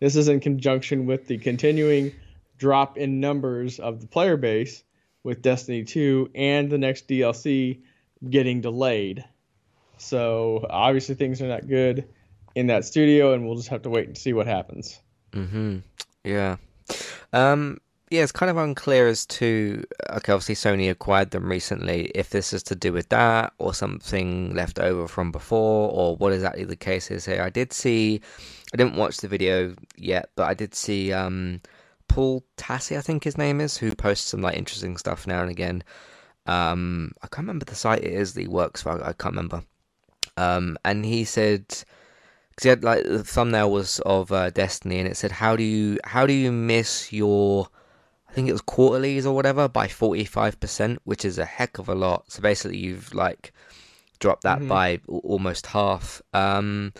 this 0.00 0.16
is 0.16 0.28
in 0.28 0.40
conjunction 0.40 1.06
with 1.06 1.26
the 1.26 1.38
continuing 1.38 2.12
drop 2.58 2.98
in 2.98 3.20
numbers 3.20 3.78
of 3.78 4.00
the 4.00 4.06
player 4.06 4.36
base 4.36 4.82
with 5.22 5.42
Destiny 5.42 5.84
2 5.84 6.30
and 6.34 6.70
the 6.70 6.78
next 6.78 7.08
DLC 7.08 7.80
getting 8.28 8.60
delayed. 8.60 9.24
So 9.98 10.66
obviously 10.68 11.14
things 11.14 11.42
are 11.42 11.48
not 11.48 11.68
good 11.68 12.08
in 12.54 12.66
that 12.68 12.84
studio, 12.84 13.32
and 13.32 13.46
we'll 13.46 13.56
just 13.56 13.68
have 13.68 13.82
to 13.82 13.90
wait 13.90 14.06
and 14.06 14.16
see 14.16 14.32
what 14.32 14.46
happens. 14.46 15.00
Mm-hmm. 15.32 15.78
Yeah. 16.24 16.56
Um, 17.32 17.78
yeah, 18.10 18.22
it's 18.22 18.32
kind 18.32 18.50
of 18.50 18.56
unclear 18.56 19.06
as 19.06 19.24
to 19.26 19.84
okay, 20.10 20.32
obviously 20.32 20.56
Sony 20.56 20.90
acquired 20.90 21.30
them 21.30 21.48
recently. 21.48 22.10
If 22.14 22.30
this 22.30 22.52
is 22.52 22.62
to 22.64 22.74
do 22.74 22.92
with 22.92 23.08
that 23.10 23.52
or 23.58 23.72
something 23.72 24.52
left 24.52 24.80
over 24.80 25.06
from 25.06 25.30
before, 25.30 25.90
or 25.92 26.16
what 26.16 26.32
exactly 26.32 26.64
the 26.64 26.76
case 26.76 27.10
is 27.10 27.24
here. 27.24 27.42
I 27.42 27.50
did 27.50 27.72
see, 27.72 28.20
I 28.74 28.76
didn't 28.76 28.96
watch 28.96 29.18
the 29.18 29.28
video 29.28 29.76
yet, 29.96 30.30
but 30.34 30.48
I 30.48 30.54
did 30.54 30.74
see 30.74 31.12
um, 31.12 31.60
Paul 32.08 32.44
Tassi, 32.56 32.98
I 32.98 33.00
think 33.00 33.22
his 33.22 33.38
name 33.38 33.60
is, 33.60 33.76
who 33.76 33.94
posts 33.94 34.28
some 34.28 34.42
like 34.42 34.56
interesting 34.56 34.96
stuff 34.96 35.28
now 35.28 35.42
and 35.42 35.50
again. 35.50 35.84
Um, 36.46 37.12
I 37.22 37.28
can't 37.28 37.46
remember 37.46 37.64
the 37.64 37.76
site 37.76 38.02
it 38.02 38.12
is 38.12 38.34
that 38.34 38.40
he 38.40 38.48
works 38.48 38.82
for. 38.82 39.00
I 39.00 39.12
can't 39.12 39.36
remember. 39.36 39.62
Um, 40.36 40.76
and 40.84 41.04
he 41.04 41.22
said 41.22 41.64
because 42.60 42.62
he 42.64 42.68
had 42.68 42.84
like 42.84 43.04
the 43.04 43.24
thumbnail 43.24 43.70
was 43.70 44.00
of 44.00 44.30
uh, 44.32 44.50
Destiny, 44.50 44.98
and 44.98 45.08
it 45.08 45.16
said, 45.16 45.32
"How 45.32 45.56
do 45.56 45.62
you 45.62 45.98
how 46.04 46.26
do 46.26 46.32
you 46.32 46.52
miss 46.52 47.12
your 47.12 47.68
I 48.28 48.32
think 48.32 48.48
it 48.48 48.52
was 48.52 48.60
quarterlies 48.60 49.26
or 49.26 49.34
whatever 49.34 49.68
by 49.68 49.88
forty 49.88 50.24
five 50.24 50.60
percent, 50.60 51.00
which 51.04 51.24
is 51.24 51.38
a 51.38 51.44
heck 51.44 51.78
of 51.78 51.88
a 51.88 51.94
lot. 51.94 52.30
So 52.30 52.42
basically, 52.42 52.78
you've 52.78 53.14
like 53.14 53.52
dropped 54.18 54.42
that 54.42 54.58
mm-hmm. 54.58 54.68
by 54.68 55.00
almost 55.08 55.66
half. 55.66 56.20
Um, 56.34 56.92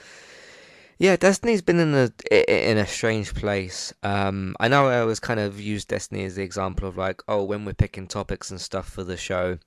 yeah, 0.99 1.17
Destiny's 1.17 1.63
been 1.63 1.79
in 1.79 1.95
a 1.95 2.71
in 2.71 2.79
a 2.79 2.87
strange 2.87 3.35
place. 3.35 3.93
Um, 4.03 4.57
I 4.61 4.69
know 4.69 4.89
I 4.89 5.01
always 5.01 5.21
kind 5.21 5.41
of 5.41 5.61
use 5.61 5.85
Destiny 5.85 6.25
as 6.25 6.37
the 6.37 6.43
example 6.43 6.89
of 6.89 6.97
like, 6.97 7.23
oh, 7.29 7.45
when 7.45 7.65
we're 7.65 7.75
picking 7.75 8.07
topics 8.07 8.51
and 8.51 8.61
stuff 8.61 8.89
for 8.89 9.05
the 9.05 9.17
show, 9.17 9.59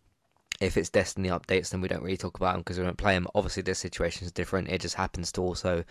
if 0.64 0.78
it's 0.78 0.90
Destiny 0.90 1.30
updates, 1.30 1.70
then 1.70 1.82
we 1.82 1.88
don't 1.88 2.04
really 2.04 2.18
talk 2.18 2.38
about 2.38 2.54
them 2.54 2.62
because 2.62 2.78
we 2.78 2.86
don't 2.86 2.98
play 2.98 3.14
them. 3.14 3.28
Obviously, 3.36 3.64
this 3.64 3.80
situation 3.80 4.26
is 4.26 4.32
different. 4.32 4.70
It 4.70 4.82
just 4.82 4.96
happens 4.96 5.32
to 5.34 5.42
also 5.42 5.84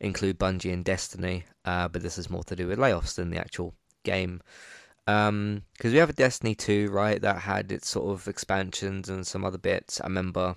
include 0.00 0.38
Bungie 0.38 0.72
and 0.72 0.84
Destiny, 0.84 1.44
uh, 1.64 1.88
but 1.88 2.02
this 2.02 2.18
is 2.18 2.28
more 2.28 2.42
to 2.44 2.56
do 2.56 2.66
with 2.66 2.78
layoffs 2.78 3.14
than 3.14 3.30
the 3.30 3.38
actual 3.38 3.74
game. 4.04 4.42
Because 5.06 5.28
um, 5.28 5.62
we 5.82 5.96
have 5.96 6.10
a 6.10 6.14
Destiny 6.14 6.54
2, 6.54 6.90
right, 6.90 7.20
that 7.22 7.38
had 7.38 7.70
its 7.72 7.88
sort 7.88 8.10
of 8.10 8.28
expansions 8.28 9.08
and 9.08 9.26
some 9.26 9.44
other 9.44 9.58
bits. 9.58 10.00
I 10.00 10.04
remember, 10.04 10.56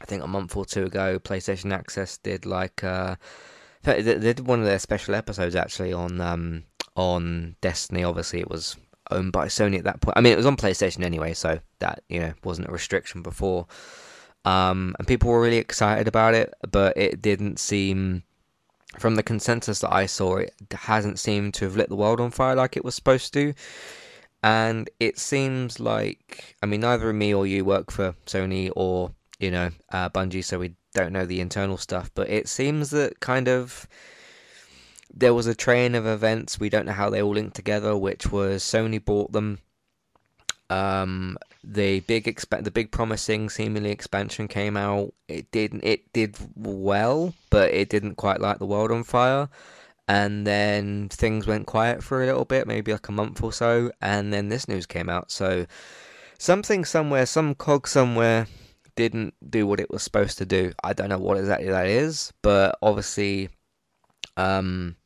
I 0.00 0.04
think 0.04 0.22
a 0.22 0.28
month 0.28 0.56
or 0.56 0.64
two 0.64 0.84
ago, 0.84 1.18
PlayStation 1.18 1.72
Access 1.72 2.18
did 2.18 2.46
like, 2.46 2.84
uh, 2.84 3.16
they 3.82 4.02
did 4.02 4.46
one 4.46 4.60
of 4.60 4.66
their 4.66 4.78
special 4.78 5.14
episodes 5.14 5.56
actually 5.56 5.92
on 5.92 6.20
um, 6.20 6.64
on 6.96 7.56
Destiny. 7.60 8.04
Obviously, 8.04 8.40
it 8.40 8.48
was 8.48 8.76
owned 9.10 9.32
by 9.32 9.46
Sony 9.46 9.78
at 9.78 9.84
that 9.84 10.00
point. 10.00 10.16
I 10.16 10.20
mean, 10.20 10.32
it 10.32 10.36
was 10.36 10.46
on 10.46 10.56
PlayStation 10.56 11.04
anyway, 11.04 11.34
so 11.34 11.60
that 11.80 12.02
you 12.08 12.20
know 12.20 12.34
wasn't 12.42 12.68
a 12.68 12.72
restriction 12.72 13.22
before. 13.22 13.66
Um, 14.44 14.94
and 14.98 15.08
people 15.08 15.30
were 15.30 15.40
really 15.40 15.56
excited 15.56 16.06
about 16.06 16.34
it, 16.34 16.52
but 16.70 16.96
it 16.96 17.22
didn't 17.22 17.58
seem, 17.58 18.24
from 18.98 19.14
the 19.14 19.22
consensus 19.22 19.80
that 19.80 19.92
I 19.92 20.06
saw, 20.06 20.36
it 20.36 20.54
hasn't 20.70 21.18
seemed 21.18 21.54
to 21.54 21.64
have 21.64 21.76
lit 21.76 21.88
the 21.88 21.96
world 21.96 22.20
on 22.20 22.30
fire 22.30 22.54
like 22.54 22.76
it 22.76 22.84
was 22.84 22.94
supposed 22.94 23.32
to. 23.34 23.54
And 24.42 24.90
it 25.00 25.18
seems 25.18 25.80
like, 25.80 26.56
I 26.62 26.66
mean, 26.66 26.80
neither 26.80 27.08
of 27.08 27.16
me 27.16 27.32
or 27.32 27.46
you 27.46 27.64
work 27.64 27.90
for 27.90 28.14
Sony 28.26 28.70
or 28.76 29.12
you 29.38 29.50
know 29.50 29.70
uh, 29.90 30.10
Bungie, 30.10 30.44
so 30.44 30.58
we 30.58 30.74
don't 30.92 31.12
know 31.12 31.24
the 31.24 31.40
internal 31.40 31.78
stuff. 31.78 32.10
But 32.14 32.28
it 32.28 32.46
seems 32.48 32.90
that 32.90 33.20
kind 33.20 33.48
of 33.48 33.88
there 35.16 35.34
was 35.34 35.46
a 35.46 35.54
train 35.54 35.94
of 35.94 36.06
events. 36.06 36.58
We 36.58 36.68
don't 36.68 36.86
know 36.86 36.92
how 36.92 37.10
they 37.10 37.22
all 37.22 37.34
linked 37.34 37.56
together. 37.56 37.96
Which 37.96 38.30
was 38.30 38.62
Sony 38.62 39.02
bought 39.02 39.32
them. 39.32 39.58
Um, 40.70 41.38
the 41.62 42.00
big 42.00 42.24
exp- 42.24 42.64
the 42.64 42.70
big 42.70 42.90
promising 42.90 43.48
seemingly 43.48 43.90
expansion 43.90 44.48
came 44.48 44.76
out. 44.76 45.14
It 45.28 45.50
didn't. 45.50 45.84
It 45.84 46.12
did 46.12 46.36
well, 46.54 47.34
but 47.50 47.72
it 47.72 47.88
didn't 47.88 48.16
quite 48.16 48.40
light 48.40 48.58
the 48.58 48.66
world 48.66 48.90
on 48.90 49.04
fire. 49.04 49.48
And 50.06 50.46
then 50.46 51.08
things 51.08 51.46
went 51.46 51.66
quiet 51.66 52.02
for 52.02 52.22
a 52.22 52.26
little 52.26 52.44
bit, 52.44 52.66
maybe 52.66 52.92
like 52.92 53.08
a 53.08 53.12
month 53.12 53.42
or 53.42 53.54
so, 53.54 53.90
and 54.02 54.34
then 54.34 54.50
this 54.50 54.68
news 54.68 54.84
came 54.84 55.08
out. 55.08 55.30
So 55.30 55.64
something 56.36 56.84
somewhere, 56.84 57.24
some 57.24 57.54
cog 57.54 57.88
somewhere, 57.88 58.46
didn't 58.96 59.32
do 59.48 59.66
what 59.66 59.80
it 59.80 59.90
was 59.90 60.02
supposed 60.02 60.36
to 60.38 60.46
do. 60.46 60.72
I 60.82 60.92
don't 60.92 61.08
know 61.08 61.18
what 61.18 61.38
exactly 61.38 61.68
that 61.68 61.86
is, 61.86 62.34
but 62.42 62.76
obviously 62.82 63.48
um, 64.36 64.96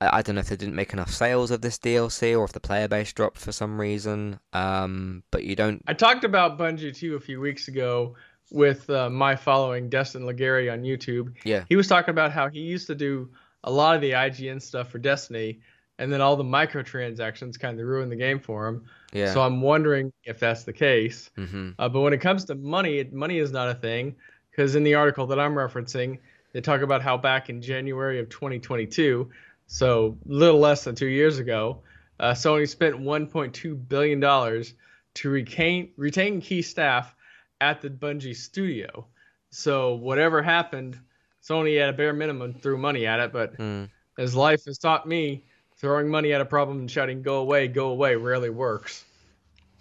I, 0.00 0.18
I, 0.18 0.22
don't 0.22 0.34
know 0.34 0.40
if 0.40 0.48
they 0.48 0.56
didn't 0.56 0.74
make 0.74 0.92
enough 0.92 1.10
sales 1.10 1.50
of 1.50 1.60
this 1.60 1.78
DLC 1.78 2.38
or 2.38 2.44
if 2.44 2.52
the 2.52 2.60
player 2.60 2.88
base 2.88 3.12
dropped 3.12 3.38
for 3.38 3.52
some 3.52 3.80
reason. 3.80 4.38
Um, 4.52 5.22
but 5.30 5.44
you 5.44 5.56
don't. 5.56 5.82
I 5.86 5.94
talked 5.94 6.24
about 6.24 6.58
Bungie 6.58 6.94
too 6.94 7.16
a 7.16 7.20
few 7.20 7.40
weeks 7.40 7.68
ago 7.68 8.14
with 8.50 8.88
uh, 8.90 9.10
my 9.10 9.34
following 9.34 9.88
Destin 9.88 10.22
Legarie 10.22 10.72
on 10.72 10.82
YouTube. 10.82 11.34
Yeah. 11.44 11.64
He 11.68 11.76
was 11.76 11.88
talking 11.88 12.10
about 12.10 12.32
how 12.32 12.48
he 12.48 12.60
used 12.60 12.86
to 12.88 12.94
do 12.94 13.30
a 13.64 13.70
lot 13.70 13.96
of 13.96 14.00
the 14.00 14.12
IGN 14.12 14.62
stuff 14.62 14.90
for 14.90 14.98
Destiny, 14.98 15.60
and 15.98 16.12
then 16.12 16.20
all 16.20 16.36
the 16.36 16.44
microtransactions 16.44 17.58
kind 17.58 17.80
of 17.80 17.86
ruined 17.86 18.12
the 18.12 18.16
game 18.16 18.38
for 18.38 18.68
him. 18.68 18.84
Yeah. 19.12 19.32
So 19.32 19.40
I'm 19.40 19.60
wondering 19.60 20.12
if 20.24 20.38
that's 20.38 20.64
the 20.64 20.72
case. 20.72 21.30
Mm-hmm. 21.36 21.70
Uh, 21.78 21.88
but 21.88 22.00
when 22.00 22.12
it 22.12 22.20
comes 22.20 22.44
to 22.46 22.54
money, 22.54 23.02
money 23.10 23.38
is 23.38 23.50
not 23.50 23.68
a 23.68 23.74
thing 23.74 24.14
because 24.50 24.76
in 24.76 24.84
the 24.84 24.94
article 24.94 25.26
that 25.26 25.40
I'm 25.40 25.54
referencing, 25.54 26.18
they 26.56 26.62
talk 26.62 26.80
about 26.80 27.02
how 27.02 27.18
back 27.18 27.50
in 27.50 27.60
January 27.60 28.18
of 28.18 28.30
2022, 28.30 29.28
so 29.66 30.16
a 30.24 30.32
little 30.32 30.58
less 30.58 30.84
than 30.84 30.94
two 30.94 31.04
years 31.04 31.38
ago, 31.38 31.82
uh, 32.18 32.32
Sony 32.32 32.66
spent 32.66 32.96
1.2 32.96 33.88
billion 33.90 34.20
dollars 34.20 34.72
to 35.16 35.28
retain 35.28 35.90
retain 35.98 36.40
key 36.40 36.62
staff 36.62 37.14
at 37.60 37.82
the 37.82 37.90
Bungie 37.90 38.34
studio. 38.34 39.06
So 39.50 39.96
whatever 39.96 40.40
happened, 40.40 40.98
Sony 41.46 41.78
at 41.78 41.90
a 41.90 41.92
bare 41.92 42.14
minimum 42.14 42.54
threw 42.54 42.78
money 42.78 43.06
at 43.06 43.20
it. 43.20 43.34
But 43.34 43.58
mm. 43.58 43.90
as 44.16 44.34
life 44.34 44.64
has 44.64 44.78
taught 44.78 45.06
me, 45.06 45.44
throwing 45.76 46.08
money 46.08 46.32
at 46.32 46.40
a 46.40 46.46
problem 46.46 46.78
and 46.78 46.90
shouting 46.90 47.20
"Go 47.20 47.40
away, 47.40 47.68
go 47.68 47.88
away" 47.88 48.16
rarely 48.16 48.48
works. 48.48 49.04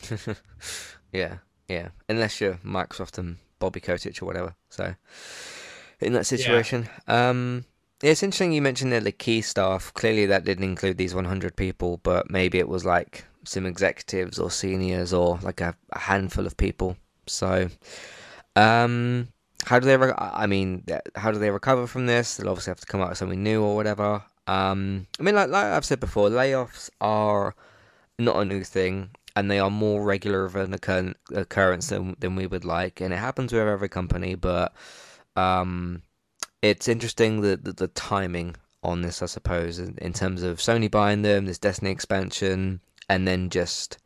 yeah, 1.13 1.38
yeah. 1.69 1.88
Unless 2.09 2.41
you're 2.41 2.55
Microsoft 2.65 3.17
and 3.17 3.38
Bobby 3.59 3.80
Kotick 3.80 4.21
or 4.21 4.26
whatever. 4.26 4.55
So 4.67 4.93
in 6.00 6.14
that 6.14 6.26
situation. 6.26 6.89
Yeah. 7.08 7.30
Um, 7.30 7.66
it's 8.04 8.24
interesting 8.24 8.52
you 8.52 8.62
mentioned 8.62 8.91
that 8.91 9.04
the 9.04 9.12
key 9.12 9.41
staff. 9.41 9.93
Clearly, 9.93 10.26
that 10.28 10.43
didn't 10.43 10.64
include 10.64 10.98
these 10.98 11.16
100 11.16 11.56
people, 11.56 12.00
but 12.04 12.30
maybe 12.30 12.60
it 12.60 12.68
was 12.68 12.86
like 12.86 13.26
some 13.43 13.66
executives 13.66 14.39
or 14.39 14.52
seniors 14.52 15.14
or 15.14 15.39
like 15.41 15.62
a, 15.62 15.76
a 15.91 16.00
handful 16.00 16.46
of 16.46 16.58
people. 16.58 16.98
So, 17.28 17.70
um, 18.56 19.30
how 19.66 19.80
do 19.80 19.86
they? 19.86 19.98
Re- 19.98 20.14
I 20.18 20.46
mean, 20.46 20.84
how 21.16 21.32
do 21.32 21.39
they 21.39 21.52
recover 21.52 21.88
from 21.88 22.06
this? 22.06 22.38
They'll 22.38 22.50
obviously 22.50 22.72
have 22.72 22.82
to 22.82 22.86
come 22.86 23.02
up 23.02 23.10
with 23.10 23.18
something 23.18 23.41
new 23.41 23.64
or 23.64 23.76
whatever. 23.76 24.24
Um, 24.48 25.08
I 25.20 25.24
mean, 25.24 25.36
like, 25.36 25.50
like 25.50 25.66
I've 25.66 25.86
said 25.86 26.00
before, 26.00 26.30
layoffs 26.30 26.89
are 27.02 27.56
not 28.20 28.38
a 28.38 28.46
new 28.46 28.64
thing, 28.64 29.10
and 29.36 29.50
they 29.50 29.60
are 29.60 29.72
more 29.72 30.04
regular 30.04 30.46
of 30.46 30.56
an 30.56 30.74
occur- 30.74 31.16
occurrence 31.34 31.88
than 31.89 32.16
than 32.20 32.36
we 32.36 32.46
would 32.46 32.66
like, 32.66 33.02
and 33.02 33.14
it 33.14 33.18
happens 33.18 33.54
with 33.54 33.68
every 33.68 33.89
company, 33.89 34.36
but 34.36 34.74
um, 35.36 36.01
it's 36.61 36.88
interesting 36.88 37.41
the, 37.41 37.57
the, 37.57 37.73
the 37.73 37.88
timing 37.89 38.55
on 38.83 39.01
this, 39.01 39.21
I 39.21 39.25
suppose, 39.25 39.79
in, 39.79 39.97
in, 39.99 40.13
terms 40.13 40.43
of 40.43 40.59
Sony 40.59 40.89
buying 40.89 41.21
them, 41.21 41.45
this 41.45 41.57
Destiny 41.57 41.91
expansion, 41.91 42.79
and 43.09 43.27
then 43.27 43.49
just 43.49 43.97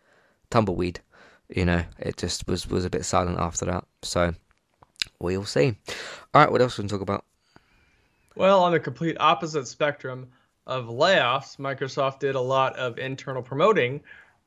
tumbleweed. 0.50 1.02
You 1.50 1.66
know, 1.66 1.84
it 1.98 2.18
just 2.18 2.48
was 2.48 2.68
was 2.68 2.86
a 2.86 2.90
bit 2.90 3.06
silent 3.06 3.40
after 3.40 3.66
that. 3.66 3.86
So 4.04 4.34
we'll 5.20 5.46
see. 5.46 5.76
All 6.34 6.42
right, 6.42 6.52
what 6.52 6.62
else 6.62 6.78
we 6.78 6.84
can 6.84 6.90
talk 6.90 7.02
about? 7.02 7.26
Well, 8.36 8.64
on 8.64 8.72
the 8.72 8.80
complete 8.80 9.18
opposite 9.20 9.68
spectrum 9.68 10.30
of 10.68 10.86
layoffs, 10.86 11.58
Microsoft 11.58 12.20
did 12.20 12.36
a 12.36 12.42
lot 12.42 12.76
of 12.78 13.00
internal 13.00 13.42
promoting 13.42 14.02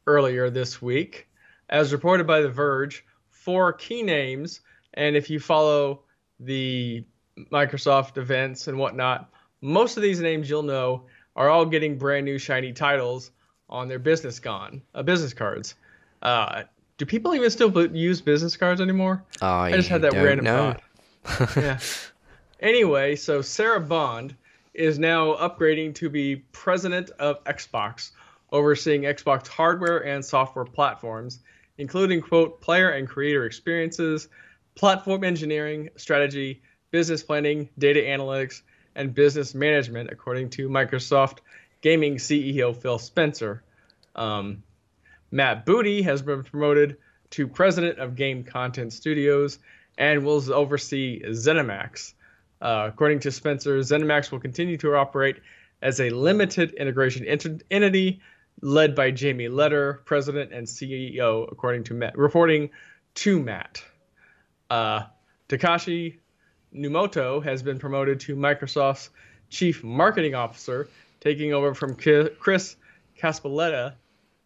earlier 0.07 0.49
this 0.51 0.81
week. 0.81 1.29
As 1.69 1.93
reported 1.93 2.27
by 2.27 2.41
The 2.41 2.49
Verge, 2.49 3.05
four 3.29 3.73
key 3.73 4.03
names, 4.03 4.61
and 4.95 5.17
if 5.17 5.29
you 5.29 5.41
follow 5.41 6.03
the 6.41 7.05
Microsoft 7.51 8.19
events 8.19 8.69
and 8.69 8.79
whatnot, 8.79 9.31
most 9.61 9.97
of 9.97 10.03
these 10.03 10.21
names 10.21 10.49
you'll 10.49 10.63
know 10.63 11.05
are 11.37 11.49
all 11.49 11.65
getting 11.65 11.99
brand 11.99 12.25
new 12.25 12.39
shiny 12.39 12.73
titles 12.73 13.31
on 13.69 13.89
their 13.89 13.99
business 13.99 14.39
gone 14.39 14.83
uh, 14.95 15.03
business 15.03 15.33
cards. 15.33 15.75
Uh, 16.21 16.65
do 16.99 17.07
people 17.07 17.35
even 17.35 17.51
still 17.51 17.87
use 17.95 18.21
business 18.21 18.57
cards 18.57 18.81
anymore? 18.81 19.25
I, 19.41 19.69
I 19.69 19.73
just 19.73 19.89
had 19.89 20.03
that 20.03 20.13
random 20.13 20.45
know. 20.45 20.77
thought. 21.25 21.57
yeah. 21.57 21.79
Anyway, 22.61 23.17
so 23.17 23.43
Sarah 23.43 23.81
Bond 23.81 24.37
is 24.73 24.97
now 24.97 25.35
upgrading 25.35 25.97
to 25.97 26.09
be 26.09 26.37
president 26.53 27.11
of 27.19 27.43
Xbox, 27.43 28.13
overseeing 28.53 29.03
Xbox 29.03 29.49
hardware 29.49 30.07
and 30.07 30.25
software 30.25 30.65
platforms, 30.65 31.41
including 31.79 32.21
quote 32.21 32.61
player 32.61 32.91
and 32.91 33.09
creator 33.09 33.47
experiences, 33.47 34.29
platform 34.75 35.25
engineering, 35.25 35.91
strategy, 35.97 36.63
business 36.91 37.23
planning, 37.23 37.69
data 37.79 38.01
analytics, 38.01 38.63
and 38.95 39.15
business 39.15 39.55
management, 39.55 40.11
according 40.11 40.51
to 40.51 40.69
Microsoft 40.69 41.39
Gaming 41.81 42.17
CEO 42.17 42.77
Phil 42.77 42.99
Spencer. 42.99 43.63
Um, 44.15 44.63
Matt 45.31 45.65
Booty 45.65 46.03
has 46.03 46.23
been 46.23 46.45
promoted 46.45 46.99
to 47.31 47.49
president 47.49 47.99
of 47.99 48.15
Game 48.15 48.45
Content 48.45 48.93
Studios 48.93 49.59
and 49.97 50.25
will 50.25 50.53
oversee 50.53 51.23
ZeniMax. 51.25 52.15
Uh, 52.61 52.91
according 52.93 53.21
to 53.21 53.33
Spencer, 53.33 53.79
ZeniMax 53.79 54.31
will 54.31 54.41
continue 54.41 54.77
to 54.79 54.95
operate 54.95 55.37
as 55.81 56.01
a 56.01 56.11
limited 56.11 56.73
integration 56.75 57.25
ent- 57.27 57.63
entity 57.71 58.21
led 58.61 58.95
by 58.95 59.11
Jamie 59.11 59.49
Leder, 59.49 60.05
president 60.05 60.53
and 60.53 60.67
CEO, 60.67 61.51
according 61.51 61.85
to 61.85 61.95
Matt, 61.95 62.17
reporting 62.17 62.71
to 63.15 63.41
Matt. 63.41 63.83
Uh, 64.73 65.05
Takeshi 65.49 66.19
Numoto 66.75 67.45
has 67.45 67.63
been 67.63 67.79
promoted 67.79 68.21
to 68.21 68.35
Microsoft's 68.35 69.11
chief 69.51 69.85
marketing 69.85 70.35
officer, 70.35 70.89
taking 71.21 71.53
over 71.53 71.75
from 71.75 71.95
Chris 71.95 72.77
Capossela, 73.21 73.93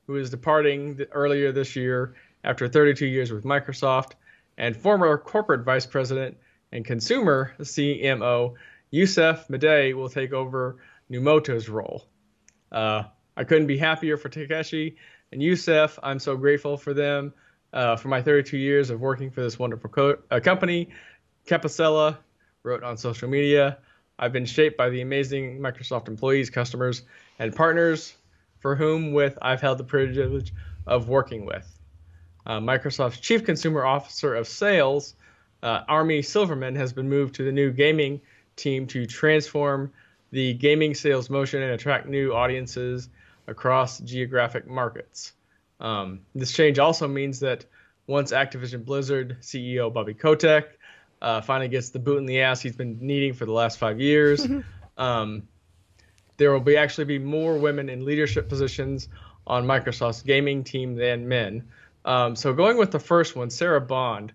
who 0.09 0.17
is 0.17 0.29
departing 0.29 1.01
earlier 1.13 1.53
this 1.53 1.77
year 1.77 2.17
after 2.43 2.67
32 2.67 3.07
years 3.07 3.31
with 3.31 3.45
Microsoft, 3.45 4.15
and 4.59 4.77
former 4.77 5.17
corporate 5.17 5.65
vice 5.65 5.87
president 5.87 6.37
and 6.73 6.85
consumer 6.85 7.55
CMO 7.61 8.55
Yusuf 8.91 9.47
Mehdi 9.47 9.95
will 9.95 10.09
take 10.09 10.33
over 10.33 10.79
Numoto's 11.09 11.69
role. 11.69 12.05
Uh, 12.73 13.05
I 13.37 13.45
couldn't 13.45 13.69
be 13.69 13.79
happier 13.79 14.17
for 14.17 14.29
Takeshi 14.29 14.97
and 15.31 15.41
Yusuf. 15.41 16.01
I'm 16.03 16.19
so 16.19 16.37
grateful 16.37 16.77
for 16.77 16.95
them 16.95 17.33
uh, 17.73 17.97
for 17.97 18.09
my 18.09 18.23
32 18.23 18.57
years 18.57 18.91
of 18.91 19.01
working 19.01 19.31
for 19.31 19.43
this 19.43 19.59
wonderful 19.59 19.91
co- 19.91 20.19
uh, 20.31 20.41
company. 20.41 20.89
Capossela 21.47 22.17
wrote 22.63 22.83
on 22.83 22.97
social 22.97 23.29
media, 23.29 23.79
I've 24.19 24.33
been 24.33 24.47
shaped 24.47 24.77
by 24.77 24.89
the 24.89 25.03
amazing 25.03 25.61
Microsoft 25.61 26.09
employees, 26.09 26.51
customers, 26.51 27.03
and 27.39 27.55
partners 27.55 28.17
for 28.61 28.75
whom 28.75 29.13
with 29.13 29.39
I've 29.43 29.61
held 29.61 29.79
the 29.79 29.85
privilege 29.85 30.53
of 30.87 31.09
working 31.09 31.45
with. 31.45 31.79
Uh, 32.47 32.61
Microsoft's 32.61 33.21
Chief 33.21 33.45
Consumer 33.45 33.85
Officer 33.85 34.35
of 34.35 34.47
Sales, 34.47 35.15
uh, 35.63 35.83
Armie 35.89 36.23
Silverman, 36.23 36.75
has 36.77 36.93
been 36.93 37.09
moved 37.09 37.35
to 37.35 37.45
the 37.45 37.53
new 37.53 37.71
gaming 37.71 38.21
team 38.57 38.87
to 38.87 39.05
transform 39.05 39.93
the 40.31 40.55
gaming 40.55 40.95
sales 40.95 41.29
motion 41.29 41.63
and 41.63 41.73
attract 41.73 42.07
new 42.07 42.33
audiences 42.33 43.09
across 43.47 43.99
geographic 44.01 44.67
markets. 44.67 45.33
Um, 45.81 46.21
this 46.35 46.53
change 46.53 46.79
also 46.79 47.07
means 47.07 47.41
that 47.41 47.65
once 48.07 48.33
Activision 48.33 48.85
Blizzard 48.85 49.39
CEO 49.41 49.93
Bobby 49.93 50.15
Kotick 50.15 50.79
uh, 51.21 51.41
finally 51.41 51.69
gets 51.69 51.91
the 51.91 51.99
boot 51.99 52.19
in 52.19 52.27
the 52.27 52.41
ass 52.43 52.61
he's 52.61 52.77
been 52.77 52.99
needing 53.01 53.33
for 53.35 53.47
the 53.47 53.53
last 53.53 53.79
five 53.79 54.01
years, 54.01 54.47
um, 54.99 55.43
there 56.37 56.53
will 56.53 56.61
be 56.61 56.77
actually 56.77 57.05
be 57.05 57.19
more 57.19 57.57
women 57.57 57.89
in 57.89 58.05
leadership 58.05 58.49
positions 58.49 59.09
on 59.47 59.65
Microsoft's 59.65 60.23
gaming 60.23 60.65
team 60.65 60.95
than 60.95 61.29
men. 61.29 61.69
Um, 62.05 62.37
so 62.37 62.53
going 62.53 62.79
with 62.79 62.91
the 62.91 62.99
first 62.99 63.35
one, 63.35 63.51
Sarah 63.51 63.81
Bond, 63.81 64.33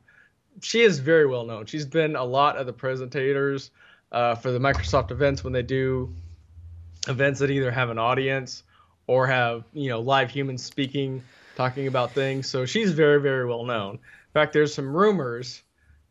she 0.61 0.81
is 0.81 0.99
very 0.99 1.25
well 1.25 1.45
known. 1.45 1.65
She's 1.65 1.85
been 1.85 2.15
a 2.15 2.23
lot 2.23 2.57
of 2.57 2.65
the 2.65 2.73
presentators 2.73 3.69
uh, 4.11 4.35
for 4.35 4.51
the 4.51 4.59
Microsoft 4.59 5.11
events 5.11 5.43
when 5.43 5.53
they 5.53 5.63
do 5.63 6.13
events 7.07 7.39
that 7.39 7.49
either 7.49 7.71
have 7.71 7.89
an 7.89 7.97
audience 7.97 8.63
or 9.12 9.28
have 9.28 9.66
you 9.74 9.89
know 9.89 9.99
live 9.99 10.32
humans 10.32 10.64
speaking, 10.64 11.22
talking 11.57 11.88
about 11.88 12.14
things. 12.14 12.47
So 12.47 12.66
she's 12.66 12.93
very 12.93 13.20
very 13.20 13.45
well 13.45 13.66
known. 13.66 13.95
In 13.95 14.34
fact, 14.34 14.53
there's 14.53 14.74
some 14.74 14.95
rumors 14.95 15.62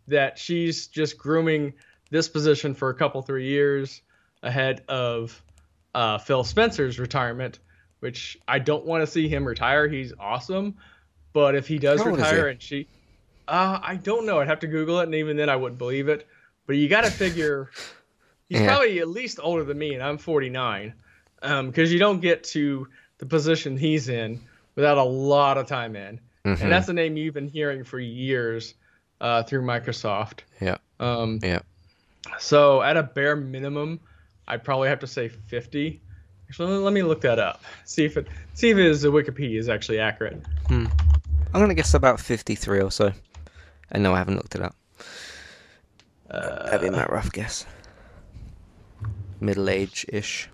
that 0.09 0.39
she's 0.39 0.87
just 0.87 1.17
grooming 1.17 1.73
this 2.11 2.29
position 2.29 2.75
for 2.75 2.91
a 2.91 2.95
couple 2.95 3.23
three 3.23 3.47
years 3.47 4.03
ahead 4.43 4.83
of 4.87 5.43
uh, 5.95 6.19
Phil 6.19 6.45
Spencer's 6.45 6.99
retirement, 6.99 7.59
which 8.01 8.39
I 8.47 8.59
don't 8.59 8.85
want 8.85 9.01
to 9.01 9.07
see 9.07 9.29
him 9.29 9.49
retire. 9.49 9.89
He's 9.89 10.13
awesome, 10.21 10.77
but 11.33 11.55
if 11.55 11.67
he 11.67 11.79
does 11.79 12.05
retire 12.05 12.49
and 12.49 12.61
she, 12.61 12.87
uh, 13.49 13.81
I 13.83 13.97
don't 13.97 14.27
know. 14.27 14.41
I'd 14.41 14.49
have 14.49 14.61
to 14.61 14.67
Google 14.67 15.01
it, 15.01 15.05
and 15.05 15.15
even 15.15 15.39
then 15.39 15.49
I 15.49 15.57
wouldn't 15.57 15.79
believe 15.79 16.11
it. 16.11 16.27
But 16.67 16.77
you 16.77 16.87
got 16.87 17.05
to 17.05 17.11
figure 17.11 17.71
he's 18.51 18.61
yeah. 18.61 18.67
probably 18.67 18.99
at 18.99 19.09
least 19.09 19.41
older 19.43 19.65
than 19.65 19.79
me, 19.79 19.95
and 19.95 20.03
I'm 20.03 20.19
49 20.19 20.93
because 21.41 21.89
um, 21.89 21.93
you 21.93 21.99
don't 21.99 22.21
get 22.21 22.45
to 22.45 22.87
the 23.19 23.27
position 23.27 23.77
he's 23.77 24.09
in 24.09 24.41
without 24.75 24.99
a 24.99 25.03
lot 25.03 25.59
of 25.59 25.67
time 25.67 25.97
in. 25.97 26.21
Mm-hmm. 26.45 26.63
And 26.63 26.73
that's 26.73 26.89
a 26.89 26.93
name 26.93 27.17
you've 27.17 27.35
been 27.35 27.49
hearing 27.49 27.85
for 27.85 27.99
years 27.99 28.75
uh, 29.21 29.43
through 29.43 29.63
Microsoft. 29.63 30.41
Yeah. 30.61 30.79
Um, 30.99 31.39
yeah. 31.43 31.61
So 32.39 32.83
at 32.83 32.97
a 32.97 33.03
bare 33.03 33.37
minimum, 33.37 34.01
I'd 34.49 34.65
probably 34.65 34.89
have 34.89 35.01
to 35.01 35.07
say 35.07 35.29
50. 35.29 36.01
Actually, 36.49 36.79
let 36.79 36.93
me 36.93 37.03
look 37.03 37.21
that 37.21 37.39
up. 37.39 37.63
See 37.85 38.05
if 38.05 38.17
it 38.17 38.27
see 38.55 38.71
if 38.71 38.77
his 38.77 39.05
Wikipedia 39.05 39.59
is 39.59 39.69
actually 39.69 40.01
accurate. 40.01 40.43
Hmm. 40.67 40.87
I'm 41.53 41.61
gonna 41.61 41.75
guess 41.75 41.95
about 41.95 42.19
53 42.19 42.81
or 42.81 42.91
so. 42.91 43.13
And 43.93 44.03
no, 44.03 44.15
I 44.15 44.19
haven't 44.19 44.37
looked 44.37 44.55
it 44.55 44.63
up. 44.63 44.75
Uh, 46.29 46.71
That'd 46.71 46.81
be 46.81 46.91
my 46.91 47.07
rough 47.07 47.31
guess. 47.33 47.67
Middle 49.41 49.71
age 49.71 50.07
ish 50.09 50.49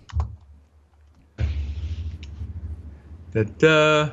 uh, 3.63 4.11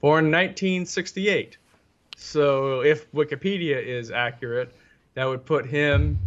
born 0.00 0.30
1968. 0.30 1.56
So 2.16 2.80
if 2.80 3.10
Wikipedia 3.12 3.82
is 3.84 4.10
accurate, 4.10 4.72
that 5.14 5.24
would 5.24 5.44
put 5.44 5.66
him 5.66 6.18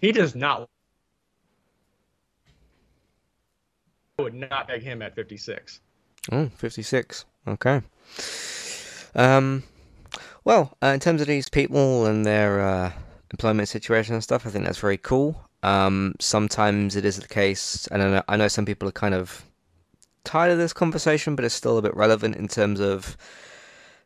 he 0.00 0.12
does 0.12 0.34
not 0.34 0.68
I 4.18 4.22
would 4.22 4.34
not 4.34 4.68
peg 4.68 4.82
him 4.82 5.00
at 5.00 5.14
56. 5.14 5.80
Oh, 6.30 6.50
56. 6.54 7.24
Okay. 7.48 7.82
Um 9.14 9.62
well, 10.44 10.76
uh, 10.82 10.88
in 10.88 11.00
terms 11.00 11.20
of 11.20 11.26
these 11.26 11.48
people 11.48 12.06
and 12.06 12.24
their 12.24 12.60
uh, 12.60 12.92
employment 13.30 13.68
situation 13.68 14.14
and 14.14 14.24
stuff, 14.24 14.46
I 14.46 14.50
think 14.50 14.64
that's 14.64 14.78
very 14.78 14.96
cool. 14.96 15.49
Um, 15.62 16.14
sometimes 16.20 16.96
it 16.96 17.04
is 17.04 17.18
the 17.18 17.28
case, 17.28 17.86
and 17.88 18.02
I 18.02 18.10
know, 18.10 18.22
I 18.28 18.36
know 18.36 18.48
some 18.48 18.64
people 18.64 18.88
are 18.88 18.92
kind 18.92 19.14
of 19.14 19.44
tired 20.24 20.52
of 20.52 20.58
this 20.58 20.72
conversation, 20.72 21.36
but 21.36 21.44
it's 21.44 21.54
still 21.54 21.78
a 21.78 21.82
bit 21.82 21.94
relevant 21.94 22.36
in 22.36 22.48
terms 22.48 22.80
of 22.80 23.16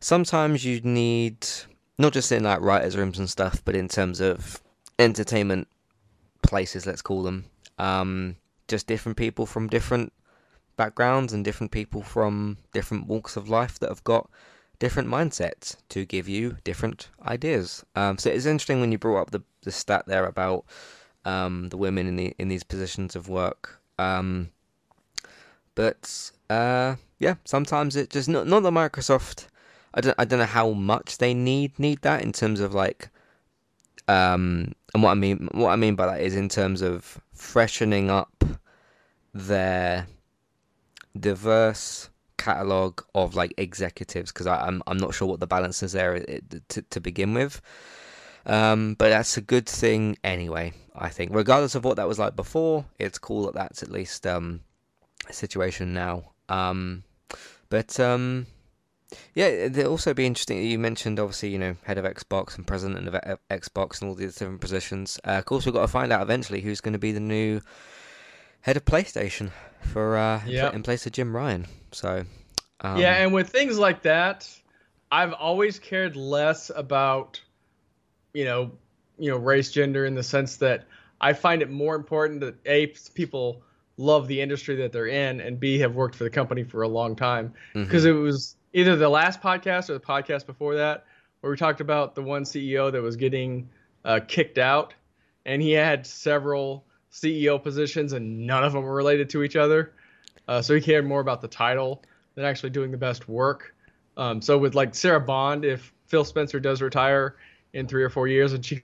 sometimes 0.01 0.65
you 0.65 0.81
need 0.81 1.47
not 1.99 2.13
just 2.13 2.33
in 2.33 2.43
like 2.43 2.61
writers' 2.61 2.97
rooms 2.97 3.19
and 3.19 3.31
stuff, 3.31 3.63
but 3.65 3.77
in 3.77 3.89
terms 3.89 4.21
of 4.21 4.61
entertainment 4.99 5.69
places, 6.43 6.87
let's 6.87 7.03
call 7.03 7.23
them, 7.23 7.45
um, 7.79 8.37
just 8.69 8.87
different 8.87 9.17
people 9.17 9.47
from 9.47 9.69
different 9.69 10.13
backgrounds 10.77 11.33
and 11.33 11.45
different 11.45 11.71
people 11.71 12.03
from 12.03 12.59
different 12.73 13.07
walks 13.07 13.37
of 13.37 13.49
life 13.49 13.79
that 13.79 13.89
have 13.89 14.03
got 14.05 14.29
different 14.81 15.09
mindsets 15.09 15.77
to 15.89 16.05
give 16.05 16.29
you 16.29 16.57
different 16.65 17.09
ideas. 17.25 17.85
Um, 17.95 18.19
so 18.19 18.31
it's 18.31 18.47
interesting 18.47 18.81
when 18.81 18.91
you 18.91 18.99
brought 18.99 19.23
up 19.23 19.31
the, 19.31 19.43
the 19.63 19.71
stat 19.71 20.05
there 20.07 20.27
about 20.27 20.65
um, 21.25 21.69
the 21.69 21.77
women 21.77 22.07
in 22.07 22.17
the 22.17 22.35
in 22.39 22.49
these 22.49 22.65
positions 22.65 23.17
of 23.17 23.29
work. 23.29 23.81
Um, 23.99 24.51
but 25.75 26.31
uh, 26.51 26.97
yeah, 27.19 27.35
sometimes 27.45 27.97
it 27.97 28.11
just 28.11 28.29
not 28.29 28.47
not 28.47 28.63
the 28.63 28.71
Microsoft. 28.71 29.47
I 29.95 30.01
don't 30.01 30.15
I 30.19 30.25
don't 30.25 30.39
know 30.39 30.45
how 30.45 30.71
much 30.71 31.19
they 31.19 31.35
need 31.35 31.79
need 31.79 32.03
that 32.03 32.23
in 32.23 32.33
terms 32.33 32.61
of 32.61 32.75
like. 32.75 33.11
Um, 34.07 34.75
and 34.93 35.03
what 35.03 35.11
I 35.11 35.15
mean 35.15 35.49
what 35.53 35.71
I 35.71 35.77
mean 35.77 35.95
by 35.95 36.07
that 36.07 36.21
is 36.21 36.37
in 36.37 36.49
terms 36.49 36.83
of 36.83 37.21
freshening 37.33 38.11
up 38.11 38.45
their 39.33 40.07
diverse 41.19 42.11
catalog 42.37 43.01
of 43.15 43.35
like 43.35 43.55
executives 43.57 44.31
because 44.33 44.47
I'm 44.47 44.83
I'm 44.87 44.99
not 44.99 45.15
sure 45.15 45.29
what 45.29 45.41
the 45.41 45.47
balance 45.47 45.83
is 45.83 45.93
there 45.93 46.21
to 46.21 46.83
to 46.83 47.01
begin 47.01 47.35
with. 47.35 47.61
Um, 48.47 48.95
but 48.95 49.09
that's 49.09 49.37
a 49.37 49.41
good 49.41 49.67
thing 49.67 50.19
anyway. 50.23 50.73
I 50.95 51.09
think, 51.09 51.35
regardless 51.35 51.75
of 51.75 51.85
what 51.85 51.97
that 51.97 52.07
was 52.07 52.19
like 52.19 52.37
before, 52.37 52.85
it's 52.99 53.19
cool 53.19 53.47
that 53.47 53.55
that's 53.55 53.83
at 53.83 53.91
least 53.91 54.27
um, 54.27 54.61
a 55.29 55.33
situation 55.33 55.93
now. 55.93 56.33
Um, 56.49 57.03
but 57.69 57.99
um, 57.99 58.47
yeah, 59.35 59.47
it'll 59.47 59.91
also 59.91 60.15
be 60.15 60.27
interesting. 60.27 60.63
You 60.63 60.79
mentioned 60.79 61.19
obviously, 61.19 61.51
you 61.51 61.59
know, 61.59 61.77
head 61.85 61.99
of 61.99 62.05
Xbox 62.05 62.57
and 62.57 62.67
president 62.67 63.09
of 63.09 63.39
Xbox 63.51 64.01
and 64.01 64.09
all 64.09 64.15
these 64.15 64.37
different 64.37 64.61
positions. 64.61 65.19
Uh, 65.27 65.33
of 65.33 65.45
course, 65.47 65.67
we've 65.67 65.75
got 65.75 65.83
to 65.83 65.89
find 65.89 66.13
out 66.13 66.23
eventually 66.23 66.61
who's 66.61 66.81
going 66.81 66.93
to 66.93 66.99
be 66.99 67.13
the 67.13 67.21
new 67.21 67.61
head 68.61 68.77
of 68.77 68.85
PlayStation 68.85 69.51
for 69.81 70.17
uh, 70.17 70.41
yep. 70.47 70.75
in 70.75 70.83
place 70.83 71.07
of 71.07 71.13
Jim 71.13 71.35
Ryan. 71.35 71.67
So 71.93 72.25
um, 72.81 72.99
yeah, 72.99 73.23
and 73.23 73.33
with 73.33 73.49
things 73.49 73.79
like 73.79 74.03
that, 74.03 74.49
I've 75.11 75.33
always 75.33 75.79
cared 75.79 76.17
less 76.17 76.71
about 76.75 77.41
you 78.35 78.45
know, 78.45 78.73
you 79.19 79.31
know, 79.31 79.39
race, 79.39 79.71
gender 79.71 80.05
in 80.05 80.15
the 80.15 80.23
sense 80.23 80.57
that 80.57 80.85
I 81.21 81.33
find 81.33 81.63
it 81.63 81.71
more 81.71 81.95
important 81.95 82.41
that 82.41 82.57
a 82.67 82.89
people 83.15 83.63
love 83.97 84.29
the 84.29 84.41
industry 84.41 84.77
that 84.77 84.93
they're 84.93 85.07
in, 85.07 85.41
and 85.41 85.59
b 85.59 85.79
have 85.79 85.95
worked 85.95 86.17
for 86.17 86.25
the 86.25 86.31
company 86.31 86.65
for 86.65 86.83
a 86.83 86.89
long 86.89 87.17
time. 87.17 87.55
Because 87.73 88.05
mm-hmm. 88.05 88.19
it 88.19 88.21
was 88.21 88.57
either 88.73 88.97
the 88.97 89.09
last 89.09 89.41
podcast 89.41 89.89
or 89.89 89.95
the 89.95 90.01
podcast 90.01 90.47
before 90.47 90.75
that 90.75 91.07
where 91.45 91.51
we 91.51 91.59
talked 91.59 91.83
about 91.83 92.15
the 92.15 92.23
one 92.23 92.43
CEO 92.43 92.91
that 92.91 93.03
was 93.03 93.17
getting 93.17 93.69
uh, 94.07 94.19
kicked 94.27 94.57
out, 94.57 94.95
and 95.45 95.61
he 95.61 95.73
had 95.73 96.07
several 96.07 96.87
CEO 97.13 97.63
positions, 97.63 98.15
and 98.15 98.47
none 98.47 98.65
of 98.65 98.73
them 98.73 98.83
were 98.83 98.95
related 98.95 99.29
to 99.29 99.43
each 99.43 99.55
other. 99.55 99.93
Uh, 100.49 100.63
so 100.63 100.75
he 100.75 100.81
cared 100.81 101.07
more 101.07 101.21
about 101.21 101.43
the 101.43 101.49
title 101.49 102.03
than 102.35 102.47
actually 102.47 102.71
doing 102.71 102.91
the 102.91 102.97
best 102.97 103.29
work. 103.29 103.75
Um, 104.17 104.41
so 104.41 104.57
with 104.57 104.75
like 104.75 104.95
Sarah 104.95 105.21
Bond, 105.21 105.67
if 105.67 105.93
Phil 106.07 106.25
Spencer 106.25 106.59
does 106.59 106.81
retire 106.81 107.37
in 107.75 107.87
three 107.87 108.03
or 108.03 108.11
four 108.11 108.27
years, 108.29 108.55
and 108.55 108.65
she 108.65 108.83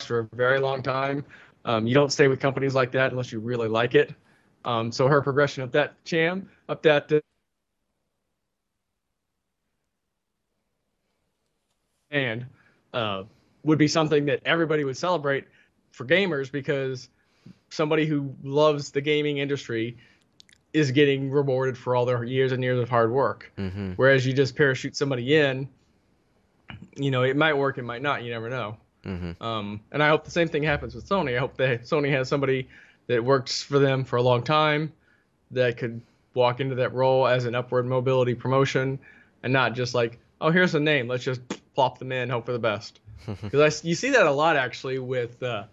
for 0.00 0.20
a 0.20 0.36
very 0.36 0.60
long 0.60 0.82
time. 0.82 1.24
Um, 1.64 1.86
you 1.86 1.94
don't 1.94 2.12
stay 2.12 2.28
with 2.28 2.40
companies 2.40 2.74
like 2.74 2.92
that 2.92 3.10
unless 3.12 3.32
you 3.32 3.40
really 3.40 3.68
like 3.68 3.94
it. 3.94 4.14
Um, 4.64 4.92
so 4.92 5.06
her 5.06 5.22
progression 5.22 5.62
up 5.62 5.72
that 5.72 6.02
cham, 6.04 6.50
up 6.68 6.82
that 6.82 7.12
uh, 7.12 7.20
and 12.10 12.46
uh, 12.92 13.24
would 13.64 13.78
be 13.78 13.88
something 13.88 14.26
that 14.26 14.40
everybody 14.44 14.84
would 14.84 14.96
celebrate 14.96 15.44
for 15.92 16.04
gamers 16.04 16.50
because 16.50 17.08
somebody 17.70 18.06
who 18.06 18.34
loves 18.42 18.90
the 18.90 19.00
gaming 19.00 19.38
industry 19.38 19.96
is 20.72 20.90
getting 20.90 21.30
rewarded 21.30 21.78
for 21.78 21.96
all 21.96 22.04
their 22.04 22.24
years 22.24 22.52
and 22.52 22.62
years 22.62 22.78
of 22.78 22.88
hard 22.88 23.10
work. 23.10 23.50
Mm-hmm. 23.58 23.92
Whereas 23.92 24.26
you 24.26 24.32
just 24.32 24.54
parachute 24.54 24.96
somebody 24.96 25.36
in, 25.36 25.68
you 26.96 27.10
know, 27.10 27.22
it 27.22 27.36
might 27.36 27.54
work, 27.54 27.78
it 27.78 27.84
might 27.84 28.02
not. 28.02 28.22
You 28.22 28.30
never 28.30 28.50
know. 28.50 28.76
Mm-hmm. 29.04 29.42
Um, 29.42 29.80
and 29.92 30.02
I 30.02 30.08
hope 30.08 30.24
the 30.24 30.30
same 30.30 30.48
thing 30.48 30.62
happens 30.62 30.94
with 30.94 31.08
Sony. 31.08 31.36
I 31.36 31.38
hope 31.38 31.56
that 31.56 31.82
Sony 31.82 32.10
has 32.10 32.28
somebody 32.28 32.68
that 33.06 33.24
works 33.24 33.62
for 33.62 33.78
them 33.78 34.04
for 34.04 34.16
a 34.16 34.22
long 34.22 34.42
time 34.42 34.92
that 35.50 35.78
could 35.78 36.00
walk 36.34 36.60
into 36.60 36.74
that 36.76 36.92
role 36.92 37.26
as 37.26 37.46
an 37.46 37.54
upward 37.54 37.86
mobility 37.86 38.34
promotion 38.34 38.98
and 39.42 39.52
not 39.52 39.74
just 39.74 39.94
like, 39.94 40.18
oh, 40.40 40.50
here's 40.50 40.74
a 40.74 40.80
name, 40.80 41.08
let's 41.08 41.24
just 41.24 41.40
plop 41.74 41.98
them 41.98 42.12
in, 42.12 42.28
hope 42.28 42.46
for 42.46 42.52
the 42.52 42.58
best. 42.58 43.00
Because 43.42 43.84
you 43.84 43.94
see 43.94 44.10
that 44.10 44.26
a 44.26 44.30
lot 44.30 44.56
actually 44.56 44.98
with 44.98 45.42
uh, 45.42 45.64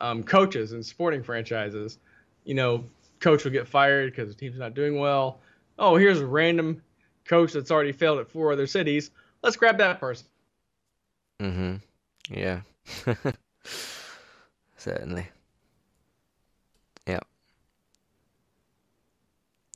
um, 0.00 0.22
coaches 0.22 0.72
and 0.72 0.84
sporting 0.84 1.22
franchises. 1.22 1.98
You 2.44 2.54
know, 2.54 2.84
coach 3.22 3.44
will 3.44 3.52
get 3.52 3.66
fired 3.66 4.12
because 4.12 4.28
the 4.28 4.34
team's 4.34 4.58
not 4.58 4.74
doing 4.74 4.98
well. 4.98 5.40
Oh, 5.78 5.96
here's 5.96 6.20
a 6.20 6.26
random 6.26 6.82
coach 7.24 7.52
that's 7.52 7.70
already 7.70 7.92
failed 7.92 8.18
at 8.18 8.28
four 8.28 8.52
other 8.52 8.66
cities. 8.66 9.10
Let's 9.42 9.56
grab 9.56 9.78
that 9.78 10.00
person. 10.00 10.26
Mm-hmm. 11.40 11.76
Yeah. 12.34 12.60
Certainly. 14.76 15.28
Yeah. 17.06 17.20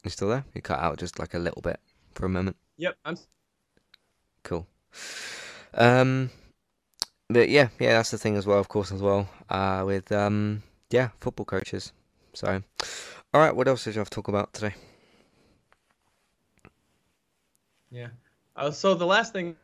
You 0.05 0.11
still 0.11 0.29
there? 0.29 0.45
You 0.55 0.63
cut 0.63 0.81
out 0.81 0.99
just 0.99 1.19
like 1.19 1.35
a 1.35 1.39
little 1.39 1.63
bit 1.63 1.81
for 2.15 2.27
a 2.27 2.29
moment. 2.29 2.57
Yep, 2.77 2.97
I'm. 3.05 3.17
Cool. 4.43 4.67
Um, 5.75 6.31
but 7.29 7.49
yeah, 7.49 7.69
yeah, 7.79 7.95
that's 7.95 8.11
the 8.11 8.19
thing 8.19 8.37
as 8.37 8.47
well, 8.47 8.59
of 8.59 8.69
course, 8.69 8.93
as 8.93 9.03
well. 9.03 9.29
Uh, 9.49 9.83
with 9.87 10.13
um, 10.13 10.63
yeah, 10.91 11.09
football 11.21 11.47
coaches. 11.47 11.93
So, 12.35 12.63
all 13.37 13.43
right, 13.43 13.55
what 13.55 13.69
else 13.69 13.85
did 13.85 13.95
you 13.95 13.99
have 13.99 14.09
to 14.09 14.15
talk 14.15 14.29
about 14.29 14.55
today? 14.55 14.75
Yeah. 17.91 18.07
Uh, 18.57 18.71
so 18.71 18.95
the 18.95 19.05
last 19.05 19.35
thing. 19.35 19.57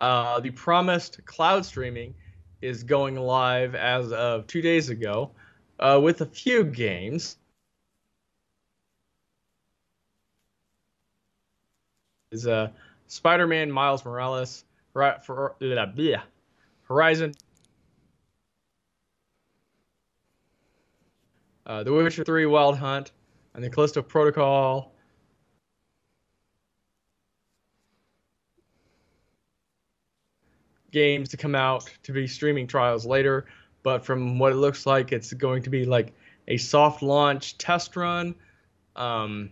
Uh, 0.00 0.40
the 0.40 0.50
promised 0.52 1.22
cloud 1.26 1.66
streaming 1.66 2.14
is 2.62 2.82
going 2.82 3.16
live 3.16 3.74
as 3.74 4.10
of 4.10 4.46
two 4.46 4.62
days 4.62 4.88
ago 4.88 5.30
uh, 5.80 6.00
with 6.02 6.22
a 6.22 6.26
few 6.26 6.64
games. 6.64 7.36
Is 12.32 12.46
uh, 12.46 12.70
Spider-Man 13.08 13.70
Miles 13.70 14.02
Morales 14.02 14.64
for, 14.94 15.14
for 15.22 15.56
blah, 15.58 16.22
Horizon, 16.88 17.34
uh, 21.66 21.82
The 21.82 21.92
Witcher 21.92 22.24
3 22.24 22.46
Wild 22.46 22.78
Hunt, 22.78 23.12
and 23.54 23.62
the 23.62 23.68
Callisto 23.68 24.02
Protocol. 24.02 24.92
Games 30.92 31.28
to 31.30 31.36
come 31.36 31.54
out 31.54 31.90
to 32.04 32.12
be 32.12 32.26
streaming 32.26 32.66
trials 32.66 33.04
later, 33.04 33.46
but 33.82 34.04
from 34.04 34.38
what 34.38 34.52
it 34.52 34.56
looks 34.56 34.86
like, 34.86 35.12
it's 35.12 35.32
going 35.32 35.62
to 35.62 35.70
be 35.70 35.84
like 35.84 36.14
a 36.48 36.56
soft 36.56 37.02
launch 37.02 37.58
test 37.58 37.96
run. 37.96 38.34
Um, 38.94 39.50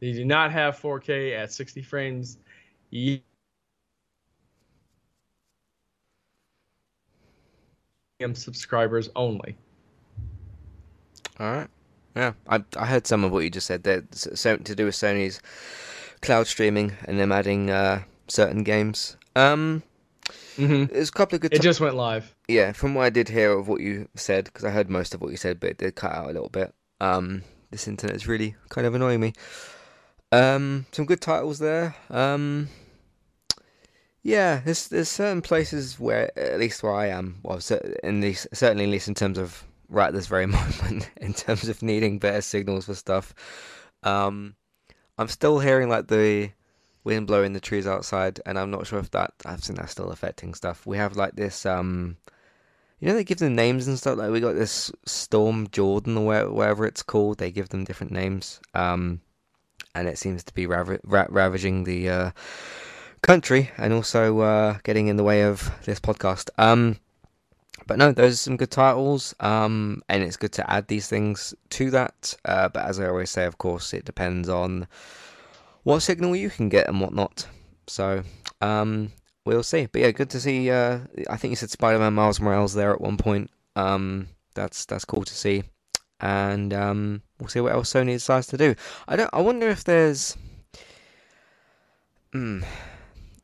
they 0.00 0.12
do 0.12 0.24
not 0.24 0.52
have 0.52 0.78
4K 0.78 1.36
at 1.36 1.52
60 1.52 1.82
frames. 1.82 2.38
Subscribers 8.34 9.08
only. 9.16 9.56
All 11.40 11.50
right. 11.50 11.68
Yeah, 12.14 12.32
I 12.48 12.62
I 12.76 12.86
heard 12.86 13.06
some 13.06 13.24
of 13.24 13.32
what 13.32 13.44
you 13.44 13.50
just 13.50 13.66
said 13.66 13.82
there. 13.82 14.04
So 14.12 14.58
to 14.58 14.74
do 14.74 14.84
with 14.84 14.94
Sony's 14.94 15.40
cloud 16.20 16.46
streaming 16.46 16.92
and 17.06 17.18
them 17.18 17.32
adding 17.32 17.70
uh, 17.70 18.02
certain 18.28 18.62
games. 18.62 19.16
Um, 19.34 19.82
mm-hmm. 20.56 20.92
there's 20.92 21.08
a 21.08 21.12
couple 21.12 21.36
of 21.36 21.42
good. 21.42 21.54
It 21.54 21.62
just 21.62 21.80
went 21.80 21.94
live. 21.94 22.34
Yeah, 22.46 22.72
from 22.72 22.94
what 22.94 23.04
I 23.04 23.10
did 23.10 23.28
hear 23.28 23.52
of 23.52 23.68
what 23.68 23.80
you 23.80 24.08
said, 24.16 24.44
because 24.44 24.64
I 24.64 24.70
heard 24.70 24.90
most 24.90 25.14
of 25.14 25.22
what 25.22 25.30
you 25.30 25.38
said, 25.38 25.60
but 25.60 25.70
it 25.70 25.78
did 25.78 25.94
cut 25.94 26.12
out 26.12 26.28
a 26.28 26.32
little 26.32 26.50
bit. 26.50 26.74
Um, 27.00 27.42
this 27.70 27.88
internet 27.88 28.16
is 28.16 28.28
really 28.28 28.56
kind 28.68 28.86
of 28.86 28.94
annoying 28.94 29.20
me. 29.20 29.32
Um, 30.32 30.86
some 30.92 31.06
good 31.06 31.22
titles 31.22 31.58
there. 31.58 31.94
Um, 32.10 32.68
yeah, 34.22 34.60
there's 34.64 34.88
there's 34.88 35.08
certain 35.08 35.40
places 35.40 35.98
where, 35.98 36.36
at 36.38 36.58
least 36.58 36.82
where 36.82 36.94
I 36.94 37.06
am, 37.06 37.38
well, 37.42 37.60
in 38.04 38.20
these 38.20 38.46
certainly 38.52 38.84
at 38.84 38.90
least 38.90 39.08
in 39.08 39.14
terms 39.14 39.38
of 39.38 39.64
right 39.90 40.12
this 40.12 40.26
very 40.26 40.46
moment, 40.46 41.10
in 41.20 41.34
terms 41.34 41.68
of 41.68 41.82
needing 41.82 42.18
better 42.18 42.40
signals 42.40 42.86
for 42.86 42.94
stuff. 42.94 43.34
Um, 44.02 44.54
I'm 45.18 45.28
still 45.28 45.58
hearing 45.58 45.88
like 45.88 46.08
the 46.08 46.50
wind 47.04 47.26
blowing 47.26 47.52
the 47.52 47.60
trees 47.60 47.86
outside, 47.86 48.40
and 48.46 48.58
I'm 48.58 48.70
not 48.70 48.86
sure 48.86 48.98
if 48.98 49.10
that 49.10 49.34
I've 49.44 49.62
seen 49.62 49.76
that's 49.76 49.92
still 49.92 50.10
affecting 50.10 50.54
stuff. 50.54 50.86
We 50.86 50.96
have 50.96 51.16
like 51.16 51.36
this, 51.36 51.66
um, 51.66 52.16
you 52.98 53.08
know, 53.08 53.14
they 53.14 53.24
give 53.24 53.38
them 53.38 53.54
names 53.54 53.86
and 53.86 53.98
stuff. 53.98 54.18
Like 54.18 54.30
we 54.30 54.40
got 54.40 54.54
this 54.54 54.90
storm 55.04 55.68
Jordan 55.72 56.16
or 56.16 56.26
where, 56.26 56.50
wherever 56.50 56.86
it's 56.86 57.02
called. 57.02 57.38
They 57.38 57.50
give 57.50 57.70
them 57.70 57.84
different 57.84 58.12
names. 58.12 58.60
Um, 58.74 59.20
and 59.94 60.08
it 60.08 60.18
seems 60.18 60.44
to 60.44 60.54
be 60.54 60.66
rav- 60.66 61.00
ra- 61.04 61.26
ravaging 61.28 61.84
the 61.84 62.08
uh, 62.08 62.30
country 63.22 63.70
and 63.76 63.92
also 63.92 64.40
uh, 64.40 64.78
getting 64.84 65.08
in 65.08 65.16
the 65.16 65.24
way 65.24 65.42
of 65.42 65.70
this 65.84 66.00
podcast. 66.00 66.50
Um, 66.58 66.98
but 67.86 67.98
no, 67.98 68.12
those 68.12 68.34
are 68.34 68.36
some 68.36 68.56
good 68.56 68.70
titles, 68.70 69.34
um, 69.40 70.02
and 70.08 70.22
it's 70.22 70.36
good 70.36 70.52
to 70.52 70.70
add 70.70 70.88
these 70.88 71.08
things 71.08 71.54
to 71.70 71.90
that. 71.90 72.34
Uh, 72.44 72.68
but 72.68 72.84
as 72.84 73.00
I 73.00 73.08
always 73.08 73.30
say, 73.30 73.44
of 73.44 73.58
course, 73.58 73.92
it 73.92 74.04
depends 74.04 74.48
on 74.48 74.86
what 75.82 76.00
signal 76.00 76.36
you 76.36 76.50
can 76.50 76.68
get 76.68 76.88
and 76.88 77.00
whatnot. 77.00 77.46
So 77.86 78.22
um, 78.60 79.12
we'll 79.44 79.62
see. 79.62 79.86
But 79.86 80.02
yeah, 80.02 80.10
good 80.10 80.30
to 80.30 80.40
see. 80.40 80.70
Uh, 80.70 81.00
I 81.28 81.36
think 81.36 81.50
you 81.50 81.56
said 81.56 81.70
Spider-Man 81.70 82.14
Miles 82.14 82.40
Morales 82.40 82.74
there 82.74 82.92
at 82.92 83.00
one 83.00 83.16
point. 83.16 83.50
Um, 83.76 84.28
that's 84.54 84.84
that's 84.84 85.04
cool 85.04 85.24
to 85.24 85.34
see 85.34 85.62
and 86.20 86.74
um, 86.74 87.22
we'll 87.38 87.48
see 87.48 87.60
what 87.60 87.72
else 87.72 87.92
Sony 87.92 88.12
decides 88.12 88.46
to 88.48 88.56
do. 88.56 88.74
I 89.08 89.16
don't. 89.16 89.30
I 89.32 89.40
wonder 89.40 89.68
if 89.68 89.84
there's. 89.84 90.36
Hmm. 92.32 92.62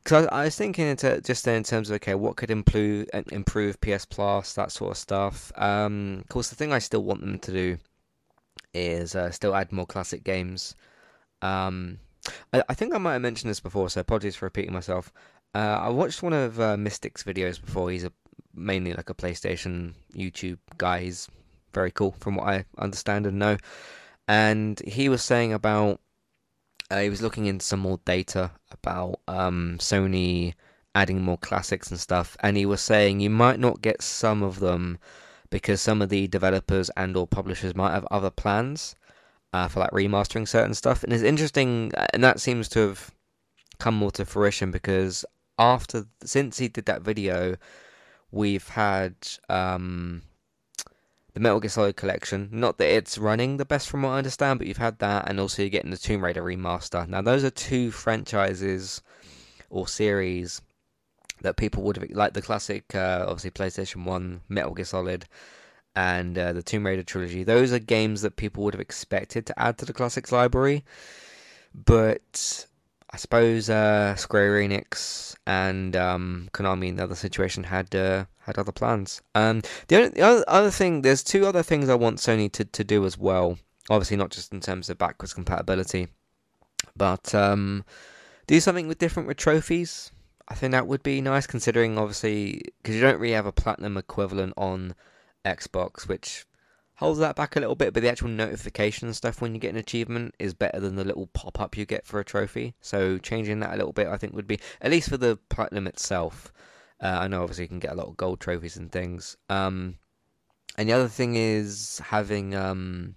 Because 0.07 0.27
I, 0.27 0.43
I, 0.43 0.43
was 0.45 0.55
thinking 0.55 0.87
into 0.87 1.19
just 1.19 1.45
in 1.49 1.63
terms 1.63 1.89
of 1.89 1.95
okay, 1.95 2.15
what 2.15 2.37
could 2.37 2.49
improve 2.49 3.09
improve 3.29 3.81
PS 3.81 4.05
Plus, 4.05 4.53
that 4.53 4.71
sort 4.71 4.91
of 4.91 4.97
stuff. 4.97 5.51
Um, 5.57 6.19
of 6.21 6.29
course, 6.29 6.47
the 6.47 6.55
thing 6.55 6.71
I 6.71 6.79
still 6.79 7.03
want 7.03 7.19
them 7.19 7.37
to 7.39 7.51
do 7.51 7.77
is 8.73 9.17
uh, 9.17 9.31
still 9.31 9.53
add 9.53 9.73
more 9.73 9.85
classic 9.85 10.23
games. 10.23 10.75
Um, 11.41 11.99
I, 12.53 12.63
I, 12.69 12.73
think 12.73 12.95
I 12.95 12.99
might 12.99 13.13
have 13.13 13.21
mentioned 13.21 13.49
this 13.49 13.59
before, 13.59 13.89
so 13.89 13.99
apologies 13.99 14.37
for 14.37 14.45
repeating 14.45 14.71
myself. 14.71 15.11
Uh, 15.53 15.77
I 15.81 15.89
watched 15.89 16.23
one 16.23 16.31
of 16.31 16.57
uh, 16.57 16.77
Mystic's 16.77 17.23
videos 17.25 17.59
before. 17.59 17.91
He's 17.91 18.05
a 18.05 18.13
mainly 18.55 18.93
like 18.93 19.09
a 19.09 19.13
PlayStation 19.13 19.93
YouTube 20.15 20.59
guy. 20.77 21.01
He's 21.01 21.27
very 21.73 21.91
cool 21.91 22.15
from 22.21 22.37
what 22.37 22.47
I 22.47 22.63
understand 22.77 23.27
and 23.27 23.39
know. 23.39 23.57
And 24.25 24.79
he 24.87 25.09
was 25.09 25.21
saying 25.21 25.51
about 25.51 25.99
uh, 26.89 26.99
he 26.99 27.09
was 27.09 27.21
looking 27.21 27.45
into 27.45 27.65
some 27.65 27.79
more 27.79 27.99
data 28.05 28.51
about 28.71 29.19
um, 29.27 29.77
Sony 29.79 30.53
adding 30.95 31.21
more 31.21 31.37
classics 31.37 31.91
and 31.91 31.99
stuff, 31.99 32.37
and 32.41 32.57
he 32.57 32.65
was 32.65 32.81
saying 32.81 33.19
you 33.19 33.29
might 33.29 33.59
not 33.59 33.81
get 33.81 34.01
some 34.01 34.41
of 34.41 34.59
them 34.59 34.97
because 35.49 35.81
some 35.81 36.01
of 36.01 36.09
the 36.09 36.27
developers 36.27 36.89
and 36.97 37.15
or 37.15 37.27
publishers 37.27 37.75
might 37.75 37.91
have 37.91 38.05
other 38.11 38.29
plans 38.29 38.95
uh, 39.53 39.67
for 39.67 39.79
like 39.79 39.91
remastering 39.91 40.47
certain 40.47 40.73
stuff. 40.73 41.03
And 41.03 41.13
it's 41.13 41.23
interesting, 41.23 41.91
uh, 41.95 42.07
and 42.13 42.23
that 42.23 42.39
seems 42.39 42.67
to 42.69 42.79
have 42.79 43.11
come 43.79 43.95
more 43.95 44.11
to 44.11 44.25
fruition 44.25 44.71
because 44.71 45.23
after 45.59 46.05
since 46.23 46.57
he 46.57 46.67
did 46.67 46.85
that 46.85 47.01
video, 47.01 47.55
we've 48.31 48.67
had 48.67 49.15
um, 49.49 50.21
the 51.37 51.43
Metal 51.43 51.59
Gear 51.59 51.69
Solid 51.69 51.95
collection. 51.95 52.49
Not 52.51 52.79
that 52.79 52.89
it's 52.89 53.19
running 53.19 53.57
the 53.57 53.65
best 53.65 53.89
from 53.89 54.01
what 54.01 54.09
I 54.09 54.17
understand, 54.17 54.57
but 54.57 54.67
you've 54.67 54.77
had 54.77 54.97
that, 54.97 55.29
and 55.29 55.39
also 55.39 55.61
you're 55.61 55.69
getting 55.69 55.91
the 55.91 55.97
Tomb 55.97 56.23
Raider 56.23 56.41
remaster. 56.41 57.07
Now, 57.07 57.21
those 57.21 57.43
are 57.43 57.51
two 57.51 57.91
franchises 57.91 59.03
or 59.69 59.87
series 59.87 60.63
that 61.41 61.55
people 61.55 61.83
would 61.83 61.97
have 61.97 62.09
like 62.09 62.33
the 62.33 62.41
classic, 62.41 62.95
uh, 62.95 63.25
obviously 63.27 63.51
PlayStation 63.51 64.03
One, 64.03 64.41
Metal 64.49 64.73
Gear 64.73 64.85
Solid, 64.85 65.25
and 65.95 66.35
uh, 66.39 66.53
the 66.53 66.63
Tomb 66.63 66.87
Raider 66.87 67.03
trilogy. 67.03 67.43
Those 67.43 67.71
are 67.71 67.77
games 67.77 68.23
that 68.23 68.35
people 68.35 68.63
would 68.63 68.73
have 68.73 68.81
expected 68.81 69.45
to 69.45 69.59
add 69.59 69.77
to 69.77 69.85
the 69.85 69.93
classics 69.93 70.31
library, 70.31 70.85
but 71.75 72.65
I 73.11 73.17
suppose 73.17 73.69
uh, 73.69 74.15
Square 74.15 74.59
Enix 74.59 75.35
and 75.45 75.95
um, 75.95 76.49
Konami 76.53 76.89
in 76.89 76.97
the 76.97 77.03
other 77.03 77.15
situation 77.15 77.63
had 77.63 77.95
uh, 77.95 78.25
had 78.39 78.57
other 78.57 78.73
plans. 78.73 79.21
Um, 79.33 79.61
the, 79.87 79.95
only, 79.95 80.09
the 80.09 80.21
other, 80.21 80.43
other 80.47 80.71
thing, 80.71 81.01
there's 81.01 81.23
two 81.23 81.45
other 81.45 81.63
things 81.63 81.87
I 81.87 81.95
want 81.95 82.17
Sony 82.17 82.51
to, 82.51 82.65
to 82.65 82.83
do 82.83 83.05
as 83.05 83.17
well. 83.17 83.57
Obviously, 83.89 84.17
not 84.17 84.31
just 84.31 84.51
in 84.51 84.59
terms 84.59 84.89
of 84.89 84.97
backwards 84.97 85.33
compatibility, 85.33 86.09
but 86.97 87.33
um, 87.33 87.85
do 88.45 88.59
something 88.59 88.87
with 88.87 88.99
different 88.99 89.27
with 89.27 89.37
trophies. 89.37 90.11
I 90.49 90.55
think 90.55 90.71
that 90.71 90.87
would 90.87 91.03
be 91.03 91.21
nice, 91.21 91.47
considering 91.47 91.97
obviously 91.97 92.61
because 92.81 92.95
you 92.95 93.01
don't 93.01 93.19
really 93.19 93.33
have 93.33 93.45
a 93.45 93.51
platinum 93.53 93.95
equivalent 93.97 94.53
on 94.57 94.95
Xbox, 95.45 96.07
which 96.07 96.45
holds 96.97 97.19
that 97.19 97.35
back 97.35 97.55
a 97.55 97.59
little 97.59 97.75
bit, 97.75 97.93
but 97.93 98.01
the 98.01 98.09
actual 98.09 98.27
notification 98.27 99.13
stuff 99.13 99.39
when 99.39 99.53
you 99.53 99.59
get 99.59 99.69
an 99.69 99.77
achievement 99.77 100.33
is 100.39 100.53
better 100.53 100.79
than 100.79 100.95
the 100.95 101.03
little 101.03 101.27
pop 101.27 101.59
up 101.59 101.77
you 101.77 101.85
get 101.85 102.05
for 102.07 102.19
a 102.19 102.25
trophy. 102.25 102.73
So 102.81 103.19
changing 103.19 103.59
that 103.59 103.73
a 103.73 103.77
little 103.77 103.93
bit, 103.93 104.07
I 104.07 104.17
think, 104.17 104.33
would 104.33 104.47
be 104.47 104.59
at 104.81 104.89
least 104.89 105.09
for 105.09 105.17
the 105.17 105.37
platinum 105.49 105.85
itself. 105.85 106.51
Uh, 106.99 107.19
I 107.21 107.27
know 107.27 107.43
obviously 107.43 107.65
you 107.65 107.69
can 107.69 107.79
get 107.79 107.91
a 107.91 107.95
lot 107.95 108.07
of 108.07 108.17
gold 108.17 108.39
trophies 108.39 108.77
and 108.77 108.91
things. 108.91 109.37
Um, 109.47 109.99
and 110.75 110.89
the 110.89 110.93
other 110.93 111.07
thing 111.07 111.35
is 111.35 112.01
having 112.03 112.55
um, 112.55 113.15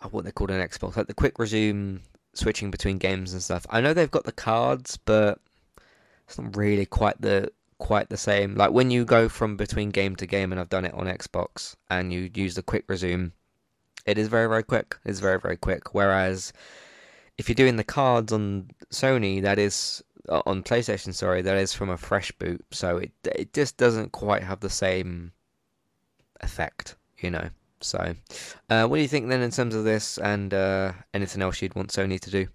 uh, 0.00 0.08
what 0.08 0.24
they 0.24 0.32
call 0.32 0.50
an 0.50 0.66
Xbox, 0.66 0.96
like 0.96 1.08
the 1.08 1.14
quick 1.14 1.38
resume 1.38 2.00
switching 2.32 2.70
between 2.70 2.96
games 2.96 3.34
and 3.34 3.42
stuff. 3.42 3.66
I 3.68 3.82
know 3.82 3.92
they've 3.92 4.10
got 4.10 4.24
the 4.24 4.32
cards, 4.32 4.96
but 4.96 5.40
it's 6.26 6.38
not 6.38 6.56
really 6.56 6.86
quite 6.86 7.20
the 7.20 7.52
quite 7.78 8.08
the 8.08 8.16
same. 8.16 8.54
Like 8.54 8.72
when 8.72 8.90
you 8.90 9.04
go 9.04 9.28
from 9.28 9.56
between 9.56 9.90
game 9.90 10.16
to 10.16 10.26
game, 10.26 10.52
and 10.52 10.60
I've 10.60 10.68
done 10.68 10.84
it 10.84 10.94
on 10.94 11.06
Xbox, 11.06 11.76
and 11.90 12.12
you 12.12 12.30
use 12.34 12.54
the 12.54 12.62
quick 12.62 12.84
resume, 12.88 13.32
it 14.06 14.18
is 14.18 14.28
very 14.28 14.48
very 14.48 14.62
quick. 14.62 14.96
It's 15.04 15.20
very 15.20 15.40
very 15.40 15.56
quick. 15.56 15.94
Whereas 15.94 16.52
if 17.38 17.48
you're 17.48 17.54
doing 17.54 17.76
the 17.76 17.84
cards 17.84 18.32
on 18.32 18.70
Sony, 18.90 19.42
that 19.42 19.58
is 19.58 20.02
uh, 20.28 20.42
on 20.46 20.62
PlayStation, 20.62 21.14
sorry, 21.14 21.42
that 21.42 21.56
is 21.56 21.72
from 21.72 21.90
a 21.90 21.96
fresh 21.96 22.32
boot, 22.32 22.64
so 22.70 22.98
it 22.98 23.12
it 23.24 23.52
just 23.52 23.76
doesn't 23.76 24.12
quite 24.12 24.42
have 24.42 24.60
the 24.60 24.70
same 24.70 25.32
effect, 26.40 26.96
you 27.18 27.30
know. 27.30 27.48
So, 27.80 28.14
uh, 28.70 28.86
what 28.86 28.96
do 28.96 29.02
you 29.02 29.08
think 29.08 29.28
then 29.28 29.42
in 29.42 29.50
terms 29.50 29.74
of 29.74 29.84
this 29.84 30.18
and 30.18 30.52
uh, 30.52 30.92
anything 31.12 31.42
else 31.42 31.60
you'd 31.60 31.74
want 31.74 31.90
Sony 31.90 32.18
to 32.20 32.30
do 32.30 32.46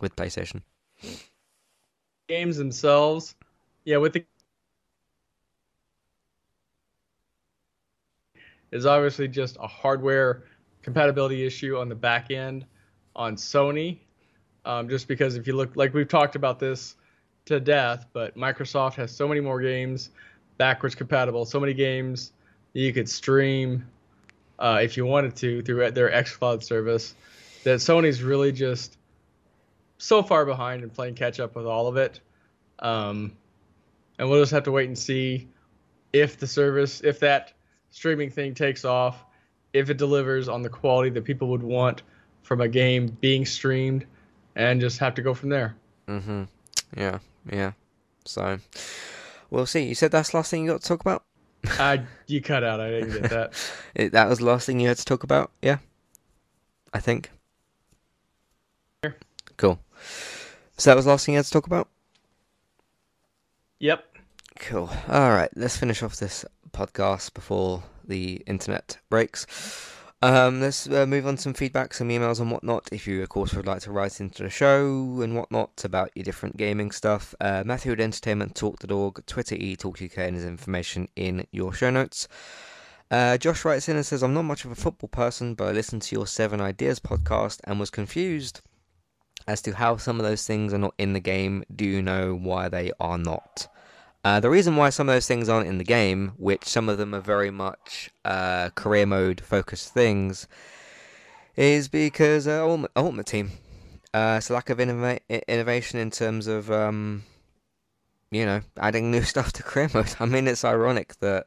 with 0.00 0.16
PlayStation? 0.16 0.62
Games 2.28 2.56
themselves, 2.56 3.34
yeah, 3.86 3.96
with 3.98 4.12
the 4.12 4.24
is 8.72 8.84
obviously 8.84 9.28
just 9.28 9.56
a 9.60 9.66
hardware 9.66 10.42
compatibility 10.82 11.46
issue 11.46 11.78
on 11.78 11.88
the 11.88 11.94
back 11.94 12.30
end 12.30 12.66
on 13.14 13.36
Sony. 13.36 14.00
Um, 14.64 14.88
just 14.88 15.06
because 15.06 15.36
if 15.36 15.46
you 15.46 15.54
look, 15.54 15.76
like 15.76 15.94
we've 15.94 16.08
talked 16.08 16.34
about 16.34 16.58
this 16.58 16.96
to 17.46 17.60
death, 17.60 18.06
but 18.12 18.36
Microsoft 18.36 18.94
has 18.94 19.12
so 19.12 19.28
many 19.28 19.40
more 19.40 19.60
games 19.60 20.10
backwards 20.58 20.96
compatible, 20.96 21.44
so 21.44 21.60
many 21.60 21.72
games 21.72 22.32
you 22.72 22.92
could 22.92 23.08
stream 23.08 23.86
uh, 24.58 24.80
if 24.82 24.96
you 24.96 25.06
wanted 25.06 25.36
to 25.36 25.62
through 25.62 25.92
their 25.92 26.10
xCloud 26.10 26.64
service. 26.64 27.14
That 27.62 27.78
Sony's 27.78 28.22
really 28.22 28.50
just 28.50 28.98
so 29.98 30.22
far 30.24 30.44
behind 30.44 30.82
and 30.82 30.92
playing 30.92 31.14
catch 31.14 31.38
up 31.38 31.54
with 31.54 31.66
all 31.66 31.86
of 31.86 31.96
it. 31.96 32.20
Um, 32.80 33.32
and 34.18 34.28
we'll 34.28 34.40
just 34.42 34.52
have 34.52 34.62
to 34.64 34.72
wait 34.72 34.88
and 34.88 34.98
see 34.98 35.48
if 36.12 36.38
the 36.38 36.46
service, 36.46 37.02
if 37.02 37.20
that 37.20 37.52
streaming 37.90 38.30
thing 38.30 38.54
takes 38.54 38.84
off, 38.84 39.24
if 39.72 39.90
it 39.90 39.96
delivers 39.98 40.48
on 40.48 40.62
the 40.62 40.68
quality 40.68 41.10
that 41.10 41.24
people 41.24 41.48
would 41.48 41.62
want 41.62 42.02
from 42.42 42.60
a 42.60 42.68
game 42.68 43.06
being 43.20 43.44
streamed, 43.44 44.06
and 44.54 44.80
just 44.80 44.98
have 44.98 45.14
to 45.14 45.22
go 45.22 45.34
from 45.34 45.48
there. 45.50 45.74
Mm-hmm. 46.08 46.44
Yeah, 46.96 47.18
yeah. 47.50 47.72
So 48.24 48.58
we'll 49.50 49.66
see. 49.66 49.82
You 49.84 49.94
said 49.94 50.10
that's 50.12 50.30
the 50.30 50.38
last 50.38 50.50
thing 50.50 50.64
you 50.64 50.70
got 50.72 50.80
to 50.80 50.88
talk 50.88 51.00
about. 51.00 51.24
I 51.78 52.02
you 52.26 52.40
cut 52.40 52.62
out. 52.64 52.80
I 52.80 52.90
didn't 52.90 53.12
get 53.20 53.30
that. 53.30 53.52
It- 53.94 54.12
that 54.12 54.28
was 54.28 54.38
the 54.38 54.44
last 54.46 54.66
thing 54.66 54.80
you 54.80 54.88
had 54.88 54.96
to 54.98 55.04
talk 55.04 55.24
about. 55.24 55.50
Yeah, 55.60 55.78
I 56.94 57.00
think. 57.00 57.30
Cool. 59.56 59.78
So 60.76 60.90
that 60.90 60.96
was 60.96 61.06
the 61.06 61.10
last 61.10 61.24
thing 61.26 61.32
you 61.34 61.38
had 61.38 61.46
to 61.46 61.50
talk 61.50 61.66
about. 61.66 61.88
Yep. 63.78 64.04
Cool. 64.58 64.90
All 65.08 65.30
right, 65.30 65.50
let's 65.54 65.76
finish 65.76 66.02
off 66.02 66.16
this 66.16 66.44
podcast 66.70 67.34
before 67.34 67.82
the 68.04 68.42
internet 68.46 68.98
breaks. 69.10 69.46
Um, 70.22 70.62
let's 70.62 70.88
uh, 70.88 71.04
move 71.04 71.26
on 71.26 71.36
to 71.36 71.42
some 71.42 71.52
feedback, 71.52 71.92
some 71.92 72.08
emails 72.08 72.40
and 72.40 72.50
whatnot. 72.50 72.88
If 72.90 73.06
you, 73.06 73.22
of 73.22 73.28
course, 73.28 73.52
would 73.52 73.66
like 73.66 73.82
to 73.82 73.92
write 73.92 74.18
into 74.18 74.42
the 74.42 74.50
show 74.50 75.20
and 75.20 75.36
whatnot 75.36 75.84
about 75.84 76.10
your 76.14 76.24
different 76.24 76.56
gaming 76.56 76.90
stuff, 76.90 77.34
uh, 77.40 77.64
Matthew 77.66 77.92
at 77.92 78.54
Talk.org, 78.54 79.26
Twitter 79.26 79.56
e 79.56 79.76
Talk 79.76 80.00
UK, 80.00 80.18
and 80.18 80.36
his 80.36 80.46
information 80.46 81.08
in 81.16 81.46
your 81.50 81.74
show 81.74 81.90
notes. 81.90 82.28
Uh, 83.10 83.36
Josh 83.36 83.64
writes 83.64 83.88
in 83.90 83.96
and 83.96 84.06
says, 84.06 84.22
I'm 84.22 84.34
not 84.34 84.42
much 84.42 84.64
of 84.64 84.72
a 84.72 84.74
football 84.74 85.08
person, 85.08 85.54
but 85.54 85.68
I 85.68 85.72
listened 85.72 86.02
to 86.02 86.16
your 86.16 86.26
Seven 86.26 86.62
Ideas 86.62 86.98
podcast 86.98 87.60
and 87.64 87.78
was 87.78 87.90
confused 87.90 88.62
as 89.46 89.62
to 89.62 89.74
how 89.74 89.96
some 89.96 90.18
of 90.18 90.26
those 90.26 90.46
things 90.46 90.74
are 90.74 90.78
not 90.78 90.94
in 90.98 91.12
the 91.12 91.20
game. 91.20 91.64
Do 91.74 91.84
you 91.84 92.02
know 92.02 92.34
why 92.34 92.68
they 92.68 92.92
are 92.98 93.18
not? 93.18 93.68
Uh, 94.24 94.40
the 94.40 94.50
reason 94.50 94.74
why 94.74 94.90
some 94.90 95.08
of 95.08 95.14
those 95.14 95.28
things 95.28 95.48
aren't 95.48 95.68
in 95.68 95.78
the 95.78 95.84
game, 95.84 96.32
which 96.36 96.64
some 96.64 96.88
of 96.88 96.98
them 96.98 97.14
are 97.14 97.20
very 97.20 97.50
much 97.50 98.10
uh, 98.24 98.70
career 98.70 99.06
mode 99.06 99.40
focused 99.40 99.94
things, 99.94 100.48
is 101.54 101.86
because 101.88 102.48
uh, 102.48 102.66
Ultimate, 102.66 102.90
Ultimate 102.96 103.26
Team. 103.26 103.52
Uh, 104.12 104.34
it's 104.38 104.50
a 104.50 104.54
lack 104.54 104.68
of 104.68 104.78
innova- 104.78 105.20
innovation 105.46 106.00
in 106.00 106.10
terms 106.10 106.48
of, 106.48 106.72
um, 106.72 107.22
you 108.32 108.44
know, 108.44 108.62
adding 108.78 109.10
new 109.10 109.22
stuff 109.32 109.52
to 109.52 109.62
career 109.62 109.90
mode. 109.94 110.14
I 110.18 110.26
mean, 110.26 110.48
it's 110.48 110.64
ironic 110.64 111.16
that, 111.20 111.46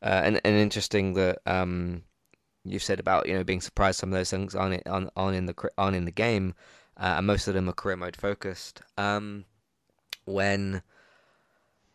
uh, 0.00 0.20
and, 0.24 0.40
and 0.44 0.54
interesting 0.54 1.14
that 1.14 1.38
um, 1.46 2.04
you've 2.64 2.82
said 2.82 3.00
about 3.00 3.26
you 3.26 3.34
know 3.34 3.44
being 3.44 3.60
surprised 3.60 3.98
some 3.98 4.10
of 4.10 4.18
those 4.18 4.30
things 4.30 4.54
aren't 4.54 4.86
aren't, 4.86 5.10
aren't 5.16 5.36
in 5.36 5.46
the 5.46 5.70
aren't 5.78 5.96
in 5.96 6.04
the 6.04 6.10
game, 6.10 6.54
uh, 7.00 7.14
and 7.18 7.26
most 7.26 7.48
of 7.48 7.54
them 7.54 7.68
are 7.68 7.72
career 7.72 7.96
mode 7.96 8.16
focused. 8.16 8.82
Um, 8.98 9.46
when 10.26 10.82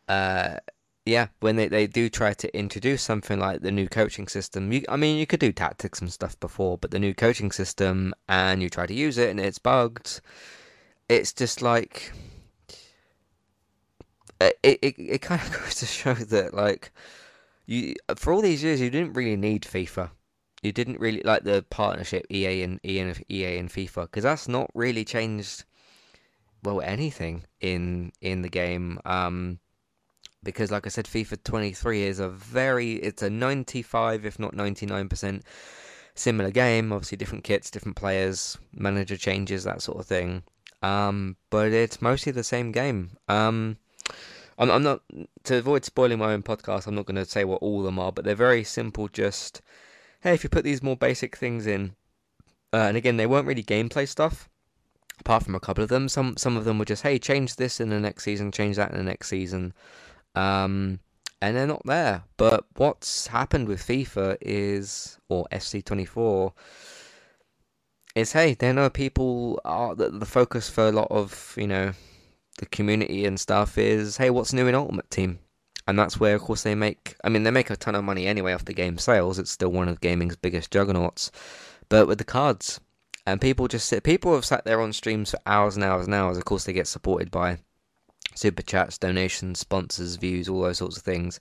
uh, 0.08 0.58
yeah, 1.06 1.28
when 1.40 1.56
they, 1.56 1.68
they 1.68 1.86
do 1.86 2.10
try 2.10 2.34
to 2.34 2.58
introduce 2.58 3.04
something 3.04 3.40
like 3.40 3.62
the 3.62 3.72
new 3.72 3.88
coaching 3.88 4.28
system, 4.28 4.72
you, 4.72 4.84
I 4.90 4.96
mean, 4.96 5.18
you 5.18 5.28
could 5.28 5.40
do 5.40 5.52
tactics 5.52 6.02
and 6.02 6.12
stuff 6.12 6.40
before, 6.40 6.80
but 6.80 6.90
the 6.90 7.00
new 7.00 7.14
coaching 7.14 7.52
system, 7.52 8.14
and 8.28 8.62
you 8.64 8.70
try 8.70 8.88
to 8.88 8.94
use 8.94 9.20
it 9.20 9.30
and 9.30 9.40
it's 9.40 9.60
bugged, 9.60 10.22
it's 11.08 11.32
just 11.32 11.62
like. 11.62 12.12
It, 14.42 14.60
it, 14.64 14.96
it 14.98 15.22
kind 15.22 15.42
of 15.42 15.52
goes 15.60 15.76
to 15.76 15.86
show 15.86 16.14
that, 16.14 16.54
like, 16.54 16.92
you 17.68 17.96
for 18.16 18.34
all 18.34 18.42
these 18.42 18.64
years, 18.64 18.82
you 18.82 18.90
didn't 18.90 19.14
really 19.14 19.38
need 19.38 19.62
FIFA. 19.62 20.10
You 20.66 20.72
didn't 20.72 21.00
really 21.00 21.22
like 21.24 21.44
the 21.44 21.64
partnership 21.70 22.26
EA 22.32 22.64
and 22.64 22.80
EA 22.84 23.00
and, 23.02 23.24
EA 23.30 23.58
and 23.60 23.70
FIFA 23.70 24.06
because 24.06 24.24
that's 24.24 24.48
not 24.48 24.72
really 24.74 25.06
changed 25.06 25.64
well 26.64 26.82
anything 26.82 27.44
in 27.62 28.12
in 28.20 28.42
the 28.42 28.50
game. 28.50 29.00
Um, 29.06 29.60
because 30.42 30.72
like 30.72 30.88
I 30.88 30.90
said, 30.90 31.06
FIFA 31.06 31.44
23 31.44 32.02
is 32.02 32.20
a 32.20 32.30
very 32.30 32.94
it's 32.94 33.22
a 33.22 33.30
95 33.30 34.26
if 34.26 34.40
not 34.40 34.54
99% 34.54 35.44
similar 36.16 36.50
game. 36.50 36.92
Obviously, 36.92 37.18
different 37.18 37.44
kits, 37.44 37.70
different 37.70 37.96
players, 37.96 38.58
manager 38.74 39.18
changes, 39.18 39.66
that 39.66 39.84
sort 39.84 40.00
of 40.00 40.08
thing. 40.08 40.42
Um, 40.82 41.36
but 41.52 41.74
it's 41.74 42.02
mostly 42.02 42.32
the 42.32 42.44
same 42.44 42.72
game. 42.72 43.18
Um, 43.28 43.78
I'm, 44.58 44.72
I'm 44.72 44.84
not 44.84 45.02
to 45.44 45.58
avoid 45.58 45.86
spoiling 45.86 46.18
my 46.18 46.34
own 46.34 46.42
podcast. 46.42 46.88
I'm 46.88 46.96
not 46.96 47.06
going 47.06 47.18
to 47.18 47.26
say 47.26 47.44
what 47.44 47.62
all 47.62 47.80
of 47.82 47.86
them 47.86 48.00
are, 48.00 48.12
but 48.12 48.26
they're 48.26 48.34
very 48.34 48.64
simple. 48.64 49.08
Just 49.08 49.62
hey, 50.26 50.34
if 50.34 50.44
you 50.44 50.50
put 50.50 50.64
these 50.64 50.82
more 50.82 50.98
basic 50.98 51.38
things 51.38 51.68
in, 51.68 51.96
uh, 52.74 52.78
and 52.78 52.98
again, 52.98 53.16
they 53.16 53.28
weren't 53.28 53.48
really 53.48 53.64
gameplay 53.64 54.08
stuff 54.08 54.50
apart 55.20 55.44
from 55.44 55.54
a 55.54 55.60
couple 55.60 55.84
of 55.84 55.90
them. 55.90 56.10
Some 56.10 56.36
some 56.36 56.58
of 56.58 56.66
them 56.66 56.80
were 56.80 56.86
just, 56.86 57.04
hey, 57.04 57.20
change 57.20 57.56
this 57.56 57.80
in 57.80 57.90
the 57.90 58.00
next 58.00 58.24
season, 58.24 58.52
change 58.52 58.76
that 58.78 58.92
in 58.92 58.98
the 58.98 59.04
next 59.04 59.28
season, 59.28 59.74
um, 60.34 61.00
and 61.44 61.56
they're 61.56 61.68
not 61.68 61.84
there. 61.86 62.24
But 62.38 62.66
what's 62.76 63.28
happened 63.28 63.68
with 63.68 63.86
FIFA 63.86 64.38
is, 64.42 65.20
or 65.30 65.46
FC24, 65.52 66.54
is 68.16 68.32
hey, 68.32 68.56
they 68.56 68.74
know 68.74 68.90
people 68.90 69.62
are 69.64 69.94
the, 69.94 70.10
the 70.10 70.26
focus 70.26 70.70
for 70.70 70.88
a 70.88 70.92
lot 70.92 71.08
of 71.12 71.54
you 71.58 71.68
know 71.68 71.94
the 72.58 72.66
community 72.66 73.26
and 73.26 73.40
stuff 73.40 73.78
is 73.78 74.18
hey, 74.18 74.32
what's 74.32 74.54
new 74.54 74.66
in 74.66 74.74
Ultimate 74.74 75.12
Team. 75.12 75.38
And 75.88 76.00
that's 76.00 76.20
where, 76.20 76.36
of 76.36 76.42
course, 76.42 76.64
they 76.64 76.76
make. 76.76 77.16
I 77.24 77.30
mean, 77.30 77.44
they 77.44 77.52
make 77.52 77.70
a 77.70 77.76
ton 77.76 77.96
of 77.96 78.04
money 78.04 78.26
anyway 78.26 78.54
off 78.54 78.66
the 78.66 78.74
game 78.74 78.98
sales. 78.98 79.38
It's 79.38 79.52
still 79.52 79.72
one 79.72 79.88
of 79.88 80.02
gaming's 80.02 80.36
biggest 80.36 80.72
juggernauts. 80.72 81.32
But 81.90 82.08
with 82.08 82.18
the 82.18 82.24
cards, 82.24 82.80
and 83.26 83.42
people 83.42 83.68
just 83.68 83.88
sit. 83.88 84.04
People 84.04 84.34
have 84.36 84.46
sat 84.46 84.66
there 84.66 84.82
on 84.82 84.94
streams 84.94 85.32
for 85.32 85.40
hours 85.46 85.76
and 85.76 85.84
hours 85.84 86.06
and 86.06 86.16
hours. 86.16 86.38
Of 86.38 86.46
course, 86.46 86.66
they 86.66 86.74
get 86.74 86.88
supported 86.88 87.32
by 87.32 87.60
super 88.36 88.62
chats, 88.62 88.98
donations, 88.98 89.60
sponsors, 89.60 90.16
views, 90.18 90.48
all 90.48 90.62
those 90.62 90.78
sorts 90.78 90.98
of 90.98 91.04
things. 91.04 91.40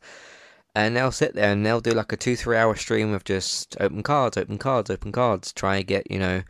And 0.74 0.96
they'll 0.96 1.12
sit 1.12 1.34
there 1.34 1.52
and 1.52 1.64
they'll 1.64 1.80
do 1.80 1.92
like 1.92 2.12
a 2.12 2.16
two, 2.16 2.36
three 2.36 2.56
hour 2.56 2.74
stream 2.74 3.12
of 3.12 3.24
just 3.24 3.76
open 3.80 4.02
cards, 4.02 4.36
open 4.36 4.58
cards, 4.58 4.90
open 4.90 5.12
cards, 5.12 5.52
try 5.52 5.76
and 5.76 5.86
get, 5.86 6.10
you 6.10 6.18
know, 6.18 6.42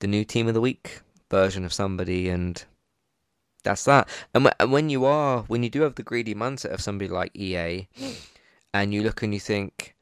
the 0.00 0.06
new 0.06 0.24
team 0.24 0.48
of 0.48 0.54
the 0.54 0.60
week, 0.60 1.00
version 1.30 1.64
of 1.64 1.72
somebody, 1.72 2.28
and 2.28 2.64
that's 3.60 3.84
that. 3.84 4.08
And, 4.34 4.46
wh- 4.46 4.56
and 4.58 4.72
when 4.72 4.90
you 4.90 5.04
are, 5.04 5.42
when 5.42 5.62
you 5.62 5.70
do 5.70 5.82
have 5.82 5.94
the 5.94 6.02
greedy 6.02 6.34
mindset 6.34 6.72
of 6.72 6.80
somebody 6.80 7.08
like 7.08 7.34
EA, 7.34 7.88
and 8.74 8.94
you 8.94 9.02
look 9.02 9.22
and 9.22 9.34
you 9.34 9.40
think, 9.40 9.94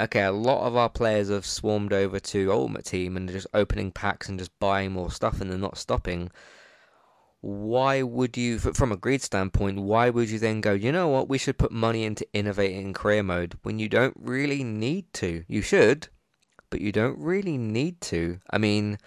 okay, 0.00 0.22
a 0.22 0.32
lot 0.32 0.66
of 0.66 0.76
our 0.76 0.88
players 0.88 1.28
have 1.28 1.46
swarmed 1.46 1.92
over 1.92 2.18
to 2.18 2.52
Ultimate 2.52 2.84
Team 2.84 3.16
and 3.16 3.28
just 3.28 3.46
opening 3.54 3.90
packs 3.92 4.28
and 4.28 4.38
just 4.38 4.56
buying 4.58 4.92
more 4.92 5.10
stuff, 5.10 5.40
and 5.40 5.50
they're 5.50 5.58
not 5.58 5.78
stopping. 5.78 6.30
Why 7.42 8.02
would 8.02 8.36
you, 8.36 8.58
from 8.58 8.92
a 8.92 8.96
greed 8.96 9.22
standpoint, 9.22 9.80
why 9.80 10.10
would 10.10 10.28
you 10.28 10.38
then 10.38 10.60
go, 10.60 10.72
you 10.72 10.92
know 10.92 11.08
what, 11.08 11.28
we 11.28 11.38
should 11.38 11.56
put 11.56 11.72
money 11.72 12.04
into 12.04 12.26
innovating 12.34 12.92
career 12.92 13.22
mode 13.22 13.58
when 13.62 13.78
you 13.78 13.88
don't 13.88 14.14
really 14.20 14.62
need 14.62 15.10
to? 15.14 15.44
You 15.48 15.62
should, 15.62 16.08
but 16.68 16.82
you 16.82 16.92
don't 16.92 17.18
really 17.18 17.56
need 17.56 18.00
to. 18.02 18.40
I 18.50 18.58
mean, 18.58 18.98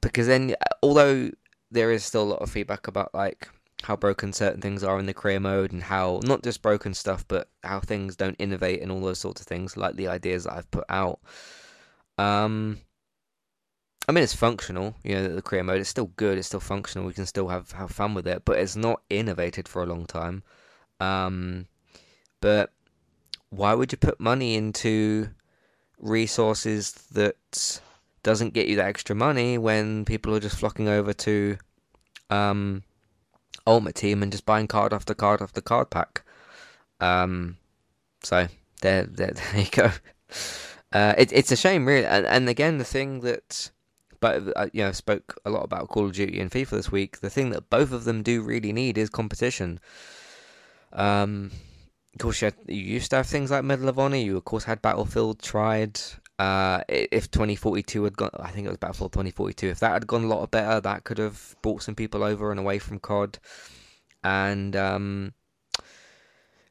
because 0.00 0.26
then, 0.26 0.54
although 0.82 1.30
there 1.70 1.90
is 1.90 2.04
still 2.04 2.22
a 2.22 2.32
lot 2.32 2.42
of 2.42 2.50
feedback 2.50 2.86
about 2.86 3.14
like 3.14 3.48
how 3.82 3.96
broken 3.96 4.32
certain 4.32 4.60
things 4.60 4.82
are 4.82 4.98
in 4.98 5.06
the 5.06 5.14
career 5.14 5.40
mode 5.40 5.72
and 5.72 5.82
how 5.82 6.20
not 6.24 6.42
just 6.42 6.62
broken 6.62 6.94
stuff, 6.94 7.24
but 7.28 7.48
how 7.62 7.80
things 7.80 8.16
don't 8.16 8.36
innovate 8.38 8.80
and 8.82 8.90
all 8.90 9.00
those 9.00 9.18
sorts 9.18 9.40
of 9.40 9.46
things, 9.46 9.76
like 9.76 9.96
the 9.96 10.08
ideas 10.08 10.44
that 10.44 10.54
I've 10.54 10.70
put 10.70 10.84
out. 10.88 11.20
Um, 12.18 12.80
I 14.08 14.12
mean, 14.12 14.24
it's 14.24 14.34
functional. 14.34 14.94
You 15.02 15.16
know, 15.16 15.28
the 15.34 15.42
career 15.42 15.64
mode 15.64 15.80
is 15.80 15.88
still 15.88 16.12
good. 16.16 16.38
It's 16.38 16.48
still 16.48 16.60
functional. 16.60 17.06
We 17.06 17.12
can 17.12 17.26
still 17.26 17.48
have 17.48 17.72
have 17.72 17.90
fun 17.90 18.14
with 18.14 18.26
it, 18.26 18.44
but 18.44 18.58
it's 18.58 18.76
not 18.76 19.02
innovated 19.10 19.68
for 19.68 19.82
a 19.82 19.86
long 19.86 20.06
time. 20.06 20.42
Um, 21.00 21.66
but 22.40 22.72
why 23.50 23.74
would 23.74 23.92
you 23.92 23.98
put 23.98 24.20
money 24.20 24.54
into 24.54 25.30
resources 25.98 26.92
that 27.12 27.80
doesn't 28.26 28.54
get 28.54 28.66
you 28.66 28.74
that 28.74 28.88
extra 28.88 29.14
money 29.14 29.56
when 29.56 30.04
people 30.04 30.34
are 30.34 30.40
just 30.40 30.58
flocking 30.58 30.88
over 30.88 31.12
to 31.12 31.56
um, 32.28 32.82
Ultimate 33.68 33.94
Team 33.94 34.20
and 34.20 34.32
just 34.32 34.44
buying 34.44 34.66
card 34.66 34.92
after 34.92 35.14
card 35.14 35.40
after 35.40 35.60
card 35.60 35.90
pack? 35.90 36.22
Um, 36.98 37.56
so 38.24 38.48
there, 38.82 39.04
there, 39.04 39.30
there 39.52 39.60
you 39.60 39.70
go. 39.70 39.92
Uh, 40.92 41.14
it, 41.16 41.32
it's 41.32 41.52
a 41.52 41.56
shame, 41.56 41.86
really. 41.86 42.04
And, 42.04 42.26
and 42.26 42.48
again, 42.48 42.78
the 42.78 42.84
thing 42.84 43.20
that 43.20 43.70
but 44.18 44.42
uh, 44.56 44.66
you 44.72 44.82
know, 44.82 44.90
spoke 44.90 45.38
a 45.44 45.50
lot 45.50 45.62
about 45.62 45.86
Call 45.86 46.06
of 46.06 46.14
Duty 46.14 46.40
and 46.40 46.50
FIFA 46.50 46.70
this 46.70 46.90
week. 46.90 47.20
The 47.20 47.30
thing 47.30 47.50
that 47.50 47.70
both 47.70 47.92
of 47.92 48.02
them 48.02 48.24
do 48.24 48.42
really 48.42 48.72
need 48.72 48.98
is 48.98 49.08
competition. 49.08 49.78
Um, 50.92 51.52
of 52.14 52.18
course, 52.18 52.42
you, 52.42 52.46
had, 52.46 52.56
you 52.66 52.82
used 52.82 53.10
to 53.10 53.16
have 53.16 53.28
things 53.28 53.52
like 53.52 53.62
Medal 53.62 53.88
of 53.88 54.00
Honor. 54.00 54.16
You 54.16 54.36
of 54.36 54.44
course 54.44 54.64
had 54.64 54.82
Battlefield 54.82 55.40
tried. 55.40 56.00
Uh, 56.38 56.82
if 56.88 57.30
2042 57.30 58.04
had 58.04 58.16
gone, 58.16 58.30
I 58.38 58.50
think 58.50 58.66
it 58.66 58.70
was 58.70 58.78
Battlefield 58.78 59.12
2042. 59.12 59.68
If 59.68 59.80
that 59.80 59.92
had 59.92 60.06
gone 60.06 60.24
a 60.24 60.28
lot 60.28 60.50
better, 60.50 60.80
that 60.80 61.04
could 61.04 61.18
have 61.18 61.56
brought 61.62 61.82
some 61.82 61.94
people 61.94 62.22
over 62.22 62.50
and 62.50 62.60
away 62.60 62.78
from 62.78 62.98
COD. 62.98 63.38
And 64.22 64.76
um, 64.76 65.32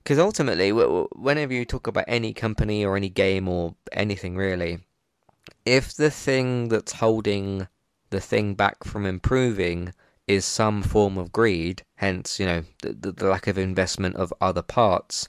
because 0.06 0.20
ultimately, 0.20 0.72
whenever 0.72 1.52
you 1.52 1.66
talk 1.66 1.88
about 1.88 2.06
any 2.08 2.32
company 2.32 2.86
or 2.86 2.96
any 2.96 3.10
game 3.10 3.48
or 3.48 3.76
anything 3.92 4.36
really, 4.38 4.82
if 5.66 5.96
the 5.96 6.12
thing 6.12 6.70
that's 6.70 6.94
holding 6.94 7.68
the 8.12 8.22
thing 8.22 8.54
back 8.54 8.84
from 8.84 9.06
improving 9.06 9.94
is 10.28 10.46
some 10.46 10.84
form 10.84 11.18
of 11.18 11.32
greed, 11.32 11.84
hence, 11.96 12.40
you 12.40 12.46
know, 12.46 12.64
the, 12.84 13.12
the, 13.12 13.28
lack 13.28 13.48
of 13.48 13.58
investment 13.58 14.16
of 14.16 14.32
other 14.40 14.62
parts, 14.62 15.28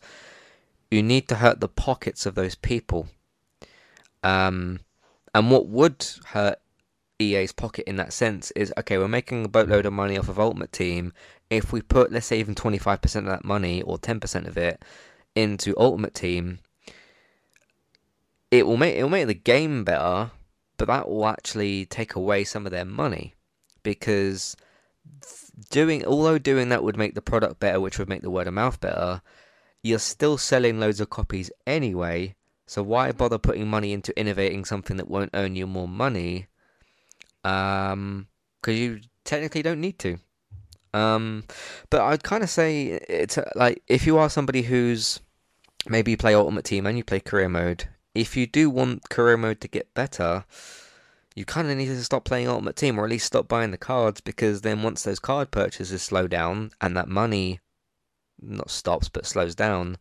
you 0.90 1.02
need 1.02 1.26
to 1.28 1.36
hurt 1.36 1.60
the 1.60 1.68
pockets 1.68 2.26
of 2.26 2.34
those 2.34 2.54
people. 2.54 3.08
Um, 4.26 4.80
and 5.34 5.52
what 5.52 5.68
would 5.68 6.04
hurt 6.26 6.58
EA's 7.20 7.52
pocket 7.52 7.88
in 7.88 7.94
that 7.96 8.12
sense 8.12 8.50
is 8.52 8.72
okay, 8.76 8.98
we're 8.98 9.06
making 9.06 9.44
a 9.44 9.48
boatload 9.48 9.86
of 9.86 9.92
money 9.92 10.18
off 10.18 10.28
of 10.28 10.40
Ultimate 10.40 10.72
Team. 10.72 11.12
If 11.48 11.72
we 11.72 11.80
put, 11.80 12.10
let's 12.10 12.26
say, 12.26 12.40
even 12.40 12.56
25% 12.56 13.16
of 13.16 13.26
that 13.26 13.44
money 13.44 13.82
or 13.82 13.98
10% 13.98 14.46
of 14.48 14.58
it 14.58 14.84
into 15.36 15.78
Ultimate 15.78 16.12
Team, 16.12 16.58
it 18.50 18.66
will 18.66 18.76
make 18.76 18.96
it 18.96 19.02
will 19.04 19.10
make 19.10 19.28
the 19.28 19.34
game 19.34 19.84
better, 19.84 20.32
but 20.76 20.88
that 20.88 21.08
will 21.08 21.26
actually 21.26 21.86
take 21.86 22.16
away 22.16 22.42
some 22.42 22.66
of 22.66 22.72
their 22.72 22.84
money 22.84 23.34
because 23.84 24.56
doing 25.70 26.04
although 26.04 26.38
doing 26.38 26.68
that 26.70 26.82
would 26.82 26.96
make 26.96 27.14
the 27.14 27.22
product 27.22 27.60
better, 27.60 27.80
which 27.80 28.00
would 28.00 28.08
make 28.08 28.22
the 28.22 28.30
word 28.30 28.48
of 28.48 28.54
mouth 28.54 28.80
better, 28.80 29.22
you're 29.84 30.00
still 30.00 30.36
selling 30.36 30.80
loads 30.80 31.00
of 31.00 31.10
copies 31.10 31.48
anyway. 31.64 32.34
So 32.66 32.82
why 32.82 33.12
bother 33.12 33.38
putting 33.38 33.68
money 33.68 33.92
into 33.92 34.18
innovating 34.18 34.64
something 34.64 34.96
that 34.96 35.08
won't 35.08 35.30
earn 35.34 35.56
you 35.56 35.66
more 35.66 35.88
money? 35.88 36.46
Um, 37.44 38.26
because 38.60 38.78
you 38.78 39.00
technically 39.24 39.62
don't 39.62 39.80
need 39.80 39.98
to. 40.00 40.18
Um, 40.92 41.44
but 41.90 42.00
I'd 42.00 42.24
kind 42.24 42.42
of 42.42 42.50
say 42.50 42.86
it's 42.86 43.38
like 43.54 43.82
if 43.86 44.06
you 44.06 44.18
are 44.18 44.30
somebody 44.30 44.62
who's 44.62 45.20
maybe 45.88 46.12
you 46.12 46.16
play 46.16 46.34
Ultimate 46.34 46.64
Team 46.64 46.86
and 46.86 46.96
you 46.96 47.04
play 47.04 47.20
Career 47.20 47.48
Mode 47.48 47.86
if 48.16 48.36
you 48.36 48.46
do 48.46 48.70
want 48.70 49.08
career 49.10 49.36
mode 49.36 49.60
to 49.60 49.68
get 49.68 49.92
better, 49.94 50.44
you 51.34 51.44
kind 51.44 51.70
of 51.70 51.76
need 51.76 51.86
to 51.86 52.02
stop 52.02 52.24
playing 52.24 52.48
Ultimate 52.48 52.76
Team 52.76 52.98
or 52.98 53.04
at 53.04 53.10
least 53.10 53.26
stop 53.26 53.46
buying 53.46 53.70
the 53.70 53.76
cards 53.76 54.20
because 54.20 54.62
then 54.62 54.82
once 54.82 55.02
those 55.02 55.18
card 55.18 55.50
purchases 55.50 56.02
slow 56.02 56.26
down 56.26 56.70
and 56.80 56.96
that 56.96 57.08
money 57.08 57.60
not 58.40 58.70
stops 58.70 59.08
but 59.08 59.26
slows 59.26 59.54
down, 59.54 59.98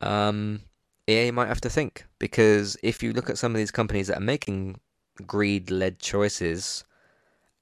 um, 0.00 0.60
EA 1.08 1.30
might 1.30 1.48
have 1.48 1.60
to 1.62 1.70
think 1.70 2.04
because 2.18 2.76
if 2.82 3.02
you 3.02 3.12
look 3.12 3.30
at 3.30 3.38
some 3.38 3.52
of 3.52 3.58
these 3.58 3.70
companies 3.70 4.08
that 4.08 4.18
are 4.18 4.20
making 4.20 4.78
greed 5.26 5.70
led 5.70 5.98
choices 5.98 6.84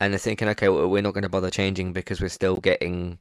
and 0.01 0.13
they're 0.13 0.19
thinking, 0.19 0.49
okay, 0.49 0.69
well, 0.69 0.89
we're 0.89 1.03
not 1.03 1.15
going 1.15 1.23
to 1.23 1.29
bother 1.29 1.51
changing 1.51 1.93
because 1.93 2.21
we're 2.21 2.29
still 2.29 2.57
getting 2.57 3.19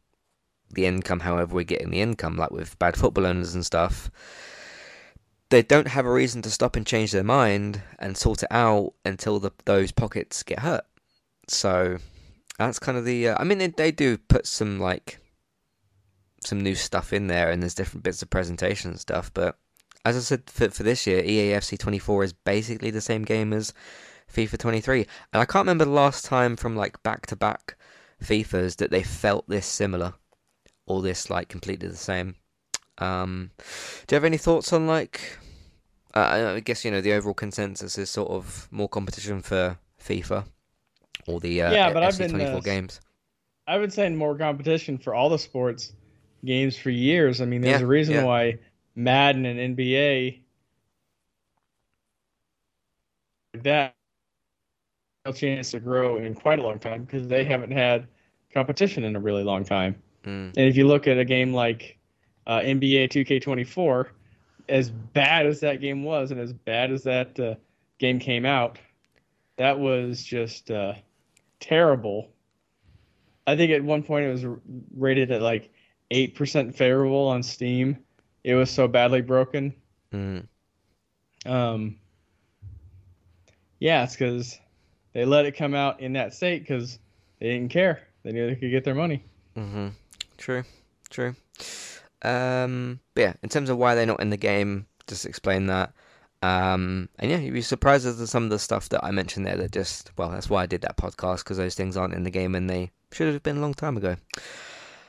the 0.72 0.86
income 0.86 1.20
however 1.20 1.54
we're 1.54 1.64
getting 1.64 1.92
the 1.92 2.02
income, 2.02 2.36
like 2.36 2.52
with 2.52 2.78
bad 2.80 2.98
football 2.98 3.26
owners 3.26 3.54
and 3.54 3.66
stuff 3.66 4.10
they 5.50 5.62
don't 5.62 5.88
have 5.88 6.06
a 6.06 6.12
reason 6.12 6.42
to 6.42 6.50
stop 6.50 6.76
and 6.76 6.86
change 6.86 7.12
their 7.12 7.24
mind 7.24 7.82
and 8.00 8.18
sort 8.18 8.44
it 8.44 8.52
out 8.52 8.94
until 9.04 9.40
the, 9.40 9.52
those 9.66 9.92
pockets 9.92 10.44
get 10.44 10.60
hurt. 10.60 10.86
So 11.48 11.98
that's 12.58 12.80
kind 12.80 12.98
of 12.98 13.06
the. 13.06 13.30
Uh, 13.30 13.38
I 13.40 13.44
mean, 13.44 13.60
they, 13.60 13.68
they 13.68 13.92
do 13.92 14.18
put 14.18 14.48
some 14.48 14.80
like 14.80 15.20
some 16.44 16.62
new 16.62 16.76
stuff 16.76 17.14
in 17.14 17.28
there, 17.28 17.52
and 17.52 17.62
there's 17.62 17.76
different 17.76 18.04
bits 18.04 18.22
of 18.22 18.30
presentation 18.30 18.92
and 18.92 19.00
stuff. 19.00 19.32
But 19.34 19.58
as 20.06 20.16
I 20.16 20.20
said 20.20 20.44
for 20.50 20.70
for 20.70 20.84
this 20.84 21.08
year, 21.08 21.22
EAFC 21.24 21.78
24 21.80 22.24
is 22.24 22.34
basically 22.34 22.92
the 22.92 23.02
same 23.02 23.24
game 23.24 23.52
as 23.52 23.74
FIFA 24.32 24.58
23, 24.60 25.08
and 25.34 25.42
I 25.42 25.46
can't 25.46 25.64
remember 25.64 25.86
the 25.86 25.92
last 25.92 26.26
time 26.26 26.56
from 26.56 26.76
like 26.76 27.02
back 27.04 27.26
to 27.28 27.36
back 27.36 27.78
FIFAs 28.24 28.78
that 28.78 28.92
they 28.92 29.04
felt 29.04 29.50
this 29.50 29.66
similar 29.66 30.14
or 30.86 31.02
this 31.02 31.30
like 31.30 31.50
completely 31.50 31.88
the 31.88 31.96
same. 31.96 32.36
Um, 33.00 33.52
do 33.58 34.14
you 34.14 34.18
have 34.18 34.24
any 34.24 34.38
thoughts 34.38 34.72
on 34.72 34.88
like? 34.88 35.40
Uh, 36.14 36.54
I 36.56 36.60
guess 36.62 36.86
you 36.86 36.92
know 36.92 37.02
the 37.02 37.14
overall 37.14 37.34
consensus 37.34 37.98
is 37.98 38.10
sort 38.10 38.30
of 38.30 38.70
more 38.72 38.88
competition 38.88 39.42
for 39.42 39.78
FIFA 40.02 40.46
or 41.28 41.40
the 41.40 41.64
uh, 41.64 41.72
yeah, 41.72 41.92
but 41.92 42.04
FC 42.04 42.08
I've 42.08 42.18
been 42.18 42.30
24 42.30 42.56
uh, 42.56 42.60
games. 42.62 43.02
I've 43.68 43.82
been 43.82 43.90
saying 43.90 44.16
more 44.16 44.38
competition 44.38 44.98
for 45.00 45.16
all 45.16 45.30
the 45.30 45.40
sports 45.40 45.94
games 46.46 46.78
for 46.78 46.92
years. 46.92 47.42
I 47.42 47.46
mean, 47.46 47.62
there's 47.62 47.82
yeah, 47.82 47.86
a 47.86 47.88
reason 47.88 48.16
yeah. 48.16 48.24
why 48.24 48.60
Madden 48.96 49.46
and 49.46 49.78
NBA 49.78 50.42
that 53.64 53.96
a 55.26 55.34
chance 55.34 55.72
to 55.72 55.80
grow 55.80 56.18
in 56.18 56.36
quite 56.36 56.60
a 56.60 56.62
long 56.62 56.80
time 56.80 57.04
because 57.04 57.28
they 57.28 57.44
haven't 57.44 57.72
had 57.72 58.08
competition 58.54 59.04
in 59.04 59.16
a 59.16 59.20
really 59.20 59.44
long 59.44 59.64
time. 59.64 59.96
Mm. 60.24 60.54
And 60.56 60.68
if 60.68 60.78
you 60.78 60.88
look 60.88 61.08
at 61.08 61.18
a 61.18 61.26
game 61.26 61.54
like 61.54 61.98
uh, 62.48 62.60
NBA 62.60 63.10
2K24, 63.10 64.08
as 64.70 64.90
bad 64.90 65.46
as 65.46 65.60
that 65.62 65.82
game 65.82 66.04
was, 66.04 66.32
and 66.32 66.40
as 66.40 66.54
bad 66.54 66.92
as 66.92 67.04
that 67.04 67.40
uh, 67.40 67.56
game 67.98 68.20
came 68.20 68.46
out, 68.46 68.78
that 69.58 69.80
was 69.80 70.24
just 70.24 70.72
uh, 70.72 70.94
terrible. 71.60 72.30
I 73.48 73.56
think 73.56 73.72
at 73.72 73.84
one 73.84 74.04
point 74.04 74.26
it 74.26 74.32
was 74.32 74.46
rated 74.96 75.32
at 75.32 75.42
like 75.42 75.72
eight 76.12 76.36
percent 76.36 76.76
favorable 76.76 77.28
on 77.28 77.44
Steam. 77.44 77.98
It 78.46 78.54
was 78.54 78.70
so 78.70 78.88
badly 78.88 79.22
broken. 79.22 79.74
Mm. 80.14 80.46
Um, 81.48 81.96
yeah, 83.80 84.04
it's 84.04 84.14
because 84.14 84.60
they 85.14 85.26
let 85.26 85.48
it 85.48 85.54
come 85.54 85.74
out 85.74 86.00
in 86.00 86.14
that 86.14 86.36
state 86.36 86.62
because 86.62 87.00
they 87.40 87.48
didn't 87.48 87.72
care. 87.72 88.04
They 88.22 88.32
knew 88.32 88.48
they 88.48 88.56
could 88.56 88.70
get 88.70 88.84
their 88.84 88.94
money. 88.94 89.24
Mm-hmm. 89.58 89.88
True. 90.38 90.64
True. 91.10 91.36
Um, 92.22 93.00
but 93.16 93.22
yeah, 93.22 93.34
in 93.42 93.50
terms 93.50 93.72
of 93.72 93.80
why 93.80 93.96
they're 93.96 94.06
not 94.06 94.22
in 94.22 94.30
the 94.30 94.38
game, 94.38 94.86
just 95.08 95.26
explain 95.26 95.66
that. 95.66 95.92
Um, 96.44 97.10
and 97.18 97.32
yeah, 97.32 97.38
you'd 97.38 97.52
be 97.52 97.64
surprised 97.64 98.06
at 98.06 98.16
some 98.28 98.44
of 98.44 98.52
the 98.52 98.60
stuff 98.60 98.90
that 98.90 99.04
I 99.04 99.10
mentioned 99.10 99.48
there 99.48 99.58
that 99.58 99.72
just, 99.72 100.12
well, 100.20 100.30
that's 100.30 100.52
why 100.52 100.62
I 100.62 100.68
did 100.68 100.82
that 100.82 100.98
podcast, 100.98 101.40
because 101.40 101.58
those 101.58 101.74
things 101.74 101.98
aren't 101.98 102.14
in 102.14 102.22
the 102.22 102.30
game 102.30 102.54
and 102.54 102.70
they 102.70 102.92
should 103.12 103.34
have 103.34 103.42
been 103.42 103.58
a 103.58 103.62
long 103.62 103.74
time 103.74 103.98
ago. 103.98 104.18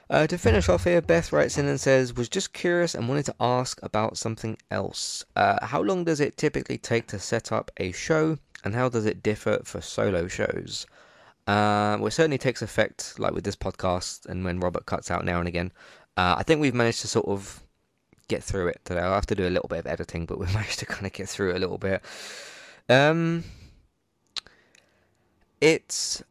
Uh, 0.08 0.26
to 0.26 0.38
finish 0.38 0.68
off 0.68 0.84
here, 0.84 1.02
Beth 1.02 1.32
writes 1.32 1.58
in 1.58 1.66
and 1.66 1.80
says, 1.80 2.14
Was 2.14 2.28
just 2.28 2.52
curious 2.52 2.94
and 2.94 3.08
wanted 3.08 3.26
to 3.26 3.34
ask 3.40 3.82
about 3.82 4.16
something 4.16 4.56
else. 4.70 5.24
Uh, 5.34 5.64
how 5.66 5.82
long 5.82 6.04
does 6.04 6.20
it 6.20 6.36
typically 6.36 6.78
take 6.78 7.08
to 7.08 7.18
set 7.18 7.50
up 7.50 7.72
a 7.78 7.90
show, 7.90 8.38
and 8.64 8.74
how 8.74 8.88
does 8.88 9.04
it 9.04 9.22
differ 9.22 9.60
for 9.64 9.80
solo 9.80 10.28
shows? 10.28 10.86
Uh, 11.48 11.98
well, 11.98 12.06
it 12.06 12.12
certainly 12.12 12.38
takes 12.38 12.62
effect, 12.62 13.18
like 13.18 13.32
with 13.32 13.44
this 13.44 13.56
podcast, 13.56 14.26
and 14.26 14.44
when 14.44 14.60
Robert 14.60 14.86
cuts 14.86 15.10
out 15.10 15.24
now 15.24 15.40
and 15.40 15.48
again. 15.48 15.72
Uh, 16.16 16.36
I 16.38 16.44
think 16.44 16.60
we've 16.60 16.74
managed 16.74 17.00
to 17.00 17.08
sort 17.08 17.26
of 17.26 17.62
get 18.28 18.44
through 18.44 18.68
it 18.68 18.80
today. 18.84 19.00
I'll 19.00 19.14
have 19.14 19.26
to 19.26 19.34
do 19.34 19.46
a 19.46 19.50
little 19.50 19.68
bit 19.68 19.80
of 19.80 19.86
editing, 19.86 20.24
but 20.26 20.38
we've 20.38 20.54
managed 20.54 20.78
to 20.80 20.86
kind 20.86 21.06
of 21.06 21.12
get 21.12 21.28
through 21.28 21.50
it 21.50 21.56
a 21.56 21.58
little 21.58 21.78
bit. 21.78 22.02
Um, 22.88 23.42
it's 25.60 26.22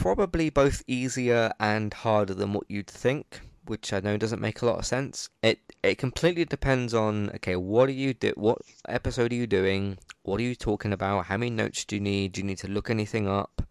probably 0.00 0.50
both 0.50 0.82
easier 0.86 1.52
and 1.58 1.92
harder 1.92 2.34
than 2.34 2.52
what 2.52 2.64
you'd 2.68 2.86
think, 2.86 3.40
which 3.66 3.92
I 3.92 4.00
know 4.00 4.16
doesn't 4.16 4.40
make 4.40 4.62
a 4.62 4.66
lot 4.66 4.78
of 4.78 4.86
sense. 4.86 5.28
It 5.42 5.60
it 5.82 5.98
completely 5.98 6.44
depends 6.44 6.94
on 6.94 7.30
okay, 7.36 7.56
what 7.56 7.88
are 7.88 7.92
you 7.92 8.14
do? 8.14 8.32
What 8.36 8.58
episode 8.88 9.32
are 9.32 9.36
you 9.36 9.46
doing? 9.46 9.98
What 10.22 10.40
are 10.40 10.44
you 10.44 10.54
talking 10.54 10.92
about? 10.92 11.26
How 11.26 11.36
many 11.36 11.50
notes 11.50 11.84
do 11.84 11.96
you 11.96 12.00
need? 12.00 12.32
Do 12.32 12.40
you 12.40 12.46
need 12.46 12.58
to 12.58 12.68
look 12.68 12.90
anything 12.90 13.28
up? 13.28 13.62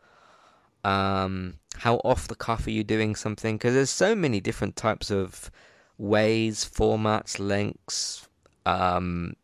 Um, 0.83 1.59
how 1.77 1.95
off 2.03 2.27
the 2.27 2.35
cuff 2.35 2.67
are 2.67 2.71
you 2.71 2.83
doing 2.83 3.15
something? 3.15 3.57
Because 3.57 3.73
there's 3.73 3.89
so 3.89 4.15
many 4.15 4.39
different 4.39 4.75
types 4.75 5.09
of 5.09 5.49
ways, 5.97 6.65
formats, 6.65 7.39
lengths, 7.39 8.27
um, 8.65 9.35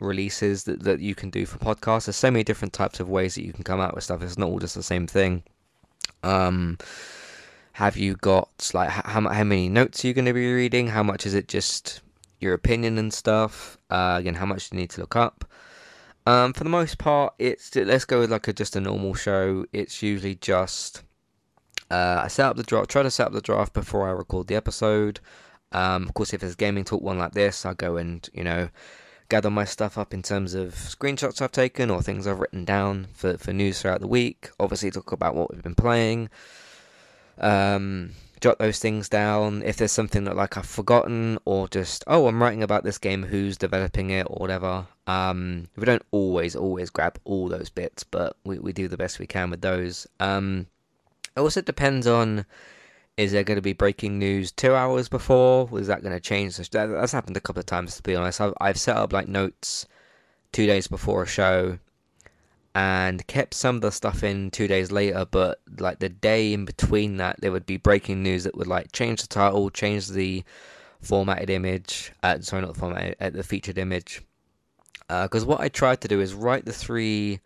releases 0.00 0.64
that, 0.64 0.82
that 0.82 1.00
you 1.00 1.14
can 1.14 1.30
do 1.30 1.46
for 1.46 1.58
podcasts. 1.58 2.06
There's 2.06 2.16
so 2.16 2.30
many 2.30 2.44
different 2.44 2.72
types 2.72 3.00
of 3.00 3.08
ways 3.08 3.34
that 3.34 3.44
you 3.44 3.52
can 3.52 3.64
come 3.64 3.80
out 3.80 3.94
with 3.94 4.04
stuff. 4.04 4.22
It's 4.22 4.38
not 4.38 4.48
all 4.48 4.58
just 4.58 4.74
the 4.74 4.82
same 4.82 5.06
thing. 5.06 5.42
Um, 6.22 6.78
have 7.72 7.96
you 7.96 8.16
got 8.16 8.70
like 8.74 8.88
how 8.88 9.28
how 9.28 9.44
many 9.44 9.68
notes 9.68 10.04
are 10.04 10.08
you 10.08 10.14
going 10.14 10.24
to 10.24 10.32
be 10.32 10.52
reading? 10.52 10.88
How 10.88 11.02
much 11.02 11.26
is 11.26 11.34
it 11.34 11.48
just 11.48 12.00
your 12.40 12.54
opinion 12.54 12.98
and 12.98 13.12
stuff? 13.12 13.78
Uh, 13.90 14.16
again, 14.18 14.34
how 14.34 14.46
much 14.46 14.68
do 14.68 14.76
you 14.76 14.80
need 14.80 14.90
to 14.90 15.00
look 15.00 15.16
up? 15.16 15.44
Um, 16.26 16.52
for 16.52 16.64
the 16.64 16.70
most 16.70 16.98
part, 16.98 17.34
it's 17.38 17.74
let's 17.74 18.04
go 18.04 18.20
with 18.20 18.30
like 18.30 18.48
a 18.48 18.52
just 18.52 18.76
a 18.76 18.80
normal 18.80 19.14
show. 19.14 19.64
It's 19.72 20.02
usually 20.02 20.34
just 20.34 21.02
uh, 21.90 22.20
I 22.24 22.28
set 22.28 22.46
up 22.46 22.56
the 22.56 22.62
draft, 22.62 22.90
try 22.90 23.02
to 23.02 23.10
set 23.10 23.28
up 23.28 23.32
the 23.32 23.40
draft 23.40 23.72
before 23.72 24.08
I 24.08 24.12
record 24.12 24.48
the 24.48 24.54
episode. 24.54 25.20
Um, 25.72 26.04
of 26.04 26.14
course, 26.14 26.34
if 26.34 26.40
there's 26.40 26.54
gaming 26.54 26.84
talk 26.84 27.02
one 27.02 27.18
like 27.18 27.32
this, 27.32 27.64
I 27.64 27.74
go 27.74 27.96
and 27.96 28.28
you 28.32 28.44
know 28.44 28.68
gather 29.28 29.50
my 29.50 29.64
stuff 29.64 29.98
up 29.98 30.14
in 30.14 30.22
terms 30.22 30.54
of 30.54 30.74
screenshots 30.74 31.42
I've 31.42 31.52
taken 31.52 31.90
or 31.90 32.02
things 32.02 32.26
I've 32.26 32.40
written 32.40 32.64
down 32.64 33.08
for, 33.12 33.36
for 33.36 33.52
news 33.52 33.80
throughout 33.80 34.00
the 34.00 34.06
week. 34.06 34.50
Obviously, 34.58 34.90
talk 34.90 35.12
about 35.12 35.34
what 35.34 35.52
we've 35.52 35.62
been 35.62 35.74
playing. 35.74 36.30
Um, 37.38 38.12
jot 38.40 38.58
those 38.58 38.78
things 38.78 39.08
down. 39.08 39.62
If 39.62 39.76
there's 39.76 39.92
something 39.92 40.24
that 40.24 40.36
like 40.36 40.56
I've 40.56 40.66
forgotten 40.66 41.38
or 41.44 41.68
just 41.68 42.04
oh 42.06 42.26
I'm 42.26 42.42
writing 42.42 42.62
about 42.62 42.84
this 42.84 42.98
game, 42.98 43.24
who's 43.24 43.56
developing 43.56 44.10
it 44.10 44.26
or 44.28 44.36
whatever. 44.36 44.86
Um, 45.06 45.68
we 45.76 45.84
don't 45.84 46.04
always 46.10 46.56
always 46.56 46.90
grab 46.90 47.18
all 47.24 47.48
those 47.48 47.70
bits, 47.70 48.04
but 48.04 48.36
we, 48.44 48.58
we 48.58 48.72
do 48.72 48.88
the 48.88 48.96
best 48.96 49.18
we 49.18 49.26
can 49.26 49.50
with 49.50 49.60
those. 49.60 50.06
Um, 50.20 50.66
it 51.36 51.40
also 51.40 51.60
depends 51.60 52.06
on 52.06 52.46
is 53.18 53.32
there 53.32 53.42
going 53.42 53.56
to 53.56 53.62
be 53.62 53.72
breaking 53.72 54.16
news 54.18 54.52
two 54.52 54.74
hours 54.74 55.08
before? 55.08 55.66
Was 55.66 55.88
that 55.88 56.02
going 56.02 56.14
to 56.14 56.20
change? 56.20 56.56
That's 56.56 57.12
happened 57.12 57.36
a 57.36 57.40
couple 57.40 57.58
of 57.58 57.66
times, 57.66 57.96
to 57.96 58.02
be 58.02 58.14
honest. 58.14 58.40
I've, 58.40 58.54
I've 58.60 58.78
set 58.78 58.96
up 58.96 59.12
like 59.12 59.26
notes 59.26 59.86
two 60.52 60.66
days 60.66 60.86
before 60.86 61.24
a 61.24 61.26
show 61.26 61.80
and 62.76 63.26
kept 63.26 63.54
some 63.54 63.74
of 63.74 63.82
the 63.82 63.90
stuff 63.90 64.22
in 64.22 64.52
two 64.52 64.68
days 64.68 64.92
later, 64.92 65.26
but 65.28 65.60
like 65.80 65.98
the 65.98 66.08
day 66.08 66.52
in 66.52 66.64
between 66.64 67.16
that, 67.16 67.40
there 67.40 67.50
would 67.50 67.66
be 67.66 67.76
breaking 67.76 68.22
news 68.22 68.44
that 68.44 68.56
would 68.56 68.68
like 68.68 68.92
change 68.92 69.20
the 69.20 69.26
title, 69.26 69.68
change 69.68 70.06
the 70.06 70.44
formatted 71.00 71.50
image. 71.50 72.12
Uh, 72.22 72.38
sorry, 72.38 72.62
not 72.62 72.74
the 72.74 72.78
formatted, 72.78 73.16
uh, 73.20 73.30
the 73.30 73.42
featured 73.42 73.78
image. 73.78 74.22
Because 75.08 75.42
uh, 75.42 75.46
what 75.46 75.60
I 75.60 75.68
tried 75.68 76.02
to 76.02 76.08
do 76.08 76.20
is 76.20 76.34
write 76.34 76.66
the 76.66 76.72
three 76.72 77.40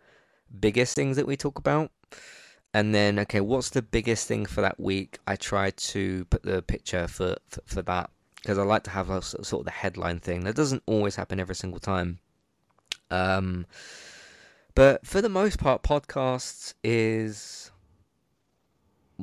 biggest 0.59 0.95
things 0.95 1.17
that 1.17 1.25
we 1.25 1.35
talk 1.35 1.57
about 1.57 1.89
and 2.73 2.93
then 2.93 3.19
okay 3.19 3.41
what's 3.41 3.69
the 3.69 3.81
biggest 3.81 4.27
thing 4.27 4.45
for 4.45 4.61
that 4.61 4.79
week? 4.79 5.19
I 5.27 5.35
try 5.35 5.71
to 5.71 6.25
put 6.25 6.43
the 6.43 6.61
picture 6.61 7.07
for 7.07 7.35
for, 7.47 7.61
for 7.65 7.81
that 7.83 8.09
because 8.35 8.57
i 8.57 8.63
like 8.63 8.83
to 8.83 8.89
have 8.89 9.09
a 9.09 9.21
sort 9.21 9.53
of 9.53 9.65
the 9.65 9.71
headline 9.71 10.19
thing. 10.19 10.43
That 10.43 10.55
doesn't 10.55 10.83
always 10.85 11.15
happen 11.15 11.39
every 11.39 11.55
single 11.55 11.79
time. 11.79 12.19
Um 13.11 13.65
but 14.75 15.05
for 15.05 15.21
the 15.21 15.29
most 15.29 15.59
part 15.59 15.83
podcasts 15.83 16.73
is 16.83 17.71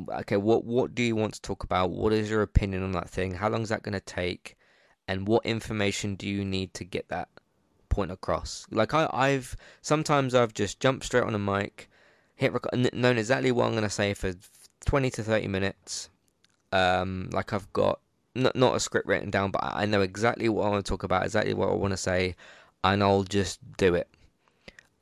okay 0.09 0.37
what 0.37 0.65
what 0.65 0.95
do 0.95 1.03
you 1.03 1.17
want 1.17 1.35
to 1.35 1.43
talk 1.43 1.65
about? 1.65 1.91
What 1.91 2.13
is 2.13 2.31
your 2.31 2.43
opinion 2.43 2.85
on 2.85 2.93
that 2.93 3.11
thing? 3.11 3.35
How 3.35 3.49
long 3.49 3.63
is 3.63 3.71
that 3.71 3.83
going 3.83 3.95
to 3.95 4.01
take? 4.01 4.57
And 5.09 5.27
what 5.27 5.45
information 5.45 6.15
do 6.15 6.29
you 6.29 6.45
need 6.45 6.73
to 6.75 6.85
get 6.85 7.09
that 7.09 7.29
point 7.89 8.13
across? 8.13 8.65
Like 8.71 8.95
I, 8.95 9.11
i've 9.13 9.57
sometimes 9.83 10.37
i've 10.37 10.55
just 10.55 10.79
jumped 10.79 11.05
straight 11.05 11.25
on 11.25 11.35
a 11.35 11.39
mic 11.39 11.91
hit 12.41 12.55
record, 12.55 12.95
known 12.95 13.19
exactly 13.19 13.53
what 13.53 13.67
I'm 13.67 13.73
going 13.73 13.85
to 13.85 13.91
say 13.91 14.15
for 14.15 14.33
20 14.87 15.11
to 15.11 15.23
30 15.23 15.47
minutes. 15.47 16.09
Um, 16.73 17.29
like 17.33 17.53
I've 17.53 17.71
got 17.75 18.01
n- 18.35 18.51
not 18.55 18.75
a 18.75 18.81
script 18.81 19.07
written 19.07 19.31
down, 19.31 19.51
but 19.51 19.61
I 19.63 19.85
know 19.85 20.01
exactly 20.01 20.49
what 20.49 20.65
I 20.65 20.71
want 20.71 20.83
to 20.83 20.89
talk 20.89 21.03
about, 21.03 21.23
exactly 21.23 21.53
what 21.53 21.69
I 21.69 21.75
want 21.75 21.93
to 21.93 21.99
say, 21.99 22.35
and 22.83 23.03
I'll 23.03 23.25
just 23.25 23.59
do 23.77 23.95
it. 23.95 24.09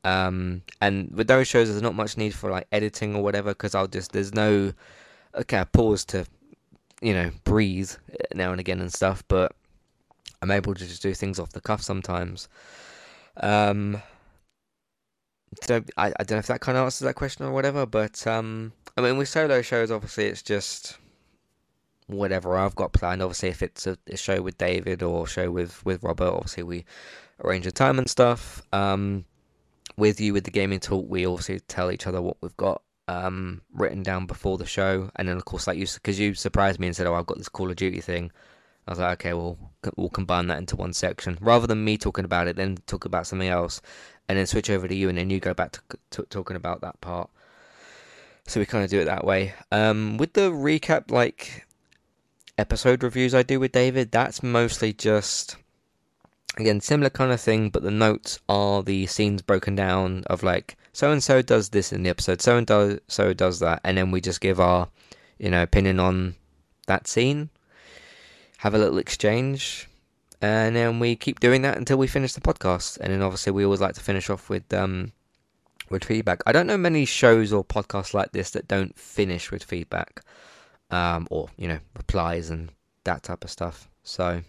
Um, 0.02 0.62
and 0.81 1.12
with 1.15 1.28
those 1.28 1.47
shows, 1.47 1.69
there's 1.69 1.81
not 1.81 1.94
much 1.94 2.16
need 2.16 2.35
for 2.35 2.51
like 2.51 2.66
editing 2.73 3.15
or 3.15 3.23
whatever 3.23 3.51
because 3.51 3.74
I'll 3.77 3.86
just 3.86 4.10
there's 4.12 4.35
no 4.35 4.73
okay 5.35 5.60
I 5.60 5.65
pause 5.65 6.05
to 6.06 6.24
you 7.01 7.12
know 7.12 7.31
breathe 7.44 7.93
now 8.35 8.51
and 8.51 8.59
again 8.59 8.81
and 8.81 8.93
stuff, 8.93 9.23
but 9.28 9.52
I'm 10.43 10.51
able 10.51 10.74
to 10.74 10.85
just 10.85 11.02
do 11.02 11.15
things 11.15 11.39
off 11.39 11.52
the 11.52 11.60
cuff 11.60 11.82
sometimes. 11.82 12.48
Um, 13.36 14.02
don't 15.66 15.90
I, 15.96 16.08
I 16.08 16.24
don't 16.24 16.32
know 16.32 16.38
if 16.38 16.46
that 16.46 16.60
kind 16.60 16.76
of 16.76 16.84
answers 16.84 17.06
that 17.06 17.14
question 17.14 17.44
or 17.44 17.52
whatever, 17.52 17.86
but 17.86 18.26
um, 18.26 18.72
I 18.96 19.00
mean 19.00 19.16
with 19.16 19.28
solo 19.28 19.62
shows, 19.62 19.90
obviously 19.90 20.26
it's 20.26 20.42
just 20.42 20.98
whatever 22.06 22.56
I've 22.56 22.74
got 22.74 22.92
planned. 22.92 23.22
Obviously, 23.22 23.50
if 23.50 23.62
it's 23.62 23.86
a, 23.86 23.96
a 24.08 24.16
show 24.16 24.42
with 24.42 24.58
David 24.58 25.02
or 25.02 25.26
show 25.26 25.50
with 25.50 25.84
with 25.84 26.02
Robert, 26.02 26.32
obviously 26.32 26.62
we 26.62 26.84
arrange 27.44 27.64
the 27.64 27.72
time 27.72 27.98
and 27.98 28.08
stuff. 28.08 28.62
Um, 28.72 29.24
with 29.96 30.20
you 30.20 30.32
with 30.32 30.44
the 30.44 30.50
gaming 30.50 30.80
talk, 30.80 31.06
we 31.08 31.26
obviously 31.26 31.60
tell 31.60 31.90
each 31.90 32.06
other 32.06 32.22
what 32.22 32.36
we've 32.40 32.56
got 32.56 32.82
um, 33.08 33.62
written 33.72 34.02
down 34.02 34.26
before 34.26 34.58
the 34.58 34.66
show, 34.66 35.10
and 35.16 35.28
then 35.28 35.36
of 35.36 35.44
course, 35.44 35.66
like 35.66 35.78
you, 35.78 35.86
because 35.86 36.18
you 36.18 36.34
surprised 36.34 36.78
me 36.78 36.86
and 36.86 36.96
said, 36.96 37.06
"Oh, 37.06 37.14
I've 37.14 37.26
got 37.26 37.38
this 37.38 37.48
Call 37.48 37.70
of 37.70 37.76
Duty 37.76 38.00
thing." 38.00 38.30
I 38.86 38.92
was 38.92 38.98
like, 39.00 39.20
okay, 39.20 39.34
well, 39.34 39.58
we'll 39.96 40.08
combine 40.08 40.46
that 40.46 40.56
into 40.56 40.74
one 40.74 40.94
section 40.94 41.36
rather 41.42 41.66
than 41.66 41.84
me 41.84 41.98
talking 41.98 42.24
about 42.24 42.48
it, 42.48 42.56
then 42.56 42.78
talk 42.86 43.04
about 43.04 43.26
something 43.26 43.48
else, 43.48 43.82
and 44.28 44.38
then 44.38 44.46
switch 44.46 44.70
over 44.70 44.86
to 44.86 44.94
you, 44.94 45.09
and 45.09 45.18
then 45.18 45.30
you 45.30 45.40
go 45.40 45.55
back 45.55 45.72
to, 45.72 45.80
to 46.10 46.22
talking 46.24 46.56
about 46.56 46.80
that 46.82 47.00
part. 47.00 47.30
So 48.46 48.60
we 48.60 48.66
kind 48.66 48.84
of 48.84 48.90
do 48.90 49.00
it 49.00 49.05
that 49.05 49.24
way. 49.24 49.55
Um, 49.70 50.16
with 50.16 50.32
the 50.32 50.50
recap, 50.50 51.10
like 51.10 51.66
episode 52.56 53.02
reviews 53.02 53.34
I 53.34 53.42
do 53.42 53.60
with 53.60 53.72
David, 53.72 54.10
that's 54.10 54.42
mostly 54.42 54.92
just 54.92 55.56
again 56.56 56.80
similar 56.80 57.10
kind 57.10 57.32
of 57.32 57.40
thing, 57.40 57.70
but 57.70 57.82
the 57.82 57.90
notes 57.90 58.40
are 58.48 58.82
the 58.82 59.06
scenes 59.06 59.42
broken 59.42 59.74
down 59.74 60.24
of 60.26 60.42
like 60.42 60.76
so 60.92 61.12
and 61.12 61.22
so 61.22 61.42
does 61.42 61.68
this 61.68 61.92
in 61.92 62.02
the 62.02 62.10
episode, 62.10 62.40
so 62.40 62.56
and 62.56 63.00
so 63.06 63.32
does 63.32 63.60
that, 63.60 63.80
and 63.84 63.96
then 63.96 64.10
we 64.10 64.20
just 64.20 64.40
give 64.40 64.60
our 64.60 64.88
you 65.38 65.50
know 65.50 65.62
opinion 65.62 66.00
on 66.00 66.34
that 66.86 67.06
scene, 67.06 67.50
have 68.59 68.74
a 68.74 68.78
little 68.78 68.98
exchange, 68.98 69.88
and 70.40 70.77
then 70.77 71.01
we 71.01 71.16
keep 71.16 71.40
doing 71.40 71.62
that 71.62 71.77
until 71.77 71.98
we 71.98 72.06
finish 72.06 72.32
the 72.32 72.40
podcast. 72.40 72.98
And 73.01 73.12
then 73.12 73.23
obviously 73.23 73.52
we 73.52 73.65
always 73.65 73.81
like 73.81 73.94
to 73.94 74.01
finish 74.01 74.31
off 74.31 74.48
with 74.48 74.73
um 74.73 75.12
with 75.90 76.05
feedback. 76.05 76.43
I 76.47 76.52
don't 76.52 76.66
know 76.66 76.77
many 76.77 77.05
shows 77.05 77.52
or 77.52 77.65
podcasts 77.65 78.15
like 78.15 78.32
this 78.32 78.51
that 78.51 78.69
don't 78.69 78.97
finish 78.98 79.51
with 79.51 79.65
feedback, 79.65 80.23
um, 80.90 81.27
or 81.31 81.48
you 81.56 81.69
know 81.69 81.78
replies 81.97 82.51
and 82.51 82.70
that 83.05 83.23
type 83.23 83.44
of 83.44 83.51
stuff. 83.51 83.89
So, 84.02 84.43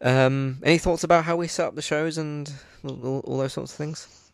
um, 0.00 0.58
any 0.62 0.78
thoughts 0.78 1.04
about 1.04 1.24
how 1.24 1.36
we 1.36 1.48
set 1.48 1.68
up 1.68 1.74
the 1.74 1.82
shows 1.82 2.18
and 2.18 2.52
all, 2.84 3.20
all 3.20 3.38
those 3.38 3.52
sorts 3.52 3.72
of 3.72 3.78
things? 3.78 4.32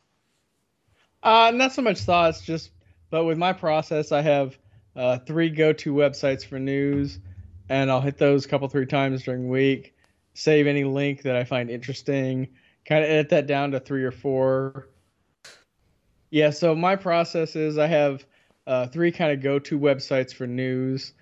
Uh, 1.23 1.53
not 1.55 1.73
so 1.73 1.83
much 1.83 2.01
thoughts, 2.01 2.43
just 2.43 2.71
but 3.11 3.25
with 3.25 3.39
my 3.39 3.53
process, 3.53 4.13
I 4.13 4.23
have 4.23 4.59
uh, 4.97 5.19
three 5.19 5.51
go-to 5.51 5.95
websites 5.95 6.45
for 6.45 6.59
news, 6.59 7.19
and 7.69 7.91
I'll 7.91 8.01
hit 8.01 8.19
those 8.19 8.45
a 8.45 8.49
couple 8.49 8.69
three 8.69 8.87
times 8.87 9.23
during 9.23 9.43
the 9.45 9.49
week 9.49 9.95
save 10.41 10.67
any 10.67 10.85
link 10.85 11.21
that 11.21 11.37
I 11.37 11.45
find 11.45 11.69
interesting, 11.69 12.49
kind 12.87 13.05
of 13.05 13.11
edit 13.11 13.29
that 13.29 13.47
down 13.47 13.73
to 13.73 13.81
three 13.81 14.05
or 14.05 14.11
four. 14.11 14.89
Yeah, 16.31 16.49
so 16.49 16.75
my 16.75 16.97
process 16.97 17.57
is 17.57 17.77
I 17.77 17.87
have 17.87 18.25
uh, 18.67 18.87
three 18.87 19.13
kind 19.13 19.33
of 19.33 19.43
go 19.43 19.59
to 19.59 19.79
websites 19.79 20.33
for 20.33 20.47
news. 20.47 21.13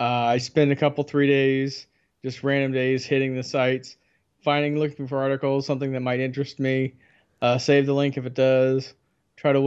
Uh, 0.00 0.24
I 0.24 0.38
spend 0.38 0.72
a 0.72 0.76
couple, 0.76 1.04
three 1.04 1.26
days, 1.26 1.86
just 2.24 2.42
random 2.42 2.72
days 2.72 3.04
hitting 3.04 3.36
the 3.36 3.42
sites, 3.42 3.96
finding, 4.42 4.78
looking 4.78 5.06
for 5.06 5.20
articles, 5.20 5.66
something 5.66 5.92
that 5.92 6.00
might 6.00 6.20
interest 6.20 6.58
me, 6.58 6.94
uh, 7.42 7.58
save 7.58 7.84
the 7.84 7.92
link 7.92 8.16
if 8.16 8.24
it 8.24 8.34
does, 8.34 8.94
try 9.36 9.52
to 9.52 9.60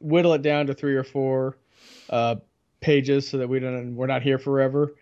whittle 0.00 0.34
it 0.34 0.42
down 0.42 0.68
to 0.68 0.74
three 0.74 0.94
or 0.94 1.02
four 1.02 1.58
uh, 2.10 2.36
pages 2.80 3.28
so 3.28 3.38
that 3.38 3.48
we 3.48 3.58
don't, 3.58 3.96
we're 3.96 4.06
not 4.06 4.22
here 4.22 4.38
forever, 4.38 4.94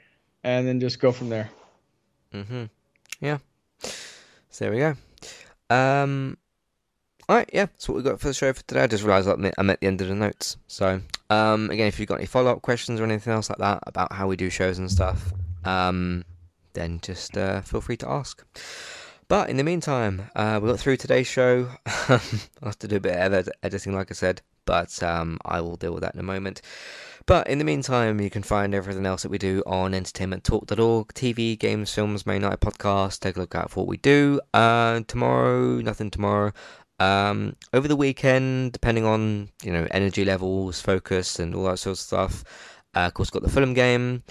and 0.45 0.67
then 0.67 0.81
just 0.81 0.99
go 0.99 1.13
from 1.13 1.29
there. 1.29 1.51
Mm-hmm. 2.33 2.65
Yeah. 3.21 3.37
There 4.61 4.71
we 4.71 4.77
go. 4.77 4.95
Um, 5.71 6.37
all 7.31 7.37
right, 7.37 7.49
yeah, 7.51 7.65
that's 7.65 7.89
what 7.89 7.97
we 7.97 8.03
got 8.03 8.21
for 8.21 8.29
the 8.29 8.35
show 8.35 8.53
for 8.53 8.63
today. 8.65 8.83
I 8.83 8.87
just 8.89 9.03
realised 9.03 9.27
I'm 9.27 9.71
at 9.71 9.81
the 9.81 9.87
end 9.87 10.03
of 10.03 10.09
the 10.09 10.15
notes, 10.15 10.59
so 10.67 11.01
Um, 11.31 11.71
again, 11.71 11.87
if 11.87 11.99
you've 11.99 12.11
got 12.11 12.17
any 12.17 12.27
follow 12.27 12.51
up 12.51 12.61
questions 12.61 13.01
or 13.01 13.05
anything 13.05 13.33
else 13.33 13.49
like 13.49 13.59
that 13.61 13.83
about 13.87 14.13
how 14.13 14.29
we 14.29 14.37
do 14.37 14.51
shows 14.51 14.79
and 14.79 14.91
stuff, 14.91 15.33
um, 15.65 16.27
then 16.75 17.01
just 17.01 17.39
uh, 17.39 17.63
feel 17.63 17.81
free 17.81 17.97
to 17.97 18.09
ask. 18.09 18.45
But 19.29 19.49
in 19.49 19.57
the 19.57 19.65
meantime, 19.65 20.29
uh, 20.37 20.61
we 20.63 20.69
got 20.69 20.79
through 20.79 20.99
today's 20.99 21.27
show. 21.27 21.71
I'll 21.87 22.21
have 22.63 22.79
to 22.81 22.89
do 22.89 22.97
a 22.97 23.01
bit 23.01 23.17
of 23.17 23.33
ed- 23.33 23.53
editing, 23.63 23.95
like 23.95 24.11
I 24.11 24.15
said, 24.15 24.43
but 24.67 25.03
um, 25.03 25.39
I 25.43 25.63
will 25.63 25.77
deal 25.77 25.95
with 25.95 26.03
that 26.03 26.13
in 26.13 26.21
a 26.21 26.25
moment. 26.25 26.61
But 27.27 27.49
in 27.49 27.59
the 27.59 27.65
meantime, 27.65 28.21
you 28.21 28.31
can 28.31 28.43
find 28.43 28.75
everything 28.75 29.07
else 29.07 29.23
that 29.23 29.31
we 29.31 29.39
do 29.39 29.63
on 29.67 29.93
entertainmenttalk.org, 29.93 31.09
TV, 31.15 31.59
games, 31.59 31.93
films, 31.93 32.27
main 32.27 32.43
night 32.43 32.61
podcast. 32.61 33.21
Take 33.21 33.37
a 33.37 33.41
look 33.41 33.55
out 33.55 33.71
for 33.71 33.81
what 33.81 33.89
we 33.89 33.99
do. 33.99 34.41
Uh, 34.53 35.01
tomorrow, 35.07 35.81
nothing 35.81 36.11
tomorrow. 36.11 36.53
Um, 36.99 37.57
over 37.73 37.89
the 37.89 37.97
weekend, 37.97 38.73
depending 38.73 39.07
on 39.07 39.49
you 39.63 39.73
know 39.73 39.87
energy 39.91 40.25
levels, 40.25 40.81
focus, 40.81 41.39
and 41.39 41.55
all 41.55 41.65
that 41.65 41.79
sort 41.79 41.93
of 41.93 41.99
stuff. 41.99 42.45
Uh, 42.95 43.01
of 43.01 43.15
course, 43.15 43.31
got 43.31 43.43
the 43.43 43.51
film 43.51 43.75
game. 43.75 44.23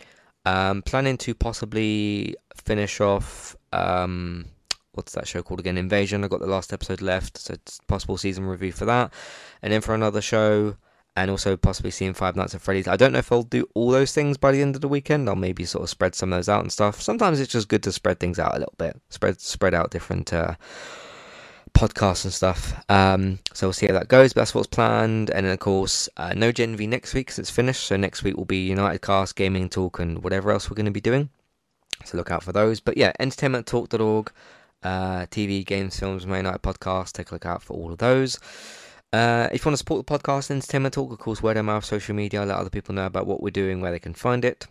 Um, 0.46 0.82
planning 0.84 1.18
to 1.18 1.34
possibly 1.34 2.36
finish 2.56 3.02
off. 3.02 3.56
Um, 3.74 4.46
what's 4.94 5.14
that 5.14 5.28
show 5.28 5.42
called 5.42 5.60
again? 5.60 5.78
Invasion. 5.78 6.24
I've 6.24 6.30
got 6.30 6.42
the 6.42 6.48
last 6.48 6.74
episode 6.74 7.02
left, 7.02 7.38
so 7.38 7.54
it's 7.54 7.80
possible 7.88 8.18
season 8.18 8.46
review 8.46 8.72
for 8.72 8.86
that. 8.86 9.14
And 9.62 9.74
then 9.74 9.82
for 9.82 9.96
another 9.96 10.22
show, 10.22 10.76
and 11.20 11.30
also 11.30 11.58
possibly 11.58 11.92
seeing 11.92 12.14
Five 12.14 12.36
Nights 12.36 12.56
at 12.56 12.62
Freddy's. 12.62 12.88
I 12.88 12.96
don't 12.96 13.12
know 13.12 13.20
if 13.20 13.32
I'll 13.32 13.44
do 13.44 13.68
all 13.74 13.92
those 13.92 14.14
things 14.14 14.38
by 14.38 14.54
the 14.54 14.62
end 14.62 14.76
of 14.76 14.82
the 14.82 14.88
weekend. 14.88 15.28
I'll 15.28 15.36
maybe 15.36 15.66
sort 15.66 15.84
of 15.84 15.90
spread 15.90 16.16
some 16.16 16.32
of 16.32 16.38
those 16.38 16.48
out 16.48 16.62
and 16.62 16.72
stuff. 16.72 17.02
Sometimes 17.02 17.40
it's 17.40 17.52
just 17.52 17.68
good 17.68 17.84
to 17.84 17.92
spread 17.92 18.20
things 18.20 18.40
out 18.40 18.56
a 18.56 18.60
little 18.60 18.76
bit, 18.78 19.00
spread 19.10 19.42
spread 19.42 19.74
out 19.74 19.92
different 19.92 20.32
uh, 20.32 20.56
podcasts 21.74 22.24
and 22.24 22.34
stuff. 22.34 22.74
Um, 22.90 23.40
so 23.54 23.68
we'll 23.68 23.74
see 23.74 23.88
how 23.88 23.94
that 23.94 24.08
goes. 24.08 24.32
But 24.32 24.42
that's 24.42 24.56
what's 24.56 24.68
planned. 24.68 25.30
And 25.30 25.46
then 25.46 25.54
of 25.54 25.60
course, 25.60 26.08
uh, 26.16 26.34
no 26.36 26.54
Gen 26.54 26.78
V 26.78 26.88
next 26.88 27.14
week 27.14 27.28
because 27.28 27.40
it's 27.40 27.50
finished. 27.50 27.84
So 27.84 27.98
next 27.98 28.24
week 28.24 28.38
will 28.38 28.46
be 28.46 28.66
United 28.66 29.02
Cast, 29.02 29.36
Gaming 29.36 29.68
Talk, 29.68 30.00
and 30.00 30.24
whatever 30.24 30.52
else 30.52 30.70
we're 30.70 30.76
going 30.76 30.86
to 30.86 30.92
be 30.92 31.02
doing. 31.02 31.30
So 32.06 32.18
look 32.18 32.32
out 32.32 32.44
for 32.44 32.54
those. 32.54 32.80
But 32.80 32.96
yeah, 32.96 33.12
entertainmenttalk.org, 33.20 34.32
uh, 34.84 35.26
TV, 35.26 35.66
games, 35.66 36.00
films, 36.00 36.26
main 36.26 36.46
night 36.46 36.62
podcast. 36.62 37.12
Take 37.12 37.32
a 37.32 37.36
look 37.36 37.46
out 37.46 37.62
for 37.62 37.74
all 37.74 37.92
of 37.92 37.98
those. 37.98 38.40
Uh, 39.12 39.50
if 39.52 39.66
you 39.66 39.70
want 39.70 39.74
to 39.74 39.78
support 39.78 40.06
the 40.06 40.20
podcast, 40.20 40.52
Entertainment 40.52 40.94
Talk, 40.94 41.12
of 41.12 41.18
course, 41.18 41.42
word 41.42 41.58
of 41.58 41.66
mouth, 41.66 41.84
social 41.84 42.16
media, 42.16 42.46
let 42.46 42.58
other 42.58 42.70
people 42.70 42.94
know 42.94 43.06
about 43.06 43.26
what 43.26 43.42
we're 43.42 43.50
doing, 43.50 43.82
where 43.82 43.92
they 43.92 44.00
can 44.00 44.14
find 44.14 44.46
it. 44.46 44.68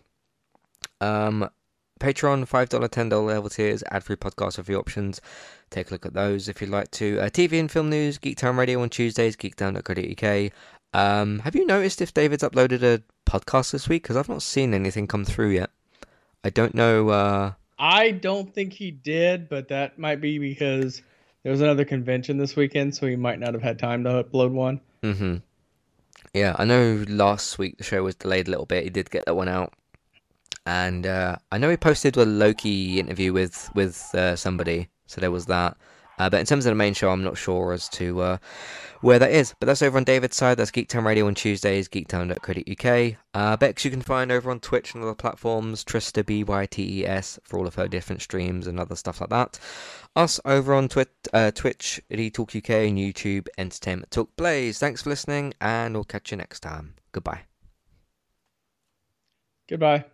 Um, 1.01 1.49
Patreon, 1.99 2.47
$5, 2.47 2.67
$10 2.67 3.25
level 3.25 3.49
tiers, 3.49 3.83
ad 3.91 4.03
free 4.03 4.15
podcast 4.15 4.57
review 4.57 4.77
options. 4.77 5.19
Take 5.69 5.89
a 5.89 5.93
look 5.93 6.05
at 6.05 6.13
those 6.13 6.47
if 6.47 6.61
you'd 6.61 6.69
like 6.69 6.89
to. 6.91 7.19
Uh, 7.19 7.29
TV 7.29 7.59
and 7.59 7.69
film 7.69 7.89
news, 7.89 8.17
Geektown 8.17 8.57
Radio 8.57 8.81
on 8.81 8.89
Tuesdays, 8.89 9.35
geektown.co.uk. 9.35 10.51
Um, 10.93 11.39
have 11.39 11.55
you 11.55 11.65
noticed 11.65 12.01
if 12.01 12.13
David's 12.13 12.43
uploaded 12.43 12.81
a 12.81 13.03
podcast 13.29 13.71
this 13.71 13.89
week? 13.89 14.03
Because 14.03 14.15
I've 14.15 14.29
not 14.29 14.41
seen 14.41 14.73
anything 14.73 15.07
come 15.07 15.25
through 15.25 15.49
yet. 15.49 15.71
I 16.43 16.49
don't 16.49 16.73
know. 16.73 17.09
Uh... 17.09 17.53
I 17.77 18.11
don't 18.11 18.53
think 18.53 18.73
he 18.73 18.91
did, 18.91 19.49
but 19.49 19.67
that 19.67 19.99
might 19.99 20.21
be 20.21 20.39
because 20.39 21.01
there 21.43 21.51
was 21.51 21.61
another 21.61 21.85
convention 21.85 22.37
this 22.37 22.55
weekend, 22.55 22.95
so 22.95 23.07
he 23.07 23.15
might 23.15 23.39
not 23.39 23.53
have 23.53 23.63
had 23.63 23.79
time 23.79 24.03
to 24.03 24.23
upload 24.23 24.51
one. 24.51 24.81
Mm-hmm. 25.03 25.37
Yeah, 26.33 26.55
I 26.57 26.65
know 26.65 27.05
last 27.07 27.57
week 27.57 27.77
the 27.77 27.83
show 27.83 28.03
was 28.03 28.15
delayed 28.15 28.47
a 28.47 28.51
little 28.51 28.65
bit. 28.65 28.83
He 28.83 28.89
did 28.89 29.09
get 29.09 29.25
that 29.25 29.35
one 29.35 29.47
out, 29.47 29.73
and 30.65 31.07
uh, 31.07 31.37
I 31.51 31.57
know 31.57 31.69
he 31.69 31.77
posted 31.77 32.17
a 32.17 32.25
Loki 32.25 32.99
interview 32.99 33.33
with 33.33 33.69
with 33.73 34.13
uh, 34.13 34.35
somebody, 34.35 34.89
so 35.07 35.21
there 35.21 35.31
was 35.31 35.45
that. 35.47 35.77
Uh, 36.19 36.29
but 36.29 36.39
in 36.39 36.45
terms 36.45 36.65
of 36.65 36.71
the 36.71 36.75
main 36.75 36.93
show, 36.93 37.09
I'm 37.09 37.23
not 37.23 37.37
sure 37.37 37.73
as 37.73 37.89
to 37.89 38.21
uh, 38.21 38.37
where 39.01 39.19
that 39.19 39.31
is. 39.31 39.55
But 39.59 39.67
that's 39.67 39.81
over 39.81 39.97
on 39.97 40.03
David's 40.03 40.35
side. 40.35 40.57
That's 40.57 40.71
Geektown 40.71 41.05
Radio 41.05 41.27
on 41.27 41.35
Tuesdays, 41.35 41.87
geektown.co.uk. 41.87 43.17
Uh, 43.33 43.57
Bex, 43.57 43.85
you 43.85 43.91
can 43.91 44.01
find 44.01 44.31
over 44.31 44.51
on 44.51 44.59
Twitch 44.59 44.93
and 44.93 45.03
other 45.03 45.15
platforms, 45.15 45.83
Trista, 45.83 46.25
B-Y-T-E-S, 46.25 47.39
for 47.43 47.57
all 47.57 47.67
of 47.67 47.75
her 47.75 47.87
different 47.87 48.21
streams 48.21 48.67
and 48.67 48.79
other 48.79 48.95
stuff 48.95 49.21
like 49.21 49.29
that. 49.29 49.59
Us 50.15 50.39
over 50.45 50.73
on 50.73 50.89
Twi- 50.89 51.05
uh, 51.33 51.51
Twitch, 51.51 52.01
Talk 52.33 52.55
UK, 52.55 52.69
and 52.69 52.97
YouTube, 52.97 53.47
Entertainment 53.57 54.11
Talk 54.11 54.35
Blaze. 54.35 54.79
Thanks 54.79 55.03
for 55.03 55.09
listening, 55.09 55.53
and 55.61 55.93
we'll 55.93 56.03
catch 56.03 56.31
you 56.31 56.37
next 56.37 56.59
time. 56.59 56.95
Goodbye. 57.11 57.41
Goodbye. 59.69 60.05